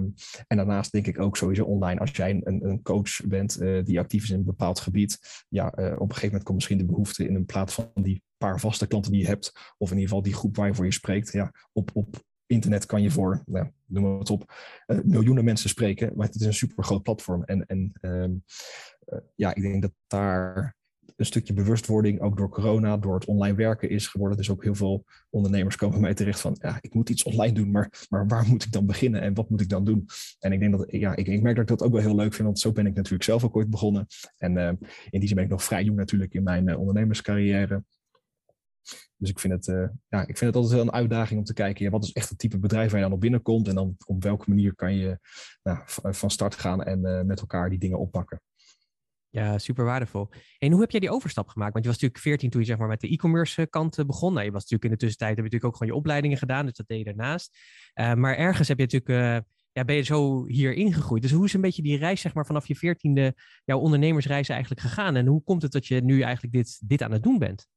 en 0.47 0.57
daarnaast 0.57 0.93
denk 0.93 1.07
ik 1.07 1.21
ook 1.21 1.37
sowieso 1.37 1.65
online, 1.65 2.01
als 2.01 2.11
jij 2.11 2.31
een, 2.31 2.65
een 2.69 2.83
coach 2.83 3.27
bent 3.27 3.59
die 3.87 3.99
actief 3.99 4.23
is 4.23 4.31
in 4.31 4.39
een 4.39 4.45
bepaald 4.45 4.81
gebied, 4.81 5.45
ja, 5.49 5.67
op 5.67 5.77
een 5.77 5.97
gegeven 5.99 6.27
moment 6.27 6.43
komt 6.43 6.55
misschien 6.55 6.79
de 6.79 6.85
behoefte 6.85 7.29
in 7.29 7.35
een 7.35 7.45
plaats 7.45 7.75
van 7.75 7.91
die 7.95 8.23
paar 8.37 8.61
vaste 8.61 8.87
klanten 8.87 9.13
die 9.13 9.21
je 9.21 9.27
hebt, 9.27 9.53
of 9.79 9.91
in 9.91 9.97
ieder 9.97 10.09
geval 10.09 10.23
die 10.23 10.35
groep 10.35 10.57
waar 10.57 10.67
je 10.67 10.75
voor 10.75 10.85
je 10.85 10.93
spreekt. 10.93 11.33
Ja, 11.33 11.53
op, 11.73 11.91
op 11.95 12.23
internet 12.47 12.87
kan 12.87 13.03
je 13.03 13.11
voor, 13.11 13.43
nou, 13.47 13.71
noem 13.87 14.19
het 14.19 14.31
op, 14.31 14.55
miljoenen 15.05 15.45
mensen 15.45 15.69
spreken, 15.69 16.13
maar 16.17 16.27
het 16.27 16.35
is 16.35 16.47
een 16.47 16.55
super 16.55 16.85
groot 16.85 17.03
platform. 17.03 17.45
En, 17.45 17.67
en 17.67 17.93
uh, 18.01 19.19
ja, 19.35 19.55
ik 19.55 19.63
denk 19.63 19.83
dat 19.83 19.93
daar 20.07 20.77
een 21.17 21.27
stukje 21.27 21.53
bewustwording, 21.53 22.21
ook 22.21 22.37
door 22.37 22.49
corona, 22.49 22.97
door 22.97 23.15
het 23.15 23.25
online 23.25 23.57
werken 23.57 23.91
is 23.91 24.07
geworden. 24.07 24.37
Dus 24.37 24.51
ook 24.51 24.63
heel 24.63 24.75
veel 24.75 25.05
ondernemers 25.31 25.77
komen 25.77 26.01
mij 26.01 26.15
terecht 26.15 26.41
van, 26.41 26.57
ja, 26.61 26.79
ik 26.81 26.95
moet 26.95 27.09
iets 27.09 27.23
online 27.23 27.53
doen, 27.53 27.71
maar, 27.71 28.07
maar 28.09 28.27
waar 28.27 28.47
moet 28.47 28.65
ik 28.65 28.73
dan 28.73 28.87
beginnen 28.87 29.21
en 29.21 29.35
wat 29.35 29.51
moet 29.51 29.61
ik 29.61 29.69
dan 29.69 29.85
doen? 29.85 30.07
En 30.39 30.53
ik 30.53 30.61
denk 30.61 30.79
dat, 30.79 30.85
ja, 30.91 31.17
ik, 31.17 31.27
ik 31.27 31.43
merk 31.43 31.57
dat 31.57 31.71
ik 31.71 31.79
dat 31.79 31.87
ook 31.87 31.93
wel 31.93 32.03
heel 32.03 32.17
leuk 32.17 32.35
vind, 32.35 32.47
want 32.47 32.59
zo 32.59 32.73
ben 32.73 32.87
ik 32.87 32.95
natuurlijk 32.95 33.25
zelf 33.25 33.45
ook 33.45 33.57
ooit 33.57 33.71
begonnen. 33.71 34.07
En 34.37 34.57
uh, 34.57 34.69
in 35.11 35.21
die 35.21 35.27
zin 35.27 35.35
ben 35.35 35.45
ik 35.45 35.51
nog 35.51 35.65
vrij 35.65 35.85
jong 35.85 35.99
natuurlijk 35.99 36.35
in 36.35 36.43
mijn 36.43 36.69
uh, 36.69 36.79
ondernemerscarrière. 36.79 37.85
Dus 39.17 39.31
ik 39.31 39.39
vind, 39.39 39.53
het, 39.53 39.67
uh, 39.67 39.89
ja, 40.09 40.21
ik 40.21 40.39
vind 40.39 40.41
het 40.41 40.55
altijd 40.55 40.73
wel 40.73 40.83
een 40.83 40.93
uitdaging 40.93 41.39
om 41.39 41.45
te 41.45 41.53
kijken, 41.53 41.85
ja, 41.85 41.91
wat 41.91 42.05
is 42.05 42.13
echt 42.13 42.29
het 42.29 42.39
type 42.39 42.59
bedrijf 42.59 42.91
waar 42.91 43.01
je 43.01 43.05
dan 43.07 43.15
op 43.15 43.21
binnenkomt 43.21 43.69
en 43.69 43.75
dan 43.75 43.97
op 44.07 44.23
welke 44.23 44.49
manier 44.49 44.75
kan 44.75 44.95
je 44.95 45.19
nou, 45.63 45.79
van 45.87 46.31
start 46.31 46.55
gaan 46.55 46.83
en 46.83 47.27
met 47.27 47.41
elkaar 47.41 47.71
die 47.71 47.79
dingen 47.79 47.99
oppakken. 47.99 48.41
Ja, 49.35 49.59
super 49.59 49.85
waardevol. 49.85 50.29
En 50.59 50.71
hoe 50.73 50.81
heb 50.81 50.91
jij 50.91 51.01
die 51.01 51.11
overstap 51.11 51.49
gemaakt? 51.49 51.73
Want 51.73 51.85
je 51.85 51.91
was 51.91 52.01
natuurlijk 52.01 52.29
14 52.29 52.51
toen 52.51 52.61
je 52.61 52.67
zeg 52.67 52.79
maar, 52.79 52.89
met 52.89 53.01
de 53.01 53.09
e-commerce 53.09 53.63
eh, 53.63 53.67
kant 53.71 54.07
begon. 54.07 54.33
Nou, 54.33 54.45
je 54.45 54.53
was 54.53 54.63
natuurlijk 54.63 54.85
in 54.85 54.91
de 54.91 54.97
tussentijd 54.97 55.37
heb 55.37 55.39
je 55.39 55.45
natuurlijk 55.45 55.73
ook 55.73 55.77
gewoon 55.77 55.93
je 55.93 55.99
opleidingen 55.99 56.39
gedaan, 56.39 56.67
dus 56.67 56.77
dat 56.77 56.87
deed 56.87 56.99
je 56.99 57.05
daarnaast. 57.05 57.59
Uh, 57.95 58.15
maar 58.15 58.37
ergens 58.37 58.69
heb 58.69 58.79
je 58.79 58.85
natuurlijk 58.85 59.45
ja, 59.73 59.85
ben 59.85 59.97
je 59.97 60.03
zo 60.03 60.47
hier 60.47 60.73
ingegroeid. 60.73 61.23
Dus 61.23 61.31
hoe 61.31 61.45
is 61.45 61.53
een 61.53 61.61
beetje 61.61 61.83
die 61.83 61.99
reis, 61.99 62.21
zeg 62.21 62.35
maar, 62.35 62.47
vanaf 62.47 62.67
je 62.67 62.77
veertiende, 62.77 63.35
jouw 63.65 63.79
ondernemersreis 63.79 64.49
eigenlijk 64.49 64.81
gegaan? 64.81 65.17
En 65.17 65.27
hoe 65.27 65.43
komt 65.43 65.63
het 65.63 65.73
dat 65.73 65.87
je 65.87 66.01
nu 66.01 66.21
eigenlijk 66.21 66.55
dit, 66.55 66.89
dit 66.89 67.03
aan 67.03 67.13
het 67.13 67.23
doen 67.23 67.39
bent? 67.39 67.69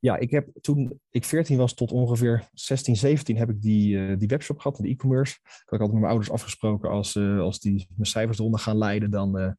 Ja, 0.00 0.16
ik 0.16 0.30
heb 0.30 0.48
toen 0.60 1.00
ik 1.10 1.24
14 1.24 1.56
was 1.56 1.74
tot 1.74 1.92
ongeveer 1.92 2.48
16, 2.52 2.96
17 2.96 3.36
heb 3.36 3.50
ik 3.50 3.62
die, 3.62 3.94
uh, 3.94 4.18
die 4.18 4.28
webshop 4.28 4.58
gehad, 4.58 4.76
de 4.76 4.88
e-commerce. 4.88 5.38
Ik 5.42 5.62
had 5.64 5.70
altijd 5.70 5.90
met 5.90 6.00
mijn 6.00 6.12
ouders 6.12 6.30
afgesproken 6.30 6.90
als, 6.90 7.14
uh, 7.14 7.40
als 7.40 7.60
die 7.60 7.88
mijn 7.94 8.06
cijfers 8.06 8.38
eronder 8.38 8.60
gaan 8.60 8.78
leiden, 8.78 9.10
dan, 9.10 9.40
uh, 9.40 9.50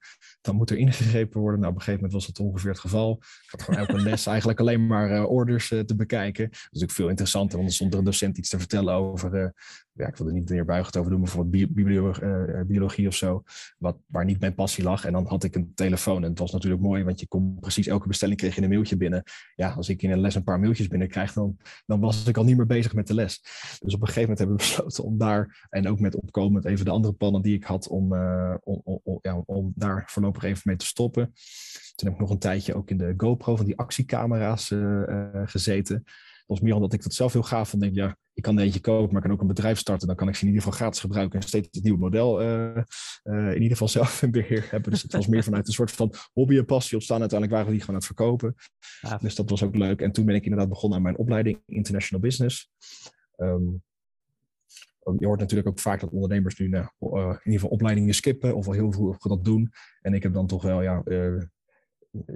dan 0.41 0.55
moet 0.55 0.69
er 0.69 0.77
ingegrepen 0.77 1.41
worden. 1.41 1.59
Nou, 1.59 1.71
op 1.71 1.77
een 1.77 1.83
gegeven 1.85 2.05
moment 2.05 2.25
was 2.25 2.35
dat 2.35 2.45
ongeveer 2.45 2.69
het 2.69 2.79
geval. 2.79 3.17
Ik 3.19 3.49
had 3.49 3.61
gewoon 3.61 3.79
elke 3.79 4.01
les 4.09 4.25
eigenlijk 4.25 4.59
alleen 4.59 4.87
maar 4.87 5.25
orders 5.25 5.67
te 5.67 5.95
bekijken. 5.95 6.43
Dat 6.43 6.53
is 6.53 6.63
natuurlijk 6.63 6.91
veel 6.91 7.09
interessanter, 7.09 7.57
want 7.57 7.69
er 7.69 7.75
stond 7.75 7.93
er 7.93 7.99
een 7.99 8.05
docent 8.05 8.37
iets 8.37 8.49
te 8.49 8.59
vertellen 8.59 8.93
over 8.93 9.53
ja, 9.99 10.07
ik 10.07 10.15
wil 10.15 10.27
er 10.27 10.33
niet 10.33 10.49
meer 10.49 10.65
buigend 10.65 10.97
over 10.97 11.11
doen, 11.11 11.21
bijvoorbeeld 11.21 11.73
biologie, 11.73 12.23
uh, 12.23 12.61
biologie 12.65 13.07
of 13.07 13.15
zo, 13.15 13.43
wat, 13.77 13.97
waar 14.07 14.25
niet 14.25 14.39
mijn 14.39 14.55
passie 14.55 14.83
lag. 14.83 15.05
En 15.05 15.13
dan 15.13 15.27
had 15.27 15.43
ik 15.43 15.55
een 15.55 15.71
telefoon 15.75 16.23
en 16.23 16.29
het 16.29 16.39
was 16.39 16.51
natuurlijk 16.51 16.81
mooi, 16.81 17.03
want 17.03 17.19
je 17.19 17.27
kon 17.27 17.57
precies 17.59 17.87
elke 17.87 18.07
bestelling 18.07 18.39
kreeg 18.39 18.55
je 18.55 18.61
een 18.61 18.69
mailtje 18.69 18.97
binnen. 18.97 19.23
Ja, 19.55 19.69
als 19.69 19.89
ik 19.89 20.01
in 20.01 20.11
een 20.11 20.19
les 20.19 20.35
een 20.35 20.43
paar 20.43 20.59
mailtjes 20.59 20.87
binnenkrijg, 20.87 21.33
dan, 21.33 21.57
dan 21.85 21.99
was 21.99 22.27
ik 22.27 22.37
al 22.37 22.43
niet 22.43 22.57
meer 22.57 22.65
bezig 22.65 22.93
met 22.93 23.07
de 23.07 23.13
les. 23.13 23.41
Dus 23.79 23.93
op 23.93 24.01
een 24.01 24.07
gegeven 24.07 24.21
moment 24.21 24.39
hebben 24.39 24.57
we 24.57 24.63
besloten 24.67 25.03
om 25.03 25.17
daar, 25.17 25.67
en 25.69 25.87
ook 25.87 25.99
met 25.99 26.15
opkomend 26.15 26.65
even 26.65 26.85
de 26.85 26.91
andere 26.91 27.13
plannen 27.13 27.41
die 27.41 27.55
ik 27.55 27.63
had, 27.63 27.87
om, 27.87 28.13
uh, 28.13 28.55
om, 28.63 28.81
om, 28.83 29.19
ja, 29.21 29.41
om 29.45 29.71
daar 29.75 30.03
voorlopig 30.07 30.43
even 30.43 30.61
mee 30.63 30.75
te 30.75 30.85
stoppen. 30.85 31.33
Toen 31.95 32.07
heb 32.07 32.13
ik 32.13 32.19
nog 32.19 32.29
een 32.29 32.39
tijdje 32.39 32.75
ook 32.75 32.89
in 32.89 32.97
de 32.97 33.13
GoPro 33.17 33.55
van 33.55 33.65
die 33.65 33.77
actiecamera's 33.77 34.73
gezeten 35.45 36.03
was 36.49 36.61
meer 36.61 36.75
omdat 36.75 36.93
ik 36.93 37.03
dat 37.03 37.13
zelf 37.13 37.33
heel 37.33 37.43
gaaf 37.43 37.69
vond. 37.69 37.81
Denk, 37.81 37.95
ja, 37.95 38.17
ik 38.33 38.43
kan 38.43 38.57
er 38.57 38.63
eentje 38.63 38.79
kopen, 38.79 39.07
maar 39.07 39.15
ik 39.15 39.21
kan 39.21 39.31
ook 39.31 39.41
een 39.41 39.47
bedrijf 39.47 39.77
starten. 39.77 40.07
Dan 40.07 40.15
kan 40.15 40.27
ik 40.27 40.35
ze 40.35 40.41
in 40.41 40.47
ieder 40.47 40.63
geval 40.63 40.77
gratis 40.77 40.99
gebruiken 40.99 41.39
en 41.39 41.47
steeds 41.47 41.67
het 41.71 41.83
nieuwe 41.83 41.99
model 41.99 42.41
uh, 42.41 42.75
uh, 43.23 43.47
in 43.47 43.53
ieder 43.53 43.69
geval 43.69 43.87
zelf 43.97 44.21
in 44.21 44.31
beheer 44.31 44.67
hebben. 44.69 44.91
Dus 44.91 45.01
het 45.01 45.11
was 45.11 45.27
meer 45.27 45.43
vanuit 45.43 45.67
een 45.67 45.73
soort 45.73 45.91
van 45.91 46.13
hobby 46.33 46.57
en 46.57 46.65
passie 46.65 46.93
ontstaan. 46.93 47.19
Uiteindelijk 47.19 47.59
waren 47.59 47.71
we 47.71 47.77
die 47.77 47.85
gewoon 47.85 48.01
aan 48.01 48.07
het 48.07 48.17
verkopen. 48.17 48.55
Ja. 49.01 49.17
Dus 49.17 49.35
dat 49.35 49.49
was 49.49 49.63
ook 49.63 49.75
leuk. 49.75 50.01
En 50.01 50.11
toen 50.11 50.25
ben 50.25 50.35
ik 50.35 50.43
inderdaad 50.43 50.69
begonnen 50.69 50.97
aan 50.97 51.03
mijn 51.03 51.17
opleiding 51.17 51.61
International 51.65 52.21
Business. 52.21 52.71
Um, 53.37 53.83
je 55.17 55.25
hoort 55.25 55.39
natuurlijk 55.39 55.69
ook 55.69 55.79
vaak 55.79 55.99
dat 55.99 56.09
ondernemers 56.09 56.57
nu 56.59 56.65
uh, 56.65 56.71
in 56.71 56.81
ieder 57.09 57.39
geval 57.43 57.69
opleidingen 57.69 58.13
skippen 58.13 58.55
of 58.55 58.67
al 58.67 58.73
heel 58.73 58.91
vroeg 58.91 59.17
dat 59.17 59.45
doen. 59.45 59.71
En 60.01 60.13
ik 60.13 60.23
heb 60.23 60.33
dan 60.33 60.47
toch 60.47 60.63
wel 60.63 60.81
ja, 60.81 61.03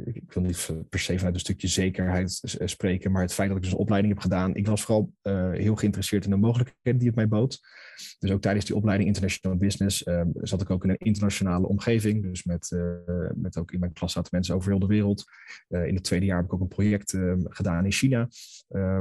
ik 0.06 0.34
wil 0.34 0.43
niet 0.43 0.69
per 0.89 1.00
se 1.00 1.17
vanuit 1.17 1.34
een 1.34 1.39
stukje 1.39 1.67
zekerheid 1.67 2.41
spreken, 2.63 3.12
maar 3.12 3.22
het 3.22 3.34
feit 3.34 3.48
dat 3.48 3.58
ik 3.58 3.63
dus 3.63 3.72
een 3.72 3.78
opleiding 3.78 4.13
heb 4.13 4.24
gedaan, 4.24 4.56
ik 4.56 4.67
was 4.67 4.82
vooral 4.82 5.13
uh, 5.24 5.52
heel 5.52 5.76
geïnteresseerd 5.76 6.26
in 6.26 6.30
de 6.30 6.38
mogelijkheden 6.38 7.00
die 7.00 7.08
het 7.08 7.15
mij 7.15 7.28
bood. 7.28 7.60
Dus 8.19 8.32
ook 8.32 8.41
tijdens 8.41 8.65
die 8.65 8.76
opleiding 8.76 9.10
International 9.10 9.58
Business 9.58 10.06
uh, 10.06 10.22
zat 10.34 10.62
ik 10.62 10.69
ook 10.69 10.84
in 10.84 10.89
een 10.89 10.98
internationale 10.98 11.67
omgeving. 11.67 12.24
Dus 12.24 12.43
met, 12.43 12.72
uh, 12.72 13.30
met 13.36 13.58
ook 13.58 13.72
in 13.72 13.80
mijn 13.80 13.93
klas 13.93 14.12
zaten 14.12 14.30
mensen 14.32 14.56
over 14.56 14.69
heel 14.69 14.80
de 14.80 14.86
wereld. 14.86 15.24
in 15.67 15.96
het 15.96 16.04
tweede 16.04 16.26
jaar 16.26 16.38
heb 16.38 16.46
ik 16.46 16.54
ook 16.54 16.62
een 16.62 16.67
project 16.67 17.17
gedaan 17.43 17.86
in 17.86 17.91
China, 17.91 18.28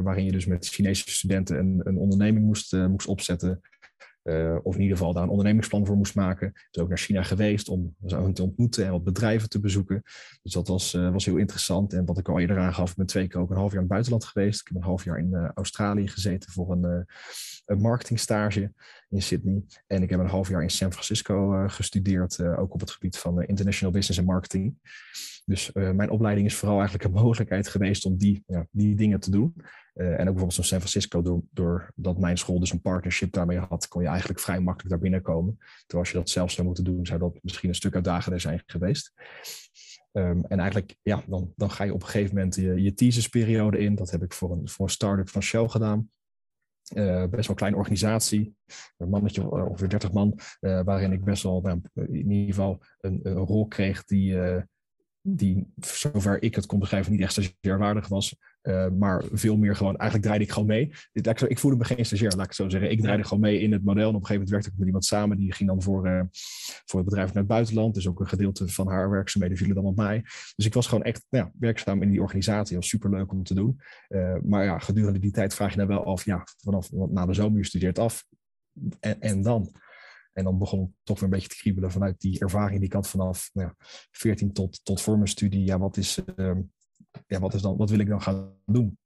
waarin 0.02 0.24
je 0.24 0.32
dus 0.32 0.46
met 0.46 0.66
Chinese 0.66 1.10
studenten 1.10 1.58
een, 1.58 1.80
een 1.84 1.96
onderneming 1.96 2.44
moest, 2.44 2.72
moest 2.72 3.06
opzetten. 3.06 3.60
Uh, 4.24 4.56
of 4.62 4.74
in 4.74 4.80
ieder 4.80 4.96
geval 4.96 5.12
daar 5.12 5.22
een 5.22 5.28
ondernemingsplan 5.28 5.86
voor 5.86 5.96
moest 5.96 6.14
maken. 6.14 6.52
Dus 6.70 6.82
ook 6.82 6.88
naar 6.88 6.98
China 6.98 7.22
geweest 7.22 7.68
om 7.68 7.94
ze 8.06 8.32
te 8.32 8.42
ontmoeten 8.42 8.84
en 8.84 8.90
wat 8.90 9.04
bedrijven 9.04 9.48
te 9.48 9.60
bezoeken. 9.60 10.02
Dus 10.42 10.52
dat 10.52 10.68
was, 10.68 10.94
uh, 10.94 11.12
was 11.12 11.24
heel 11.24 11.36
interessant. 11.36 11.92
En 11.92 12.04
wat 12.04 12.18
ik 12.18 12.28
al 12.28 12.38
eerder 12.38 12.58
aangaf, 12.58 12.90
ik 12.90 12.96
ben 12.96 13.06
twee 13.06 13.28
keer 13.28 13.40
ook 13.40 13.50
een 13.50 13.56
half 13.56 13.72
jaar 13.72 13.82
in 13.82 13.86
het 13.86 13.92
buitenland 13.92 14.24
geweest. 14.24 14.60
Ik 14.60 14.66
heb 14.66 14.76
een 14.76 14.82
half 14.82 15.04
jaar 15.04 15.18
in 15.18 15.30
uh, 15.32 15.48
Australië 15.54 16.08
gezeten 16.08 16.52
voor 16.52 16.72
een, 16.72 17.06
een 17.64 17.80
marketingstage 17.80 18.72
in 19.08 19.22
Sydney. 19.22 19.62
En 19.86 20.02
ik 20.02 20.10
heb 20.10 20.20
een 20.20 20.26
half 20.26 20.48
jaar 20.48 20.62
in 20.62 20.70
San 20.70 20.92
Francisco 20.92 21.64
gestudeerd, 21.68 22.42
ook 22.42 22.74
op 22.74 22.80
het 22.80 22.90
gebied 22.90 23.18
van 23.18 23.42
international 23.42 23.94
business 23.94 24.20
en 24.20 24.24
marketing. 24.24 24.76
Dus 25.44 25.70
mijn 25.72 26.10
opleiding 26.10 26.46
is 26.46 26.54
vooral 26.54 26.78
eigenlijk 26.78 27.04
een 27.04 27.20
mogelijkheid 27.22 27.68
geweest 27.68 28.04
om 28.04 28.16
die, 28.16 28.42
ja, 28.46 28.66
die 28.70 28.94
dingen 28.94 29.20
te 29.20 29.30
doen. 29.30 29.54
Uh, 29.94 30.06
en 30.06 30.12
ook 30.12 30.16
bijvoorbeeld 30.16 30.54
zo'n 30.54 30.64
San 30.64 30.78
Francisco, 30.78 31.22
door, 31.22 31.42
doordat 31.50 32.18
mijn 32.18 32.38
school 32.38 32.60
dus 32.60 32.72
een 32.72 32.80
partnership 32.80 33.32
daarmee 33.32 33.58
had, 33.58 33.88
kon 33.88 34.02
je 34.02 34.08
eigenlijk 34.08 34.40
vrij 34.40 34.60
makkelijk 34.60 34.90
daar 34.90 34.98
binnenkomen. 34.98 35.56
Terwijl 35.58 36.02
als 36.02 36.10
je 36.10 36.18
dat 36.18 36.30
zelf 36.30 36.50
zou 36.50 36.66
moeten 36.66 36.84
doen, 36.84 37.06
zou 37.06 37.18
dat 37.18 37.38
misschien 37.42 37.68
een 37.68 37.74
stuk 37.74 37.94
uitdagender 37.94 38.40
zijn 38.40 38.62
geweest. 38.66 39.12
Um, 40.12 40.44
en 40.44 40.58
eigenlijk, 40.58 40.96
ja, 41.02 41.22
dan, 41.26 41.52
dan 41.56 41.70
ga 41.70 41.84
je 41.84 41.94
op 41.94 42.00
een 42.00 42.08
gegeven 42.08 42.34
moment 42.34 42.54
je, 42.54 42.82
je 42.82 42.94
thesisperiode 42.94 43.78
in. 43.78 43.94
Dat 43.94 44.10
heb 44.10 44.22
ik 44.22 44.32
voor 44.32 44.50
een, 44.50 44.68
voor 44.68 44.84
een 44.84 44.92
start-up 44.92 45.28
van 45.28 45.42
Shell 45.42 45.68
gedaan. 45.68 46.10
Uh, 46.94 47.20
best 47.20 47.30
wel 47.30 47.48
een 47.48 47.54
kleine 47.54 47.76
organisatie, 47.76 48.54
een 48.96 49.08
mannetje, 49.08 49.50
ongeveer 49.50 49.88
30 49.88 50.12
man, 50.12 50.38
waarin 50.60 51.12
ik 51.12 51.24
best 51.24 51.42
wel 51.42 51.60
nou, 51.60 51.80
in 51.94 52.30
ieder 52.30 52.54
geval 52.54 52.82
een, 53.00 53.20
een 53.22 53.34
rol 53.34 53.66
kreeg 53.66 54.04
die, 54.04 54.38
die, 55.20 55.72
zover 55.80 56.42
ik 56.42 56.54
het 56.54 56.66
kon 56.66 56.78
begrijpen, 56.78 57.12
niet 57.12 57.20
echt 57.20 57.32
stagiairwaardig 57.32 58.08
was. 58.08 58.36
Uh, 58.62 58.88
maar 58.88 59.24
veel 59.32 59.56
meer 59.56 59.76
gewoon, 59.76 59.96
eigenlijk 59.96 60.22
draaide 60.22 60.44
ik 60.44 60.52
gewoon 60.52 60.68
mee. 60.68 60.92
Ik 61.48 61.58
voelde 61.58 61.76
me 61.76 61.84
geen 61.84 62.06
stagiair, 62.06 62.30
laat 62.30 62.40
ik 62.40 62.46
het 62.46 62.54
zo 62.54 62.68
zeggen. 62.68 62.90
Ik 62.90 63.00
draaide 63.00 63.24
gewoon 63.24 63.40
mee 63.40 63.60
in 63.60 63.72
het 63.72 63.84
model. 63.84 64.08
En 64.08 64.14
op 64.14 64.20
een 64.20 64.26
gegeven 64.26 64.34
moment 64.34 64.50
werkte 64.50 64.68
ik 64.68 64.76
met 64.78 64.86
iemand 64.86 65.04
samen. 65.04 65.36
Die 65.36 65.52
ging 65.52 65.68
dan 65.68 65.82
voor, 65.82 66.06
uh, 66.06 66.22
voor 66.84 67.00
het 67.00 67.08
bedrijf 67.08 67.28
naar 67.28 67.42
het 67.42 67.46
buitenland. 67.46 67.94
Dus 67.94 68.08
ook 68.08 68.20
een 68.20 68.28
gedeelte 68.28 68.68
van 68.68 68.88
haar 68.88 69.10
werkzaamheden 69.10 69.56
vielen 69.56 69.74
dan 69.74 69.84
op 69.84 69.96
mij. 69.96 70.22
Dus 70.56 70.66
ik 70.66 70.74
was 70.74 70.86
gewoon 70.86 71.04
echt 71.04 71.26
nou, 71.30 71.50
werkzaam 71.58 72.02
in 72.02 72.10
die 72.10 72.20
organisatie. 72.20 72.74
Dat 72.74 72.82
was 72.82 72.88
superleuk 72.88 73.32
om 73.32 73.42
te 73.42 73.54
doen. 73.54 73.80
Uh, 74.08 74.36
maar 74.44 74.64
ja, 74.64 74.78
gedurende 74.78 75.18
die 75.18 75.30
tijd 75.30 75.54
vraag 75.54 75.70
je 75.70 75.78
dan 75.78 75.86
wel 75.86 76.04
af, 76.04 76.24
ja, 76.24 76.46
vanaf 76.56 76.90
na 76.92 77.26
de 77.26 77.34
zomer 77.34 77.58
je 77.58 77.64
studeert 77.64 77.98
af. 77.98 78.24
En, 79.00 79.20
en 79.20 79.42
dan? 79.42 79.72
En 80.32 80.44
dan 80.44 80.58
begon 80.58 80.80
het 80.80 80.90
toch 81.02 81.20
weer 81.20 81.24
een 81.24 81.34
beetje 81.34 81.48
te 81.48 81.56
kriebelen 81.56 81.90
vanuit 81.90 82.20
die 82.20 82.40
ervaring 82.40 82.78
die 82.78 82.88
ik 82.88 82.92
had 82.92 83.08
vanaf 83.08 83.50
nou 83.52 83.68
ja, 83.68 83.86
14 84.10 84.52
tot, 84.52 84.80
tot 84.82 85.00
voor 85.00 85.16
mijn 85.16 85.28
studie. 85.28 85.64
Ja, 85.64 85.78
wat 85.78 85.96
is, 85.96 86.18
uh, 86.36 86.58
ja, 87.26 87.40
wat 87.40 87.54
is 87.54 87.62
dan, 87.62 87.76
wat 87.76 87.90
wil 87.90 87.98
ik 87.98 88.08
dan 88.08 88.22
gaan 88.22 88.54
doen? 88.64 88.98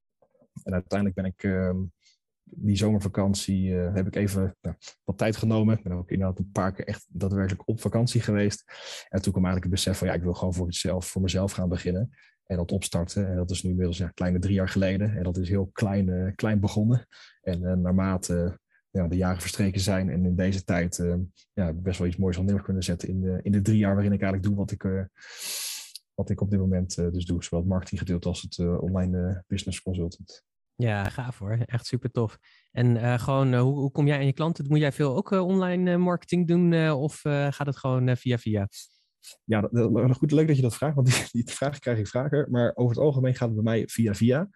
En 0.62 0.72
uiteindelijk 0.72 1.20
ben 1.20 1.24
ik 1.24 1.42
uh, 1.42 1.82
die 2.44 2.76
zomervakantie, 2.76 3.68
uh, 3.68 3.94
heb 3.94 4.06
ik 4.06 4.16
even 4.16 4.56
nou, 4.60 4.76
wat 5.04 5.18
tijd 5.18 5.36
genomen. 5.36 5.76
Ik 5.76 5.82
ben 5.82 5.92
ook 5.92 6.10
inderdaad 6.10 6.38
een 6.38 6.50
paar 6.52 6.72
keer 6.72 6.86
echt 6.86 7.06
daadwerkelijk 7.08 7.68
op 7.68 7.80
vakantie 7.80 8.20
geweest. 8.20 8.64
En 9.08 9.22
toen 9.22 9.32
kwam 9.32 9.44
eigenlijk 9.44 9.74
het 9.74 9.84
besef 9.84 9.98
van 9.98 10.08
ja, 10.08 10.14
ik 10.14 10.22
wil 10.22 10.34
gewoon 10.34 10.54
voor, 10.54 10.66
mezelf, 10.66 11.06
voor 11.06 11.22
mezelf 11.22 11.52
gaan 11.52 11.68
beginnen. 11.68 12.10
En 12.46 12.56
dat 12.56 12.72
opstarten. 12.72 13.28
En 13.28 13.36
dat 13.36 13.50
is 13.50 13.62
nu 13.62 13.70
inmiddels 13.70 13.98
ja, 13.98 14.08
kleine 14.08 14.38
drie 14.38 14.54
jaar 14.54 14.68
geleden. 14.68 15.16
En 15.16 15.22
dat 15.22 15.36
is 15.36 15.48
heel 15.48 15.70
klein, 15.72 16.08
uh, 16.08 16.34
klein 16.34 16.60
begonnen. 16.60 17.06
En 17.42 17.62
uh, 17.62 17.72
naarmate 17.72 18.60
ja, 18.90 19.06
de 19.06 19.16
jaren 19.16 19.40
verstreken 19.40 19.80
zijn 19.80 20.10
en 20.10 20.24
in 20.24 20.36
deze 20.36 20.64
tijd 20.64 20.98
uh, 20.98 21.14
ja, 21.52 21.72
best 21.72 21.98
wel 21.98 22.08
iets 22.08 22.16
moois 22.16 22.38
aan 22.38 22.44
neer 22.44 22.62
kunnen 22.62 22.82
zetten 22.82 23.08
in 23.08 23.20
de, 23.20 23.40
in 23.42 23.52
de 23.52 23.62
drie 23.62 23.78
jaar 23.78 23.94
waarin 23.94 24.12
ik 24.12 24.22
eigenlijk 24.22 24.42
doe 24.42 24.56
wat 24.56 24.70
ik, 24.70 25.08
wat 26.16 26.30
ik 26.30 26.40
op 26.40 26.50
dit 26.50 26.58
moment 26.58 26.98
uh, 26.98 27.10
dus 27.10 27.24
doe. 27.24 27.44
Zowel 27.44 27.60
het 27.60 27.68
marketinggedeelte 27.68 28.28
als 28.28 28.42
het 28.42 28.58
online 28.80 29.44
business 29.46 29.82
consultant. 29.82 30.44
Ja, 30.74 31.08
gaaf 31.08 31.38
hoor. 31.38 31.58
Echt 31.66 31.86
super 31.86 32.10
tof. 32.10 32.38
En 32.72 33.20
gewoon, 33.20 33.54
hoe, 33.54 33.74
hoe 33.74 33.90
kom 33.90 34.06
jij 34.06 34.18
aan 34.18 34.26
je 34.26 34.32
klanten? 34.32 34.66
Moet 34.68 34.78
jij 34.78 34.92
veel 34.92 35.16
ook 35.16 35.30
online 35.30 35.96
marketing 35.96 36.46
doen 36.48 36.90
of 36.90 37.20
gaat 37.20 37.66
het 37.66 37.76
gewoon 37.76 38.16
via 38.16 38.38
via? 38.38 38.68
Ja, 39.44 39.60
dat, 39.60 39.72
dat, 39.72 40.16
goed, 40.16 40.30
leuk 40.30 40.46
dat 40.46 40.56
je 40.56 40.62
dat 40.62 40.74
vraagt, 40.74 40.94
want 40.94 41.06
die, 41.32 41.44
die 41.44 41.54
vraag 41.54 41.78
krijg 41.78 41.98
ik 41.98 42.06
vaker. 42.06 42.50
Maar 42.50 42.72
over 42.74 42.96
het 42.96 43.04
algemeen 43.04 43.34
gaat 43.34 43.48
het 43.48 43.54
bij 43.54 43.64
mij 43.64 43.88
via 43.88 44.14
via. 44.14 44.48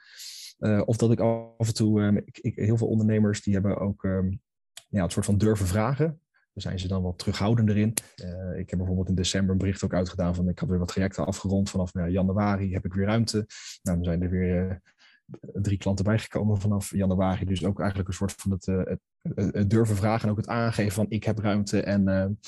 Of 0.85 0.97
dat 0.97 1.13
ik 1.13 1.21
af 1.21 1.67
en 1.67 1.75
toe, 1.75 2.23
ik, 2.25 2.39
ik, 2.39 2.57
heel 2.57 2.77
veel 2.77 2.89
ondernemers 2.89 3.43
die 3.43 3.53
hebben 3.53 3.79
ook 3.79 4.03
um, 4.03 4.41
ja, 4.89 5.03
het 5.03 5.13
soort 5.13 5.25
van 5.25 5.39
durven 5.39 5.67
vragen. 5.67 6.21
Daar 6.53 6.63
zijn 6.63 6.79
ze 6.79 6.89
dan 6.89 7.03
wat 7.03 7.19
terughoudender 7.19 7.77
in. 7.77 7.95
Uh, 8.25 8.59
ik 8.59 8.71
heb 8.71 8.79
bijvoorbeeld 8.79 9.09
in 9.09 9.15
december 9.15 9.53
een 9.53 9.59
bericht 9.59 9.85
ook 9.85 9.95
uitgedaan 9.95 10.35
van 10.35 10.49
ik 10.49 10.59
had 10.59 10.69
weer 10.69 10.79
wat 10.79 10.89
trajecten 10.89 11.27
afgerond. 11.27 11.71
Vanaf 11.71 11.95
nou, 11.95 12.11
januari 12.11 12.73
heb 12.73 12.85
ik 12.85 12.95
weer 12.95 13.07
ruimte. 13.07 13.47
Nou, 13.83 13.97
dan 13.97 14.05
zijn 14.05 14.23
er 14.23 14.31
weer 14.31 14.67
uh, 14.67 14.77
drie 15.63 15.79
klanten 15.79 16.05
bijgekomen 16.05 16.61
vanaf 16.61 16.91
januari. 16.91 17.45
Dus 17.45 17.65
ook 17.65 17.79
eigenlijk 17.79 18.09
een 18.09 18.15
soort 18.15 18.33
van 18.33 18.51
het, 18.51 18.67
het, 18.67 19.01
het, 19.55 19.71
durven 19.71 19.97
vragen 19.97 20.25
en 20.25 20.31
ook 20.31 20.37
het 20.37 20.49
aangeven 20.49 20.93
van 20.93 21.07
ik 21.09 21.25
heb 21.25 21.39
ruimte 21.39 21.83
en 21.83 22.39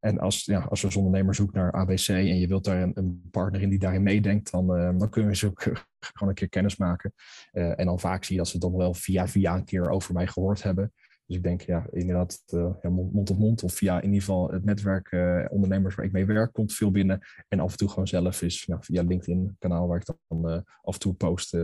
en 0.00 0.18
als, 0.18 0.44
ja, 0.44 0.60
als 0.60 0.80
je 0.80 0.86
als 0.86 0.96
ondernemer 0.96 1.34
zoekt 1.34 1.54
naar 1.54 1.72
ABC 1.72 2.08
en 2.08 2.38
je 2.38 2.46
wilt 2.46 2.64
daar 2.64 2.82
een, 2.82 2.92
een 2.94 3.28
partner 3.30 3.62
in 3.62 3.68
die 3.68 3.78
daarin 3.78 4.02
meedenkt, 4.02 4.50
dan, 4.50 4.66
dan 4.98 5.08
kunnen 5.08 5.30
we 5.30 5.36
ze 5.36 5.46
ook 5.46 5.62
gewoon 6.14 6.28
een 6.28 6.34
keer 6.34 6.48
kennis 6.48 6.76
maken. 6.76 7.14
Uh, 7.52 7.78
en 7.78 7.86
dan 7.86 8.00
vaak 8.00 8.24
zie 8.24 8.34
je 8.34 8.42
dat 8.42 8.50
ze 8.50 8.58
dan 8.58 8.76
wel 8.76 8.94
via 8.94 9.28
via 9.28 9.54
een 9.54 9.64
keer 9.64 9.90
over 9.90 10.14
mij 10.14 10.26
gehoord 10.26 10.62
hebben. 10.62 10.92
Dus 11.30 11.38
ik 11.38 11.44
denk, 11.44 11.60
ja, 11.60 11.86
inderdaad, 11.90 12.42
uh, 12.54 12.70
ja, 12.82 12.90
mond, 12.90 13.26
tot 13.26 13.38
mond 13.38 13.62
of 13.62 13.74
via 13.74 13.96
in 13.96 14.04
ieder 14.04 14.20
geval 14.20 14.50
het 14.50 14.64
netwerk 14.64 15.12
ondernemers 15.50 15.94
waar 15.94 16.04
ik 16.04 16.12
mee 16.12 16.24
werk, 16.24 16.52
komt 16.52 16.72
veel 16.72 16.90
binnen. 16.90 17.20
En 17.48 17.60
af 17.60 17.70
en 17.70 17.76
toe 17.76 17.88
gewoon 17.88 18.08
zelf 18.08 18.42
is 18.42 18.64
ja, 18.64 18.80
via 18.80 19.02
LinkedIn, 19.02 19.56
kanaal 19.58 19.88
waar 19.88 19.98
ik 19.98 20.06
dan 20.06 20.64
af 20.82 20.94
en 20.94 21.00
toe 21.00 21.14
post, 21.14 21.56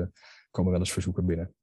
komen 0.50 0.70
wel 0.70 0.80
eens 0.80 0.92
verzoeken 0.92 1.26
binnen. 1.26 1.54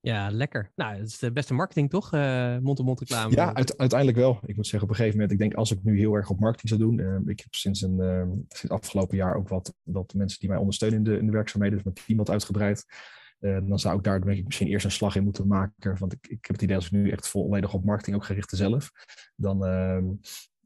Ja, 0.00 0.30
lekker. 0.30 0.72
Nou, 0.74 0.96
het 0.96 1.06
is 1.06 1.18
de 1.18 1.32
beste 1.32 1.54
marketing 1.54 1.90
toch? 1.90 2.12
Mond-to-mond 2.60 3.00
reclame. 3.00 3.34
Ja, 3.34 3.54
uiteindelijk 3.54 4.16
wel. 4.18 4.40
Ik 4.46 4.56
moet 4.56 4.66
zeggen, 4.66 4.82
op 4.82 4.88
een 4.88 4.96
gegeven 4.96 5.18
moment, 5.18 5.32
ik 5.32 5.38
denk 5.38 5.54
als 5.54 5.72
ik 5.72 5.82
nu 5.82 5.98
heel 5.98 6.14
erg 6.14 6.30
op 6.30 6.40
marketing 6.40 6.68
zou 6.68 6.80
doen. 6.80 7.28
Ik 7.28 7.40
heb 7.40 7.54
sinds, 7.54 7.82
een, 7.82 8.46
sinds 8.48 8.74
afgelopen 8.74 9.16
jaar 9.16 9.36
ook 9.36 9.48
wat, 9.48 9.74
wat 9.82 10.14
mensen 10.14 10.40
die 10.40 10.48
mij 10.48 10.58
ondersteunen 10.58 10.98
in 10.98 11.04
de, 11.04 11.18
in 11.18 11.26
de 11.26 11.32
werkzaamheden, 11.32 11.76
dus 11.76 11.84
mijn 11.84 12.06
team 12.06 12.18
wat 12.18 12.30
uitgebreid. 12.30 12.84
Dan 13.38 13.78
zou 13.78 13.96
ik 13.96 14.04
daar 14.04 14.20
denk 14.20 14.38
ik 14.38 14.44
misschien 14.44 14.66
eerst 14.66 14.84
een 14.84 14.90
slag 14.90 15.16
in 15.16 15.24
moeten 15.24 15.46
maken. 15.46 15.98
Want 15.98 16.12
ik, 16.12 16.26
ik 16.28 16.46
heb 16.46 16.52
het 16.52 16.62
idee 16.62 16.76
als 16.76 16.86
ik 16.86 16.92
nu 16.92 17.10
echt 17.10 17.28
volledig 17.28 17.74
op 17.74 17.84
marketing 17.84 18.16
ook 18.16 18.24
ga 18.24 18.34
richten 18.34 18.56
zelf. 18.56 18.90
Dan 19.36 19.66
ehm, 19.66 20.04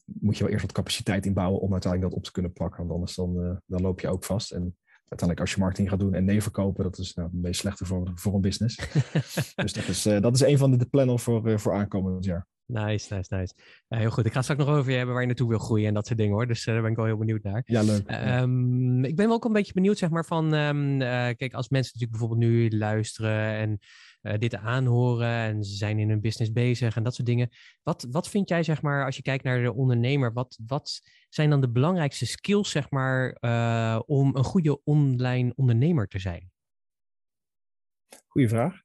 moet 0.04 0.37
je 0.37 0.42
wel 0.42 0.52
eerst 0.52 0.64
wat 0.64 0.74
capaciteit 0.74 1.26
inbouwen 1.26 1.61
om 1.61 1.72
uiteindelijk 1.72 2.11
dat 2.11 2.20
op 2.20 2.26
te 2.26 2.33
kunnen 2.33 2.52
pakken. 2.52 2.78
Want 2.78 2.92
anders 2.92 3.14
dan, 3.14 3.61
dan 3.66 3.80
loop 3.80 4.00
je 4.00 4.09
ook 4.09 4.24
vast. 4.24 4.50
En 4.50 4.76
uiteindelijk 4.94 5.40
als 5.40 5.50
je 5.52 5.59
marketing 5.59 5.88
gaat 5.88 5.98
doen 5.98 6.14
en 6.14 6.24
nee 6.24 6.42
verkopen, 6.42 6.85
dat 6.85 6.98
is 6.98 7.14
nou, 7.14 7.28
een 7.33 7.40
beetje 7.40 7.61
slechter 7.61 7.87
voor, 7.87 8.11
voor 8.14 8.35
een 8.35 8.40
business. 8.40 8.76
dus 9.54 9.72
dat 9.72 9.88
is, 9.88 10.02
dat 10.02 10.35
is 10.35 10.40
een 10.40 10.59
van 10.59 10.78
de 10.78 10.87
plannen 10.87 11.18
voor, 11.18 11.61
voor 11.61 11.74
aankomend 11.74 12.24
jaar. 12.24 12.46
Nice, 12.72 13.14
nice, 13.14 13.35
nice. 13.35 13.54
Ja, 13.88 13.98
heel 13.98 14.11
goed. 14.11 14.26
Ik 14.26 14.33
ga 14.33 14.42
straks 14.42 14.61
nog 14.61 14.68
over 14.68 14.90
je 14.90 14.96
hebben 14.96 15.14
waar 15.14 15.22
je 15.22 15.28
naartoe 15.28 15.48
wil 15.48 15.59
groeien 15.59 15.88
en 15.88 15.94
dat 15.94 16.06
soort 16.06 16.18
dingen 16.18 16.35
hoor. 16.35 16.46
Dus 16.46 16.66
uh, 16.66 16.72
daar 16.72 16.83
ben 16.83 16.90
ik 16.90 16.96
wel 16.96 17.06
heel 17.06 17.16
benieuwd 17.16 17.42
naar. 17.42 17.62
Ja, 17.66 17.83
leuk. 17.83 18.11
Um, 18.40 19.04
ik 19.04 19.16
ben 19.16 19.26
wel 19.26 19.35
ook 19.35 19.44
een 19.44 19.52
beetje 19.52 19.72
benieuwd, 19.72 19.98
zeg 19.98 20.11
maar, 20.11 20.24
van 20.24 20.52
um, 20.52 20.92
uh, 20.92 21.09
kijk, 21.09 21.54
als 21.54 21.68
mensen 21.68 21.92
natuurlijk 21.92 22.11
bijvoorbeeld 22.11 22.40
nu 22.40 22.70
luisteren 22.78 23.52
en 23.52 23.78
dit 24.38 24.56
aanhoren 24.56 25.28
en 25.28 25.64
ze 25.64 25.76
zijn 25.76 25.98
in 25.98 26.09
hun 26.09 26.20
business 26.20 26.52
bezig 26.52 26.96
en 26.96 27.02
dat 27.02 27.14
soort 27.14 27.26
dingen. 27.26 27.48
Wat, 27.83 28.06
wat 28.11 28.28
vind 28.28 28.48
jij, 28.48 28.62
zeg 28.62 28.83
maar, 28.83 29.04
als 29.04 29.16
je 29.16 29.22
kijkt 29.22 29.44
naar 29.44 29.62
de 29.62 29.74
ondernemer, 29.74 30.33
wat, 30.33 30.59
wat 30.66 31.00
zijn 31.28 31.50
dan 31.50 31.61
de 31.61 31.70
belangrijkste 31.70 32.26
skills, 32.26 32.70
zeg 32.70 32.90
maar, 32.90 33.37
om 34.06 34.37
een 34.37 34.44
goede 34.44 34.85
online 34.85 35.52
ondernemer 35.56 36.06
te 36.09 36.18
zijn? 36.18 36.50
Goeie 38.26 38.48
vraag. 38.48 38.80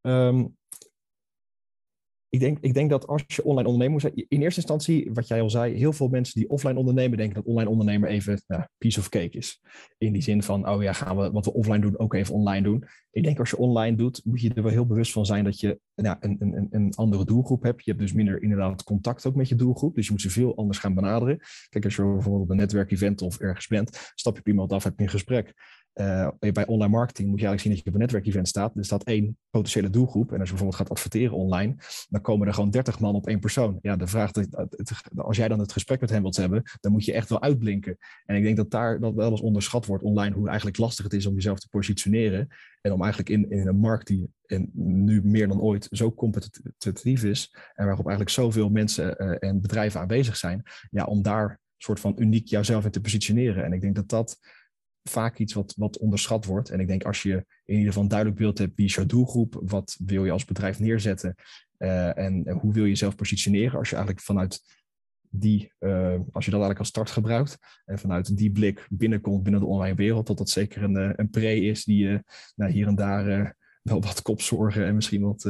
Um, 0.00 0.55
ik 2.28 2.40
denk, 2.40 2.58
ik 2.60 2.74
denk 2.74 2.90
dat 2.90 3.06
als 3.06 3.22
je 3.26 3.44
online 3.44 3.68
ondernemer 3.68 4.10
in 4.14 4.42
eerste 4.42 4.60
instantie, 4.60 5.10
wat 5.12 5.28
jij 5.28 5.40
al 5.40 5.50
zei, 5.50 5.74
heel 5.74 5.92
veel 5.92 6.08
mensen 6.08 6.40
die 6.40 6.48
offline 6.48 6.78
ondernemen, 6.78 7.18
denken 7.18 7.34
dat 7.34 7.44
online 7.44 7.70
ondernemer 7.70 8.08
even 8.08 8.42
nou, 8.46 8.62
piece 8.78 9.00
of 9.00 9.08
cake 9.08 9.36
is. 9.36 9.62
In 9.98 10.12
die 10.12 10.22
zin 10.22 10.42
van, 10.42 10.68
oh 10.68 10.82
ja, 10.82 10.92
gaan 10.92 11.16
we 11.16 11.30
wat 11.30 11.44
we 11.44 11.52
offline 11.52 11.80
doen 11.80 11.98
ook 11.98 12.14
even 12.14 12.34
online 12.34 12.62
doen. 12.62 12.84
Ik 13.10 13.22
denk 13.22 13.38
als 13.38 13.50
je 13.50 13.56
online 13.56 13.96
doet, 13.96 14.20
moet 14.24 14.40
je 14.40 14.54
er 14.54 14.62
wel 14.62 14.72
heel 14.72 14.86
bewust 14.86 15.12
van 15.12 15.26
zijn 15.26 15.44
dat 15.44 15.60
je 15.60 15.80
een, 15.94 16.36
een, 16.38 16.66
een 16.70 16.94
andere 16.94 17.24
doelgroep 17.24 17.62
hebt. 17.62 17.84
Je 17.84 17.90
hebt 17.90 18.02
dus 18.02 18.12
minder 18.12 18.42
inderdaad 18.42 18.82
contact 18.82 19.26
ook 19.26 19.34
met 19.34 19.48
je 19.48 19.54
doelgroep, 19.54 19.94
dus 19.94 20.06
je 20.06 20.12
moet 20.12 20.20
ze 20.20 20.30
veel 20.30 20.56
anders 20.56 20.78
gaan 20.78 20.94
benaderen. 20.94 21.38
Kijk, 21.68 21.84
als 21.84 21.96
je 21.96 22.02
bijvoorbeeld 22.02 22.42
op 22.42 22.50
een 22.50 22.56
netwerkevent 22.56 23.22
of 23.22 23.38
ergens 23.38 23.66
bent, 23.66 24.12
stap 24.14 24.34
je 24.34 24.40
op 24.40 24.48
iemand 24.48 24.72
af, 24.72 24.84
heb 24.84 24.96
je 24.96 25.02
een 25.02 25.10
gesprek. 25.10 25.54
Uh, 26.00 26.28
bij 26.38 26.66
online 26.66 26.92
marketing 26.92 27.28
moet 27.28 27.40
je 27.40 27.46
eigenlijk 27.46 27.60
zien 27.60 27.72
dat 27.72 27.82
je 27.82 27.88
op 27.88 27.94
een 27.94 28.00
netwerkevent 28.00 28.48
staat. 28.48 28.76
Er 28.76 28.84
staat 28.84 29.04
één 29.04 29.38
potentiële 29.50 29.90
doelgroep. 29.90 30.32
En 30.32 30.38
als 30.38 30.48
je 30.48 30.54
bijvoorbeeld 30.54 30.80
gaat 30.80 30.90
adverteren 30.90 31.36
online, 31.36 31.76
dan 32.08 32.20
komen 32.20 32.46
er 32.46 32.54
gewoon 32.54 32.70
30 32.70 33.00
man 33.00 33.14
op 33.14 33.26
één 33.26 33.40
persoon. 33.40 33.78
Ja, 33.82 33.96
de 33.96 34.06
vraag, 34.06 34.30
als 35.16 35.36
jij 35.36 35.48
dan 35.48 35.58
het 35.58 35.72
gesprek 35.72 36.00
met 36.00 36.10
hem 36.10 36.22
wilt 36.22 36.36
hebben, 36.36 36.62
dan 36.80 36.92
moet 36.92 37.04
je 37.04 37.12
echt 37.12 37.28
wel 37.28 37.42
uitblinken. 37.42 37.96
En 38.24 38.36
ik 38.36 38.42
denk 38.42 38.56
dat 38.56 38.70
daar 38.70 39.00
dat 39.00 39.14
wel 39.14 39.30
eens 39.30 39.40
onderschat 39.40 39.86
wordt 39.86 40.04
online, 40.04 40.34
hoe 40.34 40.46
eigenlijk 40.46 40.78
lastig 40.78 41.04
het 41.04 41.14
is 41.14 41.26
om 41.26 41.34
jezelf 41.34 41.58
te 41.58 41.68
positioneren. 41.68 42.48
En 42.80 42.92
om 42.92 43.02
eigenlijk 43.02 43.30
in, 43.30 43.50
in 43.50 43.66
een 43.66 43.78
markt 43.78 44.06
die 44.06 44.30
nu 44.72 45.24
meer 45.24 45.48
dan 45.48 45.60
ooit 45.60 45.88
zo 45.90 46.14
competitief 46.14 47.24
is. 47.24 47.56
En 47.74 47.86
waarop 47.86 48.06
eigenlijk 48.06 48.36
zoveel 48.36 48.68
mensen 48.68 49.14
uh, 49.18 49.36
en 49.50 49.60
bedrijven 49.60 50.00
aanwezig 50.00 50.36
zijn. 50.36 50.62
Ja, 50.90 51.04
om 51.04 51.22
daar 51.22 51.60
soort 51.76 52.00
van 52.00 52.14
uniek 52.18 52.48
jouzelf 52.48 52.84
in 52.84 52.90
te 52.90 53.00
positioneren. 53.00 53.64
En 53.64 53.72
ik 53.72 53.80
denk 53.80 53.94
dat 53.94 54.08
dat 54.08 54.38
vaak 55.08 55.38
iets 55.38 55.52
wat, 55.52 55.74
wat 55.76 55.98
onderschat 55.98 56.44
wordt. 56.44 56.70
En 56.70 56.80
ik 56.80 56.88
denk 56.88 57.04
als 57.04 57.22
je 57.22 57.34
in 57.64 57.74
ieder 57.74 57.86
geval 57.86 58.02
een 58.02 58.08
duidelijk 58.08 58.38
beeld 58.38 58.58
hebt, 58.58 58.76
wie 58.76 58.86
is 58.86 58.94
jouw 58.94 59.06
doelgroep, 59.06 59.60
wat 59.64 59.96
wil 60.04 60.24
je 60.24 60.30
als 60.30 60.44
bedrijf 60.44 60.78
neerzetten 60.78 61.34
uh, 61.78 62.18
en, 62.18 62.50
hoe 62.50 62.72
wil 62.72 62.82
je 62.82 62.88
jezelf 62.88 63.14
positioneren, 63.14 63.78
als 63.78 63.88
je 63.88 63.96
eigenlijk 63.96 64.24
vanuit 64.24 64.60
die, 65.30 65.72
uh, 65.80 66.14
als 66.32 66.44
je 66.44 66.50
dat 66.50 66.60
eigenlijk 66.60 66.78
als 66.78 66.88
start 66.88 67.10
gebruikt 67.10 67.58
en 67.84 67.98
vanuit 67.98 68.36
die 68.36 68.50
blik 68.50 68.86
binnenkomt 68.90 69.42
binnen 69.42 69.60
de 69.60 69.66
online 69.66 69.96
wereld, 69.96 70.26
dat 70.26 70.38
dat 70.38 70.50
zeker 70.50 70.82
een, 70.82 70.96
eh, 70.96 71.10
een 71.16 71.30
pre 71.30 71.60
is 71.60 71.84
die 71.84 72.08
je 72.08 72.24
nou, 72.54 72.72
hier 72.72 72.86
en 72.86 72.94
daar 72.94 73.56
wel 73.82 74.00
wat 74.00 74.22
kopzorgen 74.22 74.86
en 74.86 74.94
misschien 74.94 75.22
wat, 75.22 75.42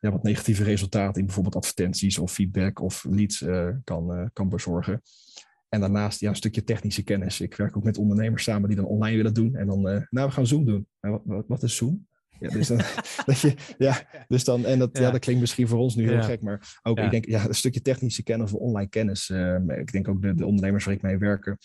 ja, 0.00 0.10
wat 0.10 0.22
negatieve 0.22 0.64
resultaten 0.64 1.20
in 1.20 1.26
bijvoorbeeld 1.26 1.56
advertenties 1.56 2.18
of 2.18 2.32
feedback 2.32 2.80
of 2.80 3.04
leads 3.08 3.44
kan, 3.84 4.30
kan 4.32 4.48
bezorgen. 4.48 5.02
En 5.70 5.80
daarnaast 5.80 6.20
ja, 6.20 6.28
een 6.28 6.36
stukje 6.36 6.64
technische 6.64 7.02
kennis. 7.02 7.40
Ik 7.40 7.54
werk 7.54 7.76
ook 7.76 7.84
met 7.84 7.98
ondernemers 7.98 8.42
samen 8.42 8.68
die 8.68 8.76
dan 8.76 8.86
online 8.86 9.16
willen 9.16 9.34
doen. 9.34 9.54
En 9.54 9.66
dan, 9.66 9.88
uh, 9.88 10.00
nou, 10.10 10.28
we 10.28 10.34
gaan 10.34 10.46
Zoom 10.46 10.64
doen. 10.64 10.86
Wat, 11.00 11.22
wat, 11.24 11.44
wat 11.48 11.62
is 11.62 11.76
Zoom? 11.76 12.06
Ja, 12.40 12.48
dus 12.48 12.68
dan, 12.68 12.76
dat 13.26 13.40
je, 13.40 13.54
ja, 13.78 14.02
dus 14.28 14.44
dan, 14.44 14.64
en 14.64 14.78
dat, 14.78 14.98
ja. 14.98 15.10
dat 15.10 15.20
klinkt 15.20 15.40
misschien 15.40 15.68
voor 15.68 15.78
ons 15.78 15.94
nu 15.94 16.08
heel 16.08 16.22
gek, 16.22 16.42
maar 16.42 16.80
ook, 16.82 16.98
ik 16.98 17.10
denk, 17.10 17.26
ja, 17.26 17.46
een 17.46 17.54
stukje 17.54 17.82
technische 17.82 18.22
kennis 18.22 18.52
of 18.52 18.60
online 18.60 18.88
kennis. 18.88 19.28
Uh, 19.28 19.56
ik 19.68 19.92
denk 19.92 20.08
ook 20.08 20.22
de, 20.22 20.34
de 20.34 20.46
ondernemers 20.46 20.84
waar 20.84 20.94
ik 20.94 21.02
mee 21.02 21.18
werken, 21.18 21.58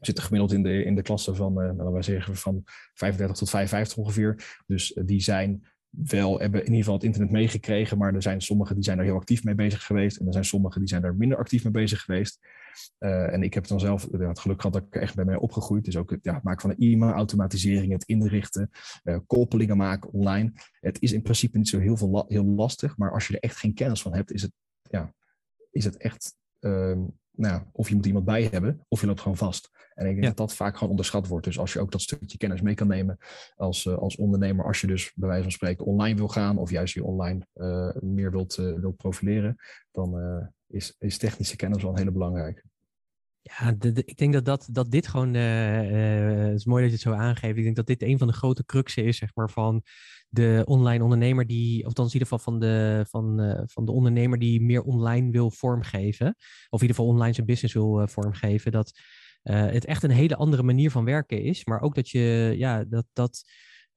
zitten 0.00 0.24
gemiddeld 0.24 0.52
in 0.52 0.62
de, 0.62 0.84
in 0.84 0.94
de 0.94 1.02
klasse 1.02 1.34
van, 1.34 1.62
uh, 1.62 1.70
nou, 1.70 1.92
wij 1.92 2.02
zeggen 2.02 2.36
van 2.36 2.62
35 2.94 3.36
tot 3.36 3.50
55 3.50 3.96
ongeveer. 3.98 4.60
Dus 4.66 4.98
die 5.04 5.20
zijn 5.20 5.66
wel 5.90 6.38
hebben 6.38 6.60
in 6.60 6.66
ieder 6.66 6.78
geval 6.78 6.94
het 6.94 7.04
internet 7.04 7.30
meegekregen, 7.30 7.98
maar 7.98 8.14
er 8.14 8.22
zijn 8.22 8.40
sommigen 8.40 8.74
die 8.74 8.84
zijn 8.84 8.98
er 8.98 9.04
heel 9.04 9.16
actief 9.16 9.44
mee 9.44 9.54
bezig 9.54 9.86
geweest 9.86 10.16
en 10.16 10.26
er 10.26 10.32
zijn 10.32 10.44
sommigen 10.44 10.80
die 10.80 10.88
zijn 10.88 11.04
er 11.04 11.14
minder 11.14 11.38
actief 11.38 11.64
mee 11.64 11.72
bezig 11.72 12.02
geweest. 12.02 12.38
Uh, 12.98 13.32
en 13.32 13.42
ik 13.42 13.54
heb 13.54 13.66
dan 13.66 13.80
zelf 13.80 14.08
ja, 14.10 14.28
het 14.28 14.38
geluk 14.38 14.60
gehad 14.60 14.72
dat 14.72 14.86
ik 14.86 15.00
echt 15.00 15.14
bij 15.14 15.24
mij 15.24 15.36
opgegroeid. 15.36 15.84
Dus 15.84 15.96
ook 15.96 16.10
het 16.10 16.24
ja, 16.24 16.40
maken 16.42 16.60
van 16.60 16.70
een 16.70 16.92
e-mail, 16.92 17.12
automatisering, 17.12 17.92
het 17.92 18.04
inrichten, 18.04 18.70
uh, 19.04 19.18
koppelingen 19.26 19.76
maken 19.76 20.12
online. 20.12 20.52
Het 20.80 21.02
is 21.02 21.12
in 21.12 21.22
principe 21.22 21.58
niet 21.58 21.68
zo 21.68 21.78
heel, 21.78 21.96
veel 21.96 22.24
heel 22.28 22.44
lastig, 22.44 22.96
maar 22.96 23.12
als 23.12 23.26
je 23.26 23.34
er 23.34 23.42
echt 23.42 23.56
geen 23.56 23.74
kennis 23.74 24.02
van 24.02 24.14
hebt, 24.14 24.32
is 24.32 24.42
het, 24.42 24.52
ja, 24.90 25.14
is 25.70 25.84
het 25.84 25.96
echt, 25.96 26.36
uh, 26.60 26.98
nou, 27.36 27.62
of 27.72 27.88
je 27.88 27.94
moet 27.94 28.06
iemand 28.06 28.24
bij 28.24 28.48
hebben, 28.50 28.84
of 28.88 29.00
je 29.00 29.06
loopt 29.06 29.20
gewoon 29.20 29.36
vast. 29.36 29.70
En 29.94 30.06
ik 30.06 30.12
denk 30.12 30.26
dat 30.26 30.36
dat 30.36 30.54
vaak 30.54 30.74
gewoon 30.74 30.90
onderschat 30.90 31.26
wordt. 31.26 31.44
Dus 31.44 31.58
als 31.58 31.72
je 31.72 31.80
ook 31.80 31.92
dat 31.92 32.00
stukje 32.00 32.38
kennis 32.38 32.60
mee 32.60 32.74
kan 32.74 32.86
nemen 32.86 33.18
als, 33.56 33.84
uh, 33.84 33.98
als 33.98 34.16
ondernemer, 34.16 34.64
als 34.64 34.80
je 34.80 34.86
dus 34.86 35.12
bij 35.14 35.28
wijze 35.28 35.42
van 35.42 35.52
spreken 35.52 35.84
online 35.84 36.16
wil 36.16 36.28
gaan, 36.28 36.58
of 36.58 36.70
juist 36.70 36.94
je 36.94 37.04
online 37.04 37.46
meer 38.00 38.30
wilt, 38.30 38.54
wilt 38.54 38.96
profileren, 38.96 39.56
dan 39.90 40.14
is, 40.66 40.96
is 40.98 41.18
technische 41.18 41.56
kennis 41.56 41.82
wel 41.82 41.90
een 41.90 41.98
hele 41.98 42.10
belangrijke. 42.10 42.62
Ja, 43.48 43.76
ik 43.80 44.16
denk 44.16 44.32
dat, 44.32 44.44
dat, 44.44 44.68
dat 44.70 44.90
dit 44.90 45.06
gewoon, 45.06 45.34
uh, 45.34 45.90
uh, 45.90 46.46
het 46.46 46.54
is 46.54 46.64
mooi 46.64 46.82
dat 46.82 46.90
je 46.90 47.08
het 47.08 47.16
zo 47.16 47.22
aangeeft. 47.22 47.56
Ik 47.56 47.64
denk 47.64 47.76
dat 47.76 47.86
dit 47.86 48.02
een 48.02 48.18
van 48.18 48.26
de 48.26 48.32
grote 48.32 48.64
cruxen 48.64 49.04
is, 49.04 49.16
zeg 49.16 49.34
maar, 49.34 49.50
van 49.50 49.82
de 50.28 50.62
online 50.64 51.02
ondernemer 51.02 51.46
die, 51.46 51.86
of 51.86 51.92
dan 51.92 52.06
in 52.06 52.12
ieder 52.12 52.28
geval 52.28 52.52
van 52.52 52.60
de, 52.60 53.04
van, 53.08 53.40
uh, 53.40 53.62
van 53.66 53.84
de 53.84 53.92
ondernemer 53.92 54.38
die 54.38 54.60
meer 54.60 54.82
online 54.82 55.30
wil 55.30 55.50
vormgeven. 55.50 56.26
Of 56.68 56.80
in 56.82 56.88
ieder 56.88 56.96
geval 56.96 57.06
online 57.06 57.34
zijn 57.34 57.46
business 57.46 57.74
wil 57.74 58.08
vormgeven. 58.08 58.72
Dat 58.72 58.98
het 59.42 59.84
echt 59.84 60.02
een 60.02 60.10
hele 60.10 60.36
andere 60.36 60.62
manier 60.62 60.90
van 60.90 61.04
werken 61.04 61.42
is. 61.42 61.64
Maar 61.64 61.80
ook 61.80 61.94
dat 61.94 62.08
je, 62.10 62.54
ja, 62.56 62.84
dat, 62.84 63.06
dat 63.12 63.44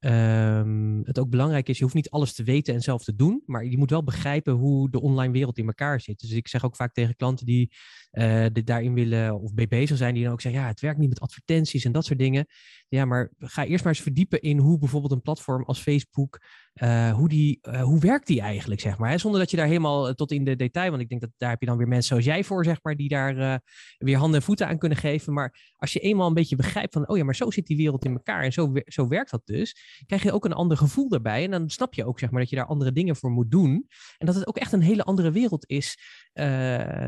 Um, 0.05 1.01
het 1.03 1.19
ook 1.19 1.29
belangrijk 1.29 1.69
is, 1.69 1.77
je 1.77 1.83
hoeft 1.83 1.95
niet 1.95 2.09
alles 2.09 2.33
te 2.33 2.43
weten 2.43 2.73
en 2.73 2.81
zelf 2.81 3.03
te 3.03 3.15
doen, 3.15 3.43
maar 3.45 3.65
je 3.65 3.77
moet 3.77 3.89
wel 3.89 4.03
begrijpen 4.03 4.53
hoe 4.53 4.89
de 4.89 5.01
online 5.01 5.33
wereld 5.33 5.57
in 5.57 5.65
elkaar 5.65 6.01
zit. 6.01 6.19
Dus 6.19 6.31
ik 6.31 6.47
zeg 6.47 6.65
ook 6.65 6.75
vaak 6.75 6.93
tegen 6.93 7.15
klanten 7.15 7.45
die 7.45 7.71
uh, 8.11 8.45
daarin 8.63 8.93
willen 8.93 9.39
of 9.39 9.51
mee 9.53 9.67
bezig 9.67 9.97
zijn, 9.97 10.13
die 10.13 10.23
dan 10.23 10.31
ook 10.31 10.41
zeggen, 10.41 10.61
ja, 10.61 10.67
het 10.67 10.79
werkt 10.79 10.99
niet 10.99 11.09
met 11.09 11.19
advertenties 11.19 11.85
en 11.85 11.91
dat 11.91 12.05
soort 12.05 12.19
dingen. 12.19 12.45
Ja, 12.87 13.05
maar 13.05 13.31
ga 13.37 13.65
eerst 13.65 13.83
maar 13.83 13.93
eens 13.93 14.03
verdiepen 14.03 14.41
in 14.41 14.57
hoe 14.57 14.79
bijvoorbeeld 14.79 15.11
een 15.11 15.21
platform 15.21 15.63
als 15.63 15.79
Facebook, 15.79 16.39
uh, 16.83 17.13
hoe, 17.13 17.29
die, 17.29 17.59
uh, 17.61 17.81
hoe 17.81 17.99
werkt 17.99 18.27
die 18.27 18.41
eigenlijk, 18.41 18.81
zeg 18.81 18.97
maar. 18.97 19.19
Zonder 19.19 19.39
dat 19.39 19.51
je 19.51 19.57
daar 19.57 19.67
helemaal 19.67 20.13
tot 20.13 20.31
in 20.31 20.43
de 20.43 20.55
detail, 20.55 20.89
want 20.89 21.01
ik 21.01 21.09
denk 21.09 21.21
dat 21.21 21.29
daar 21.37 21.49
heb 21.49 21.59
je 21.59 21.65
dan 21.65 21.77
weer 21.77 21.87
mensen 21.87 22.07
zoals 22.07 22.25
jij 22.25 22.43
voor, 22.43 22.63
zeg 22.63 22.79
maar, 22.81 22.95
die 22.95 23.09
daar 23.09 23.61
weer 23.97 24.17
handen 24.17 24.39
en 24.39 24.45
voeten 24.45 24.67
aan 24.67 24.77
kunnen 24.77 24.97
geven. 24.97 25.33
Maar 25.33 25.73
als 25.75 25.93
je 25.93 25.99
eenmaal 25.99 26.27
een 26.27 26.33
beetje 26.33 26.55
begrijpt 26.55 26.93
van, 26.93 27.09
oh 27.09 27.17
ja, 27.17 27.23
maar 27.23 27.35
zo 27.35 27.51
zit 27.51 27.65
die 27.65 27.77
wereld 27.77 28.05
in 28.05 28.11
elkaar 28.11 28.43
en 28.43 28.53
zo, 28.53 28.73
zo 28.85 29.07
werkt 29.07 29.31
dat 29.31 29.41
dus, 29.45 29.75
krijg 30.05 30.23
je 30.23 30.31
ook 30.31 30.45
een 30.45 30.53
ander 30.53 30.77
gevoel 30.77 31.09
daarbij. 31.09 31.43
En 31.43 31.51
dan 31.51 31.69
snap 31.69 31.93
je 31.93 32.05
ook, 32.05 32.19
zeg 32.19 32.31
maar, 32.31 32.41
dat 32.41 32.49
je 32.49 32.55
daar 32.55 32.65
andere 32.65 32.91
dingen 32.91 33.15
voor 33.15 33.31
moet 33.31 33.51
doen. 33.51 33.87
En 34.17 34.25
dat 34.25 34.35
het 34.35 34.47
ook 34.47 34.57
echt 34.57 34.71
een 34.71 34.81
hele 34.81 35.03
andere 35.03 35.31
wereld 35.31 35.69
is 35.69 35.97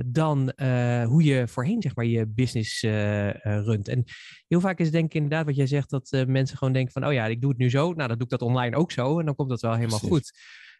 dan 0.06 0.52
hoe 1.06 1.23
je 1.23 1.47
voorheen, 1.47 1.82
zeg 1.82 1.95
maar, 1.95 2.06
je 2.06 2.27
business 2.27 2.82
runt. 3.43 3.88
En 3.88 4.04
heel 4.47 4.60
vaak 4.60 4.80
is 4.80 4.86
het 4.86 4.93
denk 4.93 5.06
ik 5.06 5.13
inderdaad 5.13 5.45
wat 5.45 5.56
jij 5.56 5.67
zegt, 5.67 5.89
dat 5.89 6.23
mensen 6.27 6.58
gewoon 6.58 6.73
denken 6.73 6.91
van, 6.91 7.06
oh 7.06 7.13
ja, 7.13 7.25
ik 7.25 7.41
doe 7.41 7.49
het 7.49 7.60
nu 7.60 7.69
zo, 7.69 7.93
nou 7.93 8.08
dan 8.08 8.17
doe 8.17 8.23
ik 8.23 8.30
dat 8.30 8.41
online 8.41 8.75
ook 8.75 8.91
zo 8.91 9.19
en 9.19 9.25
dan 9.25 9.36
komt 9.36 9.49
dat 9.49 9.62
wel 9.62 9.75
helemaal 9.75 9.99
goed. 9.99 10.32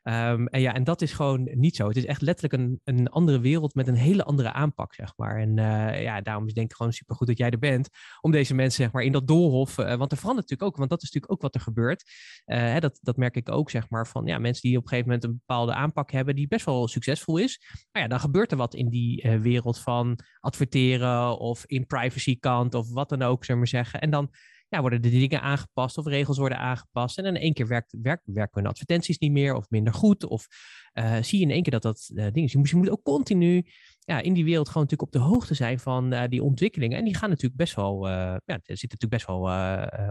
Um, 0.04 0.48
en 0.48 0.62
ja, 0.62 0.74
en 0.74 0.84
dat 0.84 1.02
is 1.02 1.14
gewoon 1.14 1.50
niet 1.54 1.76
zo. 1.76 1.88
Het 1.88 1.98
is 1.98 2.06
echt 2.06 2.22
letterlijk 2.22 2.64
een, 2.64 2.80
een 2.84 3.10
andere 3.10 3.40
wereld 3.40 3.76
met 3.76 3.88
een 3.88 3.96
hele 3.96 4.24
andere 4.24 4.52
aanpak, 4.54 4.94
zeg 4.94 5.14
maar. 5.16 5.40
En 5.40 5.58
uh, 5.58 6.02
ja, 6.02 6.22
daarom 6.22 6.48
is 6.48 6.54
denk 6.54 6.70
ik 6.70 6.76
gewoon 6.76 6.94
supergoed 6.94 7.28
dat 7.28 7.38
jij 7.38 7.50
er 7.50 7.60
bent. 7.60 7.90
Om 8.22 8.32
deze 8.32 8.54
mensen, 8.54 8.84
zeg 8.84 8.92
maar, 8.92 9.04
in 9.04 9.12
dat 9.12 9.28
doolhof. 9.28 9.78
Uh, 9.78 9.96
want 9.96 10.12
er 10.12 10.18
verandert 10.18 10.50
natuurlijk 10.50 10.72
ook, 10.72 10.78
want 10.78 10.90
dat 10.90 11.02
is 11.02 11.12
natuurlijk 11.12 11.34
ook 11.34 11.42
wat 11.42 11.56
er 11.56 11.62
gebeurt. 11.62 12.04
Uh, 12.46 12.58
hè, 12.58 12.80
dat, 12.80 13.00
dat 13.02 13.18
merk 13.18 13.36
ik 13.36 13.50
ook, 13.50 13.69
zeg 13.69 13.90
maar, 13.90 14.08
van 14.08 14.25
ja, 14.25 14.38
mensen 14.40 14.62
die 14.62 14.78
op 14.78 14.84
een 14.84 14.90
gegeven 14.90 15.12
moment 15.12 15.28
een 15.28 15.42
bepaalde 15.46 15.73
aanpak 15.73 16.12
hebben, 16.12 16.36
die 16.36 16.48
best 16.48 16.65
wel 16.65 16.88
succesvol 16.88 17.38
is. 17.38 17.62
Maar 17.92 18.02
ja, 18.02 18.08
dan 18.08 18.19
gebeurt 18.19 18.52
er 18.52 18.58
wat 18.58 18.73
in 18.73 18.90
die 18.90 19.30
wereld 19.42 19.80
van 19.80 20.19
adverteren 20.40 21.40
of 21.40 21.65
in 21.65 21.86
privacy 21.86 22.40
kant 22.40 22.73
of 22.73 22.92
wat 22.92 23.10
dan 23.10 23.21
ook, 23.21 23.44
zullen 23.44 23.60
maar 23.60 23.69
zeggen. 23.69 24.02
En 24.02 24.10
dan 24.10 24.30
ja, 24.72 24.82
worden 24.82 25.02
de 25.02 25.10
dingen 25.10 25.42
aangepast 25.42 25.98
of 25.98 26.06
regels 26.06 26.38
worden 26.38 26.58
aangepast. 26.58 27.17
En 27.17 27.26
in 27.26 27.36
één 27.36 27.54
keer 27.54 27.67
werkt, 27.67 27.96
werkt, 28.02 28.24
werken 28.26 28.62
hun 28.62 28.72
advertenties 28.72 29.17
niet 29.17 29.32
meer 29.32 29.56
of 29.56 29.69
minder 29.69 29.94
goed. 29.94 30.26
Of 30.26 30.48
uh, 30.94 31.17
zie 31.22 31.40
je 31.40 31.46
in 31.46 31.52
één 31.52 31.63
keer 31.63 31.72
dat 31.72 31.82
dat 31.82 32.12
uh, 32.13 32.24
ding 32.32 32.46
is. 32.46 32.52
Je 32.52 32.58
moet, 32.58 32.69
je 32.69 32.76
moet 32.76 32.90
ook 32.90 33.04
continu 33.04 33.65
ja, 34.00 34.19
in 34.19 34.34
die 34.34 34.44
wereld 34.44 34.67
gewoon 34.67 34.84
natuurlijk 34.84 35.15
op 35.15 35.22
de 35.22 35.28
hoogte 35.28 35.54
zijn 35.54 35.80
van 35.80 36.13
uh, 36.13 36.24
die 36.28 36.44
ontwikkelingen. 36.44 36.98
En 36.98 37.04
die 37.04 37.15
gaan 37.15 37.30
natuurlijk 37.30 37.56
best 37.56 37.76
wel, 37.76 38.08
ja, 38.08 38.42
er 38.46 38.78
zitten 38.78 38.98
natuurlijk 39.00 39.12
best 39.12 39.26
wel 39.26 39.42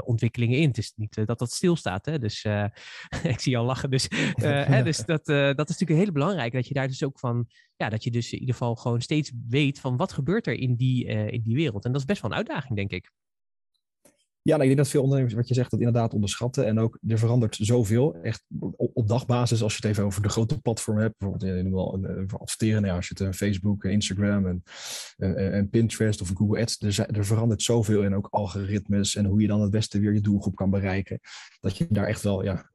ontwikkelingen 0.04 0.58
in. 0.58 0.68
Het 0.68 0.78
is 0.78 0.92
niet 0.96 1.26
dat 1.26 1.38
dat 1.38 1.50
stilstaat. 1.50 2.06
Hè? 2.06 2.18
Dus 2.18 2.44
ik 3.22 3.40
zie 3.40 3.58
al 3.58 3.64
lachen. 3.64 3.90
Dus, 3.90 4.06
hè, 4.34 4.82
dus 4.90 5.04
dat, 5.04 5.24
dat 5.26 5.68
is 5.68 5.78
natuurlijk 5.78 6.00
heel 6.00 6.12
belangrijk. 6.12 6.52
Dat 6.52 6.68
je 6.68 6.74
daar 6.74 6.88
dus 6.88 7.04
ook 7.04 7.18
van, 7.18 7.46
ja, 7.76 7.88
dat 7.88 8.04
je 8.04 8.10
dus 8.10 8.32
in 8.32 8.38
ieder 8.38 8.54
geval 8.54 8.76
gewoon 8.76 9.00
steeds 9.00 9.32
weet 9.48 9.80
van 9.80 9.96
wat 9.96 10.12
gebeurt 10.12 10.46
er 10.46 10.54
in 10.54 10.76
die, 10.76 11.04
in 11.04 11.42
die 11.42 11.54
wereld. 11.54 11.84
En 11.84 11.92
dat 11.92 12.00
is 12.00 12.06
best 12.06 12.22
wel 12.22 12.30
een 12.30 12.36
uitdaging, 12.36 12.76
denk 12.76 12.90
ik. 12.90 13.10
Ja, 14.42 14.56
nou, 14.56 14.60
ik 14.60 14.66
denk 14.66 14.76
dat 14.76 14.88
veel 14.88 15.02
ondernemers, 15.02 15.34
wat 15.34 15.48
je 15.48 15.54
zegt, 15.54 15.70
dat 15.70 15.80
inderdaad 15.80 16.14
onderschatten. 16.14 16.66
En 16.66 16.78
ook, 16.78 16.98
er 17.06 17.18
verandert 17.18 17.56
zoveel. 17.60 18.14
Echt 18.14 18.44
op, 18.76 19.08
dagbasis, 19.08 19.62
als 19.62 19.72
je 19.72 19.78
het 19.82 19.90
even 19.90 20.04
over 20.04 20.22
de 20.22 20.28
grote 20.28 20.60
platformen 20.60 21.02
hebt. 21.02 21.18
Bijvoorbeeld, 21.18 21.64
je 21.64 21.70
wel 21.70 21.94
een, 21.94 22.18
een 22.18 22.30
adverteren. 22.30 22.82
Nou, 22.82 22.96
als 22.96 23.08
je 23.08 23.14
het 23.18 23.26
een 23.26 23.34
Facebook, 23.34 23.84
Instagram 23.84 24.62
en, 25.16 25.68
Pinterest 25.70 26.20
of 26.20 26.30
Google 26.34 26.60
Ads. 26.60 26.80
Er, 26.80 27.16
er 27.16 27.24
verandert 27.24 27.62
zoveel. 27.62 28.04
En 28.04 28.14
ook 28.14 28.28
algoritmes. 28.30 29.16
En 29.16 29.24
hoe 29.24 29.40
je 29.40 29.46
dan 29.46 29.60
het 29.60 29.70
beste 29.70 30.00
weer 30.00 30.14
je 30.14 30.20
doelgroep 30.20 30.54
kan 30.54 30.70
bereiken. 30.70 31.20
Dat 31.60 31.76
je 31.76 31.86
daar 31.88 32.06
echt 32.06 32.22
wel 32.22 32.44
ja, 32.44 32.70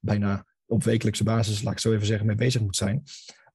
bijna 0.00 0.44
op 0.70 0.84
wekelijkse 0.84 1.24
basis, 1.24 1.62
laat 1.62 1.72
ik 1.72 1.78
zo 1.78 1.92
even 1.92 2.06
zeggen, 2.06 2.26
mee 2.26 2.36
bezig 2.36 2.60
moet 2.60 2.76
zijn. 2.76 3.02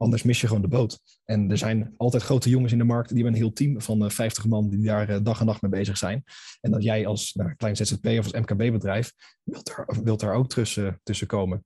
Anders 0.06 0.24
mis 0.24 0.42
je 0.42 0.48
gewoon 0.48 0.62
de 0.62 0.68
boot. 0.68 1.00
En 1.24 1.52
er 1.52 1.58
zijn 1.58 1.94
altijd 1.98 2.24
grote 2.24 2.50
jongens 2.50 2.72
in 2.72 2.78
de 2.78 2.84
markt. 2.84 3.08
Die 3.10 3.18
hebben 3.18 3.34
een 3.34 3.46
heel 3.46 3.54
team 3.54 3.82
van 3.82 4.12
50 4.12 4.44
eh, 4.44 4.50
man 4.50 4.70
die 4.70 4.86
daar 4.86 5.10
eh, 5.10 5.20
dag 5.24 5.40
en 5.40 5.46
nacht 5.46 5.62
mee 5.62 5.72
bezig 5.72 5.98
zijn. 5.98 6.24
En 6.62 6.72
dat 6.72 6.84
jij 6.84 7.08
als 7.08 7.34
nou, 7.34 7.56
klein 7.56 7.76
ZZP 7.76 8.06
of 8.06 8.18
als 8.18 8.32
MKB-bedrijf 8.32 9.14
wilt, 9.44 9.70
er, 9.70 10.04
wilt 10.04 10.20
daar 10.20 10.34
ook 10.34 10.50
tussen, 10.50 11.00
tussen 11.04 11.28
komen. 11.28 11.66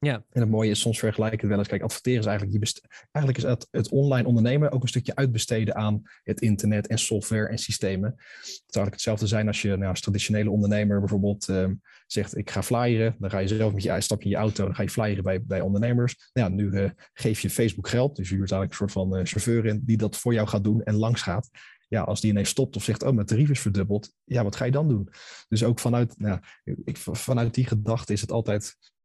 Ja. 0.00 0.14
En 0.14 0.40
het 0.40 0.50
mooie 0.50 0.70
is, 0.70 0.80
soms 0.80 0.98
vergelijken 0.98 1.38
het 1.38 1.48
wel 1.48 1.58
eens. 1.58 1.68
Kijk, 1.68 1.82
adverteren 1.82 2.20
is 2.20 2.26
eigenlijk, 2.26 2.64
je 2.64 2.80
eigenlijk 3.12 3.44
is 3.44 3.50
het, 3.50 3.68
het 3.70 3.88
online 3.88 4.28
ondernemen 4.28 4.70
ook 4.70 4.82
een 4.82 4.88
stukje 4.88 5.14
uitbesteden 5.14 5.74
aan 5.74 6.02
het 6.22 6.40
internet 6.40 6.86
en 6.86 6.98
software 6.98 7.48
en 7.48 7.58
systemen. 7.58 8.10
Het 8.10 8.44
zou 8.46 8.54
eigenlijk 8.54 8.92
hetzelfde 8.92 9.26
zijn 9.26 9.46
als 9.46 9.62
je 9.62 9.76
nou, 9.76 9.90
als 9.90 10.00
traditionele 10.00 10.50
ondernemer 10.50 10.98
bijvoorbeeld 10.98 11.48
uh, 11.48 11.66
zegt, 12.06 12.36
ik 12.36 12.50
ga 12.50 12.62
flyeren. 12.62 13.16
Dan 13.18 13.30
ga 13.30 13.38
je 13.38 13.48
zelf 13.48 13.72
met 13.72 13.82
je 13.82 14.00
stap 14.00 14.22
in 14.22 14.30
je 14.30 14.36
auto, 14.36 14.64
dan 14.64 14.74
ga 14.74 14.82
je 14.82 14.90
flyeren 14.90 15.24
bij, 15.24 15.42
bij 15.42 15.60
ondernemers. 15.60 16.30
Nou, 16.32 16.50
ja, 16.50 16.54
nu 16.54 16.70
uh, 16.70 16.90
geef 17.12 17.40
je 17.40 17.50
Facebook 17.50 17.88
geld, 17.88 18.16
dus 18.16 18.28
je 18.28 18.34
huurt 18.34 18.52
eigenlijk 18.52 18.80
een 18.80 18.88
soort 18.88 19.08
van 19.08 19.18
uh, 19.18 19.24
chauffeur 19.24 19.66
in 19.66 19.82
die 19.84 19.96
dat 19.96 20.16
voor 20.16 20.32
jou 20.32 20.48
gaat 20.48 20.64
doen 20.64 20.82
en 20.82 20.94
langs 20.94 21.22
gaat 21.22 21.48
ja, 21.88 22.02
als 22.02 22.20
die 22.20 22.30
ineens 22.30 22.48
stopt 22.48 22.76
of 22.76 22.82
zegt, 22.84 23.02
oh, 23.02 23.14
mijn 23.14 23.26
tarief 23.26 23.50
is 23.50 23.60
verdubbeld, 23.60 24.12
ja, 24.24 24.42
wat 24.42 24.56
ga 24.56 24.64
je 24.64 24.70
dan 24.70 24.88
doen? 24.88 25.08
Dus 25.48 25.64
ook 25.64 25.78
vanuit, 25.78 26.18
nou, 26.18 26.40
ik, 26.84 26.96
vanuit 26.96 27.54
die 27.54 27.66
gedachte 27.66 28.12
is 28.12 28.20
het 28.20 28.32
altijd 28.32 28.76
eh, 28.76 28.96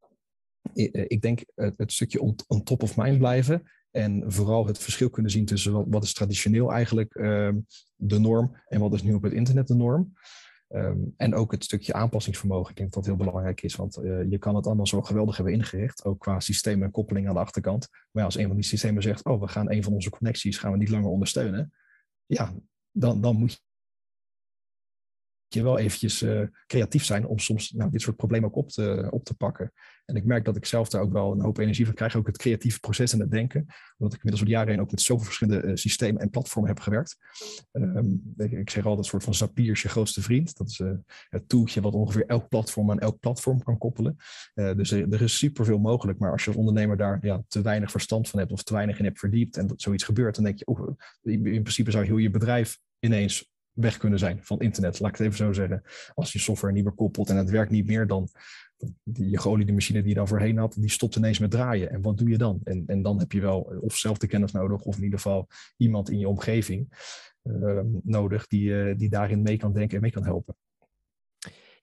ik 0.73 1.21
denk 1.21 1.43
het, 1.55 1.91
stukje 1.91 2.21
on, 2.47 2.63
top 2.63 2.83
of 2.83 2.97
mind 2.97 3.17
blijven. 3.17 3.63
En 3.91 4.23
vooral 4.31 4.67
het 4.67 4.77
verschil 4.77 5.09
kunnen 5.09 5.31
zien 5.31 5.45
tussen 5.45 5.73
wat, 5.73 5.85
wat 5.87 6.03
is 6.03 6.13
traditioneel 6.13 6.71
eigenlijk 6.71 7.15
uh, 7.15 7.49
de 7.95 8.19
norm 8.19 8.55
en 8.67 8.79
wat 8.79 8.93
is 8.93 9.03
nu 9.03 9.13
op 9.13 9.23
het 9.23 9.33
internet 9.33 9.67
de 9.67 9.75
norm. 9.75 10.13
Um, 10.69 11.13
en 11.17 11.35
ook 11.35 11.51
het 11.51 11.63
stukje 11.63 11.93
aanpassingsvermogen. 11.93 12.69
Ik 12.69 12.77
denk 12.77 12.93
dat 12.93 13.03
dat 13.03 13.15
heel 13.15 13.25
belangrijk 13.25 13.61
is, 13.61 13.75
want 13.75 13.97
uh, 13.97 14.29
je 14.29 14.37
kan 14.37 14.55
het 14.55 14.65
allemaal 14.65 14.87
zo 14.87 15.01
geweldig 15.01 15.35
hebben 15.35 15.53
ingericht, 15.53 16.05
ook 16.05 16.19
qua 16.19 16.39
systeem 16.39 16.83
en 16.83 16.91
koppeling 16.91 17.27
aan 17.27 17.33
de 17.33 17.39
achterkant. 17.39 17.87
Maar 18.11 18.23
als 18.23 18.37
een 18.37 18.47
van 18.47 18.55
die 18.55 18.65
systemen 18.65 19.03
zegt, 19.03 19.25
oh, 19.25 19.41
we 19.41 19.47
gaan 19.47 19.71
een 19.71 19.83
van 19.83 19.93
onze 19.93 20.09
connecties 20.09 20.57
gaan 20.57 20.71
we 20.71 20.77
niet 20.77 20.89
langer 20.89 21.09
ondersteunen, 21.09 21.73
ja, 22.25 22.53
dan, 22.91 23.21
dan 23.21 23.35
moet 23.35 23.61
je 25.53 25.59
je 25.59 25.65
wel 25.65 25.77
eventjes 25.77 26.21
uh, 26.21 26.41
creatief 26.67 27.05
zijn 27.05 27.27
om 27.27 27.39
soms 27.39 27.71
nou, 27.71 27.91
dit 27.91 28.01
soort 28.01 28.15
problemen 28.15 28.49
ook 28.49 28.55
op 28.55 28.69
te, 28.69 29.07
op 29.09 29.23
te 29.23 29.33
pakken. 29.33 29.71
En 30.05 30.15
ik 30.15 30.25
merk 30.25 30.45
dat 30.45 30.55
ik 30.55 30.65
zelf 30.65 30.89
daar 30.89 31.01
ook 31.01 31.11
wel 31.11 31.31
een 31.31 31.41
hoop 31.41 31.57
energie 31.57 31.85
van 31.85 31.93
krijg, 31.93 32.15
ook 32.15 32.27
het 32.27 32.37
creatieve 32.37 32.79
proces 32.79 33.13
en 33.13 33.19
het 33.19 33.31
denken. 33.31 33.65
Omdat 33.97 34.13
ik 34.13 34.23
inmiddels 34.23 34.41
de 34.41 34.55
jaren 34.55 34.69
heen 34.69 34.81
ook 34.81 34.91
met 34.91 35.01
zoveel 35.01 35.25
verschillende 35.25 35.67
uh, 35.67 35.75
systemen 35.75 36.21
en 36.21 36.29
platformen 36.29 36.69
heb 36.69 36.79
gewerkt. 36.79 37.17
Um, 37.71 38.33
ik, 38.37 38.69
zeg 38.69 38.83
altijd 38.83 38.97
een 38.97 39.11
soort 39.11 39.23
van 39.23 39.33
Zapier 39.33 39.71
is 39.71 39.81
je 39.81 39.89
grootste 39.89 40.21
vriend. 40.21 40.57
Dat 40.57 40.69
is 40.69 40.79
uh, 40.79 40.91
het 41.29 41.49
toeltje 41.49 41.81
wat 41.81 41.93
ongeveer 41.93 42.25
elk 42.25 42.49
platform 42.49 42.91
aan 42.91 42.99
elk 42.99 43.19
platform 43.19 43.63
kan 43.63 43.77
koppelen. 43.77 44.15
dus 44.53 44.91
er, 44.91 45.21
is 45.21 45.37
superveel 45.37 45.79
mogelijk, 45.79 46.19
maar 46.19 46.31
als 46.31 46.43
je 46.43 46.49
als 46.49 46.59
ondernemer 46.59 46.97
daar 46.97 47.19
ja, 47.21 47.43
te 47.47 47.61
weinig 47.61 47.91
verstand 47.91 48.29
van 48.29 48.39
hebt 48.39 48.51
of 48.51 48.63
te 48.63 48.73
weinig 48.73 48.99
in 48.99 49.05
hebt 49.05 49.19
verdiept 49.19 49.57
en 49.57 49.67
dat 49.67 49.81
zoiets 49.81 50.03
gebeurt, 50.03 50.35
dan 50.35 50.43
denk 50.43 50.59
je, 50.59 50.65
oh, 50.65 50.97
in 51.21 51.41
principe 51.41 51.91
zou 51.91 52.05
heel 52.05 52.17
je 52.17 52.29
bedrijf 52.29 52.79
ineens 52.99 53.52
weg 53.73 53.97
kunnen 53.97 54.19
zijn 54.19 54.39
van 54.41 54.59
internet, 54.59 54.99
laat 54.99 55.11
ik 55.11 55.17
het 55.17 55.27
even 55.27 55.37
zo 55.37 55.53
zeggen. 55.53 55.83
Als 56.13 56.33
je 56.33 56.39
software 56.39 56.73
niet 56.73 56.83
meer 56.83 56.93
koppelt 56.93 57.29
en 57.29 57.37
het 57.37 57.49
werkt 57.49 57.71
niet 57.71 57.87
meer, 57.87 58.07
dan 58.07 58.29
die, 59.03 59.29
je 59.29 59.39
geoliede 59.39 59.73
machine 59.73 59.99
die 59.99 60.09
je 60.09 60.15
dan 60.15 60.27
voorheen 60.27 60.57
had, 60.57 60.75
die 60.79 60.89
stopt 60.89 61.15
ineens 61.15 61.39
met 61.39 61.51
draaien. 61.51 61.89
En 61.89 62.01
wat 62.01 62.17
doe 62.17 62.29
je 62.29 62.37
dan? 62.37 62.59
En, 62.63 62.83
en 62.87 63.01
dan 63.01 63.19
heb 63.19 63.31
je 63.31 63.41
wel 63.41 63.59
of 63.59 63.95
zelf 63.95 64.17
de 64.17 64.27
kennis 64.27 64.51
nodig, 64.51 64.81
of 64.81 64.97
in 64.97 65.03
ieder 65.03 65.19
geval 65.19 65.47
iemand 65.77 66.09
in 66.09 66.19
je 66.19 66.27
omgeving 66.27 66.87
uh, 67.43 67.79
nodig 68.03 68.47
die, 68.47 68.69
uh, 68.69 68.97
die 68.97 69.09
daarin 69.09 69.41
mee 69.41 69.57
kan 69.57 69.73
denken 69.73 69.95
en 69.95 70.01
mee 70.01 70.11
kan 70.11 70.23
helpen. 70.23 70.55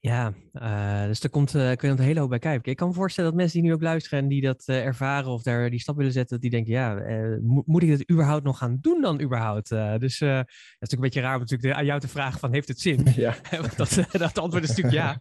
Ja, 0.03 0.33
uh, 0.53 1.07
dus 1.07 1.21
er 1.21 1.31
komt, 1.31 1.55
uh, 1.55 1.73
kun 1.77 1.89
je 1.89 1.95
een 1.95 2.05
hele 2.05 2.21
hoop 2.21 2.29
bij 2.29 2.39
kijken. 2.39 2.71
Ik 2.71 2.77
kan 2.77 2.89
me 2.89 2.95
voorstellen 2.95 3.31
dat 3.31 3.39
mensen 3.39 3.61
die 3.61 3.69
nu 3.69 3.75
ook 3.75 3.83
luisteren 3.83 4.19
en 4.19 4.29
die 4.29 4.41
dat 4.41 4.63
uh, 4.67 4.85
ervaren 4.85 5.31
of 5.31 5.43
daar 5.43 5.71
die 5.71 5.81
stap 5.81 5.97
willen 5.97 6.13
zetten, 6.13 6.41
die 6.41 6.51
denken, 6.51 6.73
ja, 6.73 6.95
mo 7.43 7.63
moet 7.67 7.83
ik 7.83 7.89
dit 7.89 8.11
überhaupt 8.11 8.45
nog 8.45 8.59
gaan 8.59 8.79
doen 8.81 9.01
dan 9.01 9.21
überhaupt? 9.21 9.69
dus 9.69 9.79
dat 9.99 9.99
is 9.99 10.19
natuurlijk 10.19 10.91
een 10.91 11.01
beetje 11.01 11.21
raar 11.21 11.35
om 11.35 11.41
natuurlijk 11.41 11.75
aan 11.75 11.85
jou 11.85 12.01
te 12.01 12.09
vragen 12.09 12.41
van, 12.41 12.53
heeft 12.53 12.69
het 12.69 12.81
zin? 12.81 13.07
Ja. 13.15 13.37
dat, 13.77 14.07
dat 14.11 14.39
antwoord 14.39 14.63
is 14.63 14.69
natuurlijk 14.69 14.97
ja. 14.97 15.13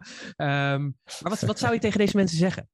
Um, 0.73 0.95
maar 1.21 1.31
wat, 1.31 1.41
wat 1.41 1.59
zou 1.59 1.73
je 1.73 1.79
tegen 1.79 1.99
deze 1.99 2.15
mensen 2.15 2.37
zeggen? 2.37 2.69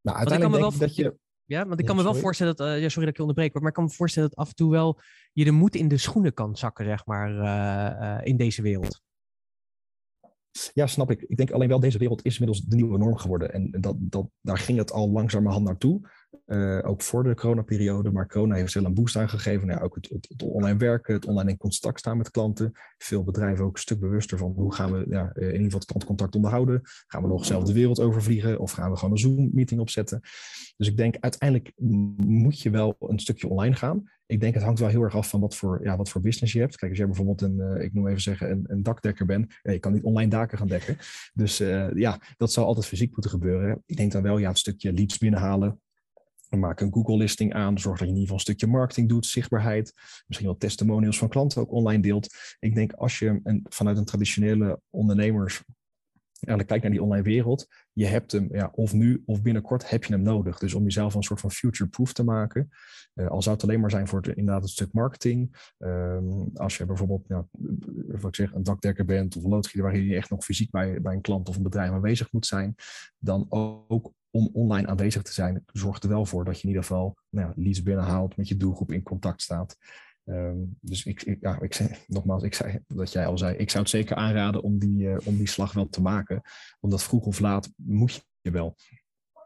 Nou, 0.00 0.16
uiteindelijk 0.18 0.60
denk 0.60 0.72
ik 0.72 0.80
dat 0.80 0.96
je... 0.96 1.16
Ja, 1.44 1.66
want 1.66 1.80
ik 1.80 1.86
kan 1.86 1.96
me 1.96 2.02
wel 2.02 2.14
voorstellen 2.14 2.56
dat, 2.56 2.80
ja, 2.80 2.88
sorry 2.88 3.00
dat 3.00 3.08
ik 3.08 3.16
je 3.16 3.20
onderbreek, 3.20 3.54
maar 3.54 3.68
ik 3.68 3.74
kan 3.74 3.84
me 3.84 3.90
voorstellen 3.90 4.28
dat 4.28 4.38
af 4.38 4.48
en 4.48 4.54
toe 4.54 4.70
wel 4.70 5.00
je 5.32 5.44
de 5.44 5.50
moed 5.50 5.74
in 5.74 5.88
de 5.88 5.98
schoenen 5.98 6.34
kan 6.34 6.56
zakken, 6.56 6.84
zeg 6.84 7.06
maar, 7.06 8.24
in 8.24 8.36
deze 8.36 8.62
wereld. 8.62 9.02
Ja, 10.72 10.86
snap 10.86 11.10
ik. 11.10 11.22
Ik 11.22 11.36
denk 11.36 11.50
alleen 11.50 11.68
wel, 11.68 11.80
deze 11.80 11.98
wereld 11.98 12.24
is 12.24 12.38
inmiddels 12.38 12.66
de 12.66 12.76
nieuwe 12.76 12.98
norm 12.98 13.16
geworden. 13.16 13.52
En 13.52 13.70
dat, 13.80 13.96
dat, 13.98 14.28
daar 14.40 14.58
ging 14.58 14.78
het 14.78 14.92
al 14.92 15.10
langzamerhand 15.10 15.64
naartoe. 15.64 16.00
Uh, 16.46 16.78
ook 16.82 17.02
voor 17.02 17.22
de 17.22 17.34
coronaperiode. 17.34 18.10
Maar 18.10 18.28
corona 18.28 18.54
heeft 18.54 18.74
wel 18.74 18.84
een 18.84 18.94
boost 18.94 19.16
aangegeven. 19.16 19.66
Nou, 19.66 19.80
ook 19.82 19.94
het, 19.94 20.08
het, 20.28 20.42
online 20.42 20.78
werken, 20.78 21.14
het 21.14 21.26
online 21.26 21.50
in 21.50 21.56
contact 21.56 21.98
staan 21.98 22.16
met 22.16 22.30
klanten. 22.30 22.72
Veel 22.98 23.24
bedrijven 23.24 23.64
ook 23.64 23.74
een 23.74 23.80
stuk 23.80 24.00
bewuster 24.00 24.38
van 24.38 24.52
hoe 24.52 24.74
gaan 24.74 24.92
we 24.92 25.06
ja, 25.08 25.34
in 25.34 25.44
ieder 25.44 25.62
geval 25.62 25.78
het 25.78 25.88
klantcontact 25.88 26.34
onderhouden. 26.34 26.80
Gaan 27.06 27.22
we 27.22 27.28
nog 27.28 27.44
zelf 27.44 27.64
de 27.64 27.72
wereld 27.72 28.00
overvliegen 28.00 28.58
of 28.58 28.72
gaan 28.72 28.90
we 28.90 28.96
gewoon 28.96 29.10
een 29.10 29.18
Zoom-meeting 29.18 29.80
opzetten? 29.80 30.20
Dus 30.76 30.88
ik 30.88 30.96
denk 30.96 31.16
uiteindelijk 31.20 31.72
moet 32.16 32.60
je 32.60 32.70
wel 32.70 32.96
een 32.98 33.18
stukje 33.18 33.48
online 33.48 33.74
gaan 33.74 34.02
ik 34.26 34.40
denk 34.40 34.54
het 34.54 34.62
hangt 34.62 34.80
wel 34.80 34.88
heel 34.88 35.02
erg 35.02 35.16
af 35.16 35.28
van 35.28 35.40
wat 35.40 35.56
voor, 35.56 35.80
ja, 35.84 35.96
wat 35.96 36.08
voor 36.08 36.20
business 36.20 36.52
je 36.52 36.60
hebt. 36.60 36.76
Kijk, 36.76 36.90
als 36.90 36.98
jij 36.98 37.08
bijvoorbeeld 37.08 37.40
een, 37.40 37.56
uh, 37.58 37.84
ik 37.84 37.92
noem 37.92 38.08
even 38.08 38.20
zeggen, 38.20 38.50
een, 38.50 38.64
een 38.66 38.82
dakdekker 38.82 39.26
bent, 39.26 39.54
ja, 39.62 39.72
je 39.72 39.78
kan 39.78 39.92
niet 39.92 40.02
online 40.02 40.30
daken 40.30 40.58
gaan 40.58 40.68
dekken. 40.68 40.96
Dus 41.34 41.60
uh, 41.60 41.92
ja, 41.94 42.20
dat 42.36 42.52
zou 42.52 42.66
altijd 42.66 42.86
fysiek 42.86 43.12
moeten 43.12 43.30
gebeuren. 43.30 43.82
Ik 43.86 43.96
denk 43.96 44.12
dan 44.12 44.22
wel, 44.22 44.38
ja, 44.38 44.48
een 44.48 44.56
stukje 44.56 44.92
leads 44.92 45.18
binnenhalen. 45.18 45.78
Maak 46.50 46.80
een 46.80 46.92
Google-listing 46.92 47.54
aan. 47.54 47.78
Zorg 47.78 47.98
dat 47.98 48.08
je 48.08 48.14
in 48.14 48.20
ieder 48.20 48.22
geval 48.22 48.36
een 48.36 48.54
stukje 48.54 48.66
marketing 48.66 49.08
doet, 49.08 49.26
zichtbaarheid. 49.26 49.92
Misschien 50.26 50.48
wel 50.48 50.58
testimonials 50.58 51.18
van 51.18 51.28
klanten 51.28 51.60
ook 51.60 51.72
online 51.72 52.02
deelt. 52.02 52.34
Ik 52.58 52.74
denk 52.74 52.92
als 52.92 53.18
je 53.18 53.40
een, 53.42 53.66
vanuit 53.68 53.96
een 53.96 54.04
traditionele 54.04 54.80
ondernemers 54.90 55.62
eigenlijk 56.40 56.68
kijkt 56.68 56.82
naar 56.82 56.92
die 56.92 57.02
online 57.02 57.22
wereld, 57.22 57.68
je 57.92 58.06
hebt 58.06 58.32
hem, 58.32 58.48
ja, 58.52 58.70
of 58.74 58.92
nu 58.92 59.22
of 59.26 59.42
binnenkort 59.42 59.90
heb 59.90 60.04
je 60.04 60.12
hem 60.12 60.22
nodig. 60.22 60.58
Dus 60.58 60.74
om 60.74 60.82
jezelf 60.82 61.14
een 61.14 61.22
soort 61.22 61.40
van 61.40 61.50
future-proof 61.50 62.12
te 62.12 62.24
maken, 62.24 62.70
uh, 63.14 63.28
al 63.28 63.42
zou 63.42 63.54
het 63.54 63.64
alleen 63.64 63.80
maar 63.80 63.90
zijn 63.90 64.08
voor 64.08 64.20
het, 64.20 64.36
inderdaad 64.36 64.62
het 64.62 64.70
stuk 64.70 64.92
marketing. 64.92 65.72
Um, 65.78 66.50
als 66.54 66.76
je 66.76 66.86
bijvoorbeeld, 66.86 67.24
ja, 67.28 67.46
wat 68.20 68.38
ik 68.38 68.52
een 68.52 68.62
dakdekker 68.62 69.04
bent 69.04 69.36
of 69.36 69.44
een 69.44 69.50
loodgieter 69.50 69.82
waar 69.82 69.98
je 69.98 70.16
echt 70.16 70.30
nog 70.30 70.44
fysiek 70.44 70.70
bij, 70.70 71.00
bij 71.00 71.14
een 71.14 71.20
klant 71.20 71.48
of 71.48 71.56
een 71.56 71.62
bedrijf 71.62 71.90
aanwezig 71.90 72.32
moet 72.32 72.46
zijn, 72.46 72.74
dan 73.18 73.46
ook 73.88 74.12
om 74.30 74.50
online 74.52 74.86
aanwezig 74.86 75.22
te 75.22 75.32
zijn, 75.32 75.64
zorgt 75.72 76.02
er 76.02 76.08
wel 76.08 76.26
voor 76.26 76.44
dat 76.44 76.56
je 76.56 76.62
in 76.62 76.68
ieder 76.68 76.82
geval 76.82 77.16
nou, 77.28 77.52
leads 77.56 77.82
binnenhaalt, 77.82 78.36
met 78.36 78.48
je 78.48 78.56
doelgroep 78.56 78.92
in 78.92 79.02
contact 79.02 79.42
staat. 79.42 79.76
Um, 80.24 80.76
dus 80.80 81.04
ik, 81.04 81.22
ik, 81.22 81.40
ja, 81.40 81.60
ik 81.60 81.74
zei, 81.74 81.90
nogmaals, 82.06 82.42
ik 82.42 82.54
zei 82.54 82.78
dat 82.86 83.12
jij 83.12 83.26
al 83.26 83.38
zei, 83.38 83.56
ik 83.56 83.70
zou 83.70 83.82
het 83.82 83.92
zeker 83.92 84.16
aanraden 84.16 84.62
om 84.62 84.78
die, 84.78 85.02
uh, 85.02 85.16
om 85.24 85.36
die 85.36 85.48
slag 85.48 85.72
wel 85.72 85.88
te 85.88 86.02
maken. 86.02 86.42
Omdat 86.80 87.02
vroeg 87.02 87.26
of 87.26 87.40
laat 87.40 87.72
moet 87.76 88.26
je 88.40 88.50
wel. 88.50 88.76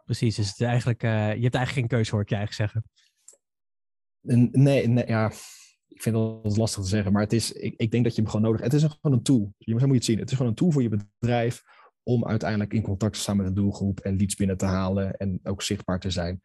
Precies, 0.05 0.37
dus 0.37 0.49
het 0.49 0.61
eigenlijk, 0.61 1.03
uh, 1.03 1.11
je 1.11 1.43
hebt 1.43 1.55
eigenlijk 1.55 1.73
geen 1.73 1.87
keuze, 1.87 2.11
hoor 2.11 2.21
ik 2.21 2.29
je 2.29 2.37
eigenlijk 2.37 2.73
zeggen. 2.73 2.91
Nee, 4.61 4.89
nee, 4.89 5.07
ja, 5.07 5.33
ik 5.89 6.03
vind 6.03 6.15
dat 6.15 6.57
lastig 6.57 6.83
te 6.83 6.89
zeggen, 6.89 7.13
maar 7.13 7.23
het 7.23 7.33
is, 7.33 7.53
ik, 7.53 7.75
ik 7.77 7.91
denk 7.91 8.05
dat 8.05 8.15
je 8.15 8.23
hem 8.23 8.31
gewoon 8.31 8.47
nodig 8.47 8.61
Het 8.61 8.73
is 8.73 8.83
een, 8.83 8.91
gewoon 8.91 9.17
een 9.17 9.23
tool, 9.23 9.55
zo 9.59 9.73
moet 9.73 9.81
je 9.81 9.95
het 9.95 10.05
zien. 10.05 10.19
Het 10.19 10.31
is 10.31 10.37
gewoon 10.37 10.51
een 10.51 10.59
tool 10.59 10.71
voor 10.71 10.83
je 10.83 11.07
bedrijf 11.19 11.63
om 12.09 12.25
uiteindelijk 12.25 12.73
in 12.73 12.83
contact 12.83 13.15
te 13.15 13.21
staan 13.21 13.37
met 13.37 13.47
een 13.47 13.55
doelgroep 13.55 14.01
en 14.01 14.17
leads 14.17 14.35
binnen 14.35 14.57
te 14.57 14.65
halen 14.65 15.17
en 15.17 15.41
ook 15.43 15.63
zichtbaar 15.63 16.01
te 16.01 16.11
zijn. 16.11 16.41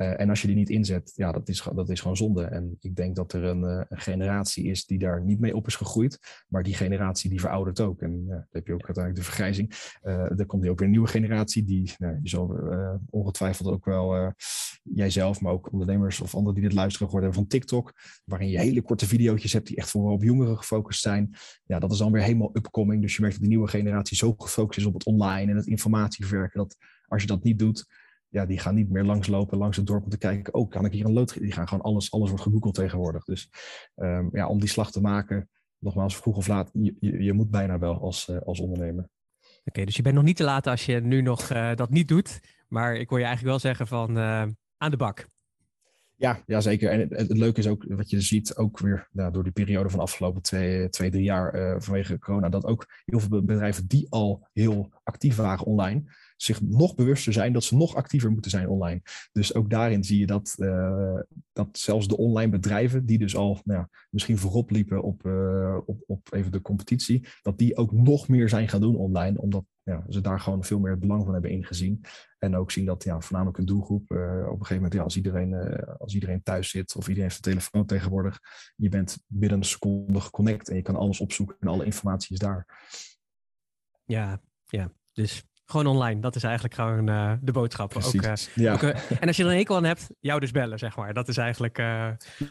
Uh, 0.00 0.20
en 0.20 0.28
als 0.28 0.40
je 0.40 0.46
die 0.46 0.56
niet 0.56 0.70
inzet, 0.70 1.12
ja, 1.14 1.32
dat 1.32 1.48
is, 1.48 1.68
dat 1.74 1.88
is 1.88 2.00
gewoon 2.00 2.16
zonde. 2.16 2.44
En 2.44 2.76
ik 2.80 2.96
denk 2.96 3.16
dat 3.16 3.32
er 3.32 3.44
een, 3.44 3.62
uh, 3.62 3.82
een, 3.88 4.00
generatie 4.00 4.64
is 4.64 4.86
die 4.86 4.98
daar 4.98 5.24
niet 5.24 5.40
mee 5.40 5.56
op 5.56 5.66
is 5.66 5.76
gegroeid, 5.76 6.18
maar 6.48 6.62
die 6.62 6.74
generatie 6.74 7.30
die 7.30 7.40
veroudert 7.40 7.80
ook. 7.80 8.02
En 8.02 8.24
uh, 8.28 8.36
heb 8.50 8.66
je 8.66 8.72
ook 8.72 8.84
uiteindelijk 8.84 9.16
de 9.16 9.30
vergrijzing. 9.30 9.72
er 10.02 10.46
komt 10.46 10.68
ook 10.68 10.78
weer 10.78 10.86
een 10.86 10.90
nieuwe 10.90 11.08
generatie 11.08 11.64
die, 11.64 11.92
nou, 11.98 12.20
zal 12.22 12.58
ongetwijfeld 13.10 13.68
ook 13.68 13.84
wel 13.84 14.34
jijzelf, 14.82 15.40
maar 15.40 15.52
ook 15.52 15.72
ondernemers 15.72 16.20
of 16.20 16.34
anderen 16.34 16.54
die 16.54 16.68
dit 16.68 16.78
luisteren 16.78 17.06
gehoord 17.08 17.24
hebben 17.24 17.42
van 17.42 17.58
TikTok, 17.58 17.92
waarin 18.24 18.48
je 18.48 18.58
hele 18.58 18.82
korte 18.82 19.06
video's 19.06 19.52
hebt 19.52 19.66
die 19.66 19.76
echt 19.76 19.90
vooral 19.90 20.12
op 20.12 20.22
jongeren 20.22 20.56
gefocust 20.56 21.00
zijn. 21.00 21.34
Ja, 21.64 21.78
dat 21.78 21.92
is 21.92 21.98
dan 21.98 22.12
weer 22.12 22.22
helemaal 22.22 22.50
upcoming. 22.52 23.02
Dus 23.02 23.14
je 23.14 23.20
merkt 23.20 23.34
dat 23.36 23.44
de 23.44 23.50
nieuwe 23.50 23.68
generatie 23.68 24.16
zo 24.16 24.34
gefocust 24.36 24.78
is 24.78 24.84
op 24.84 24.94
online 25.04 25.50
en 25.50 25.56
het 25.56 25.66
informatieverwerken, 25.66 26.58
dat 26.58 26.76
als 27.06 27.22
je 27.22 27.28
dat 27.28 27.42
niet 27.42 27.58
doet, 27.58 27.86
ja, 28.28 28.46
die 28.46 28.58
gaan 28.58 28.74
niet 28.74 28.90
meer 28.90 29.04
langslopen 29.04 29.58
langs 29.58 29.76
het 29.76 29.86
dorp 29.86 30.04
om 30.04 30.10
te 30.10 30.18
kijken, 30.18 30.54
oh, 30.54 30.70
kan 30.70 30.84
ik 30.84 30.92
hier 30.92 31.04
een 31.04 31.12
lood... 31.12 31.38
Die 31.40 31.52
gaan 31.52 31.68
gewoon 31.68 31.84
alles, 31.84 32.12
alles 32.12 32.28
wordt 32.28 32.44
gegoogeld 32.44 32.74
tegenwoordig. 32.74 33.24
Dus 33.24 33.50
um, 33.94 34.28
ja, 34.32 34.48
om 34.48 34.60
die 34.60 34.68
slag 34.68 34.90
te 34.90 35.00
maken, 35.00 35.48
nogmaals, 35.78 36.16
vroeg 36.16 36.36
of 36.36 36.48
laat, 36.48 36.70
je, 36.72 37.22
je, 37.22 37.32
moet 37.32 37.50
bijna 37.50 37.78
wel 37.78 38.00
als, 38.00 38.28
uh, 38.28 38.38
als 38.38 38.60
ondernemer. 38.60 39.08
Oké, 39.64 39.84
dus 39.84 39.96
je 39.96 40.02
bent 40.02 40.14
nog 40.14 40.24
niet 40.24 40.36
te 40.36 40.44
laat 40.44 40.66
als 40.66 40.86
je 40.86 41.00
nu 41.00 41.20
nog 41.20 41.50
uh, 41.50 41.74
dat 41.74 41.90
niet 41.90 42.08
doet. 42.08 42.40
Maar 42.68 42.94
ik 42.94 43.08
wil 43.08 43.18
je 43.18 43.24
eigenlijk 43.24 43.52
wel 43.52 43.72
zeggen 43.72 43.86
van 43.86 44.18
uh, 44.18 44.46
aan 44.76 44.90
de 44.90 44.96
bak. 44.96 45.26
Ja, 46.20 46.42
ja, 46.46 46.60
zeker. 46.60 46.90
En 46.90 47.00
het, 47.00 47.36
leuke 47.36 47.58
is 47.58 47.66
ook 47.66 47.84
wat 47.88 48.10
je 48.10 48.20
ziet, 48.20 48.56
ook 48.56 48.78
weer 48.78 49.08
nou, 49.12 49.32
door 49.32 49.42
die 49.42 49.52
periode 49.52 49.88
van 49.88 49.98
de 49.98 50.04
afgelopen 50.04 50.42
twee, 50.42 50.88
twee 50.88 51.10
drie 51.10 51.22
jaar 51.22 51.54
uh, 51.54 51.74
vanwege 51.78 52.18
corona, 52.18 52.48
dat 52.48 52.64
ook 52.64 52.86
heel 53.04 53.20
veel 53.20 53.42
bedrijven 53.42 53.86
die 53.86 54.06
al 54.10 54.48
heel 54.52 54.92
actief 55.02 55.36
waren 55.36 55.66
online, 55.66 56.02
zich 56.36 56.60
nog 56.60 56.94
bewuster 56.94 57.32
zijn 57.32 57.52
dat 57.52 57.64
ze 57.64 57.76
nog 57.76 57.94
actiever 57.94 58.30
moeten 58.30 58.50
zijn 58.50 58.68
online. 58.68 59.02
Dus 59.32 59.54
ook 59.54 59.70
daarin 59.70 60.04
zie 60.04 60.18
je 60.18 60.26
dat, 60.26 60.54
uh, 60.56 61.20
dat 61.52 61.68
zelfs 61.78 62.08
de 62.08 62.16
online 62.16 62.50
bedrijven, 62.50 63.06
die 63.06 63.18
dus 63.18 63.36
al 63.36 63.60
nou 63.64 63.80
ja, 63.80 63.88
misschien 64.10 64.38
voorop 64.38 64.70
liepen 64.70 65.02
op, 65.02 65.24
uh, 65.26 65.76
op, 65.86 66.02
op 66.06 66.28
even 66.30 66.52
de 66.52 66.62
competitie, 66.62 67.26
dat 67.42 67.58
die 67.58 67.76
ook 67.76 67.92
nog 67.92 68.28
meer 68.28 68.48
zijn 68.48 68.68
gaan 68.68 68.80
doen 68.80 68.96
online, 68.96 69.40
omdat 69.40 69.64
ja, 69.88 70.04
ze 70.08 70.20
daar 70.20 70.40
gewoon 70.40 70.64
veel 70.64 70.78
meer 70.78 70.90
het 70.90 71.00
belang 71.00 71.24
van 71.24 71.32
hebben 71.32 71.50
ingezien. 71.50 72.04
En 72.38 72.56
ook 72.56 72.70
zien 72.70 72.84
dat 72.84 73.04
ja, 73.04 73.20
voornamelijk 73.20 73.58
een 73.58 73.66
doelgroep, 73.66 74.10
uh, 74.10 74.18
op 74.18 74.60
een 74.60 74.66
gegeven 74.66 74.74
moment, 74.74 74.92
ja, 74.92 75.02
als, 75.02 75.16
iedereen, 75.16 75.54
als 75.98 76.14
iedereen 76.14 76.42
thuis 76.42 76.70
zit 76.70 76.96
of 76.96 77.08
iedereen 77.08 77.22
heeft 77.22 77.46
een 77.46 77.52
telefoon 77.52 77.86
tegenwoordig, 77.86 78.40
je 78.76 78.88
bent 78.88 79.18
binnen 79.26 79.58
een 79.58 79.64
seconde 79.64 80.20
geconnect 80.20 80.68
en 80.68 80.76
je 80.76 80.82
kan 80.82 80.96
alles 80.96 81.20
opzoeken 81.20 81.56
en 81.60 81.68
alle 81.68 81.84
informatie 81.84 82.32
is 82.32 82.38
daar. 82.38 82.66
Ja, 84.04 84.40
ja. 84.66 84.92
Dus 85.12 85.44
gewoon 85.64 85.86
online. 85.86 86.20
Dat 86.20 86.36
is 86.36 86.42
eigenlijk 86.42 86.74
gewoon 86.74 87.08
uh, 87.08 87.32
de 87.40 87.52
boodschap. 87.52 87.96
Ook, 87.96 88.12
uh, 88.12 88.32
ja. 88.54 88.72
ook, 88.72 88.82
uh, 88.82 89.20
en 89.20 89.26
als 89.26 89.36
je 89.36 89.44
er 89.44 89.50
een 89.50 89.56
hekel 89.56 89.76
aan 89.76 89.84
hebt, 89.84 90.06
jou 90.20 90.40
dus 90.40 90.50
bellen, 90.50 90.78
zeg 90.78 90.96
maar. 90.96 91.14
Dat 91.14 91.28
is 91.28 91.36
eigenlijk... 91.36 91.76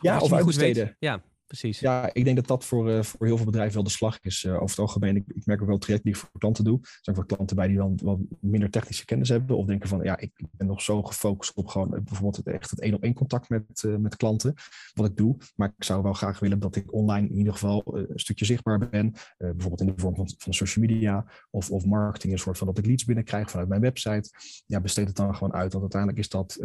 ja, 0.01 0.19
of 0.19 0.33
uitbesteden. 0.33 0.95
Ja, 0.99 1.23
precies. 1.47 1.79
Ja, 1.79 2.13
ik 2.13 2.23
denk 2.23 2.35
dat 2.35 2.47
dat 2.47 2.65
voor, 2.65 2.89
uh, 2.89 3.03
voor 3.03 3.25
heel 3.25 3.35
veel 3.35 3.45
bedrijven 3.45 3.73
wel 3.73 3.83
de 3.83 3.89
slag 3.89 4.19
is. 4.21 4.43
Uh, 4.43 4.53
over 4.53 4.69
het 4.69 4.79
algemeen, 4.79 5.15
ik, 5.15 5.45
merk 5.45 5.61
ook 5.61 5.67
wel 5.67 5.77
traject 5.77 6.03
die 6.03 6.13
ik 6.13 6.19
voor 6.19 6.29
klanten 6.37 6.63
doe. 6.63 6.79
Er 6.81 6.97
zijn 7.01 7.17
ook 7.17 7.27
klanten 7.27 7.55
bij 7.55 7.67
die 7.67 7.77
dan 7.77 7.99
wat 8.03 8.19
minder 8.39 8.69
technische 8.69 9.05
kennis 9.05 9.29
hebben. 9.29 9.57
Of 9.57 9.65
denken 9.65 9.89
van, 9.89 10.03
ja, 10.03 10.17
ik 10.17 10.31
ben 10.51 10.67
nog 10.67 10.81
zo 10.81 11.03
gefocust 11.03 11.53
op 11.53 11.67
gewoon 11.67 11.89
bijvoorbeeld 11.89 12.35
het, 12.35 12.47
echt 12.47 12.69
het 12.69 12.81
één 12.81 12.93
op 12.93 13.03
één 13.03 13.13
contact 13.13 13.49
met, 13.49 13.83
met 13.99 14.15
klanten. 14.15 14.53
Wat 14.93 15.05
ik 15.05 15.17
doe. 15.17 15.37
Maar 15.55 15.73
ik 15.77 15.83
zou 15.83 16.03
wel 16.03 16.13
graag 16.13 16.39
willen 16.39 16.59
dat 16.59 16.75
ik 16.75 16.93
online 16.93 17.27
in 17.27 17.37
ieder 17.37 17.53
geval 17.53 17.83
een 17.85 18.19
stukje 18.19 18.45
zichtbaar 18.45 18.89
ben. 18.89 19.13
bijvoorbeeld 19.37 19.81
in 19.81 19.87
de 19.87 19.93
vorm 19.95 20.15
van, 20.15 20.29
van 20.37 20.53
social 20.53 20.85
media. 20.85 21.25
Of, 21.49 21.71
of 21.71 21.85
marketing, 21.85 22.33
een 22.33 22.39
soort 22.39 22.57
van 22.57 22.67
dat 22.67 22.77
ik 22.77 22.85
leads 22.85 23.05
binnenkrijg 23.05 23.49
vanuit 23.49 23.69
mijn 23.69 23.81
website. 23.81 24.29
Ja, 24.65 24.81
besteed 24.81 25.07
het 25.07 25.15
dan 25.15 25.35
gewoon 25.35 25.53
uit. 25.53 25.71
Want 25.73 25.93
uiteindelijk 25.93 26.21
is 26.21 26.29
dat, 26.29 26.55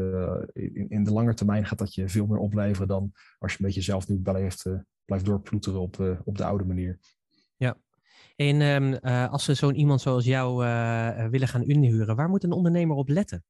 in, 0.53 0.87
in 0.89 1.05
de 1.05 1.13
lange 1.13 1.35
termijn 1.35 1.67
gaat 1.67 1.79
dat 1.79 1.95
je 1.95 2.09
veel 2.09 2.27
meer 2.27 2.39
opleveren 2.39 2.89
dan 2.89 3.13
als 3.39 3.53
je 3.53 3.59
een 3.59 3.67
beetje 3.67 3.83
zelf 3.83 4.09
nu 4.09 4.21
wel 4.23 4.35
heeft 4.35 4.67
blijft 5.05 5.25
doorploeteren 5.25 5.81
op, 5.81 5.97
uh, 5.97 6.21
op 6.25 6.37
de 6.37 6.45
oude 6.45 6.65
manier. 6.65 6.99
Ja. 7.57 7.77
En 8.37 8.61
um, 8.61 8.99
uh, 9.03 9.31
als 9.31 9.45
ze 9.45 9.55
zo'n 9.55 9.75
iemand 9.75 10.01
zoals 10.01 10.25
jou 10.25 10.65
uh, 10.65 11.27
willen 11.29 11.49
gaan 11.49 11.63
inhuren, 11.63 12.17
waar 12.17 12.29
moet 12.29 12.45
een 12.45 12.53
ondernemer 12.53 12.97
op 12.97 13.09
letten? 13.09 13.45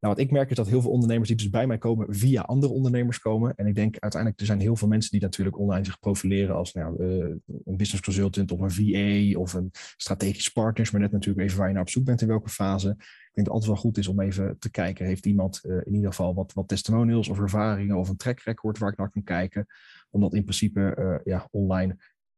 Nou, 0.00 0.14
wat 0.14 0.24
ik 0.24 0.30
merk 0.30 0.50
is 0.50 0.56
dat 0.56 0.68
heel 0.68 0.80
veel 0.80 0.90
ondernemers 0.90 1.28
die 1.28 1.36
dus 1.36 1.50
bij 1.50 1.66
mij 1.66 1.78
komen 1.78 2.14
via 2.14 2.42
andere 2.42 2.72
ondernemers 2.72 3.18
komen. 3.18 3.54
En 3.56 3.66
ik 3.66 3.74
denk 3.74 3.98
uiteindelijk, 3.98 4.40
er 4.40 4.46
zijn 4.46 4.60
heel 4.60 4.76
veel 4.76 4.88
mensen 4.88 5.10
die 5.10 5.20
natuurlijk 5.20 5.58
online 5.58 5.84
zich 5.84 5.98
profileren 5.98 6.54
als 6.54 6.72
nou, 6.72 7.04
uh, 7.04 7.34
een 7.64 7.76
business 7.76 8.02
consultant 8.02 8.52
of 8.52 8.60
een 8.60 8.70
VA 8.70 9.38
of 9.38 9.52
een 9.52 9.70
strategisch 9.96 10.48
partners. 10.48 10.90
Maar 10.90 11.00
net 11.00 11.12
natuurlijk 11.12 11.46
even 11.46 11.58
waar 11.58 11.66
je 11.66 11.72
naar 11.72 11.82
op 11.82 11.88
zoek 11.88 12.04
bent 12.04 12.20
in 12.20 12.28
welke 12.28 12.48
fase. 12.48 12.88
Ik 12.88 12.96
denk 12.96 13.06
dat 13.32 13.44
het 13.44 13.48
altijd 13.48 13.70
wel 13.72 13.80
goed 13.80 13.98
is 13.98 14.08
om 14.08 14.20
even 14.20 14.58
te 14.58 14.70
kijken, 14.70 15.06
heeft 15.06 15.26
iemand 15.26 15.60
uh, 15.62 15.76
in 15.76 15.94
ieder 15.94 16.10
geval 16.10 16.34
wat, 16.34 16.52
wat 16.52 16.68
testimonials 16.68 17.28
of 17.28 17.40
ervaringen 17.40 17.96
of 17.96 18.08
een 18.08 18.16
track 18.16 18.40
record 18.40 18.78
waar 18.78 18.90
ik 18.90 18.98
naar 18.98 19.10
kan 19.10 19.22
kijken. 19.22 19.66
Omdat 20.10 20.34
in 20.34 20.42
principe 20.42 20.96
uh, 20.98 21.16
ja, 21.24 21.48
online 21.50 21.96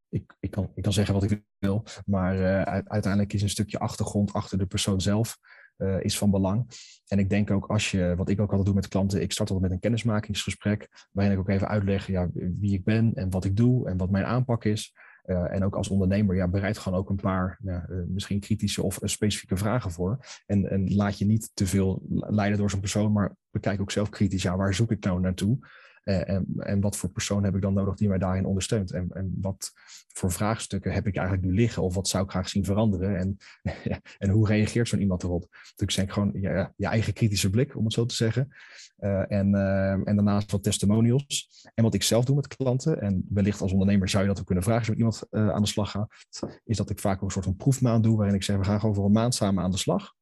ik, 0.09 0.37
ik, 0.41 0.51
kan, 0.51 0.71
ik 0.75 0.83
kan 0.83 0.93
zeggen 0.93 1.15
wat 1.15 1.23
ik 1.23 1.43
wil, 1.59 1.85
maar 2.07 2.65
uiteindelijk 2.65 3.33
is 3.33 3.43
een 3.43 3.49
stukje 3.49 3.79
achtergrond 3.79 4.33
achter 4.33 4.59
de 4.59 4.67
persoon 4.67 5.01
zelf 5.01 5.39
uh, 5.83 6.05
is 6.05 6.18
van 6.18 6.30
belang. 6.30 6.66
En 7.07 7.18
ik 7.18 7.30
denk 7.30 7.51
ook 7.51 7.66
als 7.66 7.91
je, 7.91 8.14
wat 8.16 8.28
ik 8.28 8.41
ook 8.41 8.49
altijd 8.49 8.66
doe 8.66 8.74
met 8.74 8.89
klanten, 8.89 9.22
ik 9.22 9.33
start 9.33 9.51
altijd 9.51 9.68
met 9.68 9.76
een 9.76 9.83
kennismakingsgesprek, 9.83 11.09
waarin 11.12 11.33
ik 11.33 11.39
ook 11.39 11.49
even 11.49 11.68
uitleg 11.68 12.07
ja, 12.07 12.28
wie 12.33 12.72
ik 12.72 12.85
ben 12.85 13.14
en 13.14 13.30
wat 13.30 13.45
ik 13.45 13.57
doe 13.57 13.89
en 13.89 13.97
wat 13.97 14.11
mijn 14.11 14.24
aanpak 14.24 14.64
is. 14.64 14.95
Uh, 15.26 15.55
en 15.55 15.64
ook 15.64 15.74
als 15.74 15.89
ondernemer, 15.89 16.37
ja, 16.37 16.49
bereid 16.49 16.78
gewoon 16.78 16.99
ook 16.99 17.11
een 17.11 17.16
paar 17.16 17.59
ja, 17.62 17.87
uh, 17.91 18.03
misschien 18.07 18.41
kritische 18.41 18.83
of 18.83 18.99
specifieke 19.03 19.57
vragen 19.57 19.91
voor. 19.91 20.18
En, 20.47 20.70
en 20.70 20.95
laat 20.95 21.18
je 21.18 21.26
niet 21.26 21.51
te 21.55 21.66
veel 21.66 22.03
leiden 22.09 22.59
door 22.59 22.70
zo'n 22.70 22.80
persoon, 22.80 23.12
maar 23.12 23.37
bekijk 23.51 23.80
ook 23.80 23.91
zelf 23.91 24.09
kritisch, 24.09 24.43
ja, 24.43 24.57
waar 24.57 24.74
zoek 24.74 24.91
ik 24.91 25.05
nou 25.05 25.20
naartoe? 25.20 25.59
Uh, 26.05 26.28
en, 26.28 26.46
en, 26.57 26.80
wat 26.80 26.96
voor 26.96 27.11
persoon 27.11 27.44
heb 27.44 27.55
ik 27.55 27.62
dan 27.62 27.74
nodig 27.74 27.94
die 27.94 28.09
mij 28.09 28.18
daarin 28.18 28.44
ondersteunt? 28.44 28.90
En, 28.90 29.09
en, 29.12 29.34
wat 29.40 29.72
voor 30.09 30.32
vraagstukken 30.32 30.92
heb 30.92 31.07
ik 31.07 31.16
eigenlijk 31.16 31.46
nu 31.46 31.55
liggen? 31.55 31.82
Of 31.82 31.94
wat 31.94 32.09
zou 32.09 32.24
ik 32.24 32.30
graag 32.30 32.48
zien 32.48 32.64
veranderen? 32.64 33.16
En, 33.16 33.36
en 34.18 34.30
hoe 34.30 34.46
reageert 34.46 34.88
zo'n 34.88 35.00
iemand 35.00 35.22
erop? 35.22 35.46
Dus 35.50 35.88
ik 35.88 35.94
denk 35.96 36.12
gewoon 36.12 36.30
ja, 36.40 36.72
je 36.76 36.86
eigen 36.86 37.12
kritische 37.12 37.50
blik, 37.50 37.76
om 37.76 37.84
het 37.84 37.92
zo 37.92 38.05
te 38.05 38.14
zeggen. 38.14 38.48
Uh, 38.98 39.32
en, 39.32 39.55
uh, 39.55 39.90
en 39.90 40.14
daarnaast 40.14 40.50
wat 40.50 40.62
testimonials. 40.62 41.66
En 41.74 41.84
wat 41.84 41.94
ik 41.94 42.03
zelf 42.03 42.24
doe 42.24 42.36
met 42.36 42.57
klanten, 42.57 43.00
en 43.00 43.26
wellicht 43.28 43.61
als 43.61 43.72
ondernemer 43.72 44.09
zou 44.09 44.22
je 44.22 44.28
dat 44.28 44.38
ook 44.40 44.46
kunnen 44.46 44.64
vragen 44.64 44.88
als 44.88 44.96
iemand 44.96 45.26
aan 45.30 45.62
de 45.62 45.68
slag 45.68 45.90
gaat, 45.90 46.09
is 46.64 46.76
dat 46.76 46.90
ik 46.90 46.98
vaak 46.98 47.16
ook 47.16 47.22
een 47.22 47.30
soort 47.30 47.44
van 47.44 47.57
proefmaand 47.57 48.05
doe, 48.05 48.16
waarin 48.16 48.34
ik 48.34 48.42
zeg, 48.42 48.57
we 48.57 48.64
gaan 48.64 48.80
gewoon 48.80 48.94
voor 48.94 49.05
een 49.05 49.12
maand 49.12 49.34
samen 49.34 49.64
aan 49.64 49.70
de 49.70 49.76
slag. 49.76 50.14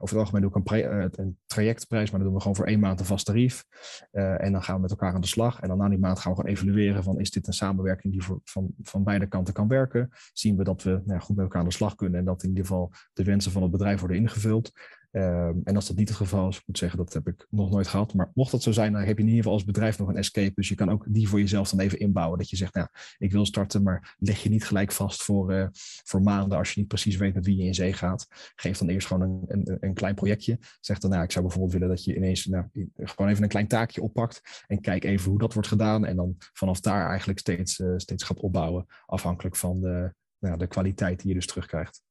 Over 0.00 0.16
het 0.16 0.24
algemeen 0.24 0.50
doe 0.50 0.60
ik 0.60 0.70
een, 0.70 0.98
uh, 0.98 1.04
een, 1.10 1.38
trajectprijs, 1.46 2.10
maar 2.10 2.20
dan 2.20 2.28
doen 2.28 2.36
we 2.36 2.42
gewoon 2.42 2.56
voor 2.56 2.66
één 2.66 2.80
maand 2.80 3.00
een 3.00 3.06
vast 3.06 3.26
tarief. 3.26 3.64
Uh, 4.12 4.44
en 4.44 4.52
dan 4.52 4.62
gaan 4.62 4.74
we 4.74 4.80
met 4.80 4.90
elkaar 4.90 5.14
aan 5.14 5.20
de 5.20 5.26
slag. 5.26 5.60
En 5.60 5.68
dan 5.68 5.78
na 5.78 5.88
die 5.88 5.98
maand 5.98 6.18
gaan 6.18 6.32
we 6.32 6.38
gewoon 6.38 6.54
evalueren 6.54 7.02
van 7.02 7.20
is 7.20 7.30
dit 7.30 7.46
een 7.46 7.52
samenwerking 7.52 8.12
die 8.12 8.22
voor, 8.22 8.40
van, 8.44 8.74
van 8.82 9.04
beide 9.04 9.26
kanten 9.26 9.54
kan 9.54 9.68
werken. 9.68 10.10
Zien 10.32 10.56
we 10.56 10.64
dat 10.64 10.82
we 10.82 11.02
nou 11.04 11.20
goed 11.20 11.36
met 11.36 11.44
elkaar 11.44 11.60
aan 11.60 11.68
de 11.68 11.74
slag 11.74 11.94
kunnen 11.94 12.18
en 12.18 12.24
dat 12.24 12.42
in 12.42 12.48
ieder 12.48 12.64
geval 12.64 12.92
de 13.12 13.24
wensen 13.24 13.52
van 13.52 13.62
het 13.62 13.70
bedrijf 13.70 14.00
worden 14.00 14.16
ingevuld. 14.16 14.72
Um, 15.10 15.60
en 15.64 15.74
als 15.74 15.86
dat 15.86 15.96
niet 15.96 16.08
het 16.08 16.16
geval 16.16 16.48
is, 16.48 16.56
ik 16.56 16.62
moet 16.66 16.78
zeggen, 16.78 16.98
dat 16.98 17.12
heb 17.12 17.28
ik 17.28 17.46
nog 17.50 17.70
nooit 17.70 17.86
gehad. 17.86 18.14
Maar 18.14 18.30
mocht 18.34 18.50
dat 18.50 18.62
zo 18.62 18.72
zijn, 18.72 18.92
dan 18.92 19.02
heb 19.02 19.16
je 19.16 19.22
in 19.22 19.28
ieder 19.28 19.36
geval 19.36 19.52
als 19.52 19.64
bedrijf 19.64 19.98
nog 19.98 20.08
een 20.08 20.16
escape. 20.16 20.52
Dus 20.54 20.68
je 20.68 20.74
kan 20.74 20.90
ook 20.90 21.04
die 21.08 21.28
voor 21.28 21.38
jezelf 21.38 21.70
dan 21.70 21.80
even 21.80 21.98
inbouwen. 21.98 22.38
Dat 22.38 22.50
je 22.50 22.56
zegt, 22.56 22.74
nou, 22.74 22.88
ik 23.18 23.32
wil 23.32 23.46
starten, 23.46 23.82
maar 23.82 24.16
leg 24.18 24.42
je 24.42 24.48
niet 24.48 24.64
gelijk 24.64 24.92
vast 24.92 25.22
voor, 25.22 25.52
uh, 25.52 25.66
voor 26.04 26.22
maanden 26.22 26.58
als 26.58 26.72
je 26.72 26.80
niet 26.80 26.88
precies 26.88 27.16
weet 27.16 27.34
met 27.34 27.46
wie 27.46 27.56
je 27.56 27.64
in 27.64 27.74
zee 27.74 27.92
gaat. 27.92 28.26
Geef 28.54 28.78
dan 28.78 28.88
eerst 28.88 29.06
gewoon 29.06 29.22
een, 29.22 29.44
een, 29.46 29.76
een 29.80 29.94
klein 29.94 30.14
projectje. 30.14 30.58
Zeg 30.80 30.98
dan, 30.98 31.10
nou, 31.10 31.22
ik 31.22 31.32
zou 31.32 31.44
bijvoorbeeld 31.44 31.74
willen 31.74 31.88
dat 31.88 32.04
je 32.04 32.16
ineens 32.16 32.44
nou, 32.44 32.64
gewoon 32.96 33.30
even 33.30 33.42
een 33.42 33.48
klein 33.48 33.68
taakje 33.68 34.02
oppakt. 34.02 34.64
En 34.66 34.80
kijk 34.80 35.04
even 35.04 35.30
hoe 35.30 35.38
dat 35.38 35.52
wordt 35.52 35.68
gedaan. 35.68 36.04
En 36.04 36.16
dan 36.16 36.36
vanaf 36.52 36.80
daar 36.80 37.08
eigenlijk 37.08 37.38
steeds, 37.38 37.78
uh, 37.78 37.92
steeds 37.96 38.24
gaat 38.24 38.40
opbouwen. 38.40 38.86
Afhankelijk 39.06 39.56
van 39.56 39.80
de, 39.80 40.14
nou, 40.38 40.58
de 40.58 40.66
kwaliteit 40.66 41.20
die 41.20 41.28
je 41.28 41.34
dus 41.34 41.46
terugkrijgt. 41.46 42.06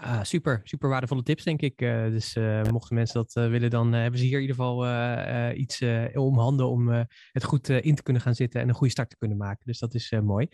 Ja, 0.00 0.24
super, 0.24 0.60
super 0.64 0.88
waardevolle 0.88 1.22
tips, 1.22 1.44
denk 1.44 1.60
ik. 1.60 1.80
Uh, 1.80 2.04
dus 2.04 2.36
uh, 2.36 2.62
mochten 2.62 2.94
mensen 2.94 3.14
dat 3.14 3.36
uh, 3.36 3.50
willen, 3.50 3.70
dan 3.70 3.92
hebben 3.92 4.18
ze 4.20 4.26
hier 4.26 4.34
in 4.34 4.40
ieder 4.40 4.56
geval 4.56 4.86
iets 5.54 5.82
om 6.14 6.38
handen 6.38 6.68
om 6.68 6.88
het 7.32 7.44
goed 7.44 7.68
in 7.68 7.94
te 7.94 8.02
kunnen 8.02 8.22
gaan 8.22 8.34
zitten 8.34 8.60
en 8.60 8.68
een 8.68 8.74
goede 8.74 8.92
start 8.92 9.10
te 9.10 9.16
kunnen 9.16 9.36
maken. 9.36 9.66
Dus 9.66 9.78
dat 9.78 9.94
is 9.94 10.12
mooi. 10.22 10.48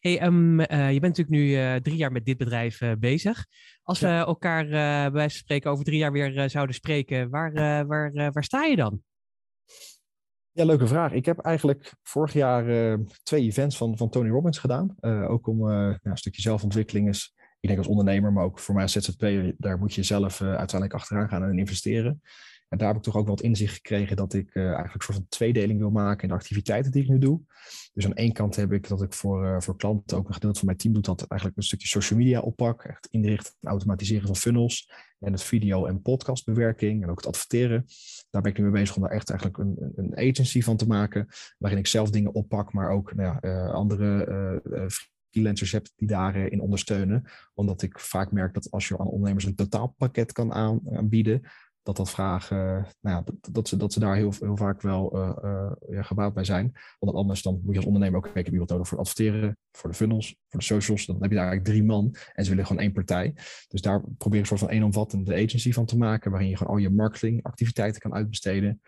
Hey, 0.00 0.22
um, 0.22 0.60
je 0.60 1.00
bent 1.00 1.16
natuurlijk 1.16 1.28
nu 1.28 1.80
drie 1.80 1.96
jaar 1.96 2.12
met 2.12 2.24
dit 2.24 2.36
bedrijf 2.36 2.80
bezig. 2.98 3.46
Als 3.82 3.98
ja. 3.98 4.18
we 4.18 4.26
elkaar 4.26 4.66
bij 4.66 5.10
wijze 5.10 5.34
van 5.34 5.44
spreken 5.44 5.70
over 5.70 5.84
drie 5.84 5.98
jaar 5.98 6.12
weer 6.12 6.50
zouden 6.50 6.74
spreken, 6.74 7.30
waar, 7.30 7.52
waar, 7.86 8.12
waar 8.32 8.44
sta 8.44 8.64
je 8.64 8.76
dan? 8.76 9.02
Ja, 10.50 10.64
leuke 10.64 10.86
vraag. 10.86 11.12
Ik 11.12 11.24
heb 11.24 11.38
eigenlijk 11.38 11.92
vorig 12.02 12.32
jaar 12.32 12.98
twee 13.22 13.42
events 13.42 13.76
van, 13.76 13.96
van 13.96 14.08
Tony 14.08 14.28
Robbins 14.28 14.58
gedaan. 14.58 14.94
ook 15.28 15.46
om 15.46 15.70
ja, 15.70 15.98
een 16.02 16.16
stukje 16.16 16.42
zelfontwikkeling 16.42 17.08
is 17.08 17.36
ik 17.60 17.68
denk 17.68 17.78
als 17.78 17.88
ondernemer, 17.88 18.32
maar 18.32 18.44
ook 18.44 18.58
voor 18.58 18.74
mij 18.74 18.82
als 18.82 18.92
ZZP'er, 18.92 19.54
daar 19.58 19.78
moet 19.78 19.94
je 19.94 20.02
zelf 20.02 20.40
uh, 20.40 20.48
uiteindelijk 20.48 21.00
achteraan 21.00 21.28
gaan 21.28 21.42
en 21.42 21.58
investeren. 21.58 22.22
En 22.68 22.78
daar 22.78 22.88
heb 22.88 22.96
ik 22.96 23.02
toch 23.02 23.16
ook 23.16 23.28
wat 23.28 23.40
inzicht 23.40 23.74
gekregen 23.74 24.16
dat 24.16 24.34
ik 24.34 24.54
uh, 24.54 24.64
eigenlijk 24.64 24.94
een 24.94 25.00
soort 25.02 25.16
van 25.16 25.26
tweedeling 25.28 25.78
wil 25.78 25.90
maken 25.90 26.22
in 26.22 26.28
de 26.28 26.34
activiteiten 26.34 26.92
die 26.92 27.02
ik 27.02 27.08
nu 27.08 27.18
doe. 27.18 27.40
Dus 27.92 28.04
aan 28.04 28.14
één 28.14 28.32
kant 28.32 28.56
heb 28.56 28.72
ik 28.72 28.88
dat 28.88 29.02
ik 29.02 29.12
voor, 29.12 29.44
uh, 29.44 29.60
voor 29.60 29.76
klanten, 29.76 30.16
ook 30.16 30.28
een 30.28 30.34
gedeelte 30.34 30.58
van 30.58 30.66
mijn 30.66 30.78
team 30.78 30.94
doet, 30.94 31.04
dat 31.04 31.26
eigenlijk 31.26 31.60
een 31.60 31.66
stukje 31.66 31.88
social 31.88 32.18
media 32.18 32.40
oppak. 32.40 32.84
Echt 32.84 33.08
inrichten 33.10 33.52
en 33.60 33.68
automatiseren 33.70 34.26
van 34.26 34.36
funnels. 34.36 34.92
En 35.18 35.32
het 35.32 35.42
video- 35.42 35.86
en 35.86 36.02
podcastbewerking 36.02 37.02
en 37.02 37.10
ook 37.10 37.16
het 37.16 37.26
adverteren. 37.26 37.84
Daar 38.30 38.42
ben 38.42 38.50
ik 38.50 38.58
nu 38.58 38.64
mee 38.64 38.72
bezig 38.72 38.96
om 38.96 39.02
daar 39.02 39.10
echt 39.10 39.30
eigenlijk 39.30 39.58
een, 39.58 39.92
een 39.96 40.16
agency 40.16 40.62
van 40.62 40.76
te 40.76 40.86
maken. 40.86 41.28
Waarin 41.58 41.78
ik 41.78 41.86
zelf 41.86 42.10
dingen 42.10 42.34
oppak, 42.34 42.72
maar 42.72 42.90
ook 42.90 43.14
nou 43.14 43.38
ja, 43.40 43.66
andere 43.66 44.60
freelancers 45.30 45.72
hebt 45.72 45.92
die 45.96 46.08
daarin 46.08 46.60
ondersteunen. 46.60 47.24
Omdat 47.54 47.82
ik 47.82 47.98
vaak 47.98 48.32
merk 48.32 48.54
dat 48.54 48.70
als 48.70 48.88
je 48.88 48.98
aan 48.98 49.06
ondernemers 49.06 49.44
een 49.44 49.54
totaalpakket 49.54 50.32
kan 50.32 50.52
aanbieden, 50.52 51.42
dat 51.82 51.96
dat 51.96 52.10
vragen, 52.10 52.86
nou 53.00 53.16
ja, 53.16 53.22
dat, 53.22 53.54
dat, 53.54 53.68
ze, 53.68 53.76
dat 53.76 53.92
ze 53.92 54.00
daar 54.00 54.16
heel, 54.16 54.32
heel 54.40 54.56
vaak 54.56 54.82
wel 54.82 55.16
uh, 55.16 55.72
ja, 55.88 56.30
bij 56.30 56.44
zijn. 56.44 56.72
Want 56.98 57.16
anders 57.16 57.42
dan 57.42 57.60
moet 57.62 57.72
je 57.72 57.76
als 57.76 57.86
ondernemer 57.86 58.18
ook 58.18 58.32
kijken, 58.32 58.50
wie 58.50 58.60
wat 58.60 58.68
nodig 58.68 58.88
voor 58.88 58.98
adverteren, 58.98 59.58
voor 59.78 59.90
de 59.90 59.96
funnels, 59.96 60.36
voor 60.48 60.60
de 60.60 60.66
socials. 60.66 61.06
Dan 61.06 61.16
heb 61.20 61.30
je 61.30 61.36
daar 61.36 61.46
eigenlijk 61.46 61.76
drie 61.76 61.88
man 61.88 62.14
en 62.32 62.44
ze 62.44 62.50
willen 62.50 62.66
gewoon 62.66 62.82
één 62.82 62.92
partij. 62.92 63.34
Dus 63.68 63.80
daar 63.80 64.02
probeer 64.18 64.40
ik 64.40 64.50
een 64.50 64.58
soort 64.58 64.70
van 64.70 64.82
omvattende 64.82 65.34
agency 65.34 65.72
van 65.72 65.86
te 65.86 65.96
maken, 65.96 66.30
waarin 66.30 66.48
je 66.48 66.56
gewoon 66.56 66.72
al 66.72 66.78
je 66.78 66.90
marketingactiviteiten 66.90 68.00
kan 68.00 68.14
uitbesteden. 68.14 68.80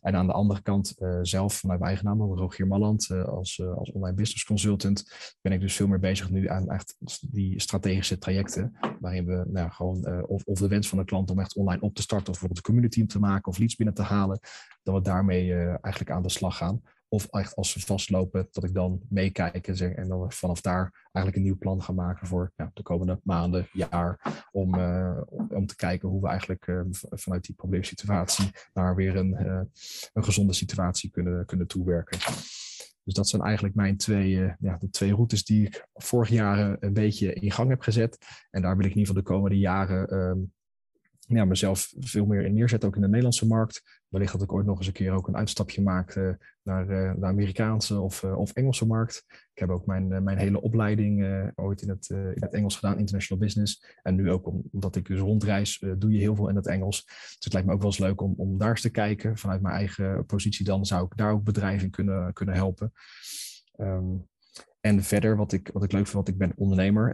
En 0.00 0.14
aan 0.14 0.26
de 0.26 0.32
andere 0.32 0.62
kant 0.62 0.94
uh, 0.98 1.18
zelf, 1.22 1.54
vanuit 1.54 1.80
mijn 1.80 1.92
eigen 1.92 2.18
naam, 2.18 2.34
Rogier 2.34 2.66
Malland, 2.66 3.10
als, 3.10 3.62
als 3.62 3.92
online 3.92 4.16
business 4.16 4.44
consultant, 4.44 5.04
ben 5.40 5.52
ik 5.52 5.60
dus 5.60 5.76
veel 5.76 5.86
meer 5.86 5.98
bezig 5.98 6.30
nu 6.30 6.48
aan 6.48 6.70
echt 6.70 6.96
die 7.30 7.60
strategische 7.60 8.18
trajecten, 8.18 8.76
waarin 9.00 9.26
we 9.26 9.44
nou, 9.46 9.70
gewoon 9.70 10.26
of, 10.26 10.44
of 10.44 10.58
de 10.58 10.68
wens 10.68 10.88
van 10.88 10.98
de 10.98 11.04
klant 11.04 11.30
om 11.30 11.40
echt 11.40 11.56
online 11.56 11.80
op 11.80 11.94
te 11.94 12.02
starten 12.02 12.32
of 12.32 12.40
bijvoorbeeld 12.40 12.66
een 12.66 12.72
community 12.72 13.06
te 13.06 13.18
maken 13.18 13.52
of 13.52 13.58
leads 13.58 13.76
binnen 13.76 13.94
te 13.94 14.02
halen, 14.02 14.40
dat 14.82 14.94
we 14.94 15.00
daarmee 15.00 15.54
eigenlijk 15.54 16.10
aan 16.10 16.22
de 16.22 16.28
slag 16.28 16.56
gaan. 16.56 16.80
Of 17.14 17.26
echt 17.30 17.54
als 17.54 17.74
we 17.74 17.80
vastlopen, 17.80 18.48
dat 18.50 18.64
ik 18.64 18.74
dan 18.74 19.00
meekijk 19.08 19.68
en, 19.68 19.76
zeg, 19.76 19.92
en 19.92 20.08
dan 20.08 20.32
vanaf 20.32 20.60
daar 20.60 21.08
eigenlijk 21.12 21.36
een 21.36 21.42
nieuw 21.42 21.58
plan 21.58 21.82
gaan 21.82 21.94
maken 21.94 22.26
voor 22.26 22.52
ja, 22.56 22.70
de 22.74 22.82
komende 22.82 23.20
maanden, 23.22 23.68
jaar. 23.72 24.44
Om, 24.52 24.74
uh, 24.74 25.20
om 25.48 25.66
te 25.66 25.76
kijken 25.76 26.08
hoe 26.08 26.20
we 26.20 26.28
eigenlijk 26.28 26.66
uh, 26.66 26.80
vanuit 26.90 27.44
die 27.44 27.54
probleemsituatie 27.54 28.50
naar 28.72 28.94
weer 28.94 29.16
een, 29.16 29.36
een 30.12 30.24
gezonde 30.24 30.52
situatie 30.52 31.10
kunnen, 31.10 31.46
kunnen 31.46 31.66
toewerken. 31.66 32.18
Dus 33.04 33.14
dat 33.14 33.28
zijn 33.28 33.42
eigenlijk 33.42 33.74
mijn 33.74 33.96
twee, 33.96 34.52
ja, 34.58 34.76
de 34.78 34.90
twee 34.90 35.14
routes 35.14 35.44
die 35.44 35.66
ik 35.66 35.88
vorig 35.94 36.28
jaar 36.28 36.76
een 36.80 36.92
beetje 36.92 37.32
in 37.32 37.52
gang 37.52 37.68
heb 37.68 37.80
gezet. 37.80 38.18
En 38.50 38.62
daar 38.62 38.76
wil 38.76 38.86
ik 38.86 38.92
in 38.92 38.98
ieder 38.98 39.14
geval 39.14 39.22
de 39.22 39.34
komende 39.34 39.58
jaren 39.58 40.08
ehm, 40.08 40.38
ja, 41.26 41.44
mezelf 41.44 41.92
veel 41.98 42.26
meer 42.26 42.44
in 42.44 42.54
neerzetten, 42.54 42.88
ook 42.88 42.94
in 42.94 43.00
de 43.00 43.06
Nederlandse 43.06 43.46
markt. 43.46 44.02
Wellicht 44.14 44.32
dat 44.32 44.42
ik 44.42 44.52
ooit 44.52 44.66
nog 44.66 44.78
eens 44.78 44.86
een 44.86 44.92
keer 44.92 45.12
ook 45.12 45.28
een 45.28 45.36
uitstapje 45.36 45.82
maak 45.82 46.36
naar 46.62 46.86
de 46.86 47.26
Amerikaanse 47.26 48.00
of, 48.00 48.22
uh, 48.22 48.38
of 48.38 48.52
Engelse 48.52 48.86
markt. 48.86 49.24
Ik 49.28 49.60
heb 49.60 49.70
ook 49.70 49.86
mijn, 49.86 50.24
mijn 50.24 50.38
hele 50.38 50.60
opleiding 50.60 51.26
ooit 51.54 51.82
in 51.82 51.88
het, 51.88 52.14
Engels 52.50 52.74
gedaan, 52.74 52.98
International 52.98 53.44
Business. 53.44 53.98
En 54.02 54.14
nu 54.14 54.30
ook 54.30 54.52
omdat 54.72 54.96
ik 54.96 55.06
dus 55.06 55.20
rondreis, 55.20 55.84
doe 55.98 56.12
je 56.12 56.18
heel 56.18 56.34
veel 56.34 56.48
in 56.48 56.56
het 56.56 56.66
Engels. 56.66 57.04
Dus 57.04 57.38
het 57.38 57.52
lijkt 57.52 57.68
me 57.68 57.74
ook 57.74 57.80
wel 57.80 57.90
eens 57.90 57.98
leuk 57.98 58.20
om, 58.20 58.34
om 58.36 58.58
daar 58.58 58.70
eens 58.70 58.80
te 58.80 58.90
kijken. 58.90 59.36
Vanuit 59.36 59.62
mijn 59.62 59.74
eigen 59.74 60.26
positie 60.26 60.64
dan 60.64 60.86
zou 60.86 61.04
ik 61.04 61.16
daar 61.16 61.32
ook 61.32 61.44
bedrijven 61.44 61.90
kunnen, 61.90 62.32
kunnen 62.32 62.54
helpen. 62.54 62.92
Um, 63.76 64.28
en 64.80 65.02
verder, 65.02 65.36
wat 65.36 65.52
ik, 65.52 65.70
wat 65.72 65.84
ik 65.84 65.92
leuk 65.92 66.02
vind, 66.02 66.14
want 66.14 66.28
ik 66.28 66.38
ben 66.38 66.52
ondernemer 66.56 67.12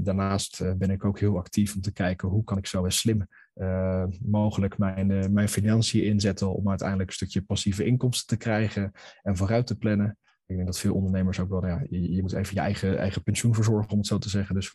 daarnaast 0.00 0.60
eh, 0.60 0.72
ben 0.72 0.90
ik 0.90 1.04
ook 1.04 1.18
heel 1.18 1.38
actief 1.38 1.74
om 1.74 1.80
te 1.80 1.92
kijken 1.92 2.28
hoe 2.28 2.44
kan 2.44 2.58
ik 2.58 2.66
zo 2.66 2.88
slim 2.88 3.26
uh, 3.54 4.04
mogelijk 4.20 4.78
mijn, 4.78 5.10
uh, 5.10 5.26
mijn 5.26 5.48
financiën 5.48 6.04
inzetten 6.04 6.54
om 6.54 6.68
uiteindelijk 6.68 7.08
een 7.08 7.14
stukje 7.14 7.42
passieve 7.42 7.84
inkomsten 7.84 8.26
te 8.26 8.36
krijgen 8.36 8.92
en 9.22 9.36
vooruit 9.36 9.66
te 9.66 9.78
plannen. 9.78 10.18
Ik 10.46 10.56
denk 10.56 10.66
dat 10.66 10.78
veel 10.78 10.94
ondernemers 10.94 11.40
ook 11.40 11.48
wel, 11.48 11.66
ja, 11.66 11.84
je, 11.90 12.22
moet 12.22 12.32
even 12.32 12.54
je 12.54 12.60
eigen, 12.60 12.98
eigen 12.98 13.22
pensioen 13.22 13.54
verzorgen, 13.54 13.90
om 13.90 13.98
het 13.98 14.06
zo 14.06 14.18
te 14.18 14.28
zeggen. 14.28 14.54
Dus 14.54 14.74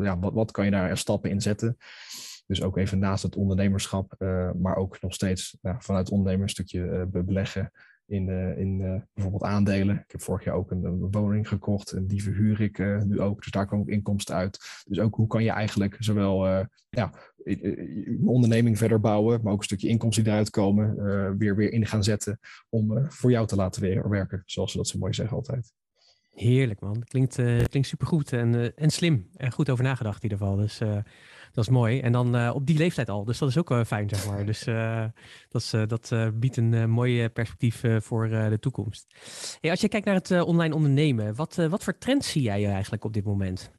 ja, 0.00 0.18
wat, 0.18 0.32
wat 0.32 0.50
kan 0.50 0.64
je 0.64 0.70
daar 0.70 0.98
stappen 0.98 1.30
in 1.30 1.40
zetten? 1.40 1.76
Dus 2.46 2.62
ook 2.62 2.76
even 2.76 2.98
naast 2.98 3.22
het 3.22 3.36
ondernemerschap, 3.36 4.14
maar 4.56 4.76
ook 4.76 5.00
nog 5.00 5.14
steeds 5.14 5.58
vanuit 5.62 6.10
ondernemer 6.10 6.42
een 6.42 6.48
stukje 6.48 7.06
beleggen 7.10 7.72
in, 8.08 8.28
uh, 8.28 8.58
in 8.58 8.80
uh, 8.80 9.00
bijvoorbeeld 9.14 9.42
aandelen. 9.42 9.96
Ik 9.96 10.10
heb 10.10 10.20
vorig 10.20 10.44
jaar 10.44 10.54
ook 10.54 10.70
een, 10.70 10.84
een 10.84 11.10
woning 11.10 11.48
gekocht 11.48 11.92
en 11.92 12.06
die 12.06 12.22
verhuur 12.22 12.60
ik 12.60 12.78
uh, 12.78 13.02
nu 13.02 13.20
ook. 13.20 13.42
Dus 13.42 13.52
daar 13.52 13.66
komen 13.66 13.84
ook 13.84 13.92
inkomsten 13.92 14.34
uit. 14.34 14.58
Dus 14.84 15.00
ook 15.00 15.14
hoe 15.14 15.26
kan 15.26 15.44
je 15.44 15.50
eigenlijk 15.50 15.96
zowel 15.98 16.46
ja, 16.88 17.12
je 17.44 18.22
onderneming 18.24 18.78
verder 18.78 19.00
bouwen, 19.00 19.40
maar 19.42 19.52
ook 19.52 19.58
een 19.58 19.64
stukje 19.64 19.88
inkomsten 19.88 20.24
die 20.24 20.32
eruit 20.32 20.50
komen, 20.50 20.96
weer, 21.38 21.56
weer 21.56 21.72
in 21.72 21.86
gaan 21.86 22.04
zetten 22.04 22.38
om 22.68 23.10
voor 23.10 23.30
jou 23.30 23.46
te 23.46 23.56
laten 23.56 24.08
werken, 24.10 24.42
zoals 24.46 24.70
ze 24.70 24.76
dat 24.76 24.88
zo 24.88 24.98
mooi 24.98 25.12
zeggen 25.12 25.36
altijd. 25.36 25.72
Heerlijk 26.30 26.80
man, 26.80 27.04
klinkt, 27.04 27.34
klinkt 27.68 27.88
supergoed 27.88 28.32
en, 28.32 28.76
en 28.76 28.90
slim 28.90 29.28
en 29.36 29.52
goed 29.52 29.70
over 29.70 29.84
nagedacht 29.84 30.22
in 30.22 30.30
ieder 30.30 30.46
geval. 30.46 30.56
Dus 30.56 30.80
dat 31.52 31.64
is 31.64 31.70
mooi. 31.70 32.00
En 32.00 32.12
dan 32.12 32.36
uh, 32.36 32.50
op 32.54 32.66
die 32.66 32.78
leeftijd 32.78 33.08
al. 33.08 33.24
Dus 33.24 33.38
dat 33.38 33.48
is 33.48 33.58
ook 33.58 33.70
uh, 33.70 33.84
fijn, 33.84 34.08
zeg 34.08 34.26
maar. 34.26 34.46
Dus 34.46 34.66
uh, 34.66 35.04
dat, 35.48 35.62
is, 35.62 35.70
dat 35.86 36.14
biedt 36.34 36.56
een 36.56 36.90
mooi 36.90 37.28
perspectief 37.28 37.82
voor 37.98 38.28
de 38.28 38.58
toekomst. 38.60 39.06
Als 39.60 39.80
je 39.80 39.88
kijkt 39.88 40.06
naar 40.06 40.14
het 40.14 40.42
online 40.42 40.74
ondernemen, 40.74 41.34
wat, 41.34 41.54
wat 41.54 41.84
voor 41.84 41.98
trends 41.98 42.30
zie 42.30 42.42
jij 42.42 42.66
eigenlijk 42.66 43.04
op 43.04 43.12
dit 43.12 43.24
moment? 43.24 43.70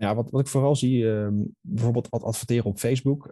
Ja, 0.00 0.14
wat, 0.14 0.30
wat 0.30 0.40
ik 0.40 0.46
vooral 0.46 0.76
zie, 0.76 1.10
ehm, 1.10 1.34
bijvoorbeeld 1.60 2.10
adverteren 2.10 2.64
op 2.64 2.78
Facebook, 2.78 3.28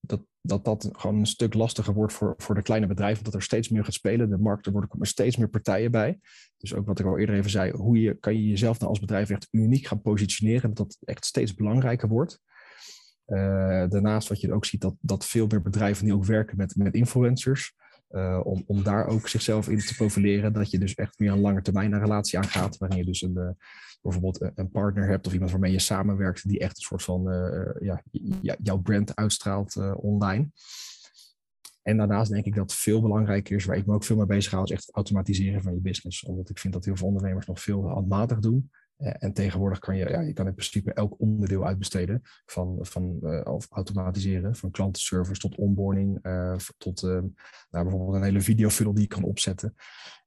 dat, 0.00 0.20
dat 0.40 0.64
dat 0.64 0.88
gewoon 0.92 1.18
een 1.18 1.26
stuk 1.26 1.54
lastiger 1.54 1.94
wordt 1.94 2.12
voor, 2.12 2.34
voor 2.36 2.54
de 2.54 2.62
kleine 2.62 2.86
bedrijven, 2.86 3.18
omdat 3.18 3.34
er 3.34 3.42
steeds 3.42 3.68
meer 3.68 3.84
gaat 3.84 3.94
spelen. 3.94 4.30
De 4.30 4.38
markt, 4.38 4.66
er 4.66 4.72
worden 4.72 4.90
steeds 5.00 5.36
meer 5.36 5.48
partijen 5.48 5.90
bij. 5.90 6.18
Dus 6.56 6.74
ook 6.74 6.86
wat 6.86 6.98
ik 6.98 7.06
al 7.06 7.18
eerder 7.18 7.34
even 7.34 7.50
zei, 7.50 7.72
hoe 7.72 8.00
je, 8.00 8.14
kan 8.14 8.34
je 8.34 8.48
jezelf 8.48 8.78
nou 8.78 8.90
als 8.90 9.00
bedrijf 9.00 9.30
echt 9.30 9.48
uniek 9.50 9.86
gaan 9.86 10.00
positioneren, 10.00 10.74
dat 10.74 10.76
dat 10.76 10.96
echt 11.04 11.24
steeds 11.24 11.54
belangrijker 11.54 12.08
wordt. 12.08 12.40
Uh, 13.26 13.38
daarnaast 13.88 14.28
wat 14.28 14.40
je 14.40 14.52
ook 14.52 14.64
ziet, 14.64 14.80
dat, 14.80 14.94
dat 15.00 15.26
veel 15.26 15.46
meer 15.46 15.62
bedrijven 15.62 16.04
die 16.04 16.14
ook 16.14 16.24
werken 16.24 16.56
met, 16.56 16.76
met 16.76 16.94
influencers, 16.94 17.74
uh, 18.10 18.40
om, 18.42 18.64
om 18.66 18.82
daar 18.82 19.06
ook 19.06 19.28
zichzelf 19.28 19.68
in 19.68 19.78
te 19.78 19.94
profileren, 19.94 20.52
dat 20.52 20.70
je 20.70 20.78
dus 20.78 20.94
echt 20.94 21.18
meer 21.18 21.32
een 21.32 21.40
lange 21.40 21.62
termijn 21.62 21.98
relatie 21.98 22.38
aangaat, 22.38 22.78
waarin 22.78 22.98
je 22.98 23.04
dus 23.04 23.22
een, 23.22 23.34
uh, 23.36 23.48
bijvoorbeeld 24.02 24.50
een 24.54 24.70
partner 24.70 25.08
hebt 25.08 25.26
of 25.26 25.32
iemand 25.32 25.50
waarmee 25.50 25.72
je 25.72 25.78
samenwerkt, 25.78 26.48
die 26.48 26.58
echt 26.58 26.76
een 26.76 26.82
soort 26.82 27.02
van 27.02 27.22
ja, 27.80 28.56
jouw 28.62 28.78
brand 28.78 29.16
uitstraalt 29.16 29.76
online. 29.96 30.48
En 31.82 31.96
daarnaast 31.96 32.30
denk 32.30 32.44
ik 32.44 32.54
dat 32.54 32.74
veel 32.74 33.00
belangrijker 33.00 33.56
is, 33.56 33.64
waar 33.64 33.76
ik 33.76 33.86
me 33.86 33.94
ook 33.94 34.04
veel 34.04 34.16
mee 34.16 34.26
bezig 34.26 34.52
hou, 34.52 34.64
is 34.64 34.70
echt 34.70 34.86
het 34.86 34.94
automatiseren 34.94 35.62
van 35.62 35.74
je 35.74 35.80
business. 35.80 36.24
Omdat 36.24 36.50
ik 36.50 36.58
vind 36.58 36.74
dat 36.74 36.84
heel 36.84 36.96
veel 36.96 37.06
ondernemers 37.06 37.46
nog 37.46 37.60
veel 37.60 37.88
handmatig 37.88 38.38
doen. 38.38 38.70
Eh, 39.00 39.12
en 39.18 39.32
tegenwoordig 39.32 39.78
kan 39.78 39.96
je, 39.96 40.08
ja, 40.08 40.20
je 40.20 40.32
kan 40.32 40.46
in 40.46 40.54
principe 40.54 40.92
elk 40.92 41.20
onderdeel 41.20 41.66
uitbesteden 41.66 42.22
van, 42.44 42.78
van 42.80 43.18
uh, 43.22 43.58
automatiseren, 43.70 44.56
van 44.56 44.70
klantenservice 44.70 45.40
tot 45.40 45.56
onboarding, 45.56 46.18
uh, 46.22 46.56
tot 46.78 47.02
nou, 47.02 47.28
bijvoorbeeld 47.70 48.14
een 48.14 48.22
hele 48.22 48.40
videofunnel 48.40 48.94
die 48.94 49.02
je 49.02 49.08
kan 49.08 49.22
opzetten. 49.22 49.74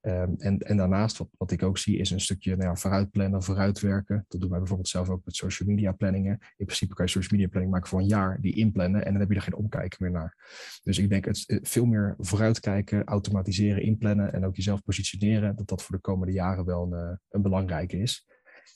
Um, 0.02 0.36
en, 0.38 0.60
en 0.60 0.78
daarnaast, 0.78 1.18
wat, 1.18 1.30
wat 1.38 1.52
ik 1.52 1.64
ook 1.64 1.78
zie, 1.78 1.98
is 1.98 2.12
een 2.12 2.22
stukje 2.22 2.56
nou 2.56 2.78
vooruitplannen, 2.78 3.44
vooruitwerken. 3.44 4.26
Dat 4.28 4.42
doen 4.42 4.50
wij 4.50 4.60
bijvoorbeeld 4.60 4.90
zelf 4.90 5.10
ook 5.10 5.26
met 5.26 5.36
social 5.36 5.70
media 5.70 5.92
planningen. 5.92 6.38
In 6.58 6.66
principe 6.66 6.94
kan 6.94 7.06
je 7.06 7.12
social 7.12 7.32
media 7.32 7.48
planning 7.48 7.74
maken 7.74 7.90
voor 7.90 8.00
een 8.00 8.08
jaar, 8.08 8.42
die 8.42 8.56
inplannen 8.56 9.06
en 9.06 9.12
dan 9.12 9.22
heb 9.22 9.30
je 9.30 9.36
er 9.36 9.42
geen 9.42 9.56
omkijken 9.56 9.98
meer 10.04 10.12
naar. 10.12 10.38
Dus 10.84 10.98
ik 10.98 11.10
denk 11.10 11.26
het 11.26 11.60
veel 11.62 11.86
meer 11.86 12.16
vooruitkijken, 12.18 13.04
automatiseren, 13.04 13.84
inplannen 13.84 14.34
en 14.34 14.46
ook 14.46 14.56
jezelf 14.56 14.84
positioneren, 14.84 15.56
dat 15.56 15.68
dat 15.68 15.84
voor 15.84 15.96
de 15.96 16.02
komende 16.02 16.34
jaren 16.34 16.66
wel 16.66 16.94
een, 16.94 17.20
een 17.30 17.42
belangrijke 17.42 17.98
is. 17.98 18.26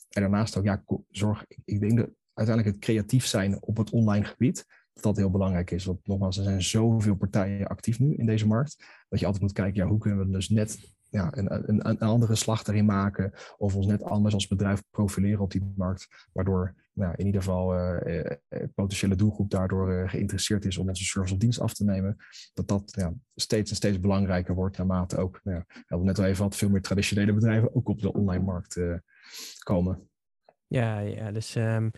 En 0.09 0.21
daarnaast 0.21 0.57
ook, 0.57 0.63
ja, 0.63 0.83
zorg, 1.09 1.45
ik 1.65 1.79
denk 1.79 1.97
dat 1.97 2.09
uiteindelijk 2.33 2.75
het 2.75 2.85
creatief 2.85 3.25
zijn 3.25 3.61
op 3.61 3.77
het 3.77 3.89
online 3.89 4.25
gebied, 4.25 4.65
dat 4.93 5.03
dat 5.03 5.17
heel 5.17 5.31
belangrijk 5.31 5.71
is. 5.71 5.85
Want 5.85 6.07
nogmaals, 6.07 6.37
er 6.37 6.43
zijn 6.43 6.61
zoveel 6.61 7.15
partijen 7.15 7.67
actief 7.67 7.99
nu 7.99 8.15
in 8.15 8.25
deze 8.25 8.47
markt, 8.47 8.85
dat 9.09 9.19
je 9.19 9.25
altijd 9.25 9.43
moet 9.43 9.53
kijken, 9.53 9.83
ja, 9.83 9.89
hoe 9.89 9.99
kunnen 9.99 10.25
we 10.25 10.31
dus 10.31 10.49
net 10.49 10.95
ja, 11.09 11.37
een, 11.37 11.69
een, 11.69 11.89
een 11.89 11.99
andere 11.99 12.35
slag 12.35 12.67
erin 12.67 12.85
maken, 12.85 13.33
of 13.57 13.75
ons 13.75 13.85
net 13.85 14.03
anders 14.03 14.33
als 14.33 14.47
bedrijf 14.47 14.83
profileren 14.89 15.39
op 15.39 15.51
die 15.51 15.73
markt, 15.75 16.07
waardoor 16.33 16.75
nou, 16.93 17.13
in 17.15 17.25
ieder 17.25 17.41
geval 17.41 17.75
uh, 18.07 18.31
potentiële 18.75 19.15
doelgroep 19.15 19.49
daardoor 19.49 20.09
geïnteresseerd 20.09 20.65
is 20.65 20.77
om 20.77 20.87
onze 20.87 21.03
service 21.03 21.33
of 21.33 21.39
dienst 21.39 21.59
af 21.59 21.73
te 21.73 21.83
nemen, 21.83 22.17
dat 22.53 22.67
dat 22.67 22.83
ja, 22.85 23.13
steeds 23.35 23.69
en 23.69 23.75
steeds 23.75 23.99
belangrijker 23.99 24.55
wordt 24.55 24.77
naarmate 24.77 25.17
ook, 25.17 25.39
nou 25.43 25.63
ja, 25.87 25.97
we 25.97 26.03
net 26.03 26.19
al 26.19 26.25
even 26.25 26.43
wat 26.43 26.55
veel 26.55 26.69
meer 26.69 26.81
traditionele 26.81 27.33
bedrijven 27.33 27.75
ook 27.75 27.89
op 27.89 28.01
de 28.01 28.13
online 28.13 28.43
markt 28.43 28.79
komen. 29.63 30.09
Ja, 30.67 30.99
ja 30.99 31.31
dus 31.31 31.55
um, 31.55 31.91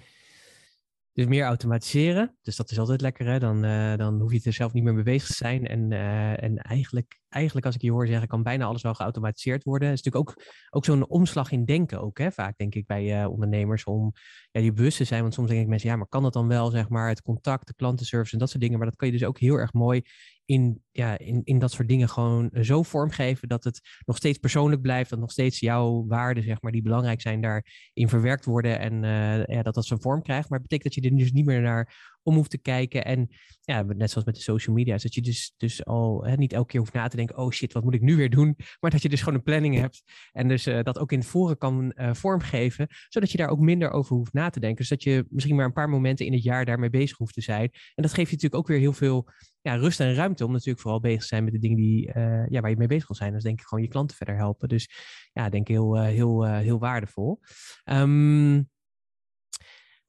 Dus 1.13 1.25
meer 1.25 1.45
automatiseren. 1.45 2.37
Dus 2.41 2.55
dat 2.55 2.71
is 2.71 2.79
altijd 2.79 3.01
lekker. 3.01 3.25
Hè? 3.25 3.39
Dan, 3.39 3.65
uh, 3.65 3.95
dan 3.95 4.19
hoef 4.19 4.31
je 4.31 4.41
er 4.43 4.53
zelf 4.53 4.73
niet 4.73 4.83
meer 4.83 4.93
mee 4.93 5.03
bezig 5.03 5.27
te 5.27 5.33
zijn. 5.33 5.67
En, 5.67 5.91
uh, 5.91 6.43
en 6.43 6.57
eigenlijk, 6.57 7.19
eigenlijk, 7.29 7.65
als 7.65 7.75
ik 7.75 7.81
je 7.81 7.91
hoor 7.91 8.07
zeggen, 8.07 8.27
kan 8.27 8.43
bijna 8.43 8.65
alles 8.65 8.81
wel 8.81 8.93
geautomatiseerd 8.93 9.63
worden. 9.63 9.89
Het 9.89 9.97
is 9.97 10.03
natuurlijk 10.03 10.29
ook, 10.29 10.45
ook 10.69 10.85
zo'n 10.85 11.09
omslag 11.09 11.51
in 11.51 11.65
denken 11.65 12.01
ook. 12.01 12.17
Hè? 12.17 12.31
Vaak 12.31 12.57
denk 12.57 12.75
ik 12.75 12.85
bij 12.85 13.21
uh, 13.21 13.29
ondernemers 13.29 13.83
om 13.83 14.13
ja, 14.51 14.61
die 14.61 14.73
bewust 14.73 14.97
te 14.97 15.03
zijn. 15.03 15.21
Want 15.21 15.33
soms 15.33 15.49
denk 15.49 15.61
ik 15.61 15.67
mensen, 15.67 15.89
ja, 15.89 15.95
maar 15.95 16.07
kan 16.07 16.23
dat 16.23 16.33
dan 16.33 16.47
wel, 16.47 16.69
zeg 16.69 16.89
maar, 16.89 17.09
het 17.09 17.21
contact, 17.21 17.67
de 17.67 17.73
klantenservice 17.75 18.33
en 18.33 18.39
dat 18.39 18.49
soort 18.49 18.61
dingen. 18.61 18.77
Maar 18.77 18.87
dat 18.87 18.97
kan 18.97 19.07
je 19.07 19.13
dus 19.13 19.27
ook 19.27 19.39
heel 19.39 19.55
erg 19.55 19.73
mooi 19.73 20.01
in, 20.49 20.83
ja, 20.91 21.17
in, 21.17 21.41
in 21.43 21.59
dat 21.59 21.71
soort 21.71 21.87
dingen 21.87 22.09
gewoon 22.09 22.49
zo 22.61 22.83
vormgeven 22.83 23.47
dat 23.47 23.63
het 23.63 23.81
nog 24.05 24.17
steeds 24.17 24.37
persoonlijk 24.37 24.81
blijft, 24.81 25.09
dat 25.09 25.19
nog 25.19 25.31
steeds 25.31 25.59
jouw 25.59 26.05
waarden, 26.07 26.43
zeg 26.43 26.61
maar, 26.61 26.71
die 26.71 26.81
belangrijk 26.81 27.21
zijn, 27.21 27.41
daarin 27.41 28.09
verwerkt 28.09 28.45
worden 28.45 28.79
en 28.79 29.03
uh, 29.03 29.45
ja, 29.45 29.61
dat 29.61 29.73
dat 29.73 29.85
zijn 29.85 30.01
vorm 30.01 30.21
krijgt. 30.21 30.49
Maar 30.49 30.59
het 30.59 30.67
betekent 30.67 30.93
dat 30.93 31.03
je 31.03 31.09
er 31.09 31.17
dus 31.17 31.31
niet 31.31 31.45
meer 31.45 31.61
naar 31.61 32.17
om 32.23 32.35
hoeft 32.35 32.49
te 32.49 32.57
kijken. 32.57 33.05
En 33.05 33.29
ja, 33.61 33.81
net 33.81 34.09
zoals 34.09 34.25
met 34.25 34.35
de 34.35 34.41
social 34.41 34.75
media, 34.75 34.95
is 34.95 35.03
dat 35.03 35.13
je 35.13 35.21
dus, 35.21 35.53
dus 35.57 35.85
al 35.85 36.25
hè, 36.25 36.35
niet 36.35 36.53
elke 36.53 36.67
keer 36.67 36.79
hoeft 36.79 36.93
na 36.93 37.07
te 37.07 37.15
denken, 37.15 37.37
oh 37.37 37.51
shit, 37.51 37.73
wat 37.73 37.83
moet 37.83 37.93
ik 37.93 38.01
nu 38.01 38.15
weer 38.15 38.29
doen? 38.29 38.55
Maar 38.79 38.91
dat 38.91 39.01
je 39.01 39.09
dus 39.09 39.19
gewoon 39.19 39.33
een 39.33 39.43
planning 39.43 39.75
hebt 39.75 40.03
en 40.31 40.47
dus 40.47 40.67
uh, 40.67 40.81
dat 40.83 40.99
ook 40.99 41.11
in 41.11 41.23
voren 41.23 41.57
kan 41.57 41.93
uh, 41.95 42.13
vormgeven, 42.13 42.87
zodat 43.07 43.31
je 43.31 43.37
daar 43.37 43.49
ook 43.49 43.59
minder 43.59 43.91
over 43.91 44.15
hoeft 44.15 44.33
na 44.33 44.49
te 44.49 44.59
denken. 44.59 44.77
Dus 44.77 44.89
dat 44.89 45.03
je 45.03 45.25
misschien 45.29 45.55
maar 45.55 45.65
een 45.65 45.73
paar 45.73 45.89
momenten 45.89 46.25
in 46.25 46.33
het 46.33 46.43
jaar 46.43 46.65
daarmee 46.65 46.89
bezig 46.89 47.17
hoeft 47.17 47.33
te 47.33 47.41
zijn. 47.41 47.69
En 47.95 48.03
dat 48.03 48.13
geeft 48.13 48.29
je 48.29 48.35
natuurlijk 48.35 48.61
ook 48.61 48.67
weer 48.67 48.79
heel 48.79 48.93
veel 48.93 49.29
ja, 49.61 49.75
rust 49.75 49.99
en 49.99 50.13
ruimte 50.13 50.45
om 50.45 50.51
natuurlijk 50.51 50.79
vooral 50.79 50.99
bezig 50.99 51.21
te 51.21 51.27
zijn 51.27 51.43
met 51.43 51.53
de 51.53 51.59
dingen 51.59 51.77
die, 51.77 52.07
uh, 52.07 52.47
ja, 52.49 52.61
waar 52.61 52.69
je 52.69 52.77
mee 52.77 52.87
bezig 52.87 53.07
wil 53.07 53.17
zijn. 53.17 53.33
Dus 53.33 53.43
denk 53.43 53.59
ik 53.59 53.65
gewoon 53.65 53.83
je 53.83 53.89
klanten 53.89 54.17
verder 54.17 54.35
helpen. 54.35 54.69
Dus 54.69 54.89
ja, 55.33 55.49
denk 55.49 55.67
ik 55.67 55.75
heel, 55.75 56.01
heel, 56.01 56.45
heel 56.45 56.79
waardevol. 56.79 57.39
Um, 57.85 58.69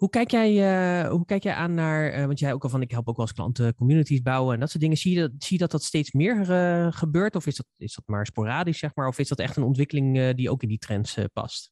hoe 0.00 0.10
kijk 0.10 0.30
jij, 0.30 0.52
uh, 0.52 1.10
hoe 1.10 1.24
kijk 1.24 1.42
jij 1.42 1.54
aan 1.54 1.74
naar, 1.74 2.18
uh, 2.18 2.26
want 2.26 2.38
jij 2.38 2.52
ook 2.52 2.62
al 2.62 2.68
van, 2.68 2.82
ik 2.82 2.90
help 2.90 3.08
ook 3.08 3.16
wel 3.16 3.26
eens 3.26 3.34
klanten 3.34 3.74
communities 3.74 4.22
bouwen 4.22 4.54
en 4.54 4.60
dat 4.60 4.70
soort 4.70 4.82
dingen. 4.82 4.96
Zie 4.96 5.14
je 5.14 5.20
dat 5.20 5.30
zie 5.38 5.52
je 5.52 5.58
dat, 5.58 5.70
dat 5.70 5.82
steeds 5.82 6.12
meer 6.12 6.50
uh, 6.50 6.92
gebeurt 6.92 7.36
of 7.36 7.46
is 7.46 7.56
dat, 7.56 7.66
is 7.76 7.94
dat 7.94 8.04
maar 8.06 8.26
sporadisch, 8.26 8.78
zeg 8.78 8.94
maar? 8.94 9.08
Of 9.08 9.18
is 9.18 9.28
dat 9.28 9.38
echt 9.38 9.56
een 9.56 9.62
ontwikkeling 9.62 10.34
die 10.34 10.50
ook 10.50 10.62
in 10.62 10.68
die 10.68 10.78
trends 10.78 11.18
past? 11.32 11.70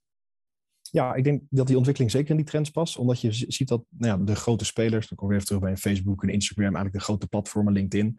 Ja, 0.90 1.14
ik 1.14 1.24
denk 1.24 1.42
dat 1.50 1.66
die 1.66 1.76
ontwikkeling 1.76 2.12
zeker 2.12 2.30
in 2.30 2.36
die 2.36 2.46
trends 2.46 2.70
past. 2.70 2.98
Omdat 2.98 3.20
je 3.20 3.32
ziet 3.32 3.68
dat 3.68 3.84
nou 3.88 4.18
ja, 4.18 4.24
de 4.24 4.36
grote 4.36 4.64
spelers, 4.64 5.08
dan 5.08 5.18
kom 5.18 5.28
je 5.28 5.34
even 5.34 5.46
terug 5.46 5.62
bij 5.62 5.76
Facebook 5.76 6.22
en 6.22 6.28
Instagram, 6.28 6.64
eigenlijk 6.64 6.94
de 6.94 7.00
grote 7.00 7.26
platformen, 7.26 7.72
LinkedIn. 7.72 8.18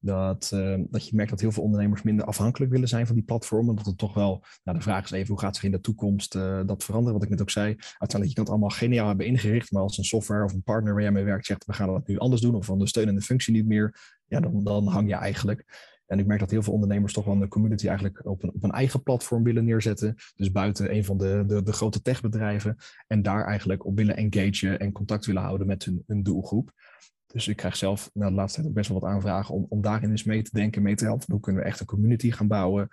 Dat, 0.00 0.50
uh, 0.54 0.78
dat 0.90 1.08
je 1.08 1.16
merkt 1.16 1.30
dat 1.30 1.40
heel 1.40 1.52
veel 1.52 1.62
ondernemers 1.62 2.02
minder 2.02 2.24
afhankelijk 2.24 2.72
willen 2.72 2.88
zijn 2.88 3.06
van 3.06 3.14
die 3.14 3.24
platformen. 3.24 3.76
Dat 3.76 3.86
het 3.86 3.98
toch 3.98 4.14
wel, 4.14 4.44
nou, 4.64 4.78
de 4.78 4.84
vraag 4.84 5.04
is 5.04 5.10
even 5.10 5.28
hoe 5.28 5.40
gaat 5.40 5.54
zich 5.54 5.64
in 5.64 5.70
de 5.70 5.80
toekomst 5.80 6.34
uh, 6.34 6.60
dat 6.66 6.84
veranderen? 6.84 7.14
Wat 7.14 7.22
ik 7.22 7.30
net 7.30 7.40
ook 7.40 7.50
zei. 7.50 7.74
Uiteindelijk, 7.76 8.28
je 8.28 8.34
kan 8.34 8.44
het 8.44 8.52
allemaal 8.52 8.68
geniaal 8.68 9.08
hebben 9.08 9.26
ingericht, 9.26 9.72
maar 9.72 9.82
als 9.82 9.98
een 9.98 10.04
software 10.04 10.44
of 10.44 10.52
een 10.52 10.62
partner 10.62 10.92
waar 10.92 11.02
jij 11.02 11.12
mee 11.12 11.24
werkt 11.24 11.46
zegt, 11.46 11.64
we 11.64 11.72
gaan 11.72 11.92
dat 11.92 12.06
nu 12.06 12.18
anders 12.18 12.42
doen 12.42 12.54
of 12.54 12.66
van 12.66 12.78
de 12.78 12.88
steunende 12.88 13.20
functie 13.20 13.54
niet 13.54 13.66
meer, 13.66 14.18
ja, 14.26 14.40
dan, 14.40 14.64
dan 14.64 14.86
hang 14.86 15.08
je 15.08 15.14
eigenlijk. 15.14 15.64
En 16.08 16.18
ik 16.18 16.26
merk 16.26 16.40
dat 16.40 16.50
heel 16.50 16.62
veel 16.62 16.72
ondernemers 16.72 17.12
toch 17.12 17.24
wel 17.24 17.42
een 17.42 17.48
community 17.48 17.86
eigenlijk 17.86 18.26
op 18.26 18.42
een, 18.42 18.52
op 18.54 18.62
een 18.62 18.70
eigen 18.70 19.02
platform 19.02 19.42
willen 19.42 19.64
neerzetten. 19.64 20.14
Dus 20.36 20.52
buiten 20.52 20.94
een 20.94 21.04
van 21.04 21.18
de, 21.18 21.44
de, 21.46 21.62
de 21.62 21.72
grote 21.72 22.02
techbedrijven. 22.02 22.76
En 23.06 23.22
daar 23.22 23.44
eigenlijk 23.44 23.86
op 23.86 23.96
willen 23.96 24.16
engagen 24.16 24.78
en 24.78 24.92
contact 24.92 25.26
willen 25.26 25.42
houden 25.42 25.66
met 25.66 25.84
hun, 25.84 26.02
hun 26.06 26.22
doelgroep. 26.22 26.72
Dus 27.26 27.48
ik 27.48 27.56
krijg 27.56 27.76
zelf 27.76 28.10
nou, 28.12 28.30
de 28.30 28.36
laatste 28.36 28.56
tijd 28.56 28.68
ook 28.68 28.76
best 28.76 28.88
wel 28.88 29.00
wat 29.00 29.10
aanvragen 29.10 29.54
om, 29.54 29.66
om 29.68 29.80
daarin 29.80 30.10
eens 30.10 30.24
mee 30.24 30.42
te 30.42 30.50
denken, 30.52 30.82
mee 30.82 30.94
te 30.94 31.04
helpen. 31.04 31.32
Hoe 31.32 31.40
kunnen 31.40 31.62
we 31.62 31.68
echt 31.68 31.80
een 31.80 31.86
community 31.86 32.30
gaan 32.30 32.48
bouwen? 32.48 32.88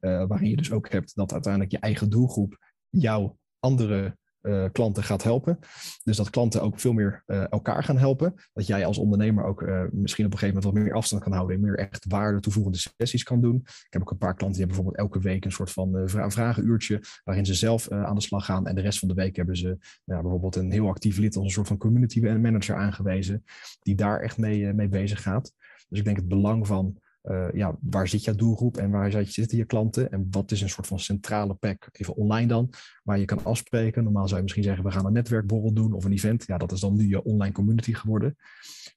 Uh, 0.00 0.26
waarin 0.26 0.50
je 0.50 0.56
dus 0.56 0.72
ook 0.72 0.90
hebt 0.90 1.14
dat 1.14 1.32
uiteindelijk 1.32 1.72
je 1.72 1.78
eigen 1.78 2.10
doelgroep 2.10 2.58
jouw 2.88 3.38
andere 3.58 4.16
uh, 4.44 4.64
klanten 4.72 5.02
gaat 5.02 5.22
helpen. 5.22 5.58
Dus 6.02 6.16
dat 6.16 6.30
klanten 6.30 6.62
ook 6.62 6.80
veel 6.80 6.92
meer 6.92 7.22
uh, 7.26 7.44
elkaar 7.50 7.84
gaan 7.84 7.98
helpen. 7.98 8.34
Dat 8.52 8.66
jij 8.66 8.86
als 8.86 8.98
ondernemer 8.98 9.44
ook 9.44 9.62
uh, 9.62 9.82
misschien 9.90 10.26
op 10.26 10.32
een 10.32 10.38
gegeven 10.38 10.60
moment 10.60 10.64
wat 10.64 10.84
meer 10.84 10.94
afstand 10.94 11.22
kan 11.22 11.32
houden 11.32 11.56
en 11.56 11.62
meer 11.62 11.78
echt 11.78 12.04
waarde 12.08 12.40
toevoegende 12.40 12.78
sessies 12.78 13.22
kan 13.22 13.40
doen. 13.40 13.56
Ik 13.64 13.86
heb 13.90 14.02
ook 14.02 14.10
een 14.10 14.18
paar 14.18 14.34
klanten 14.34 14.58
die 14.58 14.66
hebben 14.66 14.76
bijvoorbeeld 14.76 15.12
elke 15.12 15.28
week 15.28 15.44
een 15.44 15.52
soort 15.52 15.70
van 15.70 16.02
vra 16.08 16.30
vragenuurtje 16.30 17.00
waarin 17.24 17.46
ze 17.46 17.54
zelf 17.54 17.90
aan 17.90 18.14
de 18.14 18.20
slag 18.20 18.44
gaan. 18.44 18.66
En 18.66 18.74
de 18.74 18.80
rest 18.80 18.98
van 18.98 19.08
de 19.08 19.14
week 19.14 19.36
hebben 19.36 19.56
ze 19.56 19.78
nou, 20.04 20.22
bijvoorbeeld 20.22 20.56
een 20.56 20.72
heel 20.72 20.88
actief 20.88 21.18
lid 21.18 21.36
als 21.36 21.44
een 21.44 21.50
soort 21.50 21.68
van 21.68 21.78
community 21.78 22.20
manager 22.20 22.76
aangewezen, 22.76 23.44
die 23.82 23.94
daar 23.94 24.20
echt 24.20 24.38
mee, 24.38 24.72
mee 24.72 24.88
bezig 24.88 25.22
gaat. 25.22 25.52
Dus 25.88 25.98
ik 25.98 26.04
denk 26.04 26.16
het 26.16 26.28
belang 26.28 26.66
van 26.66 27.02
uh, 27.30 27.46
ja, 27.52 27.76
waar 27.80 28.08
zit 28.08 28.24
jouw 28.24 28.34
doelgroep 28.34 28.76
en 28.76 28.90
waar 28.90 29.24
zitten 29.26 29.58
je 29.58 29.64
klanten? 29.64 30.12
En 30.12 30.26
wat 30.30 30.50
is 30.50 30.60
een 30.60 30.68
soort 30.68 30.86
van 30.86 30.98
centrale 30.98 31.54
pack, 31.54 31.88
even 31.92 32.16
online 32.16 32.46
dan, 32.46 32.72
waar 33.02 33.18
je 33.18 33.24
kan 33.24 33.44
afspreken. 33.44 34.04
Normaal 34.04 34.24
zou 34.24 34.36
je 34.36 34.42
misschien 34.42 34.64
zeggen, 34.64 34.84
we 34.84 34.90
gaan 34.90 35.06
een 35.06 35.12
netwerkborrel 35.12 35.72
doen 35.72 35.92
of 35.92 36.04
een 36.04 36.12
event. 36.12 36.46
Ja, 36.46 36.58
dat 36.58 36.72
is 36.72 36.80
dan 36.80 36.96
nu 36.96 37.08
je 37.08 37.24
online 37.24 37.52
community 37.52 37.94
geworden. 37.94 38.36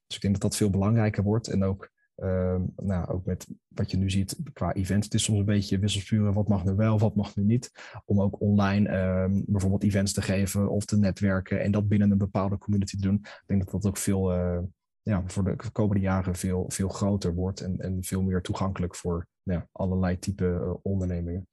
Dus 0.07 0.15
ik 0.15 0.21
denk 0.21 0.33
dat 0.33 0.41
dat 0.41 0.55
veel 0.55 0.69
belangrijker 0.69 1.23
wordt. 1.23 1.47
En 1.47 1.63
ook, 1.63 1.91
uh, 2.17 2.55
nou, 2.75 3.07
ook 3.07 3.25
met 3.25 3.47
wat 3.67 3.91
je 3.91 3.97
nu 3.97 4.09
ziet 4.09 4.37
qua 4.53 4.73
events, 4.73 5.05
het 5.05 5.13
is 5.15 5.23
soms 5.23 5.39
een 5.39 5.45
beetje 5.45 5.79
wisselsturen. 5.79 6.33
Wat 6.33 6.47
mag 6.47 6.65
nu 6.65 6.73
wel, 6.73 6.99
wat 6.99 7.15
mag 7.15 7.35
nu 7.35 7.43
niet? 7.43 7.71
Om 8.05 8.21
ook 8.21 8.41
online 8.41 8.89
uh, 8.89 9.41
bijvoorbeeld 9.45 9.83
events 9.83 10.13
te 10.13 10.21
geven 10.21 10.69
of 10.69 10.85
te 10.85 10.97
netwerken 10.97 11.61
en 11.61 11.71
dat 11.71 11.87
binnen 11.87 12.11
een 12.11 12.17
bepaalde 12.17 12.57
community 12.57 12.95
te 12.95 13.01
doen. 13.01 13.15
Ik 13.15 13.43
denk 13.45 13.63
dat 13.63 13.71
dat 13.71 13.85
ook 13.85 13.97
veel 13.97 14.33
eh, 14.33 14.59
ja, 15.07 15.23
voor 15.25 15.43
de 15.43 15.71
komende 15.71 16.01
jaren 16.01 16.35
veel, 16.35 16.65
veel 16.67 16.89
groter 16.89 17.33
wordt 17.33 17.61
en, 17.61 17.79
en 17.79 18.03
veel 18.03 18.21
meer 18.21 18.41
toegankelijk 18.41 18.95
voor 18.95 19.27
ja, 19.43 19.67
allerlei 19.71 20.19
type 20.19 20.45
uh, 20.45 20.73
ondernemingen. 20.81 21.47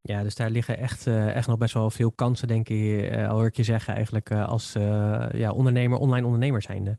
Ja, 0.00 0.22
dus 0.22 0.34
daar 0.34 0.50
liggen 0.50 0.78
echt, 0.78 1.06
uh, 1.06 1.34
echt 1.34 1.46
nog 1.46 1.58
best 1.58 1.74
wel 1.74 1.90
veel 1.90 2.12
kansen, 2.12 2.48
denk 2.48 2.68
ik, 2.68 3.12
uh, 3.12 3.28
al 3.28 3.36
hoor 3.36 3.46
ik 3.46 3.56
je 3.56 3.62
zeggen, 3.62 3.94
eigenlijk 3.94 4.30
als 4.30 4.72
ja, 5.32 5.52
ondernemer, 5.52 5.98
online 5.98 6.24
ondernemer 6.24 6.62
zijnde. 6.62 6.98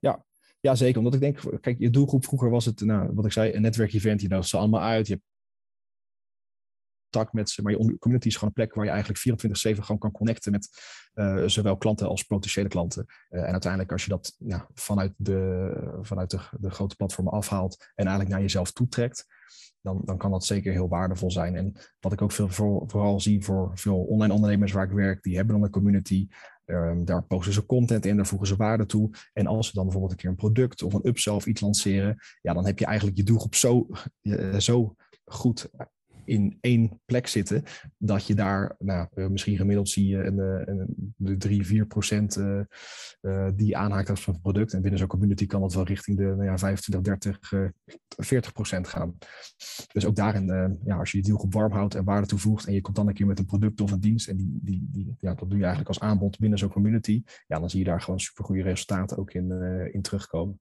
Ja, 0.00 0.24
ja, 0.60 0.74
zeker. 0.74 0.98
Omdat 0.98 1.14
ik 1.14 1.20
denk, 1.20 1.60
kijk, 1.60 1.78
je 1.78 1.90
doelgroep 1.90 2.24
vroeger 2.24 2.50
was 2.50 2.64
het, 2.64 2.80
nou, 2.80 3.14
wat 3.14 3.24
ik 3.24 3.32
zei, 3.32 3.54
een 3.54 3.62
netwerkevent. 3.62 4.20
Je 4.20 4.28
nodigt 4.28 4.48
ze 4.48 4.56
allemaal 4.56 4.80
uit. 4.80 5.06
Je 5.06 5.12
hebt 5.12 5.26
contact 7.10 7.32
met 7.32 7.50
ze. 7.50 7.62
Maar 7.62 7.72
je 7.72 7.98
community 7.98 8.28
is 8.28 8.34
gewoon 8.34 8.48
een 8.48 8.64
plek 8.64 8.74
waar 8.74 8.84
je 8.84 8.90
eigenlijk 8.90 9.76
24-7 9.76 9.80
gewoon 9.80 9.98
kan 9.98 10.10
connecten 10.10 10.52
met 10.52 10.68
uh, 11.14 11.42
zowel 11.46 11.76
klanten 11.76 12.08
als 12.08 12.22
potentiële 12.22 12.68
klanten. 12.68 13.06
Uh, 13.30 13.40
en 13.40 13.52
uiteindelijk 13.52 13.92
als 13.92 14.04
je 14.04 14.10
dat 14.10 14.36
vanuit, 14.74 15.12
de, 15.16 15.98
vanuit 16.02 16.30
de, 16.30 16.38
de 16.60 16.70
grote 16.70 16.96
platformen 16.96 17.32
afhaalt 17.32 17.76
en 17.94 18.04
eigenlijk 18.04 18.28
naar 18.28 18.40
jezelf 18.40 18.72
toetrekt, 18.72 19.26
dan, 19.80 20.02
dan 20.04 20.18
kan 20.18 20.30
dat 20.30 20.44
zeker 20.44 20.72
heel 20.72 20.88
waardevol 20.88 21.30
zijn. 21.30 21.56
En 21.56 21.76
wat 22.00 22.12
ik 22.12 22.22
ook 22.22 22.32
veel, 22.32 22.48
voor, 22.48 22.84
vooral 22.86 23.20
zie 23.20 23.44
voor 23.44 23.70
veel 23.74 23.98
online 23.98 24.32
ondernemers 24.32 24.72
waar 24.72 24.84
ik 24.84 24.90
werk, 24.90 25.22
die 25.22 25.36
hebben 25.36 25.54
dan 25.54 25.64
een 25.64 25.70
community. 25.70 26.28
Um, 26.64 27.04
daar 27.04 27.22
posten 27.22 27.52
ze 27.52 27.66
content 27.66 28.06
in, 28.06 28.16
daar 28.16 28.26
voegen 28.26 28.48
ze 28.48 28.56
waarde 28.56 28.86
toe. 28.86 29.10
En 29.32 29.46
als 29.46 29.66
ze 29.66 29.72
dan 29.74 29.82
bijvoorbeeld 29.82 30.12
een 30.12 30.18
keer 30.18 30.30
een 30.30 30.36
product 30.36 30.82
of 30.82 30.94
een 30.94 31.06
upsell 31.08 31.34
of 31.34 31.46
iets 31.46 31.60
lanceren, 31.60 32.16
ja, 32.42 32.52
dan 32.52 32.66
heb 32.66 32.78
je 32.78 32.86
eigenlijk 32.86 33.16
je 33.16 33.22
doelgroep 33.22 33.54
zo, 33.54 33.86
zo 34.58 34.94
goed 35.24 35.70
in 36.26 36.58
één 36.60 37.00
plek 37.04 37.26
zitten, 37.26 37.62
dat 37.98 38.26
je 38.26 38.34
daar, 38.34 38.74
nou, 38.78 39.08
eh, 39.14 39.26
misschien 39.26 39.56
gemiddeld 39.56 39.88
zie 39.88 40.08
je 40.08 40.24
een, 40.24 40.38
eh, 40.38 40.74
een, 40.74 41.14
de 41.16 41.36
3, 41.36 41.66
4 41.66 41.86
procent 41.86 42.36
uh, 42.36 43.48
die 43.54 43.76
aanhaakt 43.76 44.20
van 44.20 44.32
het 44.32 44.42
product. 44.42 44.72
En 44.72 44.80
binnen 44.80 44.98
zo'n 44.98 45.08
community 45.08 45.46
kan 45.46 45.60
dat 45.60 45.74
wel 45.74 45.84
richting 45.84 46.16
de 46.16 46.24
nou 46.24 46.44
ja, 46.44 46.58
25, 46.58 47.00
30, 47.02 47.52
uh, 47.52 47.68
40 48.08 48.52
procent 48.52 48.88
gaan. 48.88 49.18
Dus 49.92 50.06
ook 50.06 50.16
daarin, 50.16 50.78
ja, 50.84 50.96
als 50.96 51.10
je 51.10 51.16
je 51.16 51.22
deal 51.22 51.46
warm 51.50 51.72
houdt 51.72 51.94
en 51.94 52.04
waarde 52.04 52.26
toevoegt 52.26 52.66
en 52.66 52.72
je 52.72 52.80
komt 52.80 52.96
dan 52.96 53.08
een 53.08 53.14
keer 53.14 53.26
met 53.26 53.38
een 53.38 53.44
product 53.44 53.80
of 53.80 53.90
een 53.90 54.00
dienst 54.00 54.28
en 54.28 54.36
die, 54.36 54.58
die, 54.62 54.88
die, 54.90 55.16
ja, 55.18 55.34
dat 55.34 55.48
doe 55.48 55.58
je 55.58 55.64
eigenlijk 55.64 55.88
als 55.88 56.00
aanbod 56.00 56.38
binnen 56.38 56.58
zo'n 56.58 56.68
community, 56.68 57.22
ja, 57.46 57.58
dan 57.58 57.70
zie 57.70 57.78
je 57.78 57.84
daar 57.84 58.00
gewoon 58.00 58.20
super 58.20 58.44
goede 58.44 58.62
resultaten 58.62 59.18
ook 59.18 59.32
in, 59.32 59.50
in 59.92 60.02
terugkomen. 60.02 60.60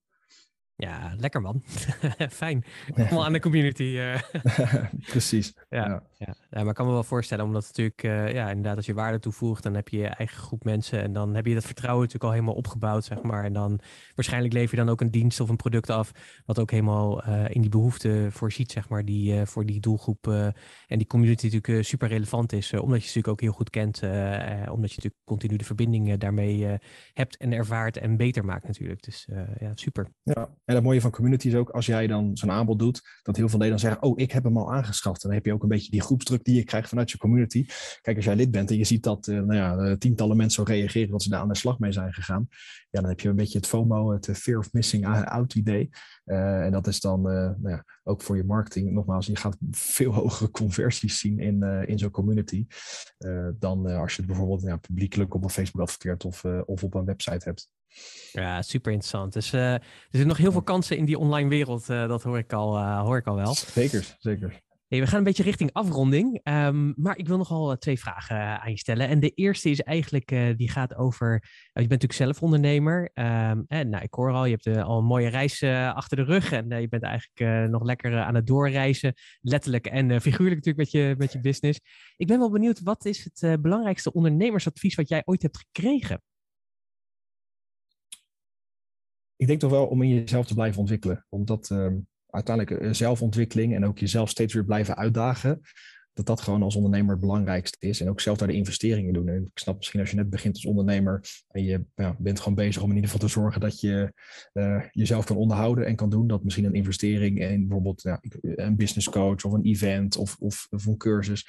Ja, 0.78 1.14
lekker 1.18 1.42
man. 1.42 1.64
Fijn. 2.30 2.64
Allemaal 2.96 3.26
aan 3.26 3.34
de 3.34 3.40
community. 3.40 3.84
Uh. 3.84 4.20
Precies. 5.12 5.54
Ja, 5.70 5.88
ja. 5.88 6.04
Ja. 6.18 6.36
ja. 6.50 6.60
maar 6.60 6.68
ik 6.68 6.74
kan 6.74 6.86
me 6.86 6.92
wel 6.92 7.04
voorstellen, 7.04 7.46
omdat 7.46 7.64
natuurlijk, 7.64 8.04
uh, 8.04 8.34
ja, 8.34 8.50
inderdaad, 8.50 8.76
als 8.76 8.86
je 8.86 8.94
waarde 8.94 9.20
toevoegt, 9.20 9.64
dan 9.64 9.74
heb 9.74 9.88
je 9.88 9.98
je 9.98 10.08
eigen 10.08 10.38
groep 10.38 10.64
mensen 10.64 11.02
en 11.02 11.14
dan 11.14 11.36
heb 11.36 11.46
je 11.46 11.54
dat 11.54 11.66
vertrouwen 11.66 12.02
natuurlijk 12.06 12.32
al 12.32 12.40
helemaal 12.40 12.60
opgebouwd, 12.60 13.06
zeg 13.06 13.22
maar. 13.22 13.44
En 13.44 13.54
dan 13.54 13.80
waarschijnlijk 14.16 14.54
lever 14.54 14.78
je 14.78 14.84
dan 14.84 14.94
ook 14.94 15.02
een 15.02 15.12
dienst 15.12 15.40
of 15.40 15.50
een 15.50 15.56
product 15.56 15.90
af, 15.90 16.12
wat 16.46 16.60
ook 16.60 16.72
helemaal 16.72 17.28
uh, 17.28 17.46
in 17.50 17.62
die 17.62 17.70
behoefte 17.70 18.28
voorziet, 18.32 18.72
zeg 18.72 18.90
maar, 18.90 19.06
die 19.06 19.46
voor 19.46 19.66
die 19.66 19.80
doelgroep 19.80 20.28
en 20.28 20.98
die 20.98 21.08
community 21.08 21.46
natuurlijk 21.46 21.86
super 21.86 22.08
relevant 22.08 22.54
is, 22.54 22.74
omdat 22.74 23.04
je 23.04 23.10
ze 23.10 23.18
natuurlijk 23.18 23.28
ook 23.28 23.42
heel 23.42 23.52
goed 23.52 23.70
kent, 23.70 24.02
omdat 24.72 24.92
je 24.92 24.96
natuurlijk 24.96 25.24
continu 25.26 25.56
de 25.56 25.66
verbinding 25.66 26.18
daarmee 26.18 26.78
hebt 27.14 27.38
en 27.38 27.54
ervaart 27.54 27.98
en 27.98 28.18
beter 28.18 28.46
maakt 28.46 28.68
natuurlijk. 28.68 29.04
Dus 29.04 29.28
ja, 29.60 29.72
super. 29.76 30.08
Ja. 30.24 30.50
En 30.66 30.76
het 30.76 30.84
mooie 30.84 31.02
van 31.02 31.12
community 31.12 31.48
is 31.48 31.56
ook, 31.56 31.70
als 31.70 31.86
jij 31.86 32.08
dan 32.08 32.38
zo'n 32.38 32.52
aanbod 32.52 32.80
doet, 32.80 33.20
dat 33.24 33.36
heel 33.36 33.50
veel 33.50 33.60
dan 33.60 33.80
zeggen, 33.80 34.02
oh, 34.02 34.20
ik 34.20 34.32
heb 34.32 34.44
hem 34.44 34.58
al 34.58 34.74
aangeschaft. 34.74 35.24
En 35.24 35.28
dan 35.30 35.38
heb 35.38 35.46
je 35.46 35.54
ook 35.54 35.64
een 35.64 35.70
beetje 35.70 35.92
die 35.92 36.02
groepsdruk 36.02 36.44
die 36.44 36.56
je 36.56 36.64
krijgt 36.64 36.90
vanuit 36.90 37.12
je 37.12 37.18
community. 37.18 37.66
Kijk, 38.02 38.16
als 38.16 38.26
jij 38.26 38.36
lid 38.36 38.52
bent 38.52 38.70
en 38.70 38.78
je 38.78 38.84
ziet 38.84 39.04
dat 39.04 39.28
uh, 39.28 39.42
nou 39.42 39.56
ja, 39.56 39.96
tientallen 39.98 40.38
mensen 40.38 40.66
zo 40.66 40.72
reageren, 40.72 41.12
dat 41.12 41.24
ze 41.24 41.30
daar 41.30 41.40
aan 41.40 41.48
de 41.48 41.56
slag 41.56 41.80
mee 41.80 41.92
zijn 41.92 42.14
gegaan. 42.14 42.48
Ja, 42.90 43.02
dan 43.02 43.10
heb 43.10 43.20
je 43.20 43.30
een 43.30 43.36
beetje 43.36 43.58
het 43.58 43.68
FOMO, 43.68 44.12
het 44.12 44.30
fear 44.34 44.58
of 44.58 44.74
missing 44.74 45.26
out 45.26 45.56
idee. 45.56 45.90
En 46.26 46.72
dat 46.72 46.88
is 46.88 47.00
dan 47.00 47.22
nou 47.22 47.70
ja, 47.70 47.86
ook 48.04 48.22
voor 48.22 48.38
je 48.38 48.44
marketing, 48.44 48.92
nogmaals, 48.92 49.26
je 49.26 49.36
gaat 49.36 49.58
veel 49.72 50.14
hogere 50.22 50.52
conversies 50.52 51.20
zien 51.20 51.40
in, 51.40 51.64
in 51.88 51.98
zo'n 52.00 52.12
community. 52.12 52.66
dan 53.60 53.86
als 53.86 54.12
je 54.16 54.18
het 54.22 54.32
bijvoorbeeld 54.32 54.62
ja, 54.62 54.78
publiekelijk 54.78 55.34
op 55.34 55.44
een 55.44 55.50
Facebook 55.50 55.82
adverteert 55.82 56.26
of, 56.26 56.46
of 56.66 56.84
op 56.84 56.94
een 56.94 57.06
website 57.06 57.46
hebt. 57.46 57.70
Ja, 58.32 58.62
super 58.62 58.92
interessant. 58.92 59.34
Dus 59.34 59.54
uh, 59.54 59.74
er 59.74 59.82
zijn 60.12 60.28
nog 60.28 60.38
heel 60.38 60.52
veel 60.52 60.62
kansen 60.62 60.98
in 60.98 61.06
die 61.06 61.18
online 61.18 61.50
wereld. 61.50 61.90
Uh, 61.90 62.08
dat 62.08 62.24
hoor 62.24 62.38
ik, 62.38 62.54
al, 62.54 62.78
uh, 62.78 63.02
hoor 63.02 63.18
ik 63.18 63.28
al 63.28 63.36
wel. 63.36 63.54
Zeker, 63.54 64.16
zeker. 64.20 64.64
Hey, 64.88 65.00
we 65.00 65.08
gaan 65.08 65.18
een 65.18 65.24
beetje 65.24 65.44
richting 65.44 65.74
afronding. 65.74 66.40
Um, 66.44 66.94
maar 66.98 67.18
ik 67.18 67.28
wil 67.28 67.38
nogal 67.38 67.78
twee 67.78 68.00
vragen 68.00 68.62
aan 68.62 68.72
je 68.72 68.78
stellen. 68.78 69.08
En 69.08 69.20
de 69.20 69.30
eerste 69.30 69.70
is 69.70 69.82
eigenlijk, 69.82 70.28
die 70.58 70.70
gaat 70.70 70.96
over... 70.96 71.32
je 71.64 71.72
bent 71.74 71.90
natuurlijk 71.90 72.14
zelf 72.14 72.42
ondernemer. 72.42 73.12
Um, 73.14 73.66
en, 73.68 73.90
nou, 73.90 74.04
ik 74.04 74.14
hoor 74.14 74.32
al, 74.32 74.46
je 74.46 74.58
hebt 74.62 74.78
al 74.78 74.98
een 74.98 75.06
mooie 75.06 75.28
reis 75.28 75.64
achter 75.94 76.18
de 76.18 76.24
rug. 76.24 76.52
En 76.52 76.82
je 76.82 76.88
bent 76.88 77.04
eigenlijk 77.04 77.70
nog 77.70 77.84
lekker 77.84 78.20
aan 78.20 78.36
het 78.36 78.48
doorreizen. 78.48 79.14
Letterlijk 79.42 79.86
en 79.86 80.22
figuurlijk 80.22 80.66
natuurlijk 80.66 80.78
met 80.78 80.92
je, 80.92 81.16
met 81.18 81.32
je 81.32 81.40
business. 81.40 81.80
Ik 82.18 82.28
ben 82.28 82.40
wel 82.40 82.52
benieuwd, 82.52 82.82
wat 82.82 83.06
is 83.06 83.30
het 83.34 83.62
belangrijkste 83.62 84.14
ondernemersadvies 84.14 84.96
wat 84.96 85.10
jij 85.10 85.22
ooit 85.26 85.42
hebt 85.42 85.58
gekregen? 85.58 86.22
Ik 89.46 89.52
denk 89.52 89.64
toch 89.64 89.80
wel 89.80 89.86
om 89.86 90.02
in 90.02 90.10
jezelf 90.10 90.48
te 90.48 90.54
blijven 90.54 90.80
ontwikkelen. 90.80 91.26
Omdat 91.30 91.70
uh, 91.70 91.88
uiteindelijk 92.30 92.82
uh, 92.82 92.94
zelfontwikkeling 92.94 93.76
en 93.76 93.86
ook 93.86 94.00
jezelf 94.00 94.30
steeds 94.30 94.54
weer 94.54 94.66
blijven 94.66 94.98
uitdagen, 94.98 95.62
dat 96.14 96.26
dat 96.26 96.42
gewoon 96.42 96.64
als 96.64 96.76
ondernemer 96.76 97.12
het 97.12 97.20
belangrijkste 97.20 97.78
is. 97.80 98.02
En 98.02 98.10
ook 98.10 98.22
zelf 98.22 98.38
daar 98.38 98.48
de 98.48 98.54
investeringen 98.54 99.14
doen. 99.14 99.28
En 99.28 99.44
ik 99.44 99.60
snap 99.60 99.78
misschien 99.78 100.00
als 100.00 100.10
je 100.10 100.16
net 100.16 100.30
begint 100.30 100.56
als 100.56 100.66
ondernemer 100.66 101.22
en 101.48 101.64
je 101.64 101.86
ja, 101.96 102.16
bent 102.20 102.40
gewoon 102.40 102.56
bezig 102.56 102.82
om 102.82 102.90
in 102.90 102.96
ieder 102.96 103.10
geval 103.10 103.28
te 103.28 103.34
zorgen 103.34 103.62
dat 103.62 103.80
je 103.80 104.14
uh, 104.54 104.84
jezelf 104.92 105.26
kan 105.26 105.38
onderhouden 105.38 105.86
en 105.86 105.96
kan 105.96 106.10
doen. 106.10 106.28
Dat 106.28 106.44
misschien 106.44 106.66
een 106.66 106.74
investering 106.74 107.40
in 107.40 107.68
bijvoorbeeld 107.68 108.02
ja, 108.02 108.20
een 108.42 108.76
business 108.76 109.10
coach 109.10 109.44
of 109.44 109.52
een 109.52 109.66
event 109.66 110.18
of, 110.18 110.36
of, 110.40 110.68
of 110.70 110.86
een 110.86 110.98
cursus, 110.98 111.48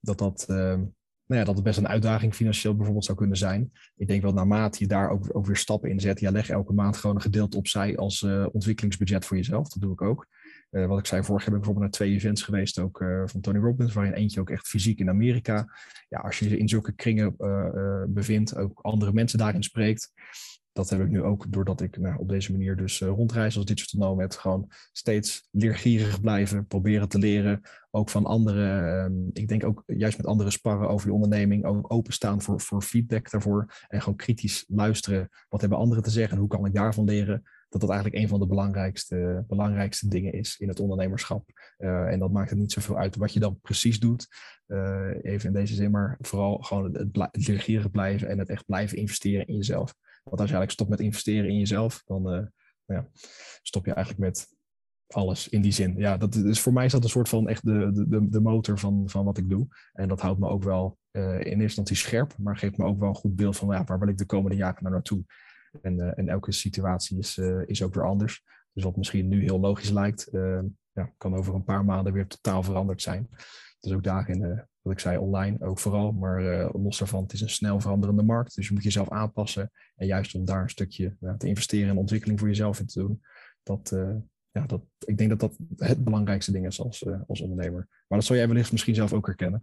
dat 0.00 0.18
dat 0.18 0.44
ehm, 0.48 0.84
nou 1.28 1.40
ja, 1.40 1.46
dat 1.46 1.54
het 1.54 1.64
best 1.64 1.78
een 1.78 1.88
uitdaging 1.88 2.34
financieel 2.34 2.74
bijvoorbeeld 2.74 3.04
zou 3.04 3.18
kunnen 3.18 3.36
zijn. 3.36 3.72
Ik 3.96 4.06
denk 4.06 4.22
wel 4.22 4.32
naarmate 4.32 4.78
je 4.78 4.86
daar 4.86 5.10
ook, 5.10 5.46
weer 5.46 5.56
stappen 5.56 5.90
in 5.90 6.00
zet, 6.00 6.20
ja, 6.20 6.30
leg 6.30 6.48
elke 6.48 6.72
maand 6.72 6.96
gewoon 6.96 7.16
een 7.16 7.22
gedeelte 7.22 7.56
opzij 7.56 7.96
als 7.96 8.22
uh, 8.22 8.46
ontwikkelingsbudget 8.52 9.26
voor 9.26 9.36
jezelf. 9.36 9.68
Dat 9.68 9.82
doe 9.82 9.92
ik 9.92 10.02
ook. 10.02 10.26
Uh, 10.70 10.86
wat 10.86 10.98
ik 10.98 11.06
zei, 11.06 11.22
vorig 11.22 11.40
jaar 11.42 11.50
ben 11.50 11.60
ik 11.60 11.64
bijvoorbeeld 11.64 11.98
naar 11.98 12.06
twee 12.06 12.14
events 12.14 12.42
geweest, 12.42 12.78
ook 12.78 13.00
uh, 13.00 13.22
van 13.24 13.40
Tony 13.40 13.58
Robbins, 13.58 13.92
waarin 13.92 14.12
eentje 14.12 14.40
ook 14.40 14.50
echt 14.50 14.68
fysiek 14.68 14.98
in 14.98 15.08
Amerika. 15.08 15.66
Ja, 16.08 16.18
als 16.18 16.38
je 16.38 16.48
je 16.48 16.58
in 16.58 16.68
zulke 16.68 16.92
kringen 16.92 17.34
bevindt, 18.08 18.56
ook 18.56 18.80
andere 18.80 19.12
mensen 19.12 19.38
daarin 19.38 19.62
spreekt, 19.62 20.12
dat 20.78 20.90
heb 20.90 21.00
ik 21.00 21.08
nu 21.08 21.22
ook 21.22 21.52
doordat 21.52 21.80
ik 21.80 21.98
nou, 21.98 22.18
op 22.18 22.28
deze 22.28 22.52
manier 22.52 22.76
dus 22.76 23.00
uh, 23.00 23.08
rondreis 23.08 23.56
als 23.56 23.64
digital 23.64 24.08
nomad. 24.08 24.36
Gewoon 24.36 24.70
steeds 24.92 25.48
leergierig 25.50 26.20
blijven, 26.20 26.66
proberen 26.66 27.08
te 27.08 27.18
leren. 27.18 27.60
Ook 27.90 28.10
van 28.10 28.24
anderen. 28.24 29.04
Um, 29.04 29.30
ik 29.32 29.48
denk 29.48 29.64
ook 29.64 29.82
juist 29.86 30.16
met 30.16 30.26
anderen 30.26 30.52
sparren 30.52 30.88
over 30.88 31.06
je 31.06 31.12
onderneming. 31.12 31.64
Ook 31.64 31.92
openstaan 31.92 32.42
voor, 32.42 32.60
voor 32.60 32.82
feedback 32.82 33.30
daarvoor. 33.30 33.74
En 33.88 34.00
gewoon 34.00 34.16
kritisch 34.16 34.64
luisteren. 34.68 35.28
Wat 35.48 35.60
hebben 35.60 35.78
anderen 35.78 36.02
te 36.02 36.10
zeggen 36.10 36.32
en 36.32 36.38
hoe 36.38 36.48
kan 36.48 36.66
ik 36.66 36.74
daarvan 36.74 37.04
leren? 37.04 37.42
Dat 37.68 37.80
dat 37.80 37.90
eigenlijk 37.90 38.22
een 38.22 38.28
van 38.28 38.40
de 38.40 38.46
belangrijkste, 38.46 39.44
belangrijkste 39.48 40.08
dingen 40.08 40.32
is 40.32 40.58
in 40.58 40.68
het 40.68 40.80
ondernemerschap. 40.80 41.50
Uh, 41.78 42.12
en 42.12 42.18
dat 42.18 42.32
maakt 42.32 42.50
het 42.50 42.58
niet 42.58 42.72
zoveel 42.72 42.98
uit 42.98 43.16
wat 43.16 43.32
je 43.32 43.40
dan 43.40 43.60
precies 43.60 44.00
doet. 44.00 44.28
Uh, 44.66 45.10
even 45.22 45.46
in 45.46 45.52
deze 45.52 45.74
zin, 45.74 45.90
maar 45.90 46.16
vooral 46.20 46.58
gewoon 46.58 46.84
het, 46.94 47.08
het 47.32 47.46
leergierig 47.46 47.90
blijven 47.90 48.28
en 48.28 48.38
het 48.38 48.48
echt 48.48 48.66
blijven 48.66 48.98
investeren 48.98 49.46
in 49.46 49.56
jezelf. 49.56 49.94
Want 50.28 50.40
als 50.40 50.50
je 50.50 50.56
eigenlijk 50.56 50.70
stopt 50.70 50.90
met 50.90 51.00
investeren 51.00 51.50
in 51.50 51.58
jezelf, 51.58 52.02
dan 52.06 52.18
uh, 52.18 52.46
nou 52.86 53.00
ja, 53.00 53.08
stop 53.62 53.86
je 53.86 53.92
eigenlijk 53.92 54.24
met 54.24 54.56
alles 55.06 55.48
in 55.48 55.62
die 55.62 55.72
zin. 55.72 55.96
Ja, 55.96 56.16
dat, 56.16 56.32
dus 56.32 56.60
voor 56.60 56.72
mij 56.72 56.84
is 56.84 56.92
dat 56.92 57.04
een 57.04 57.10
soort 57.10 57.28
van 57.28 57.48
echt 57.48 57.64
de, 57.64 58.06
de, 58.08 58.28
de 58.28 58.40
motor 58.40 58.78
van, 58.78 59.02
van 59.06 59.24
wat 59.24 59.38
ik 59.38 59.48
doe. 59.48 59.66
En 59.92 60.08
dat 60.08 60.20
houdt 60.20 60.40
me 60.40 60.48
ook 60.48 60.62
wel 60.62 60.98
uh, 61.12 61.32
in 61.32 61.38
eerste 61.38 61.62
instantie 61.62 61.96
scherp, 61.96 62.34
maar 62.38 62.56
geeft 62.56 62.76
me 62.76 62.84
ook 62.84 62.98
wel 62.98 63.08
een 63.08 63.14
goed 63.14 63.36
beeld 63.36 63.56
van 63.56 63.68
ja, 63.68 63.84
waar 63.84 63.98
wil 63.98 64.08
ik 64.08 64.18
de 64.18 64.26
komende 64.26 64.56
jaren 64.56 64.82
naar 64.82 64.92
naartoe. 64.92 65.24
En, 65.82 65.98
uh, 65.98 66.18
en 66.18 66.28
elke 66.28 66.52
situatie 66.52 67.18
is, 67.18 67.38
is 67.66 67.82
ook 67.82 67.94
weer 67.94 68.06
anders. 68.06 68.44
Dus 68.72 68.84
wat 68.84 68.96
misschien 68.96 69.28
nu 69.28 69.42
heel 69.42 69.60
logisch 69.60 69.90
lijkt, 69.90 70.28
ja, 70.92 71.12
kan 71.16 71.34
over 71.34 71.54
een 71.54 71.64
paar 71.64 71.84
maanden 71.84 72.12
weer 72.12 72.26
totaal 72.26 72.62
veranderd 72.62 73.02
zijn. 73.02 73.28
Dus 73.80 73.92
ook 73.92 74.02
daarin 74.02 74.66
ik 74.90 74.98
zei, 74.98 75.18
online 75.18 75.56
ook 75.60 75.78
vooral. 75.78 76.12
Maar 76.12 76.42
uh, 76.42 76.68
los 76.72 76.98
daarvan, 76.98 77.22
het 77.22 77.32
is 77.32 77.40
een 77.40 77.50
snel 77.50 77.80
veranderende 77.80 78.22
markt. 78.22 78.54
Dus 78.54 78.68
je 78.68 78.74
moet 78.74 78.82
jezelf 78.82 79.10
aanpassen. 79.10 79.70
En 79.96 80.06
juist 80.06 80.34
om 80.34 80.44
daar 80.44 80.62
een 80.62 80.70
stukje 80.70 81.16
te 81.38 81.46
investeren 81.46 81.88
in 81.88 81.96
ontwikkeling 81.96 82.38
voor 82.38 82.48
jezelf 82.48 82.80
in 82.80 82.86
te 82.86 82.98
doen. 82.98 83.22
Dat, 83.62 83.90
uh, 83.94 84.14
ja, 84.50 84.66
dat, 84.66 84.80
ik 84.98 85.18
denk 85.18 85.30
dat 85.30 85.40
dat 85.40 85.56
het 85.76 86.04
belangrijkste 86.04 86.52
ding 86.52 86.66
is 86.66 86.80
als, 86.80 87.02
uh, 87.02 87.20
als 87.26 87.40
ondernemer. 87.40 87.86
Maar 87.88 88.18
dat 88.18 88.24
zou 88.24 88.38
jij 88.38 88.48
wellicht 88.48 88.72
misschien 88.72 88.94
zelf 88.94 89.12
ook 89.12 89.26
herkennen. 89.26 89.62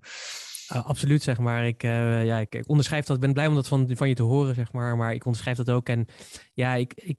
Uh, 0.74 0.86
absoluut, 0.86 1.24
zeg 1.24 1.38
maar. 1.38 1.68
Ik, 1.68 1.82
ja, 1.82 2.40
ik, 2.40 2.64
onderschrijf 2.66 3.06
dat. 3.06 3.16
Ik 3.16 3.22
ben 3.22 3.34
blij 3.34 3.48
om 3.48 3.56
dat 3.56 3.68
van, 3.68 3.90
van 3.96 4.10
je 4.10 4.16
te 4.16 4.24
horen, 4.24 4.56
zeg 4.56 4.72
maar. 4.72 4.98
Maar 4.98 5.14
ik 5.14 5.26
onderschrijf 5.26 5.58
dat 5.58 5.70
ook. 5.70 5.90
En 5.90 6.06
ja, 6.54 6.74
ik, 6.74 6.94
ik, 6.94 7.18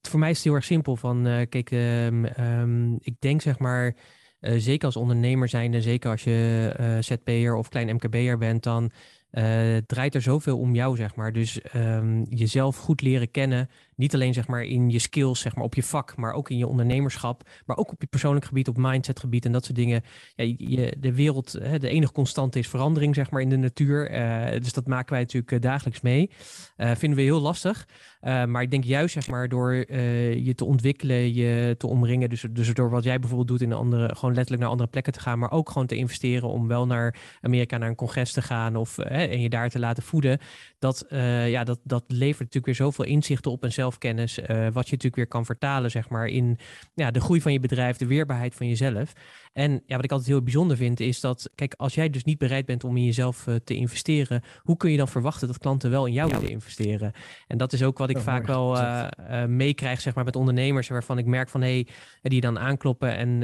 voor 0.00 0.18
mij 0.18 0.30
is 0.30 0.36
het 0.36 0.44
heel 0.44 0.54
erg 0.54 0.64
simpel. 0.64 0.96
Van, 0.96 1.46
kijk, 1.48 1.70
um, 1.70 2.24
um, 2.24 2.96
ik 3.00 3.14
denk, 3.18 3.40
zeg 3.42 3.58
maar 3.58 3.96
uh, 4.42 4.54
zeker 4.56 4.86
als 4.86 4.96
ondernemer 4.96 5.48
zijnde, 5.48 5.82
zeker 5.82 6.10
als 6.10 6.24
je 6.24 6.74
uh, 6.80 6.96
ZP'er 7.00 7.54
of 7.54 7.68
klein 7.68 7.94
MKB'er 7.94 8.38
bent, 8.38 8.62
dan 8.62 8.90
uh, 9.32 9.76
draait 9.86 10.14
er 10.14 10.22
zoveel 10.22 10.58
om 10.58 10.74
jou, 10.74 10.96
zeg 10.96 11.14
maar. 11.14 11.32
Dus 11.32 11.60
um, 11.76 12.26
jezelf 12.28 12.76
goed 12.76 13.00
leren 13.00 13.30
kennen, 13.30 13.70
niet 13.96 14.14
alleen 14.14 14.34
zeg 14.34 14.46
maar 14.46 14.62
in 14.62 14.90
je 14.90 14.98
skills, 14.98 15.40
zeg 15.40 15.54
maar 15.54 15.64
op 15.64 15.74
je 15.74 15.82
vak, 15.82 16.16
maar 16.16 16.32
ook 16.32 16.50
in 16.50 16.58
je 16.58 16.66
ondernemerschap, 16.66 17.48
maar 17.66 17.76
ook 17.76 17.92
op 17.92 18.00
je 18.00 18.06
persoonlijk 18.06 18.44
gebied, 18.44 18.68
op 18.68 18.76
mindsetgebied 18.76 19.44
en 19.44 19.52
dat 19.52 19.64
soort 19.64 19.76
dingen. 19.76 20.02
Ja, 20.34 20.90
de 20.98 21.14
wereld, 21.14 21.52
hè, 21.52 21.78
de 21.78 21.88
enige 21.88 22.12
constante 22.12 22.58
is 22.58 22.68
verandering, 22.68 23.14
zeg 23.14 23.30
maar, 23.30 23.40
in 23.40 23.48
de 23.48 23.56
natuur. 23.56 24.12
Uh, 24.12 24.60
dus 24.60 24.72
dat 24.72 24.86
maken 24.86 25.12
wij 25.12 25.20
natuurlijk 25.20 25.52
uh, 25.52 25.60
dagelijks 25.60 26.00
mee. 26.00 26.30
Uh, 26.76 26.90
vinden 26.94 27.18
we 27.18 27.24
heel 27.24 27.40
lastig. 27.40 27.86
maar 28.20 28.62
ik 28.62 28.70
denk 28.70 28.84
juist, 28.84 29.12
zeg 29.12 29.28
maar, 29.28 29.48
door 29.48 29.74
je 29.74 30.52
te 30.54 30.64
ontwikkelen, 30.64 31.34
je 31.34 31.74
te 31.78 31.86
omringen, 31.86 32.30
dus, 32.30 32.46
dus 32.50 32.74
door 32.74 32.90
wat 32.90 33.04
jij 33.04 33.18
bijvoorbeeld 33.18 33.48
doet 33.48 33.60
in 33.60 33.72
andere, 33.72 34.14
gewoon 34.14 34.34
letterlijk 34.34 34.60
naar 34.62 34.70
andere 34.70 34.90
plekken 34.90 35.12
te 35.12 35.20
gaan, 35.20 35.38
maar 35.38 35.50
ook 35.50 35.70
gewoon 35.70 35.86
te 35.86 35.96
investeren 35.96 36.48
om 36.48 36.68
wel 36.68 36.86
naar 36.86 37.16
Amerika, 37.40 37.76
naar 37.76 37.88
een 37.88 37.94
congres 37.94 38.32
te 38.32 38.42
gaan 38.42 38.76
of 38.76 38.98
en 38.98 39.40
je 39.40 39.48
daar 39.48 39.68
te 39.68 39.78
laten 39.78 40.02
voeden. 40.02 40.38
Dat, 40.78 41.06
ja, 41.46 41.64
dat, 41.64 41.80
dat 41.84 42.04
levert 42.06 42.38
natuurlijk 42.38 42.66
weer 42.66 42.74
zoveel 42.74 43.04
inzichten 43.04 43.50
op 43.50 43.62
en 43.62 43.72
zelfkennis, 43.82 44.38
uh, 44.38 44.46
wat 44.46 44.86
je 44.88 44.96
natuurlijk 44.96 45.16
weer 45.16 45.26
kan 45.26 45.44
vertalen, 45.44 45.90
zeg 45.90 46.08
maar, 46.08 46.26
in 46.26 46.58
ja, 46.94 47.10
de 47.10 47.20
groei 47.20 47.40
van 47.40 47.52
je 47.52 47.60
bedrijf, 47.60 47.96
de 47.96 48.06
weerbaarheid 48.06 48.54
van 48.54 48.68
jezelf. 48.68 49.12
En 49.52 49.82
ja, 49.86 49.96
wat 49.96 50.04
ik 50.04 50.10
altijd 50.10 50.30
heel 50.30 50.42
bijzonder 50.42 50.76
vind, 50.76 51.00
is 51.00 51.20
dat, 51.20 51.50
kijk, 51.54 51.74
als 51.76 51.94
jij 51.94 52.10
dus 52.10 52.24
niet 52.24 52.38
bereid 52.38 52.66
bent 52.66 52.84
om 52.84 52.96
in 52.96 53.04
jezelf 53.04 53.46
uh, 53.46 53.54
te 53.64 53.74
investeren, 53.74 54.42
hoe 54.62 54.76
kun 54.76 54.90
je 54.90 54.96
dan 54.96 55.08
verwachten 55.08 55.46
dat 55.46 55.58
klanten 55.58 55.90
wel 55.90 56.06
in 56.06 56.12
jou 56.12 56.30
willen 56.30 56.50
investeren? 56.50 57.12
En 57.46 57.58
dat 57.58 57.72
is 57.72 57.82
ook 57.82 57.98
wat 57.98 58.10
ik 58.10 58.18
vaak 58.18 58.46
wel 58.46 58.76
uh, 58.76 59.06
meekrijg, 59.46 60.00
zeg 60.00 60.14
maar, 60.14 60.24
met 60.24 60.36
ondernemers, 60.36 60.88
waarvan 60.88 61.18
ik 61.18 61.26
merk 61.26 61.48
van, 61.48 61.60
hé, 61.60 61.72
hey, 61.72 61.86
die 62.22 62.40
dan 62.40 62.58
aankloppen 62.58 63.16
en 63.16 63.40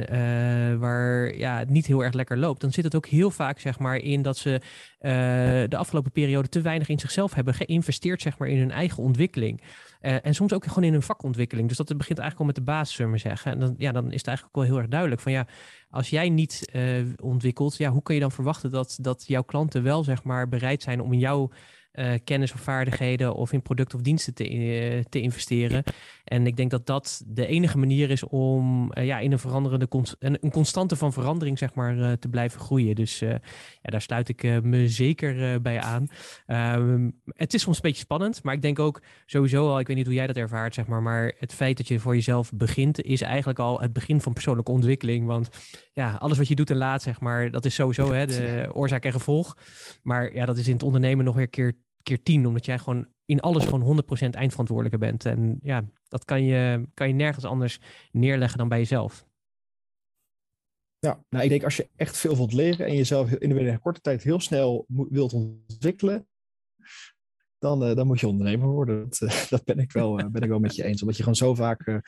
waar 0.79 1.37
ja, 1.37 1.57
het 1.57 1.69
niet 1.69 1.85
heel 1.85 2.03
erg 2.03 2.13
lekker 2.13 2.37
loopt, 2.37 2.61
dan 2.61 2.71
zit 2.71 2.83
het 2.83 2.95
ook 2.95 3.07
heel 3.07 3.31
vaak, 3.31 3.59
zeg 3.59 3.79
maar, 3.79 3.97
in 3.97 4.21
dat 4.21 4.37
ze 4.37 4.61
de 5.69 5.77
afgelopen 5.77 6.11
periode 6.11 6.49
te 6.49 6.61
weinig 6.61 6.89
in 6.89 6.99
zichzelf 6.99 7.33
hebben 7.33 7.53
geïnvesteerd, 7.53 8.21
zeg 8.21 8.37
maar, 8.37 8.47
in 8.47 8.57
hun 8.57 8.71
eigen 8.71 9.03
ontwikkeling. 9.03 9.61
Uh, 10.01 10.25
en 10.25 10.35
soms 10.35 10.53
ook 10.53 10.65
gewoon 10.65 10.83
in 10.83 10.91
hun 10.91 11.01
vakontwikkeling. 11.01 11.67
Dus 11.67 11.77
dat 11.77 11.97
begint 11.97 12.19
eigenlijk 12.19 12.39
al 12.39 12.45
met 12.45 12.55
de 12.55 12.71
basis, 12.71 12.95
zullen 12.95 13.11
we 13.11 13.17
zeggen. 13.17 13.51
En 13.51 13.59
dan, 13.59 13.73
ja, 13.77 13.91
dan 13.91 14.11
is 14.11 14.17
het 14.17 14.27
eigenlijk 14.27 14.57
ook 14.57 14.63
wel 14.63 14.71
heel 14.71 14.81
erg 14.81 14.91
duidelijk 14.91 15.21
van 15.21 15.31
ja, 15.31 15.47
als 15.89 16.09
jij 16.09 16.29
niet 16.29 16.69
uh, 16.73 17.05
ontwikkelt, 17.21 17.77
ja, 17.77 17.89
hoe 17.89 18.01
kun 18.01 18.15
je 18.15 18.21
dan 18.21 18.31
verwachten 18.31 18.71
dat, 18.71 18.97
dat 19.01 19.27
jouw 19.27 19.43
klanten 19.43 19.83
wel 19.83 20.03
zeg 20.03 20.23
maar 20.23 20.47
bereid 20.47 20.83
zijn 20.83 21.01
om 21.01 21.13
in 21.13 21.19
jouw 21.19 21.49
uh, 21.99 22.13
kennis 22.23 22.53
of 22.53 22.59
vaardigheden 22.59 23.35
of 23.35 23.53
in 23.53 23.61
producten 23.61 23.97
of 23.97 24.03
diensten 24.03 24.33
te, 24.33 24.53
uh, 24.53 25.03
te 25.09 25.21
investeren. 25.21 25.83
En 26.23 26.47
ik 26.47 26.57
denk 26.57 26.71
dat 26.71 26.85
dat 26.85 27.23
de 27.27 27.45
enige 27.45 27.77
manier 27.77 28.09
is 28.09 28.23
om 28.23 28.91
uh, 28.93 29.05
ja, 29.05 29.19
in 29.19 29.31
een 29.31 29.39
veranderende 29.39 29.87
een, 30.19 30.37
een 30.41 30.51
constante 30.51 30.95
van 30.95 31.13
verandering 31.13 31.57
zeg 31.57 31.73
maar 31.73 32.19
te 32.19 32.29
blijven 32.29 32.59
groeien. 32.59 32.95
Dus 32.95 33.19
ja, 33.19 33.39
daar 33.81 34.01
sluit 34.01 34.29
ik 34.29 34.63
me 34.63 34.87
zeker 34.87 35.61
bij 35.61 35.81
aan. 35.81 36.07
Ehm, 36.45 37.09
het 37.25 37.53
is 37.53 37.61
soms 37.61 37.75
een 37.75 37.81
beetje 37.81 38.01
spannend, 38.01 38.43
maar 38.43 38.53
ik 38.53 38.61
denk 38.61 38.79
ook 38.79 39.01
sowieso 39.25 39.67
al, 39.69 39.79
ik 39.79 39.87
weet 39.87 39.95
niet 39.95 40.05
hoe 40.05 40.15
jij 40.15 40.27
dat 40.27 40.35
ervaart, 40.35 40.73
zeg 40.73 40.87
maar, 40.87 41.01
maar 41.01 41.33
het 41.39 41.53
feit 41.53 41.77
dat 41.77 41.87
je 41.87 41.99
voor 41.99 42.15
jezelf 42.15 42.51
begint 42.53 43.01
is 43.01 43.21
eigenlijk 43.21 43.59
al 43.59 43.79
het 43.79 43.93
begin 43.93 44.21
van 44.21 44.33
persoonlijke 44.33 44.71
ontwikkeling. 44.71 45.25
Want 45.25 45.49
ja, 45.93 46.15
alles 46.19 46.37
wat 46.37 46.47
je 46.47 46.55
doet 46.55 46.69
en 46.69 46.77
laat, 46.77 47.01
zeg 47.01 47.19
maar, 47.19 47.51
dat 47.51 47.65
is 47.65 47.73
sowieso 47.73 48.11
hè, 48.11 48.25
de 48.25 48.69
oorzaak 48.73 49.05
en 49.05 49.11
gevolg. 49.11 49.57
Maar 50.03 50.33
ja, 50.33 50.45
dat 50.45 50.57
is 50.57 50.67
in 50.67 50.73
het 50.73 50.83
ondernemen 50.83 51.25
nog 51.25 51.35
weer 51.35 51.43
een 51.43 51.49
keer 51.49 51.77
keer 52.03 52.23
tien, 52.23 52.45
omdat 52.45 52.65
jij 52.65 52.79
gewoon 52.79 53.07
in 53.25 53.39
alles 53.39 53.65
gewoon 53.65 54.03
100% 54.03 54.29
eindverantwoordelijke 54.29 54.97
bent. 54.97 55.25
En 55.25 55.59
ja, 55.61 55.85
Dat 56.07 56.25
kan 56.25 56.43
je, 56.43 56.87
kan 56.93 57.07
je 57.07 57.13
nergens 57.13 57.45
anders 57.45 57.79
neerleggen 58.11 58.57
dan 58.57 58.67
bij 58.67 58.77
jezelf. 58.77 59.27
Ja, 60.99 61.23
nou 61.29 61.43
ik 61.43 61.49
denk 61.49 61.63
als 61.63 61.77
je 61.77 61.89
echt 61.95 62.17
veel 62.17 62.35
wilt 62.35 62.53
leren 62.53 62.85
en 62.85 62.95
jezelf 62.95 63.31
in 63.31 63.51
een 63.51 63.79
korte 63.79 64.01
tijd 64.01 64.23
heel 64.23 64.39
snel 64.39 64.85
wilt 64.87 65.33
ontwikkelen, 65.33 66.27
dan, 67.59 67.89
uh, 67.89 67.95
dan 67.95 68.07
moet 68.07 68.19
je 68.19 68.27
ondernemer 68.27 68.67
worden. 68.67 69.09
Dat, 69.09 69.19
uh, 69.21 69.45
dat 69.49 69.63
ben, 69.63 69.79
ik 69.79 69.91
wel, 69.91 70.19
uh, 70.19 70.25
ben 70.27 70.41
ik 70.41 70.49
wel 70.49 70.59
met 70.59 70.75
je 70.75 70.83
eens. 70.83 71.01
Omdat 71.01 71.17
je 71.17 71.23
gewoon 71.23 71.37
zo 71.37 71.55
vaak. 71.55 72.01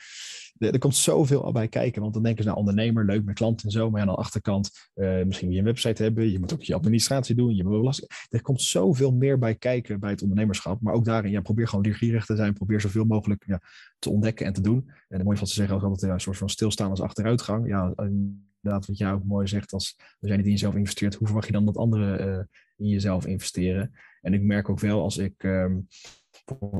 er 0.58 0.78
komt 0.78 0.96
zoveel 0.96 1.44
al 1.44 1.52
bij 1.52 1.68
kijken. 1.68 2.02
Want 2.02 2.14
dan 2.14 2.22
denken 2.22 2.42
ze, 2.42 2.48
nou, 2.48 2.60
ondernemer, 2.60 3.04
leuk 3.04 3.24
met 3.24 3.34
klanten 3.34 3.66
en 3.66 3.72
zo. 3.72 3.90
Maar 3.90 4.00
aan 4.00 4.06
de 4.06 4.14
achterkant, 4.14 4.70
misschien 4.94 5.46
moet 5.46 5.54
je 5.54 5.58
een 5.58 5.64
website 5.64 6.02
hebben. 6.02 6.30
Je 6.30 6.38
moet 6.38 6.52
ook 6.52 6.62
je 6.62 6.74
administratie 6.74 7.34
doen. 7.34 7.54
Je 7.54 7.64
moet 7.64 7.72
belasting. 7.72 8.10
Er 8.28 8.42
komt 8.42 8.62
zoveel 8.62 9.12
meer 9.12 9.38
bij 9.38 9.54
kijken 9.54 10.00
bij 10.00 10.10
het 10.10 10.22
ondernemerschap. 10.22 10.80
Maar 10.80 10.94
ook 10.94 11.04
daarin, 11.04 11.30
ja, 11.30 11.40
probeer 11.40 11.68
gewoon 11.68 11.84
leergierig 11.84 12.26
te 12.26 12.36
zijn. 12.36 12.54
Probeer 12.54 12.80
zoveel 12.80 13.04
mogelijk 13.04 13.44
ja, 13.46 13.60
te 13.98 14.10
ontdekken 14.10 14.46
en 14.46 14.52
te 14.52 14.60
doen. 14.60 14.84
En 14.86 15.16
dan 15.16 15.24
mooi 15.24 15.38
van 15.38 15.46
te 15.46 15.52
zeggen 15.52 15.76
ook 15.76 15.82
altijd 15.82 16.00
ja, 16.00 16.12
een 16.12 16.20
soort 16.20 16.36
van 16.36 16.48
stilstaan 16.48 16.90
als 16.90 17.00
achteruitgang. 17.00 17.68
Ja, 17.68 17.92
inderdaad, 17.96 18.86
wat 18.86 18.98
jij 18.98 19.12
ook 19.12 19.24
mooi 19.24 19.46
zegt, 19.46 19.72
als, 19.72 19.94
als 19.98 20.16
jij 20.18 20.36
niet 20.36 20.46
in 20.46 20.52
jezelf 20.52 20.74
investeert, 20.74 21.14
hoe 21.14 21.26
verwacht 21.26 21.46
je 21.46 21.52
dan 21.52 21.64
dat 21.64 21.76
anderen 21.76 22.48
in 22.76 22.88
jezelf 22.88 23.26
investeren? 23.26 23.92
En 24.22 24.34
ik 24.34 24.42
merk 24.42 24.68
ook 24.68 24.80
wel 24.80 25.02
als 25.02 25.18
ik 25.18 25.42
um, 25.42 25.86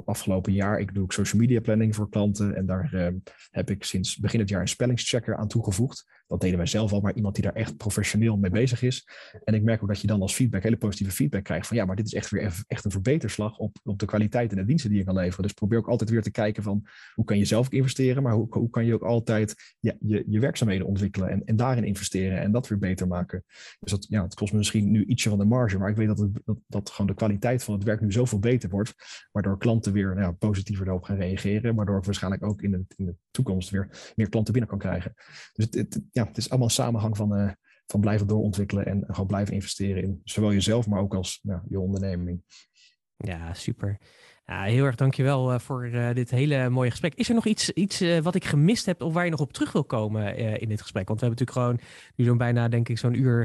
afgelopen 0.05 0.53
jaar, 0.53 0.81
ik 0.81 0.95
doe 0.95 1.03
ook 1.03 1.13
social 1.13 1.41
media 1.41 1.61
planning 1.61 1.95
voor 1.95 2.09
klanten 2.09 2.55
en 2.55 2.67
daar 2.67 2.95
um, 2.95 3.23
heb 3.51 3.71
ik 3.71 3.85
sinds 3.85 4.17
begin 4.17 4.41
het 4.41 4.49
jaar 4.49 4.61
een 4.61 4.69
spellingschecker 4.69 5.37
aan 5.37 5.49
toegevoegd. 5.49 6.22
Dat 6.33 6.41
deden 6.41 6.57
wij 6.57 6.67
zelf 6.67 6.93
al, 6.93 7.01
maar 7.01 7.15
iemand 7.15 7.35
die 7.35 7.45
daar 7.45 7.55
echt 7.55 7.77
professioneel 7.77 8.37
mee 8.37 8.51
bezig 8.51 8.83
is. 8.83 9.09
En 9.45 9.55
ik 9.55 9.63
merk 9.63 9.83
ook 9.83 9.89
dat 9.89 10.01
je 10.01 10.07
dan 10.07 10.21
als 10.21 10.35
feedback, 10.35 10.63
hele 10.63 10.77
positieve 10.77 11.13
feedback 11.13 11.45
krijgt 11.45 11.67
van 11.67 11.77
ja, 11.77 11.85
maar 11.85 11.97
dit 11.97 12.07
is 12.07 12.15
echt 12.15 12.31
weer 12.31 12.63
echt 12.67 12.85
een 12.85 12.91
verbeterslag 12.91 13.59
op, 13.59 13.77
op 13.83 13.99
de 13.99 14.07
kwaliteit 14.07 14.51
en 14.51 14.57
de 14.57 14.65
diensten 14.65 14.91
die 14.91 14.99
je 14.99 15.05
kan 15.05 15.15
leveren. 15.15 15.43
Dus 15.43 15.53
probeer 15.53 15.79
ook 15.79 15.89
altijd 15.89 16.11
weer 16.11 16.23
te 16.23 16.31
kijken 16.31 16.63
van 16.63 16.87
hoe 17.15 17.25
kan 17.25 17.39
je 17.39 17.45
zelf 17.45 17.71
investeren, 17.71 18.23
maar 18.23 18.33
hoe, 18.33 18.47
hoe 18.51 18.71
kan 18.71 18.85
je 18.85 18.95
ook 18.95 19.03
altijd 19.03 19.77
ja, 19.81 19.95
je, 20.01 20.25
je 20.27 20.41
werkzaamheden 20.41 20.87
ontwikkelen 20.87 21.29
en, 21.29 21.45
en 21.45 21.57
daarin 21.57 21.85
investeren 21.85 22.41
en 22.41 22.53
dat 22.53 22.69
weer 22.69 22.79
beter 22.79 23.07
maken. 23.07 23.45
Dus 23.81 23.91
dat, 23.91 24.07
ja, 24.09 24.23
het 24.23 24.35
kost 24.35 24.53
me 24.53 24.59
misschien 24.59 24.91
nu 24.91 25.05
ietsje 25.05 25.29
van 25.29 25.39
de 25.39 25.45
marge, 25.45 25.79
maar 25.79 25.91
ik 25.91 25.97
weet 25.97 26.07
dat, 26.07 26.19
het, 26.19 26.41
dat, 26.45 26.59
dat 26.67 26.91
gewoon 26.91 27.07
de 27.07 27.15
kwaliteit 27.17 27.65
van 27.65 27.75
het 27.75 27.85
werk 27.85 28.01
nu 28.01 28.13
zoveel 28.13 28.39
beter 28.39 28.71
wordt, 28.71 28.95
waardoor 29.33 29.59
klanten 29.59 29.93
weer 29.93 30.15
nou 30.15 30.33
positiever 30.33 30.87
erop 30.87 31.03
gaan 31.03 31.17
reageren, 31.17 31.75
waardoor 31.75 31.99
ik 31.99 32.05
waarschijnlijk 32.05 32.45
ook 32.45 32.63
in 32.63 32.71
de, 32.71 32.85
in 32.97 33.05
de 33.05 33.15
toekomst 33.31 33.71
weer 33.71 34.13
meer 34.17 34.29
klanten 34.29 34.53
binnen 34.53 34.71
kan 34.71 34.79
krijgen. 34.79 35.15
Dus 35.53 35.65
het, 35.65 35.75
het 35.75 36.01
ja, 36.13 36.22
het 36.29 36.37
is 36.37 36.49
allemaal 36.49 36.69
een 36.69 36.75
samenhang 36.75 37.17
van, 37.17 37.39
uh, 37.39 37.51
van 37.87 38.01
blijven 38.01 38.27
doorontwikkelen 38.27 38.87
en 38.87 39.05
gewoon 39.07 39.27
blijven 39.27 39.55
investeren 39.55 40.03
in 40.03 40.21
zowel 40.25 40.53
jezelf, 40.53 40.87
maar 40.87 41.01
ook 41.01 41.15
als 41.15 41.41
je 41.69 41.81
onderneming. 41.81 42.43
Ja, 43.17 43.55
super. 43.55 43.99
Ja, 44.45 44.63
heel 44.63 44.85
erg 44.85 44.95
dankjewel 44.95 45.53
uh, 45.53 45.59
voor 45.59 45.87
uh, 45.87 46.13
dit 46.13 46.31
hele 46.31 46.69
mooie 46.69 46.91
gesprek. 46.91 47.15
Is 47.15 47.29
er 47.29 47.35
nog 47.35 47.47
iets, 47.47 47.71
iets 47.71 48.21
wat 48.23 48.35
ik 48.35 48.45
gemist 48.45 48.87
heb 48.87 49.03
of 49.03 49.13
waar 49.13 49.25
je 49.25 49.31
nog 49.31 49.41
op 49.41 49.53
terug 49.53 49.73
wil 49.73 49.85
komen 49.85 50.37
in 50.37 50.69
dit 50.69 50.81
gesprek? 50.81 51.09
Want 51.09 51.21
we 51.21 51.27
hebben 51.27 51.47
natuurlijk 51.47 51.81
gewoon 51.81 51.89
nu 52.17 52.25
zo'n 52.25 52.39
bijna, 52.39 52.69
denk 52.69 52.89
ik, 52.89 52.99
zo'n 52.99 53.21
uur 53.21 53.45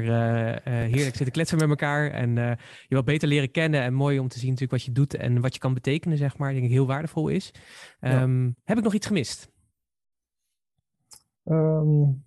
heerlijk 0.64 1.16
zitten 1.16 1.30
kletsen 1.30 1.58
met 1.58 1.68
elkaar. 1.68 2.10
En 2.10 2.34
je 2.88 2.94
wat 2.94 3.04
beter 3.04 3.28
leren 3.28 3.50
kennen. 3.50 3.82
En 3.82 3.94
mooi 3.94 4.18
om 4.18 4.28
te 4.28 4.38
zien 4.38 4.50
natuurlijk 4.50 4.72
wat 4.72 4.84
je 4.84 4.92
doet 4.92 5.14
en 5.14 5.40
wat 5.40 5.54
je 5.54 5.60
kan 5.60 5.74
betekenen, 5.74 6.18
zeg 6.18 6.36
maar. 6.36 6.52
denk 6.52 6.64
ik 6.64 6.70
heel 6.70 6.86
waardevol 6.86 7.28
is. 7.28 7.50
Um, 8.00 8.44
ja. 8.44 8.52
Heb 8.64 8.78
ik 8.78 8.84
nog 8.84 8.94
iets 8.94 9.06
gemist? 9.06 9.50
Um, 11.44 12.24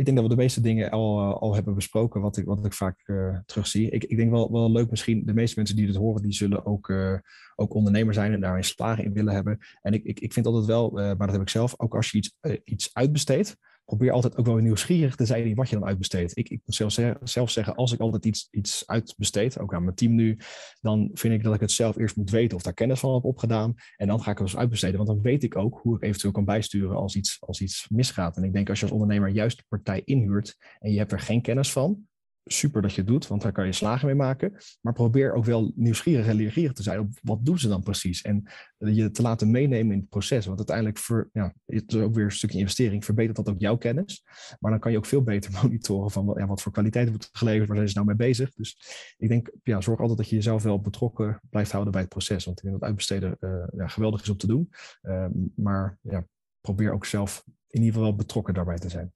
ik 0.00 0.06
denk 0.06 0.18
dat 0.18 0.26
we 0.26 0.34
de 0.34 0.42
meeste 0.42 0.60
dingen 0.60 0.90
al, 0.90 1.20
eh, 1.20 1.40
al 1.40 1.54
hebben 1.54 1.74
besproken, 1.74 2.20
wat 2.20 2.36
ik, 2.36 2.44
wat 2.44 2.64
ik 2.64 2.72
vaak 2.72 3.02
uh, 3.06 3.38
terugzie. 3.46 3.90
Ik, 3.90 4.04
ik 4.04 4.16
denk 4.16 4.30
wel, 4.30 4.52
wel 4.52 4.72
leuk 4.72 4.90
misschien, 4.90 5.26
de 5.26 5.34
meeste 5.34 5.56
mensen 5.56 5.76
die 5.76 5.86
dit 5.86 5.96
horen, 5.96 6.22
die 6.22 6.32
zullen 6.32 6.66
ook, 6.66 6.88
uh, 6.88 7.18
ook 7.56 7.74
ondernemer 7.74 8.14
zijn 8.14 8.32
en 8.32 8.40
daarin 8.40 8.64
slagen 8.64 9.04
in 9.04 9.12
willen 9.12 9.34
hebben. 9.34 9.58
En 9.82 9.92
ik, 9.92 10.04
ik, 10.04 10.20
ik 10.20 10.32
vind 10.32 10.46
altijd 10.46 10.64
wel, 10.64 10.90
maar 10.90 11.16
dat 11.16 11.32
heb 11.32 11.40
ik 11.40 11.48
zelf, 11.48 11.74
ook 11.76 11.94
als 11.94 12.10
je 12.10 12.18
iets, 12.18 12.36
iets 12.64 12.90
uitbesteedt, 12.92 13.56
probeer 13.90 14.12
altijd 14.12 14.36
ook 14.36 14.46
wel 14.46 14.56
nieuwsgierig 14.56 15.16
te 15.16 15.24
zijn 15.24 15.44
in 15.44 15.54
wat 15.54 15.68
je 15.68 15.78
dan 15.78 15.88
uitbesteedt. 15.88 16.36
Ik, 16.36 16.48
ik 16.48 16.60
moet 16.64 16.74
zelf, 16.74 17.16
zelf 17.22 17.50
zeggen, 17.50 17.74
als 17.74 17.92
ik 17.92 18.00
altijd 18.00 18.26
iets, 18.26 18.48
iets 18.50 18.86
uitbesteed, 18.86 19.58
ook 19.58 19.74
aan 19.74 19.84
mijn 19.84 19.94
team 19.94 20.14
nu, 20.14 20.38
dan 20.80 21.10
vind 21.12 21.34
ik 21.34 21.42
dat 21.42 21.54
ik 21.54 21.60
het 21.60 21.70
zelf 21.70 21.96
eerst 21.96 22.16
moet 22.16 22.30
weten 22.30 22.56
of 22.56 22.62
daar 22.62 22.74
kennis 22.74 23.00
van 23.00 23.14
heb 23.14 23.24
opgedaan. 23.24 23.74
En 23.96 24.06
dan 24.06 24.22
ga 24.22 24.30
ik 24.30 24.38
het 24.38 24.46
dus 24.46 24.56
uitbesteden, 24.56 24.96
want 24.96 25.08
dan 25.08 25.22
weet 25.22 25.42
ik 25.42 25.56
ook 25.56 25.78
hoe 25.82 25.96
ik 25.96 26.02
eventueel 26.02 26.32
kan 26.32 26.44
bijsturen 26.44 26.96
als 26.96 27.16
iets, 27.16 27.36
als 27.40 27.60
iets 27.60 27.86
misgaat. 27.88 28.36
En 28.36 28.44
ik 28.44 28.52
denk 28.52 28.68
als 28.68 28.78
je 28.78 28.84
als 28.84 28.94
ondernemer 28.94 29.28
juist 29.28 29.56
de 29.56 29.64
partij 29.68 30.02
inhuurt 30.04 30.56
en 30.78 30.92
je 30.92 30.98
hebt 30.98 31.12
er 31.12 31.20
geen 31.20 31.42
kennis 31.42 31.72
van, 31.72 32.08
super 32.52 32.82
dat 32.82 32.92
je 32.92 33.00
het 33.00 33.10
doet, 33.10 33.26
want 33.26 33.42
daar 33.42 33.52
kan 33.52 33.66
je 33.66 33.72
slagen 33.72 34.06
mee 34.06 34.14
maken. 34.14 34.52
Maar 34.80 34.92
probeer 34.92 35.32
ook 35.32 35.44
wel 35.44 35.72
nieuwsgierig 35.74 36.26
en 36.26 36.34
leergierig 36.34 36.72
te 36.72 36.82
zijn 36.82 36.98
op 36.98 37.08
wat 37.22 37.44
doen 37.44 37.58
ze 37.58 37.68
dan 37.68 37.82
precies. 37.82 38.22
En 38.22 38.44
je 38.78 39.10
te 39.10 39.22
laten 39.22 39.50
meenemen 39.50 39.92
in 39.92 40.00
het 40.00 40.08
proces. 40.08 40.46
Want 40.46 40.58
uiteindelijk, 40.58 40.98
voor, 40.98 41.28
ja, 41.32 41.54
het 41.66 41.94
ook 41.94 42.14
weer 42.14 42.24
een 42.24 42.30
stukje 42.30 42.58
investering, 42.58 43.04
verbetert 43.04 43.36
dat 43.36 43.48
ook 43.48 43.60
jouw 43.60 43.76
kennis. 43.76 44.24
Maar 44.58 44.70
dan 44.70 44.80
kan 44.80 44.90
je 44.92 44.96
ook 44.96 45.06
veel 45.06 45.22
beter 45.22 45.52
monitoren 45.62 46.10
van 46.10 46.34
ja, 46.36 46.46
wat 46.46 46.62
voor 46.62 46.72
kwaliteit 46.72 47.08
wordt 47.08 47.28
geleverd, 47.32 47.68
waar 47.68 47.76
zijn 47.76 47.88
ze 47.88 47.94
nou 47.94 48.06
mee 48.06 48.16
bezig. 48.16 48.54
Dus 48.54 48.78
ik 49.18 49.28
denk, 49.28 49.50
ja, 49.62 49.80
zorg 49.80 50.00
altijd 50.00 50.18
dat 50.18 50.28
je 50.28 50.36
jezelf 50.36 50.62
wel 50.62 50.80
betrokken 50.80 51.40
blijft 51.50 51.72
houden 51.72 51.92
bij 51.92 52.00
het 52.00 52.10
proces. 52.10 52.44
Want 52.44 52.56
ik 52.58 52.64
denk 52.64 52.78
dat 52.80 52.88
uitbesteden 52.88 53.36
uh, 53.40 53.64
ja, 53.76 53.86
geweldig 53.86 54.22
is 54.22 54.28
om 54.28 54.36
te 54.36 54.46
doen. 54.46 54.70
Uh, 55.02 55.26
maar 55.54 55.98
ja, 56.02 56.26
probeer 56.60 56.92
ook 56.92 57.04
zelf 57.04 57.44
in 57.46 57.80
ieder 57.80 57.86
geval 57.86 58.02
wel 58.02 58.16
betrokken 58.16 58.54
daarbij 58.54 58.78
te 58.78 58.88
zijn. 58.88 59.12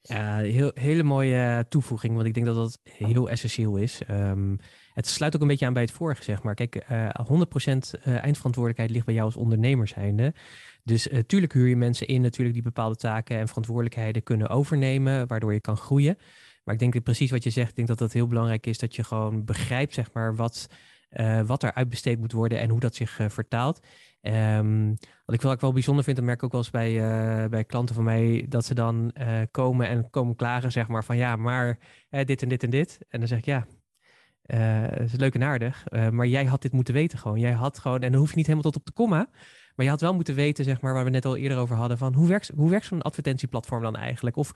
Ja, 0.00 0.38
heel, 0.38 0.70
hele 0.74 1.02
mooie 1.02 1.66
toevoeging, 1.68 2.14
want 2.14 2.26
ik 2.26 2.34
denk 2.34 2.46
dat 2.46 2.54
dat 2.54 2.78
heel 2.82 3.30
essentieel 3.30 3.76
is. 3.76 4.00
Um, 4.10 4.58
het 4.98 5.06
sluit 5.06 5.34
ook 5.34 5.40
een 5.42 5.48
beetje 5.48 5.66
aan 5.66 5.72
bij 5.72 5.82
het 5.82 5.90
vorige, 5.90 6.22
zeg 6.22 6.42
maar. 6.42 6.54
Kijk, 6.54 6.84
uh, 6.90 7.04
eh, 7.04 7.10
100% 7.26 8.00
eh, 8.02 8.22
eindverantwoordelijkheid 8.22 8.90
ligt 8.90 9.04
bij 9.04 9.14
jou 9.14 9.26
als 9.26 9.36
ondernemer 9.36 9.88
zijnde. 9.88 10.34
Dus 10.82 11.08
uh, 11.08 11.18
tuurlijk 11.18 11.52
huur 11.52 11.68
je 11.68 11.76
mensen 11.76 12.06
in 12.06 12.20
natuurlijk 12.20 12.54
die 12.54 12.64
bepaalde 12.64 12.96
taken 12.96 13.38
en 13.38 13.48
verantwoordelijkheden 13.48 14.22
kunnen 14.22 14.48
overnemen, 14.48 15.26
waardoor 15.26 15.52
je 15.52 15.60
kan 15.60 15.76
groeien. 15.76 16.18
Maar 16.64 16.74
ik 16.74 16.80
denk 16.80 16.92
dat 16.92 17.02
precies 17.02 17.30
wat 17.30 17.44
je 17.44 17.50
zegt, 17.50 17.68
ik 17.68 17.76
denk 17.76 17.88
dat 17.88 17.98
dat 17.98 18.12
heel 18.12 18.26
belangrijk 18.26 18.66
is 18.66 18.78
dat 18.78 18.96
je 18.96 19.04
gewoon 19.04 19.44
begrijpt, 19.44 19.94
zeg 19.94 20.12
maar, 20.12 20.36
wat, 20.36 20.66
uh, 21.12 21.40
wat 21.40 21.62
er 21.62 21.74
uitbesteed 21.74 22.18
moet 22.18 22.32
worden 22.32 22.60
en 22.60 22.70
hoe 22.70 22.80
dat 22.80 22.94
zich 22.94 23.18
vertaalt. 23.28 23.80
Um, 24.22 24.96
wat 25.24 25.34
ik 25.34 25.42
wel, 25.42 25.56
wel 25.56 25.72
bijzonder 25.72 26.04
vind, 26.04 26.16
dat 26.16 26.24
merk 26.24 26.38
ik 26.38 26.44
ook 26.44 26.52
wel 26.52 26.60
eens 26.60 26.70
bij, 26.70 26.92
uh, 26.92 27.48
bij 27.48 27.64
klanten 27.64 27.94
van 27.94 28.04
mij, 28.04 28.46
dat 28.48 28.64
ze 28.64 28.74
dan 28.74 29.14
uh, 29.20 29.40
komen 29.50 29.88
en 29.88 30.10
komen 30.10 30.36
klagen, 30.36 30.72
zeg 30.72 30.88
maar, 30.88 31.04
van 31.04 31.16
ja, 31.16 31.36
maar 31.36 31.78
uh, 32.10 32.24
dit 32.24 32.42
en 32.42 32.48
dit 32.48 32.62
en 32.62 32.70
dit. 32.70 32.98
En 33.08 33.18
dan 33.18 33.28
zeg 33.28 33.38
ik 33.38 33.44
ja, 33.44 33.66
dat 34.90 35.00
is 35.00 35.16
leuk 35.16 35.34
en 35.34 35.42
aardig, 35.42 35.84
maar 36.10 36.26
jij 36.26 36.44
had 36.44 36.62
dit 36.62 36.72
moeten 36.72 36.94
weten 36.94 37.18
gewoon. 37.18 37.38
Jij 37.38 37.52
had 37.52 37.78
gewoon, 37.78 38.00
en 38.00 38.10
dan 38.12 38.20
hoef 38.20 38.30
je 38.30 38.36
niet 38.36 38.46
helemaal 38.46 38.70
tot 38.70 38.80
op 38.80 38.86
de 38.86 38.92
komma, 38.92 39.28
maar 39.74 39.84
je 39.84 39.92
had 39.92 40.00
wel 40.00 40.14
moeten 40.14 40.34
weten, 40.34 40.64
zeg 40.64 40.80
maar, 40.80 40.94
waar 40.94 41.04
we 41.04 41.10
net 41.10 41.24
al 41.24 41.36
eerder 41.36 41.58
over 41.58 41.76
hadden, 41.76 41.98
van 41.98 42.14
hoe 42.14 42.28
werkt, 42.28 42.50
hoe 42.56 42.70
werkt 42.70 42.86
zo'n 42.86 43.02
advertentieplatform 43.02 43.82
dan 43.82 43.96
eigenlijk? 43.96 44.36
Of 44.36 44.52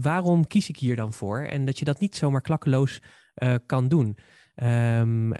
waarom 0.00 0.46
kies 0.46 0.68
ik 0.68 0.76
hier 0.76 0.96
dan 0.96 1.12
voor? 1.12 1.40
En 1.40 1.64
dat 1.64 1.78
je 1.78 1.84
dat 1.84 2.00
niet 2.00 2.16
zomaar 2.16 2.40
klakkeloos 2.40 3.02
kan 3.66 3.88
doen. 3.88 4.18
Uh, 4.62 5.30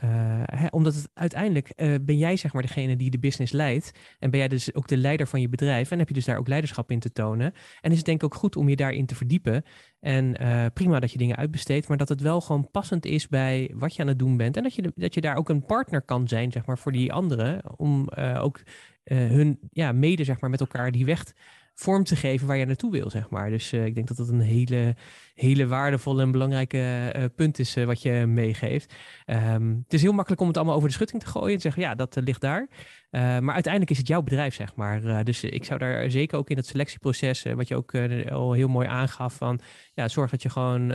hè, 0.44 0.66
omdat 0.70 0.94
het 0.94 1.10
uiteindelijk 1.14 1.72
uh, 1.76 1.94
ben 2.02 2.18
jij 2.18 2.36
zeg 2.36 2.52
maar 2.52 2.62
degene 2.62 2.96
die 2.96 3.10
de 3.10 3.18
business 3.18 3.52
leidt. 3.52 3.90
En 4.18 4.30
ben 4.30 4.38
jij 4.38 4.48
dus 4.48 4.74
ook 4.74 4.88
de 4.88 4.96
leider 4.96 5.26
van 5.26 5.40
je 5.40 5.48
bedrijf. 5.48 5.90
En 5.90 5.98
heb 5.98 6.08
je 6.08 6.14
dus 6.14 6.24
daar 6.24 6.38
ook 6.38 6.48
leiderschap 6.48 6.90
in 6.90 6.98
te 6.98 7.12
tonen. 7.12 7.52
En 7.80 7.90
is 7.90 7.96
het 7.96 8.06
denk 8.06 8.18
ik 8.18 8.24
ook 8.24 8.34
goed 8.34 8.56
om 8.56 8.68
je 8.68 8.76
daarin 8.76 9.06
te 9.06 9.14
verdiepen. 9.14 9.64
En 10.00 10.42
uh, 10.42 10.66
prima 10.74 11.00
dat 11.00 11.12
je 11.12 11.18
dingen 11.18 11.36
uitbesteedt. 11.36 11.88
Maar 11.88 11.96
dat 11.96 12.08
het 12.08 12.20
wel 12.20 12.40
gewoon 12.40 12.70
passend 12.70 13.06
is 13.06 13.28
bij 13.28 13.70
wat 13.74 13.94
je 13.94 14.02
aan 14.02 14.08
het 14.08 14.18
doen 14.18 14.36
bent. 14.36 14.56
En 14.56 14.62
dat 14.62 14.74
je, 14.74 14.92
dat 14.94 15.14
je 15.14 15.20
daar 15.20 15.36
ook 15.36 15.48
een 15.48 15.64
partner 15.64 16.02
kan 16.02 16.28
zijn 16.28 16.52
zeg 16.52 16.66
maar, 16.66 16.78
voor 16.78 16.92
die 16.92 17.12
anderen. 17.12 17.78
Om 17.78 18.08
ook 18.38 18.62
hun 19.04 19.58
ja, 19.70 19.92
mede 19.92 20.24
zeg 20.24 20.40
maar, 20.40 20.50
met 20.50 20.60
elkaar 20.60 20.92
die 20.92 21.04
weg 21.04 21.24
vorm 21.74 22.04
te 22.04 22.16
geven 22.16 22.46
waar 22.46 22.56
je 22.56 22.66
naartoe 22.66 22.90
wil, 22.90 23.10
zeg 23.10 23.30
maar. 23.30 23.50
Dus 23.50 23.72
ik 23.72 23.94
denk 23.94 24.08
dat 24.08 24.16
dat 24.16 24.28
een 24.28 24.40
hele, 24.40 24.96
hele 25.34 25.66
waardevolle 25.66 26.22
en 26.22 26.30
belangrijke 26.30 27.12
uh, 27.16 27.24
punt 27.36 27.58
is 27.58 27.76
uh, 27.76 27.84
wat 27.84 28.02
je 28.02 28.26
meegeeft. 28.26 28.94
Um, 29.26 29.80
het 29.84 29.92
is 29.92 30.02
heel 30.02 30.12
makkelijk 30.12 30.40
om 30.40 30.48
het 30.48 30.56
allemaal 30.56 30.74
over 30.74 30.88
de 30.88 30.94
schutting 30.94 31.22
te 31.22 31.28
gooien 31.28 31.54
en 31.54 31.60
zeggen, 31.60 31.82
ja, 31.82 31.94
dat 31.94 32.16
ligt 32.24 32.40
daar. 32.40 32.68
maar 33.10 33.54
uiteindelijk 33.54 33.90
is 33.90 33.98
het 33.98 34.08
jouw 34.08 34.22
bedrijf, 34.22 34.54
zeg 34.54 34.74
maar. 34.74 35.24
dus 35.24 35.44
ik 35.44 35.64
zou 35.64 35.78
daar 35.78 36.10
zeker 36.10 36.38
ook 36.38 36.50
in 36.50 36.56
het 36.56 36.66
selectieproces, 36.66 37.42
wat 37.42 37.68
je 37.68 37.76
ook 37.76 37.94
al 38.30 38.52
heel 38.52 38.68
mooi 38.68 38.88
aangaf, 38.88 39.34
van 39.34 39.60
ja, 39.94 40.08
zorg 40.08 40.30
dat 40.30 40.42
je 40.42 40.50
gewoon, 40.50 40.86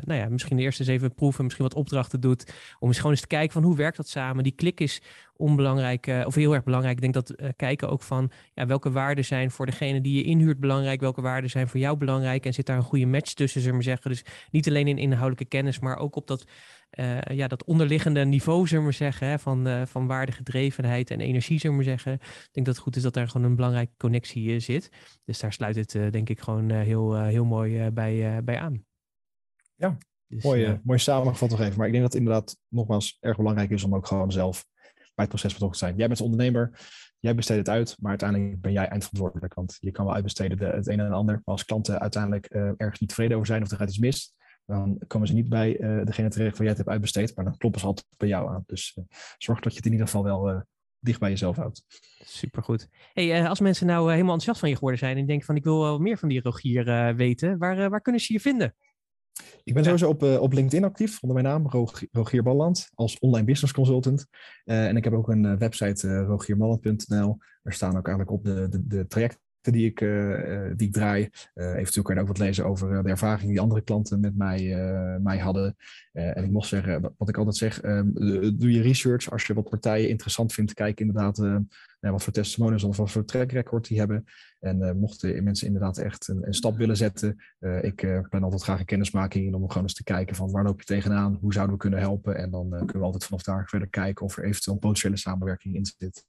nou 0.00 0.14
ja, 0.14 0.28
misschien 0.28 0.56
de 0.56 0.62
eerste 0.62 0.82
eens 0.82 0.90
even 0.90 1.14
proeven, 1.14 1.44
misschien 1.44 1.64
wat 1.64 1.74
opdrachten 1.74 2.20
doet, 2.20 2.52
om 2.78 2.88
eens 2.88 2.96
gewoon 2.96 3.12
eens 3.12 3.20
te 3.20 3.26
kijken 3.26 3.52
van 3.52 3.62
hoe 3.62 3.76
werkt 3.76 3.96
dat 3.96 4.08
samen. 4.08 4.42
Die 4.42 4.54
klik 4.54 4.80
is 4.80 5.02
onbelangrijk, 5.36 6.24
of 6.24 6.34
heel 6.34 6.54
erg 6.54 6.64
belangrijk. 6.64 6.94
Ik 6.94 7.12
denk 7.12 7.14
dat 7.14 7.54
kijken 7.56 7.90
ook 7.90 8.02
van 8.02 8.30
ja, 8.54 8.66
welke 8.66 8.90
waarden 8.90 9.24
zijn 9.24 9.50
voor 9.50 9.66
degene 9.66 10.00
die 10.00 10.16
je 10.16 10.22
inhuurt 10.22 10.60
belangrijk, 10.60 11.00
welke 11.00 11.20
waarden 11.20 11.50
zijn 11.50 11.68
voor 11.68 11.80
jou 11.80 11.96
belangrijk 11.96 12.46
en 12.46 12.54
zit 12.54 12.66
daar 12.66 12.76
een 12.76 12.82
goede 12.82 13.06
match 13.18 13.32
tussen, 13.32 13.60
zullen 13.60 13.76
we 13.76 13.82
zeggen. 13.82 14.10
Dus 14.10 14.24
niet 14.50 14.68
alleen 14.68 14.88
in 14.88 14.98
inhoudelijke 14.98 15.44
kennis, 15.44 15.78
maar 15.78 15.96
ook 15.96 16.16
op 16.16 16.26
dat, 16.26 16.44
uh, 16.90 17.20
ja, 17.20 17.48
dat 17.48 17.64
onderliggende 17.64 18.24
niveau, 18.24 18.66
zullen 18.66 18.86
we 18.86 18.92
zeggen, 18.92 19.26
hè, 19.26 19.38
van, 19.38 19.86
van 19.86 20.06
waardegedrevenheid 20.06 21.10
en 21.10 21.20
energie, 21.20 21.58
zullen 21.58 21.76
we 21.76 21.82
zeggen. 21.82 22.12
Ik 22.12 22.48
denk 22.52 22.66
dat 22.66 22.74
het 22.74 22.84
goed 22.84 22.96
is 22.96 23.02
dat 23.02 23.14
daar 23.14 23.28
gewoon 23.28 23.46
een 23.46 23.56
belangrijke 23.56 23.92
connectie 23.96 24.60
zit. 24.60 24.88
Dus 25.24 25.40
daar 25.40 25.52
sluit 25.52 25.76
het 25.76 26.12
denk 26.12 26.28
ik 26.28 26.40
gewoon 26.40 26.70
heel, 26.70 27.22
heel 27.22 27.44
mooi 27.44 27.90
bij, 27.90 28.44
bij 28.44 28.58
aan. 28.58 28.84
Ja, 29.74 29.96
dus, 30.26 30.44
mooi, 30.44 30.80
mooi 30.82 30.98
samengevat 30.98 31.50
nog 31.50 31.60
even. 31.60 31.76
Maar 31.76 31.86
ik 31.86 31.92
denk 31.92 32.04
dat 32.04 32.12
het 32.12 32.22
inderdaad 32.22 32.58
nogmaals 32.68 33.16
erg 33.20 33.36
belangrijk 33.36 33.70
is 33.70 33.84
om 33.84 33.94
ook 33.94 34.06
gewoon 34.06 34.32
zelf 34.32 34.66
het 35.14 35.28
proces 35.28 35.52
betrokken 35.52 35.78
zijn. 35.78 35.96
Jij 35.96 36.06
bent 36.06 36.20
ondernemer, 36.20 36.80
jij 37.20 37.34
besteedt 37.34 37.58
het 37.58 37.68
uit, 37.68 37.96
maar 38.00 38.10
uiteindelijk 38.10 38.60
ben 38.60 38.72
jij 38.72 38.88
eindverantwoordelijk. 38.88 39.54
Want 39.54 39.76
je 39.80 39.90
kan 39.90 40.04
wel 40.04 40.14
uitbesteden 40.14 40.58
de, 40.58 40.64
het 40.64 40.86
een 40.86 41.00
en 41.00 41.12
ander, 41.12 41.34
maar 41.34 41.54
als 41.54 41.64
klanten 41.64 42.00
uiteindelijk 42.00 42.46
ergens 42.46 43.00
niet 43.00 43.08
tevreden 43.08 43.34
over 43.34 43.48
zijn 43.48 43.62
of 43.62 43.70
er 43.70 43.76
gaat 43.76 43.88
iets 43.88 43.98
mis, 43.98 44.34
dan 44.64 45.00
komen 45.06 45.28
ze 45.28 45.34
niet 45.34 45.48
bij 45.48 45.76
degene 46.04 46.28
terecht 46.28 46.52
waar 46.56 46.66
jij 46.66 46.68
het 46.68 46.76
hebt 46.76 46.88
uitbesteed, 46.88 47.36
maar 47.36 47.44
dan 47.44 47.56
kloppen 47.56 47.80
ze 47.80 47.86
altijd 47.86 48.06
bij 48.16 48.28
jou 48.28 48.48
aan. 48.48 48.62
Dus 48.66 48.98
zorg 49.38 49.60
dat 49.60 49.72
je 49.72 49.78
het 49.78 49.86
in 49.86 49.92
ieder 49.92 50.06
geval 50.06 50.24
wel 50.24 50.64
dicht 50.98 51.20
bij 51.20 51.30
jezelf 51.30 51.56
houdt. 51.56 51.84
Supergoed. 52.18 52.88
Hey, 53.12 53.48
als 53.48 53.60
mensen 53.60 53.86
nou 53.86 54.00
helemaal 54.00 54.22
enthousiast 54.22 54.60
van 54.60 54.68
je 54.68 54.74
geworden 54.74 54.98
zijn 54.98 55.16
en 55.16 55.26
denken 55.26 55.46
van 55.46 55.56
ik 55.56 55.64
wil 55.64 55.80
wel 55.80 55.98
meer 55.98 56.18
van 56.18 56.28
die 56.28 56.40
Rogier 56.40 57.14
weten, 57.16 57.58
waar, 57.58 57.90
waar 57.90 58.00
kunnen 58.00 58.20
ze 58.20 58.32
je 58.32 58.40
vinden? 58.40 58.74
Ik 59.68 59.74
ben 59.74 59.84
sowieso 59.84 60.08
op, 60.08 60.22
uh, 60.22 60.40
op 60.40 60.52
LinkedIn 60.52 60.84
actief 60.84 61.22
onder 61.22 61.42
mijn 61.42 61.54
naam, 61.54 61.88
Rogier 62.12 62.42
Balland, 62.42 62.90
als 62.94 63.18
online 63.18 63.44
business 63.44 63.72
consultant. 63.72 64.26
Uh, 64.64 64.86
en 64.86 64.96
ik 64.96 65.04
heb 65.04 65.12
ook 65.12 65.28
een 65.28 65.44
uh, 65.44 65.56
website, 65.56 66.22
rogierballand.nl. 66.22 67.36
Daar 67.62 67.72
staan 67.72 67.96
ook 67.96 68.06
eigenlijk 68.06 68.30
op 68.30 68.44
de, 68.44 68.68
de, 68.68 68.86
de 68.86 69.06
trajecten 69.06 69.47
die 69.72 69.86
ik, 69.86 69.98
die 70.76 70.86
ik 70.86 70.92
draai. 70.92 71.30
eventueel 71.54 72.04
kan 72.04 72.14
je 72.14 72.20
ook 72.20 72.26
wat 72.26 72.38
lezen 72.38 72.64
over 72.64 73.02
de 73.02 73.08
ervaring 73.08 73.50
die 73.50 73.60
andere 73.60 73.82
klanten 73.82 74.20
met 74.20 74.36
mij, 74.36 74.60
mij 75.22 75.38
hadden. 75.38 75.76
en 76.12 76.44
ik 76.44 76.50
mocht 76.50 76.68
zeggen, 76.68 77.14
wat 77.16 77.28
ik 77.28 77.36
altijd 77.36 77.56
zeg, 77.56 77.84
um, 77.84 78.12
doe 78.58 78.72
je 78.72 78.82
research. 78.82 79.30
Als 79.30 79.46
je 79.46 79.54
wat 79.54 79.68
partijen 79.68 80.08
interessant 80.08 80.52
vindt, 80.52 80.74
kijk 80.74 81.00
inderdaad 81.00 81.38
wat 82.00 82.22
voor 82.22 82.32
testimonials 82.32 82.84
of 82.84 82.96
wat 82.96 83.10
voor 83.10 83.24
track 83.24 83.52
record 83.52 83.88
die 83.88 83.98
hebben. 83.98 84.24
En 84.60 84.98
mochten 84.98 85.44
mensen 85.44 85.66
inderdaad 85.66 85.98
echt 85.98 86.28
een, 86.28 86.46
een 86.46 86.54
stap 86.54 86.76
willen 86.76 86.96
zetten, 86.96 87.36
ik 87.80 88.26
plan 88.28 88.42
altijd 88.42 88.62
graag 88.62 88.78
een 88.78 88.84
kennismaking 88.84 89.54
om 89.54 89.68
gewoon 89.68 89.82
eens 89.82 89.94
te 89.94 90.04
kijken 90.04 90.36
van 90.36 90.50
waar 90.50 90.64
loop 90.64 90.78
je 90.78 90.86
tegenaan, 90.86 91.38
hoe 91.40 91.52
zouden 91.52 91.74
we 91.74 91.80
kunnen 91.80 92.00
helpen. 92.00 92.36
En 92.36 92.50
dan 92.50 92.68
kunnen 92.68 92.98
we 92.98 93.04
altijd 93.04 93.24
vanaf 93.24 93.42
daar 93.42 93.68
verder 93.68 93.88
kijken 93.88 94.24
of 94.24 94.36
er 94.36 94.44
eventueel 94.44 94.74
een 94.74 94.82
potentiële 94.82 95.16
samenwerking 95.16 95.74
in 95.74 95.86
zit. 95.86 96.24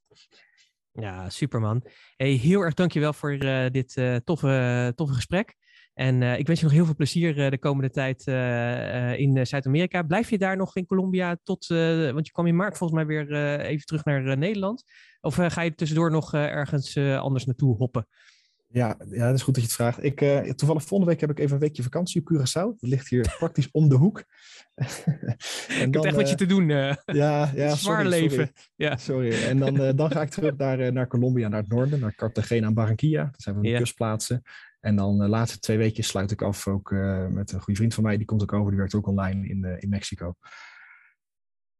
Ja, 1.00 1.28
superman. 1.28 1.82
Hey, 2.16 2.30
heel 2.30 2.60
erg 2.60 2.74
dankjewel 2.74 3.12
voor 3.12 3.38
dit 3.72 4.20
toffe, 4.24 4.92
toffe 4.94 5.14
gesprek. 5.14 5.54
En 5.94 6.22
ik 6.22 6.46
wens 6.46 6.58
je 6.58 6.64
nog 6.64 6.74
heel 6.74 6.84
veel 6.84 6.94
plezier 6.94 7.50
de 7.50 7.58
komende 7.58 7.90
tijd 7.90 8.26
in 9.18 9.46
Zuid-Amerika. 9.46 10.02
Blijf 10.02 10.30
je 10.30 10.38
daar 10.38 10.56
nog 10.56 10.76
in 10.76 10.86
Colombia 10.86 11.36
tot, 11.42 11.66
want 12.12 12.26
je 12.26 12.32
kwam 12.32 12.46
in 12.46 12.56
maart 12.56 12.78
volgens 12.78 12.98
mij 13.04 13.08
weer 13.08 13.60
even 13.60 13.86
terug 13.86 14.04
naar 14.04 14.38
Nederland. 14.38 14.84
Of 15.20 15.34
ga 15.34 15.60
je 15.62 15.74
tussendoor 15.74 16.10
nog 16.10 16.34
ergens 16.34 16.96
anders 16.96 17.44
naartoe 17.44 17.76
hoppen? 17.76 18.06
Ja, 18.72 18.96
ja, 19.10 19.26
dat 19.26 19.34
is 19.34 19.42
goed 19.42 19.54
dat 19.54 19.62
je 19.62 19.68
het 19.68 19.78
vraagt. 19.78 20.02
Ik, 20.02 20.18
toevallig 20.56 20.82
volgende 20.82 21.12
week 21.12 21.20
heb 21.20 21.30
ik 21.30 21.38
even 21.38 21.54
een 21.54 21.60
weekje 21.60 21.82
vakantie 21.82 22.20
op 22.20 22.32
Curaçao. 22.32 22.78
Dat 22.78 22.90
ligt 22.90 23.08
hier 23.08 23.34
praktisch 23.38 23.70
om 23.70 23.88
de 23.88 23.94
hoek. 23.94 24.18
en 24.74 25.86
ik 25.86 25.94
heb 25.94 26.04
echt 26.04 26.16
wat 26.16 26.28
je 26.28 26.34
te 26.34 26.46
doen. 26.46 26.68
ja, 26.68 27.02
ja, 27.06 27.50
Zwaar 27.54 27.76
sorry, 27.76 28.08
leven. 28.08 28.30
Sorry. 28.30 28.52
Ja. 28.74 28.96
sorry. 28.96 29.32
En 29.32 29.58
dan, 29.58 29.96
dan 29.96 30.10
ga 30.10 30.22
ik 30.22 30.28
terug 30.28 30.56
naar, 30.56 30.92
naar 30.92 31.06
Colombia, 31.06 31.48
naar 31.48 31.60
het 31.60 31.68
noorden, 31.68 32.00
naar 32.00 32.14
Cartagena 32.14 32.66
en 32.66 32.74
Barranquilla. 32.74 33.24
Dat 33.24 33.42
zijn 33.42 33.54
van 33.54 33.64
de 33.64 33.70
ja. 33.70 33.78
kustplaatsen. 33.78 34.42
En 34.80 34.96
dan 34.96 35.18
de 35.18 35.28
laatste 35.28 35.58
twee 35.58 35.76
weken 35.76 36.04
sluit 36.04 36.30
ik 36.30 36.42
af 36.42 36.66
ook 36.66 36.90
met 37.30 37.52
een 37.52 37.60
goede 37.60 37.78
vriend 37.78 37.94
van 37.94 38.02
mij. 38.02 38.16
Die 38.16 38.26
komt 38.26 38.42
ook 38.42 38.52
over, 38.52 38.70
die 38.70 38.78
werkt 38.78 38.94
ook 38.94 39.06
online 39.06 39.48
in, 39.48 39.64
in 39.80 39.88
Mexico. 39.88 40.34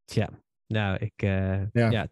Tja, 0.05 0.31
nou, 0.67 0.97
ik... 0.97 1.13
ja. 1.17 1.69
ja, 1.73 2.09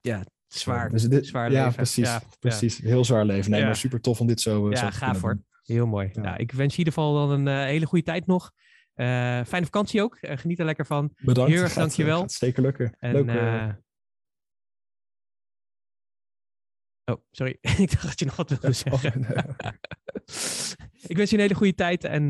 ja 0.00 0.24
zwaar, 0.54 0.90
dus 0.90 1.02
dit, 1.02 1.26
zwaar 1.26 1.50
ja, 1.50 1.58
leven. 1.58 1.74
Precies, 1.74 2.06
ja, 2.06 2.22
precies. 2.38 2.78
Heel 2.78 3.04
zwaar 3.04 3.24
leven. 3.24 3.50
Nee, 3.50 3.64
maar 3.64 3.76
super 3.76 4.00
tof 4.00 4.20
om 4.20 4.26
dit 4.26 4.40
zo, 4.40 4.70
ja, 4.70 4.76
zo 4.76 4.86
te 4.86 4.92
gaaf 4.92 5.20
hoor. 5.20 5.38
Heel 5.62 5.86
mooi. 5.86 6.10
Nou, 6.12 6.36
ik 6.36 6.52
wens 6.52 6.74
je 6.74 6.80
in 6.80 6.86
ieder 6.86 6.92
geval 6.92 7.14
dan 7.14 7.30
een 7.30 7.58
uh, 7.58 7.64
hele 7.64 7.86
goede 7.86 8.04
tijd 8.04 8.26
nog. 8.26 8.52
Uh, 8.94 9.06
fijne 9.44 9.64
vakantie 9.64 10.02
ook. 10.02 10.18
Uh, 10.20 10.36
geniet 10.36 10.58
er 10.58 10.64
lekker 10.64 10.86
van. 10.86 11.12
Bedankt. 11.16 11.52
Heel 11.52 11.62
erg 11.62 11.72
dankjewel. 11.72 12.20
Gaat 12.20 12.32
zeker 12.32 12.62
lukken. 12.62 12.96
En, 12.98 13.12
Leuk. 13.12 13.28
Oh, 17.04 17.22
sorry. 17.30 17.58
ik 17.84 17.90
dacht 17.90 18.06
dat 18.06 18.18
je 18.18 18.24
nog 18.24 18.36
wat 18.36 18.48
wilde 18.48 18.72
zeggen. 18.72 19.20
Oh, 19.20 19.28
nee. 19.28 19.72
ik 21.06 21.16
wens 21.16 21.30
je 21.30 21.36
een 21.36 21.42
hele 21.42 21.54
goede 21.54 21.74
tijd 21.74 22.04
en 22.04 22.28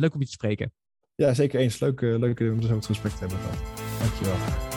leuk 0.00 0.14
om 0.14 0.20
je 0.20 0.26
te 0.26 0.32
spreken. 0.32 0.72
Ja, 1.14 1.34
zeker 1.34 1.60
eens. 1.60 1.78
Leuk, 1.78 2.00
leuk 2.00 2.40
om 2.40 2.62
zo 2.62 2.74
het 2.74 2.86
gesprek 2.86 3.12
te 3.12 3.18
hebben. 3.18 3.38
Dankjewel. 3.98 4.71